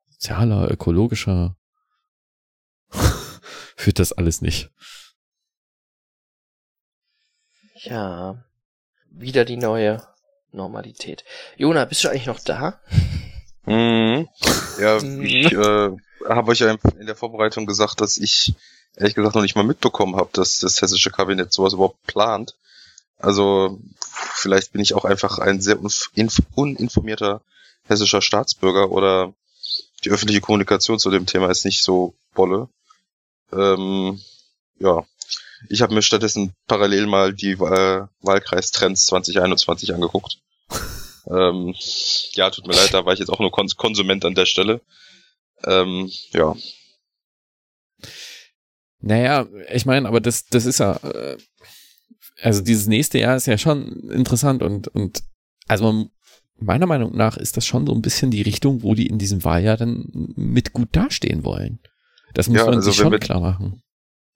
sozialer, 0.06 0.70
ökologischer, 0.70 1.56
führt 3.76 3.98
das 3.98 4.12
alles 4.12 4.40
nicht. 4.42 4.70
Ja, 7.74 8.44
wieder 9.10 9.44
die 9.44 9.56
neue 9.56 10.02
Normalität. 10.50 11.24
Jona, 11.56 11.84
bist 11.84 12.02
du 12.02 12.08
eigentlich 12.08 12.26
noch 12.26 12.40
da? 12.40 12.80
Mhm. 13.66 14.28
Ja, 14.80 14.96
ich 15.22 15.52
äh, 15.52 15.90
habe 16.28 16.50
euch 16.50 16.60
ja 16.60 16.76
in 16.98 17.06
der 17.06 17.16
Vorbereitung 17.16 17.66
gesagt, 17.66 18.00
dass 18.00 18.16
ich 18.16 18.54
ehrlich 18.96 19.14
gesagt 19.14 19.34
noch 19.34 19.42
nicht 19.42 19.56
mal 19.56 19.64
mitbekommen 19.64 20.16
habe, 20.16 20.30
dass 20.32 20.58
das 20.58 20.80
hessische 20.80 21.10
Kabinett 21.10 21.52
sowas 21.52 21.74
überhaupt 21.74 22.02
plant. 22.06 22.54
Also 23.18 23.78
vielleicht 24.02 24.72
bin 24.72 24.80
ich 24.80 24.94
auch 24.94 25.04
einfach 25.04 25.38
ein 25.38 25.60
sehr 25.60 25.78
uninformierter 26.54 27.42
hessischer 27.84 28.22
Staatsbürger 28.22 28.90
oder 28.90 29.32
die 30.04 30.10
öffentliche 30.10 30.40
Kommunikation 30.40 30.98
zu 30.98 31.10
dem 31.10 31.26
Thema 31.26 31.50
ist 31.50 31.64
nicht 31.64 31.82
so 31.82 32.14
bolle. 32.34 32.68
Ähm, 33.52 34.20
ja, 34.78 35.04
ich 35.68 35.82
habe 35.82 35.94
mir 35.94 36.02
stattdessen 36.02 36.54
parallel 36.66 37.06
mal 37.06 37.32
die 37.32 37.52
äh, 37.52 38.06
Wahlkreistrends 38.20 39.06
2021 39.06 39.94
angeguckt. 39.94 40.38
ähm, 41.26 41.74
ja, 42.32 42.50
tut 42.50 42.66
mir 42.66 42.74
leid, 42.74 42.92
da 42.92 43.04
war 43.04 43.12
ich 43.12 43.20
jetzt 43.20 43.30
auch 43.30 43.40
nur 43.40 43.50
Kons 43.50 43.76
Konsument 43.76 44.24
an 44.24 44.34
der 44.34 44.46
Stelle. 44.46 44.80
Ähm, 45.64 46.10
ja. 46.32 46.54
Naja, 49.00 49.46
ich 49.72 49.86
meine, 49.86 50.08
aber 50.08 50.20
das, 50.20 50.46
das 50.46 50.66
ist 50.66 50.78
ja, 50.78 50.96
äh, 50.96 51.36
also 52.42 52.60
dieses 52.62 52.86
nächste 52.86 53.18
Jahr 53.18 53.36
ist 53.36 53.46
ja 53.46 53.56
schon 53.58 54.10
interessant 54.10 54.62
und, 54.62 54.88
und 54.88 55.22
also 55.68 55.84
man, 55.84 56.10
meiner 56.58 56.86
Meinung 56.86 57.16
nach 57.16 57.36
ist 57.36 57.56
das 57.56 57.66
schon 57.66 57.86
so 57.86 57.94
ein 57.94 58.02
bisschen 58.02 58.30
die 58.30 58.42
Richtung, 58.42 58.82
wo 58.82 58.94
die 58.94 59.06
in 59.06 59.18
diesem 59.18 59.44
Wahljahr 59.44 59.76
dann 59.76 60.32
mit 60.36 60.72
gut 60.72 60.88
dastehen 60.92 61.44
wollen. 61.44 61.80
Das 62.36 62.48
muss 62.48 62.58
ja, 62.58 62.64
man 62.66 62.74
also 62.74 62.90
sich 62.90 63.00
schon 63.00 63.12
wir, 63.12 63.18
klar 63.18 63.40
machen. 63.40 63.82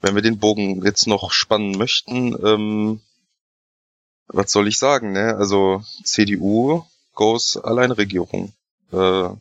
Wenn 0.01 0.15
wir 0.15 0.23
den 0.23 0.39
Bogen 0.39 0.83
jetzt 0.83 1.07
noch 1.07 1.33
spannen 1.33 1.77
möchten, 1.77 2.35
ähm, 2.43 3.03
was 4.27 4.51
soll 4.51 4.69
ich 4.69 4.79
sagen, 4.79 5.13
ne? 5.13 5.37
Also 5.37 5.85
CDU 6.03 6.83
goes 7.13 7.59
Alleinregierung. 7.59 8.55
Äh, 8.93 8.97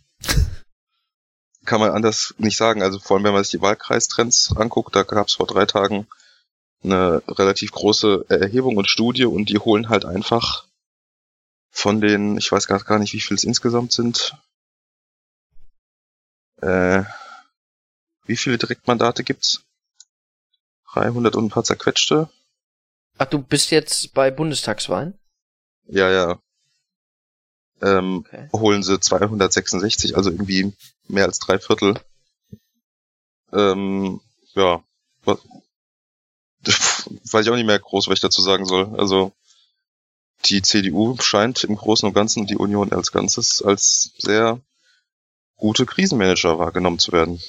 kann 1.65 1.79
man 1.79 1.91
anders 1.91 2.35
nicht 2.37 2.57
sagen. 2.57 2.83
Also 2.83 2.99
vor 2.99 3.15
allem, 3.15 3.23
wenn 3.23 3.33
man 3.33 3.45
sich 3.45 3.51
die 3.51 3.61
Wahlkreistrends 3.61 4.53
anguckt, 4.57 4.93
da 4.93 5.03
gab 5.03 5.27
es 5.27 5.35
vor 5.35 5.47
drei 5.47 5.65
Tagen 5.65 6.05
eine 6.83 7.23
relativ 7.29 7.71
große 7.71 8.25
Erhebung 8.27 8.75
und 8.75 8.89
Studie 8.89 9.23
und 9.23 9.47
die 9.47 9.59
holen 9.59 9.87
halt 9.87 10.03
einfach 10.03 10.65
von 11.71 12.01
den, 12.01 12.37
ich 12.37 12.51
weiß 12.51 12.67
gar, 12.67 12.83
gar 12.83 12.99
nicht, 12.99 13.13
wie 13.13 13.21
viel 13.21 13.35
es 13.35 13.45
insgesamt 13.45 13.93
sind. 13.93 14.35
Äh, 16.61 17.03
wie 18.29 18.37
viele 18.37 18.59
Direktmandate 18.59 19.23
gibt's? 19.23 19.63
300 20.93 21.35
und 21.35 21.45
ein 21.45 21.49
paar 21.49 21.63
zerquetschte. 21.63 22.29
Ach, 23.17 23.25
du 23.25 23.39
bist 23.39 23.71
jetzt 23.71 24.13
bei 24.13 24.29
Bundestagswahlen? 24.29 25.17
Ja, 25.87 26.11
ja. 26.11 26.39
Ähm, 27.81 28.19
okay. 28.19 28.49
holen 28.53 28.83
sie 28.83 28.99
266, 28.99 30.15
also 30.15 30.29
irgendwie 30.29 30.73
mehr 31.07 31.25
als 31.25 31.39
drei 31.39 31.57
Viertel. 31.57 31.99
Ähm, 33.51 34.21
ja. 34.53 34.83
Weiß 35.25 37.45
ich 37.45 37.49
auch 37.49 37.55
nicht 37.55 37.65
mehr 37.65 37.79
groß, 37.79 38.07
was 38.07 38.15
ich 38.15 38.21
dazu 38.21 38.43
sagen 38.43 38.65
soll. 38.65 38.99
Also, 38.99 39.31
die 40.45 40.61
CDU 40.61 41.17
scheint 41.19 41.63
im 41.63 41.75
Großen 41.75 42.07
und 42.07 42.13
Ganzen 42.13 42.45
die 42.45 42.57
Union 42.57 42.93
als 42.93 43.11
Ganzes 43.11 43.63
als 43.63 44.11
sehr 44.17 44.61
gute 45.55 45.87
Krisenmanager 45.87 46.59
wahrgenommen 46.59 46.99
zu 46.99 47.11
werden. 47.11 47.41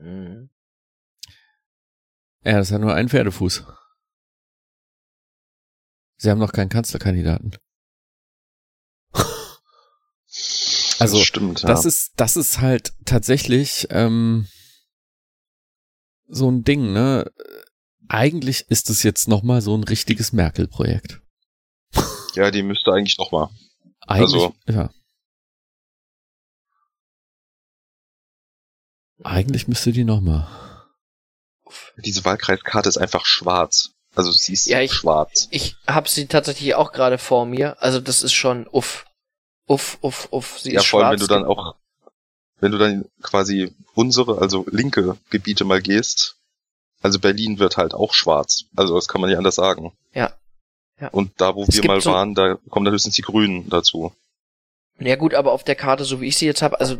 Mhm. 0.00 0.50
Ja, 2.44 2.58
das 2.58 2.72
hat 2.72 2.80
nur 2.80 2.94
einen 2.94 3.08
Pferdefuß. 3.08 3.64
Sie 6.16 6.30
haben 6.30 6.38
noch 6.38 6.52
keinen 6.52 6.68
Kanzlerkandidaten. 6.70 7.56
also, 10.98 11.18
das, 11.18 11.26
stimmt, 11.26 11.62
ja. 11.62 11.68
das 11.68 11.84
ist, 11.84 12.12
das 12.16 12.36
ist 12.36 12.60
halt 12.60 12.92
tatsächlich 13.04 13.88
ähm, 13.90 14.46
so 16.28 16.50
ein 16.50 16.64
Ding, 16.64 16.92
ne? 16.92 17.30
Eigentlich 18.08 18.62
ist 18.68 18.90
es 18.90 19.02
jetzt 19.02 19.28
nochmal 19.28 19.60
so 19.60 19.76
ein 19.76 19.84
richtiges 19.84 20.32
Merkel-Projekt. 20.32 21.20
Ja, 22.34 22.50
die 22.50 22.62
müsste 22.62 22.92
eigentlich 22.92 23.18
noch 23.18 23.32
mal. 23.32 23.50
Eigentlich, 24.06 24.42
also, 24.42 24.54
ja. 24.66 24.90
Eigentlich 29.22 29.68
müsste 29.68 29.92
die 29.92 30.04
noch 30.04 30.20
mal. 30.20 30.48
Diese 31.96 32.24
Wahlkreiskarte 32.24 32.88
ist 32.88 32.98
einfach 32.98 33.24
schwarz. 33.26 33.90
Also 34.14 34.32
sie 34.32 34.54
ist 34.54 34.66
ja, 34.66 34.80
ich, 34.80 34.92
schwarz. 34.92 35.48
Ich 35.50 35.76
habe 35.86 36.08
sie 36.08 36.26
tatsächlich 36.26 36.74
auch 36.74 36.92
gerade 36.92 37.18
vor 37.18 37.46
mir. 37.46 37.80
Also 37.82 38.00
das 38.00 38.22
ist 38.22 38.32
schon 38.32 38.66
uff. 38.66 39.06
Uff, 39.66 39.98
uff, 40.00 40.28
uff. 40.32 40.58
Sie 40.58 40.72
ja, 40.72 40.80
ist 40.80 40.86
vor 40.86 41.04
allem, 41.04 41.12
wenn 41.12 41.20
du 41.20 41.26
dann 41.26 41.44
auch, 41.44 41.76
wenn 42.58 42.72
du 42.72 42.78
dann 42.78 43.04
quasi 43.22 43.72
unsere, 43.94 44.40
also 44.40 44.66
linke 44.68 45.16
Gebiete 45.30 45.64
mal 45.64 45.80
gehst, 45.80 46.36
also 47.02 47.20
Berlin 47.20 47.58
wird 47.58 47.76
halt 47.76 47.94
auch 47.94 48.12
schwarz. 48.12 48.64
Also 48.74 48.96
das 48.96 49.06
kann 49.06 49.20
man 49.20 49.30
nicht 49.30 49.38
anders 49.38 49.54
sagen. 49.54 49.92
Ja. 50.12 50.32
Ja. 51.00 51.08
Und 51.08 51.40
da, 51.40 51.54
wo 51.54 51.64
es 51.64 51.76
wir 51.76 51.84
mal 51.86 52.00
so 52.00 52.12
waren, 52.12 52.34
da 52.34 52.56
kommen 52.68 52.84
dann 52.84 52.92
höchstens 52.92 53.14
die 53.14 53.22
Grünen 53.22 53.70
dazu. 53.70 54.12
Ja 54.98 55.16
gut, 55.16 55.34
aber 55.34 55.52
auf 55.52 55.64
der 55.64 55.76
Karte, 55.76 56.04
so 56.04 56.20
wie 56.20 56.26
ich 56.26 56.36
sie 56.36 56.44
jetzt 56.44 56.60
habe, 56.60 56.78
also 56.78 56.98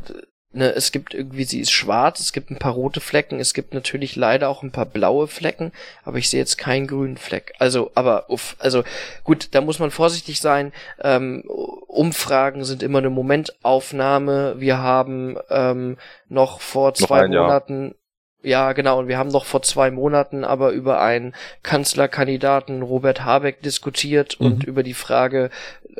ne, 0.52 0.72
es 0.74 0.92
gibt 0.92 1.14
irgendwie, 1.14 1.44
sie 1.44 1.60
ist 1.60 1.70
schwarz, 1.70 2.20
es 2.20 2.32
gibt 2.32 2.50
ein 2.50 2.58
paar 2.58 2.72
rote 2.72 3.00
Flecken, 3.00 3.40
es 3.40 3.54
gibt 3.54 3.74
natürlich 3.74 4.16
leider 4.16 4.48
auch 4.48 4.62
ein 4.62 4.72
paar 4.72 4.86
blaue 4.86 5.28
Flecken, 5.28 5.72
aber 6.04 6.18
ich 6.18 6.28
sehe 6.28 6.40
jetzt 6.40 6.58
keinen 6.58 6.86
grünen 6.86 7.16
Fleck. 7.16 7.54
Also, 7.58 7.90
aber 7.94 8.28
uff, 8.28 8.56
also 8.58 8.82
gut, 9.24 9.48
da 9.52 9.60
muss 9.60 9.78
man 9.78 9.90
vorsichtig 9.90 10.40
sein. 10.40 10.72
Ähm, 11.02 11.44
Umfragen 11.86 12.64
sind 12.64 12.82
immer 12.82 12.98
eine 12.98 13.10
Momentaufnahme. 13.10 14.56
Wir 14.58 14.78
haben 14.78 15.36
ähm, 15.50 15.96
noch 16.28 16.60
vor 16.60 16.94
zwei 16.94 17.26
noch 17.26 17.42
Monaten 17.42 17.94
ja, 18.42 18.72
genau. 18.72 18.98
Und 18.98 19.08
wir 19.08 19.18
haben 19.18 19.28
noch 19.28 19.44
vor 19.44 19.60
zwei 19.60 19.90
Monaten 19.90 20.44
aber 20.44 20.70
über 20.70 21.00
einen 21.00 21.34
Kanzlerkandidaten 21.62 22.82
Robert 22.82 23.22
Habeck 23.22 23.60
diskutiert 23.62 24.40
mhm. 24.40 24.46
und 24.46 24.64
über 24.64 24.82
die 24.82 24.94
Frage, 24.94 25.50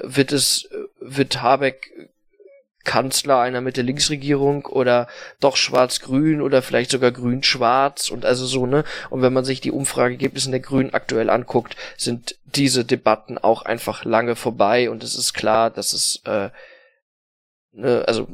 wird 0.02 0.32
es, 0.32 0.68
wird 1.00 1.42
Habeck 1.42 1.90
Kanzler 2.84 3.40
einer 3.40 3.60
Mitte-Links-Regierung 3.60 4.66
oder 4.66 5.06
doch 5.38 5.56
schwarz-grün 5.56 6.40
oder 6.40 6.62
vielleicht 6.62 6.90
sogar 6.90 7.12
grün-schwarz 7.12 8.10
und 8.10 8.24
also 8.24 8.46
so, 8.46 8.66
ne? 8.66 8.84
Und 9.10 9.22
wenn 9.22 9.32
man 9.32 9.44
sich 9.44 9.60
die 9.60 9.70
Umfrageergebnisse 9.70 10.50
der 10.50 10.60
Grünen 10.60 10.94
aktuell 10.94 11.28
anguckt, 11.28 11.76
sind 11.96 12.36
diese 12.44 12.84
Debatten 12.84 13.38
auch 13.38 13.62
einfach 13.62 14.04
lange 14.04 14.34
vorbei 14.34 14.90
und 14.90 15.04
es 15.04 15.14
ist 15.14 15.34
klar, 15.34 15.70
dass 15.70 15.92
es, 15.92 16.22
äh, 16.24 16.50
ne, 17.72 18.04
also 18.06 18.26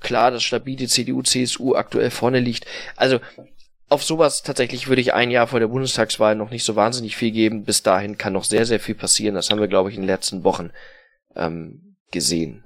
klar, 0.00 0.30
dass 0.30 0.42
stabil 0.42 0.76
die 0.76 0.88
CDU, 0.88 1.22
CSU 1.22 1.74
aktuell 1.74 2.10
vorne 2.10 2.40
liegt. 2.40 2.66
Also 2.96 3.18
auf 3.88 4.04
sowas 4.04 4.42
tatsächlich 4.42 4.88
würde 4.88 5.00
ich 5.00 5.14
ein 5.14 5.30
Jahr 5.30 5.46
vor 5.46 5.60
der 5.60 5.68
Bundestagswahl 5.68 6.34
noch 6.34 6.50
nicht 6.50 6.64
so 6.64 6.76
wahnsinnig 6.76 7.16
viel 7.16 7.30
geben. 7.30 7.64
Bis 7.64 7.82
dahin 7.82 8.18
kann 8.18 8.32
noch 8.32 8.44
sehr, 8.44 8.66
sehr 8.66 8.80
viel 8.80 8.94
passieren. 8.94 9.36
Das 9.36 9.50
haben 9.50 9.60
wir, 9.60 9.68
glaube 9.68 9.90
ich, 9.90 9.96
in 9.96 10.02
den 10.02 10.08
letzten 10.08 10.44
Wochen 10.44 10.70
ähm, 11.36 11.96
gesehen. 12.10 12.65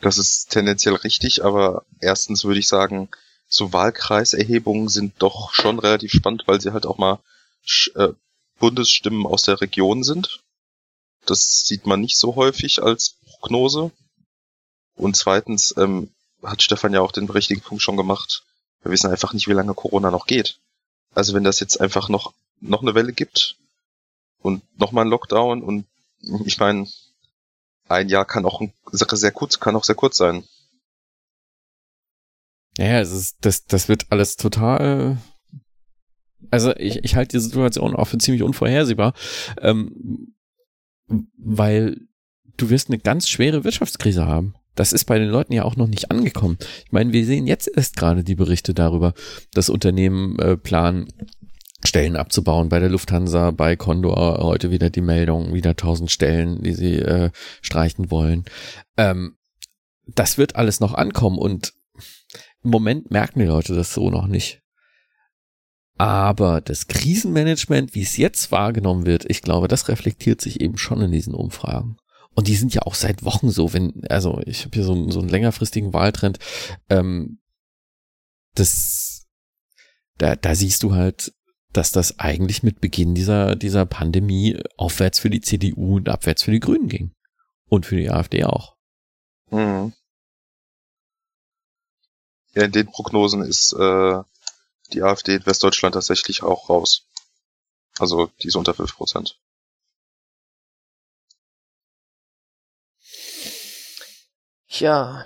Das 0.00 0.18
ist 0.18 0.50
tendenziell 0.50 0.94
richtig, 0.94 1.44
aber 1.44 1.84
erstens 2.00 2.44
würde 2.44 2.60
ich 2.60 2.68
sagen, 2.68 3.08
so 3.48 3.72
Wahlkreiserhebungen 3.72 4.88
sind 4.88 5.14
doch 5.18 5.54
schon 5.54 5.78
relativ 5.78 6.12
spannend, 6.12 6.44
weil 6.46 6.60
sie 6.60 6.72
halt 6.72 6.86
auch 6.86 6.98
mal 6.98 7.20
äh, 7.94 8.08
Bundesstimmen 8.58 9.26
aus 9.26 9.44
der 9.44 9.60
Region 9.60 10.02
sind. 10.02 10.40
Das 11.24 11.62
sieht 11.66 11.86
man 11.86 12.00
nicht 12.00 12.18
so 12.18 12.36
häufig 12.36 12.82
als 12.82 13.16
Prognose. 13.26 13.90
Und 14.96 15.16
zweitens 15.16 15.74
ähm, 15.76 16.10
hat 16.42 16.62
Stefan 16.62 16.92
ja 16.92 17.00
auch 17.00 17.12
den 17.12 17.28
richtigen 17.28 17.60
Punkt 17.60 17.82
schon 17.82 17.96
gemacht. 17.96 18.44
Wir 18.82 18.92
wissen 18.92 19.10
einfach 19.10 19.32
nicht, 19.32 19.48
wie 19.48 19.52
lange 19.52 19.74
Corona 19.74 20.10
noch 20.10 20.26
geht. 20.26 20.58
Also 21.14 21.34
wenn 21.34 21.44
das 21.44 21.60
jetzt 21.60 21.80
einfach 21.80 22.08
noch, 22.08 22.32
noch 22.60 22.82
eine 22.82 22.94
Welle 22.94 23.12
gibt 23.12 23.56
und 24.40 24.62
nochmal 24.78 25.04
ein 25.04 25.10
Lockdown 25.10 25.62
und 25.62 25.86
ich 26.44 26.58
meine, 26.58 26.86
ein 27.88 28.08
Jahr 28.08 28.24
kann 28.24 28.44
auch 28.44 28.60
sehr 28.92 29.32
kurz, 29.32 29.60
kann 29.60 29.76
auch 29.76 29.84
sehr 29.84 29.94
kurz 29.94 30.16
sein. 30.16 30.44
Ja, 32.78 33.00
es 33.00 33.10
ist, 33.10 33.38
das, 33.40 33.64
das 33.64 33.88
wird 33.88 34.06
alles 34.10 34.36
total. 34.36 35.18
Also 36.50 36.76
ich, 36.76 37.04
ich 37.04 37.16
halte 37.16 37.36
die 37.36 37.42
Situation 37.42 37.96
auch 37.96 38.04
für 38.06 38.18
ziemlich 38.18 38.42
unvorhersehbar, 38.42 39.14
ähm, 39.60 40.34
weil 41.38 42.00
du 42.56 42.70
wirst 42.70 42.88
eine 42.88 42.98
ganz 42.98 43.28
schwere 43.28 43.64
Wirtschaftskrise 43.64 44.26
haben. 44.26 44.54
Das 44.74 44.92
ist 44.92 45.06
bei 45.06 45.18
den 45.18 45.30
Leuten 45.30 45.54
ja 45.54 45.64
auch 45.64 45.76
noch 45.76 45.86
nicht 45.86 46.10
angekommen. 46.10 46.58
Ich 46.84 46.92
meine, 46.92 47.12
wir 47.12 47.24
sehen 47.24 47.46
jetzt 47.46 47.68
erst 47.74 47.96
gerade 47.96 48.22
die 48.22 48.34
Berichte 48.34 48.74
darüber, 48.74 49.14
dass 49.54 49.70
Unternehmen 49.70 50.38
äh, 50.38 50.58
planen, 50.58 51.08
Stellen 51.86 52.16
abzubauen 52.16 52.68
bei 52.68 52.78
der 52.78 52.88
Lufthansa, 52.88 53.50
bei 53.50 53.76
Condor 53.76 54.38
heute 54.42 54.70
wieder 54.70 54.90
die 54.90 55.00
Meldung, 55.00 55.54
wieder 55.54 55.70
1000 55.70 56.10
Stellen, 56.10 56.62
die 56.62 56.74
sie 56.74 56.96
äh, 56.96 57.30
streichen 57.62 58.10
wollen. 58.10 58.44
Ähm, 58.96 59.36
das 60.06 60.38
wird 60.38 60.56
alles 60.56 60.80
noch 60.80 60.94
ankommen 60.94 61.38
und 61.38 61.74
im 62.62 62.70
Moment 62.70 63.10
merken 63.10 63.40
die 63.40 63.46
Leute 63.46 63.74
das 63.74 63.92
so 63.92 64.10
noch 64.10 64.26
nicht. 64.26 64.62
Aber 65.98 66.60
das 66.60 66.88
Krisenmanagement, 66.88 67.94
wie 67.94 68.02
es 68.02 68.16
jetzt 68.16 68.52
wahrgenommen 68.52 69.06
wird, 69.06 69.24
ich 69.30 69.40
glaube, 69.40 69.66
das 69.66 69.88
reflektiert 69.88 70.40
sich 70.40 70.60
eben 70.60 70.76
schon 70.76 71.00
in 71.00 71.10
diesen 71.10 71.34
Umfragen. 71.34 71.96
Und 72.34 72.48
die 72.48 72.56
sind 72.56 72.74
ja 72.74 72.82
auch 72.82 72.94
seit 72.94 73.24
Wochen 73.24 73.48
so, 73.48 73.72
wenn, 73.72 74.02
also 74.10 74.42
ich 74.44 74.66
habe 74.66 74.74
hier 74.74 74.84
so, 74.84 75.10
so 75.10 75.20
einen 75.20 75.30
längerfristigen 75.30 75.94
Wahltrend, 75.94 76.38
ähm, 76.90 77.38
das, 78.54 79.26
da, 80.18 80.36
da 80.36 80.54
siehst 80.54 80.82
du 80.82 80.94
halt, 80.94 81.32
dass 81.76 81.92
das 81.92 82.18
eigentlich 82.18 82.62
mit 82.62 82.80
Beginn 82.80 83.14
dieser, 83.14 83.56
dieser 83.56 83.86
Pandemie 83.86 84.60
aufwärts 84.76 85.18
für 85.18 85.30
die 85.30 85.40
CDU 85.40 85.96
und 85.96 86.08
abwärts 86.08 86.42
für 86.42 86.50
die 86.50 86.60
Grünen 86.60 86.88
ging. 86.88 87.12
Und 87.68 87.84
für 87.84 87.96
die 87.96 88.10
AfD 88.10 88.44
auch. 88.44 88.76
Mhm. 89.50 89.92
Ja, 92.54 92.62
in 92.62 92.72
den 92.72 92.86
Prognosen 92.86 93.42
ist 93.42 93.72
äh, 93.74 94.22
die 94.92 95.02
AfD 95.02 95.34
in 95.34 95.46
Westdeutschland 95.46 95.94
tatsächlich 95.94 96.42
auch 96.42 96.70
raus. 96.70 97.06
Also 97.98 98.30
die 98.42 98.48
ist 98.48 98.56
unter 98.56 98.74
5 98.74 98.94
Prozent. 98.94 99.38
Ja, 104.68 105.24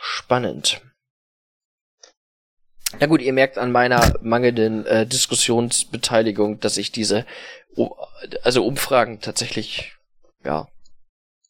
spannend. 0.00 0.80
Na 2.98 3.06
gut, 3.06 3.20
ihr 3.20 3.32
merkt 3.32 3.58
an 3.58 3.70
meiner 3.70 4.14
mangelnden 4.22 4.86
äh, 4.86 5.06
Diskussionsbeteiligung, 5.06 6.58
dass 6.60 6.78
ich 6.78 6.90
diese, 6.90 7.26
also 8.42 8.66
Umfragen 8.66 9.20
tatsächlich, 9.20 9.92
ja, 10.44 10.68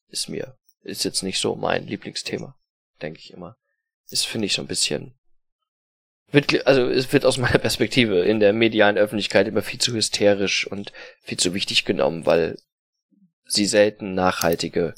ist 0.08 0.28
mir, 0.28 0.56
ist 0.82 1.04
jetzt 1.04 1.22
nicht 1.22 1.38
so 1.38 1.54
mein 1.54 1.86
Lieblingsthema, 1.86 2.56
denke 3.00 3.20
ich 3.20 3.32
immer. 3.32 3.56
Ist, 4.10 4.26
finde 4.26 4.46
ich, 4.46 4.54
so 4.54 4.62
ein 4.62 4.68
bisschen 4.68 5.18
wird, 6.30 6.66
also 6.66 6.88
es 6.88 7.12
wird 7.12 7.24
aus 7.24 7.38
meiner 7.38 7.58
Perspektive 7.58 8.20
in 8.20 8.40
der 8.40 8.52
medialen 8.52 8.98
Öffentlichkeit 8.98 9.48
immer 9.48 9.62
viel 9.62 9.80
zu 9.80 9.92
hysterisch 9.94 10.66
und 10.66 10.92
viel 11.22 11.38
zu 11.38 11.54
wichtig 11.54 11.84
genommen, 11.84 12.26
weil 12.26 12.58
sie 13.44 13.66
selten 13.66 14.14
nachhaltige 14.14 14.94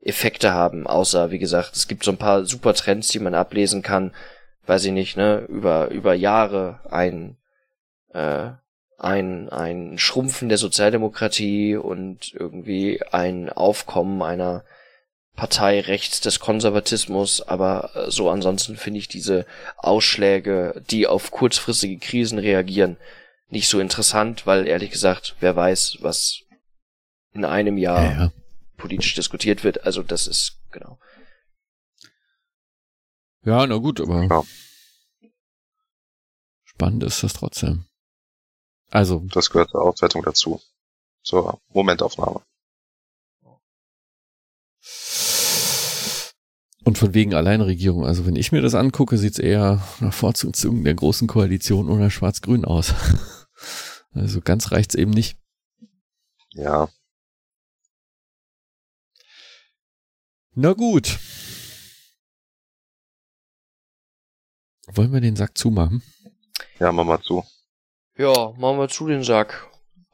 Effekte 0.00 0.52
haben, 0.52 0.86
außer, 0.86 1.30
wie 1.30 1.38
gesagt, 1.38 1.76
es 1.76 1.86
gibt 1.86 2.04
so 2.04 2.10
ein 2.10 2.18
paar 2.18 2.44
super 2.44 2.74
Trends, 2.74 3.08
die 3.08 3.20
man 3.20 3.34
ablesen 3.34 3.82
kann, 3.82 4.14
weiß 4.66 4.84
ich 4.86 4.92
nicht, 4.92 5.16
ne, 5.16 5.44
über, 5.48 5.88
über 5.88 6.14
Jahre 6.14 6.80
ein, 6.90 7.36
äh, 8.12 8.50
ein, 8.98 9.48
ein 9.48 9.98
Schrumpfen 9.98 10.48
der 10.48 10.58
Sozialdemokratie 10.58 11.76
und 11.76 12.32
irgendwie 12.34 13.02
ein 13.10 13.50
Aufkommen 13.50 14.22
einer 14.22 14.64
Partei 15.34 15.80
rechts 15.80 16.20
des 16.20 16.40
Konservatismus, 16.40 17.40
aber 17.40 17.90
äh, 17.94 18.10
so 18.10 18.30
ansonsten 18.30 18.76
finde 18.76 18.98
ich 18.98 19.08
diese 19.08 19.46
Ausschläge, 19.78 20.82
die 20.90 21.06
auf 21.06 21.30
kurzfristige 21.30 21.98
Krisen 21.98 22.38
reagieren, 22.38 22.98
nicht 23.48 23.68
so 23.68 23.80
interessant, 23.80 24.46
weil 24.46 24.66
ehrlich 24.66 24.90
gesagt, 24.90 25.36
wer 25.40 25.56
weiß, 25.56 25.98
was 26.00 26.42
in 27.32 27.44
einem 27.44 27.78
Jahr 27.78 28.04
ja, 28.04 28.12
ja. 28.12 28.32
politisch 28.76 29.14
diskutiert 29.14 29.64
wird. 29.64 29.84
Also 29.84 30.02
das 30.02 30.26
ist 30.26 30.58
genau. 30.70 30.98
Ja, 33.44 33.66
na 33.66 33.76
gut, 33.76 34.00
aber 34.00 34.22
ja. 34.22 34.42
spannend 36.64 37.02
ist 37.02 37.22
das 37.22 37.32
trotzdem. 37.32 37.84
Also. 38.90 39.24
Das 39.32 39.50
gehört 39.50 39.70
zur 39.70 39.82
Auswertung 39.82 40.22
dazu. 40.22 40.60
Zur 41.22 41.60
Momentaufnahme. 41.68 42.42
Und 46.84 46.98
von 46.98 47.14
wegen 47.14 47.34
Alleinregierung. 47.34 48.04
Also 48.04 48.26
wenn 48.26 48.36
ich 48.36 48.52
mir 48.52 48.60
das 48.60 48.74
angucke, 48.74 49.16
sieht 49.16 49.34
es 49.34 49.38
eher 49.38 49.82
nach 50.00 50.12
Vorzugszügen 50.12 50.84
der 50.84 50.94
großen 50.94 51.28
Koalition 51.28 51.88
oder 51.88 52.10
Schwarz-Grün 52.10 52.64
aus. 52.64 52.94
Also 54.14 54.42
ganz 54.42 54.72
reicht's 54.72 54.94
eben 54.94 55.10
nicht. 55.10 55.38
Ja. 56.50 56.90
Na 60.54 60.74
gut. 60.74 61.18
Wollen 64.88 65.12
wir 65.12 65.20
den 65.20 65.36
Sack 65.36 65.56
zumachen? 65.56 66.02
Ja, 66.78 66.92
machen 66.92 67.08
wir 67.08 67.22
zu. 67.22 67.44
Ja, 68.16 68.52
machen 68.58 68.78
wir 68.78 68.88
zu 68.88 69.06
den 69.06 69.22
Sack 69.22 69.68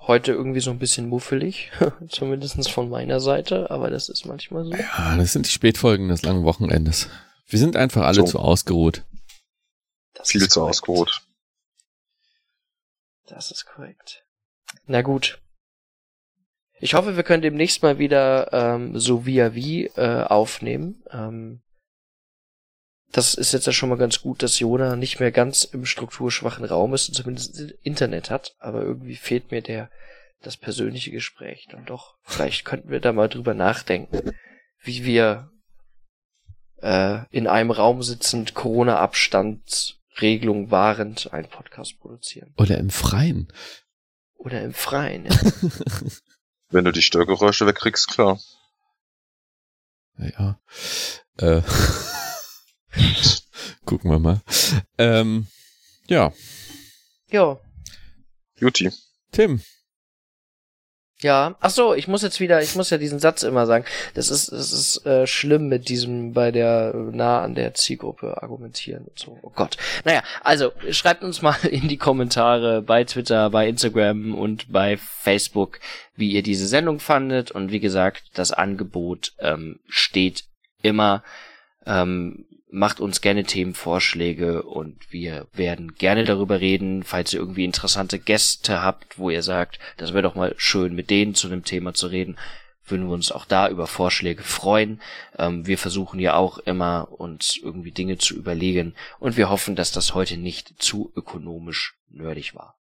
heute 0.08 0.32
irgendwie 0.32 0.60
so 0.60 0.70
ein 0.70 0.78
bisschen 0.78 1.08
muffelig, 1.08 1.70
zumindest 2.08 2.70
von 2.70 2.88
meiner 2.88 3.20
Seite, 3.20 3.70
aber 3.70 3.90
das 3.90 4.08
ist 4.08 4.24
manchmal 4.24 4.64
so. 4.64 4.72
Ja, 4.72 5.16
das 5.16 5.32
sind 5.32 5.46
die 5.46 5.50
Spätfolgen 5.50 6.08
des 6.08 6.22
langen 6.22 6.44
Wochenendes. 6.44 7.08
Wir 7.46 7.58
sind 7.58 7.76
einfach 7.76 8.02
alle 8.02 8.22
so. 8.22 8.24
zu 8.24 8.38
ausgeruht. 8.38 9.04
Das 10.14 10.30
Viel 10.30 10.48
zu 10.48 10.62
ausgeruht. 10.62 11.22
Das 13.26 13.50
ist 13.50 13.66
korrekt. 13.66 14.24
Na 14.86 15.02
gut. 15.02 15.40
Ich 16.80 16.94
hoffe, 16.94 17.16
wir 17.16 17.22
können 17.22 17.42
demnächst 17.42 17.82
mal 17.82 17.98
wieder 17.98 18.52
ähm, 18.52 18.98
so 18.98 19.26
via 19.26 19.54
wie 19.54 19.86
äh, 19.86 20.24
aufnehmen. 20.24 21.02
Ähm, 21.10 21.60
das 23.12 23.34
ist 23.34 23.52
jetzt 23.52 23.66
ja 23.66 23.72
schon 23.72 23.88
mal 23.88 23.98
ganz 23.98 24.20
gut, 24.20 24.42
dass 24.42 24.58
Jona 24.58 24.96
nicht 24.96 25.20
mehr 25.20 25.32
ganz 25.32 25.64
im 25.64 25.86
strukturschwachen 25.86 26.64
Raum 26.64 26.94
ist 26.94 27.08
und 27.08 27.14
zumindest 27.14 27.58
Internet 27.82 28.30
hat, 28.30 28.54
aber 28.58 28.82
irgendwie 28.82 29.16
fehlt 29.16 29.50
mir 29.50 29.62
der 29.62 29.90
das 30.40 30.56
persönliche 30.56 31.10
Gespräch 31.10 31.66
dann 31.70 31.84
doch. 31.84 32.16
Vielleicht 32.22 32.64
könnten 32.64 32.90
wir 32.90 33.00
da 33.00 33.12
mal 33.12 33.28
drüber 33.28 33.54
nachdenken, 33.54 34.32
wie 34.82 35.04
wir 35.04 35.50
äh, 36.80 37.22
in 37.30 37.48
einem 37.48 37.72
Raum 37.72 38.02
sitzend 38.02 38.54
Corona-Abstandsregelung 38.54 40.70
wahrend 40.70 41.32
einen 41.32 41.48
Podcast 41.48 41.98
produzieren. 41.98 42.54
Oder 42.56 42.78
im 42.78 42.90
Freien. 42.90 43.52
Oder 44.36 44.62
im 44.62 44.74
Freien, 44.74 45.26
ja. 45.26 45.32
Wenn 46.70 46.84
du 46.84 46.92
die 46.92 47.02
Störgeräusche 47.02 47.66
wegkriegst, 47.66 48.06
klar. 48.08 48.38
Ja. 50.18 50.60
Äh. 51.38 51.62
Gucken 53.84 54.10
wir 54.10 54.18
mal. 54.18 54.40
Ähm, 54.98 55.46
ja. 56.08 56.32
Ja. 57.30 57.58
Juti. 58.56 58.90
Tim. 59.32 59.60
Ja, 61.20 61.56
ach 61.58 61.70
so, 61.70 61.94
ich 61.94 62.06
muss 62.06 62.22
jetzt 62.22 62.38
wieder, 62.38 62.62
ich 62.62 62.76
muss 62.76 62.90
ja 62.90 62.98
diesen 62.98 63.18
Satz 63.18 63.42
immer 63.42 63.66
sagen. 63.66 63.84
Das 64.14 64.30
ist, 64.30 64.52
das 64.52 64.72
ist 64.72 65.04
äh, 65.04 65.26
schlimm 65.26 65.66
mit 65.66 65.88
diesem 65.88 66.32
bei 66.32 66.52
der 66.52 66.94
nah 66.94 67.42
an 67.42 67.56
der 67.56 67.74
Zielgruppe 67.74 68.40
argumentieren 68.40 69.04
und 69.04 69.18
so. 69.18 69.36
Oh 69.42 69.50
Gott. 69.50 69.76
Naja, 70.04 70.22
also 70.44 70.70
schreibt 70.90 71.24
uns 71.24 71.42
mal 71.42 71.56
in 71.68 71.88
die 71.88 71.96
Kommentare 71.96 72.82
bei 72.82 73.02
Twitter, 73.02 73.50
bei 73.50 73.68
Instagram 73.68 74.32
und 74.32 74.70
bei 74.70 74.96
Facebook, 74.96 75.80
wie 76.14 76.30
ihr 76.30 76.44
diese 76.44 76.68
Sendung 76.68 77.00
fandet. 77.00 77.50
Und 77.50 77.72
wie 77.72 77.80
gesagt, 77.80 78.30
das 78.34 78.52
Angebot 78.52 79.32
ähm, 79.40 79.80
steht 79.88 80.44
immer. 80.82 81.24
Ähm, 81.84 82.44
macht 82.70 83.00
uns 83.00 83.20
gerne 83.20 83.44
Themenvorschläge 83.44 84.62
und 84.62 85.10
wir 85.10 85.46
werden 85.52 85.94
gerne 85.94 86.24
darüber 86.24 86.60
reden, 86.60 87.02
falls 87.02 87.32
ihr 87.32 87.40
irgendwie 87.40 87.64
interessante 87.64 88.18
Gäste 88.18 88.82
habt, 88.82 89.18
wo 89.18 89.30
ihr 89.30 89.42
sagt, 89.42 89.78
das 89.96 90.12
wäre 90.12 90.22
doch 90.22 90.34
mal 90.34 90.54
schön, 90.58 90.94
mit 90.94 91.10
denen 91.10 91.34
zu 91.34 91.46
einem 91.46 91.64
Thema 91.64 91.94
zu 91.94 92.08
reden, 92.08 92.38
würden 92.86 93.06
wir 93.06 93.14
uns 93.14 93.32
auch 93.32 93.44
da 93.44 93.68
über 93.68 93.86
Vorschläge 93.86 94.42
freuen. 94.42 95.00
Ähm, 95.38 95.66
wir 95.66 95.78
versuchen 95.78 96.20
ja 96.20 96.34
auch 96.34 96.58
immer, 96.58 97.08
uns 97.10 97.58
irgendwie 97.62 97.92
Dinge 97.92 98.18
zu 98.18 98.34
überlegen 98.34 98.94
und 99.18 99.36
wir 99.36 99.50
hoffen, 99.50 99.76
dass 99.76 99.92
das 99.92 100.14
heute 100.14 100.36
nicht 100.36 100.74
zu 100.78 101.12
ökonomisch 101.16 101.96
nerdig 102.08 102.54
war. 102.54 102.78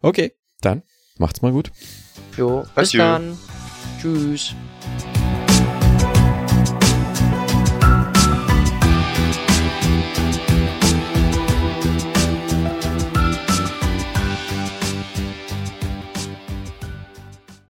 Okay, 0.00 0.32
dann 0.60 0.82
Macht's 1.18 1.42
mal 1.42 1.52
gut. 1.52 1.70
Jo, 2.36 2.64
bis 2.74 2.90
Adieu. 2.90 2.98
dann. 2.98 3.38
Tschüss. 4.00 4.54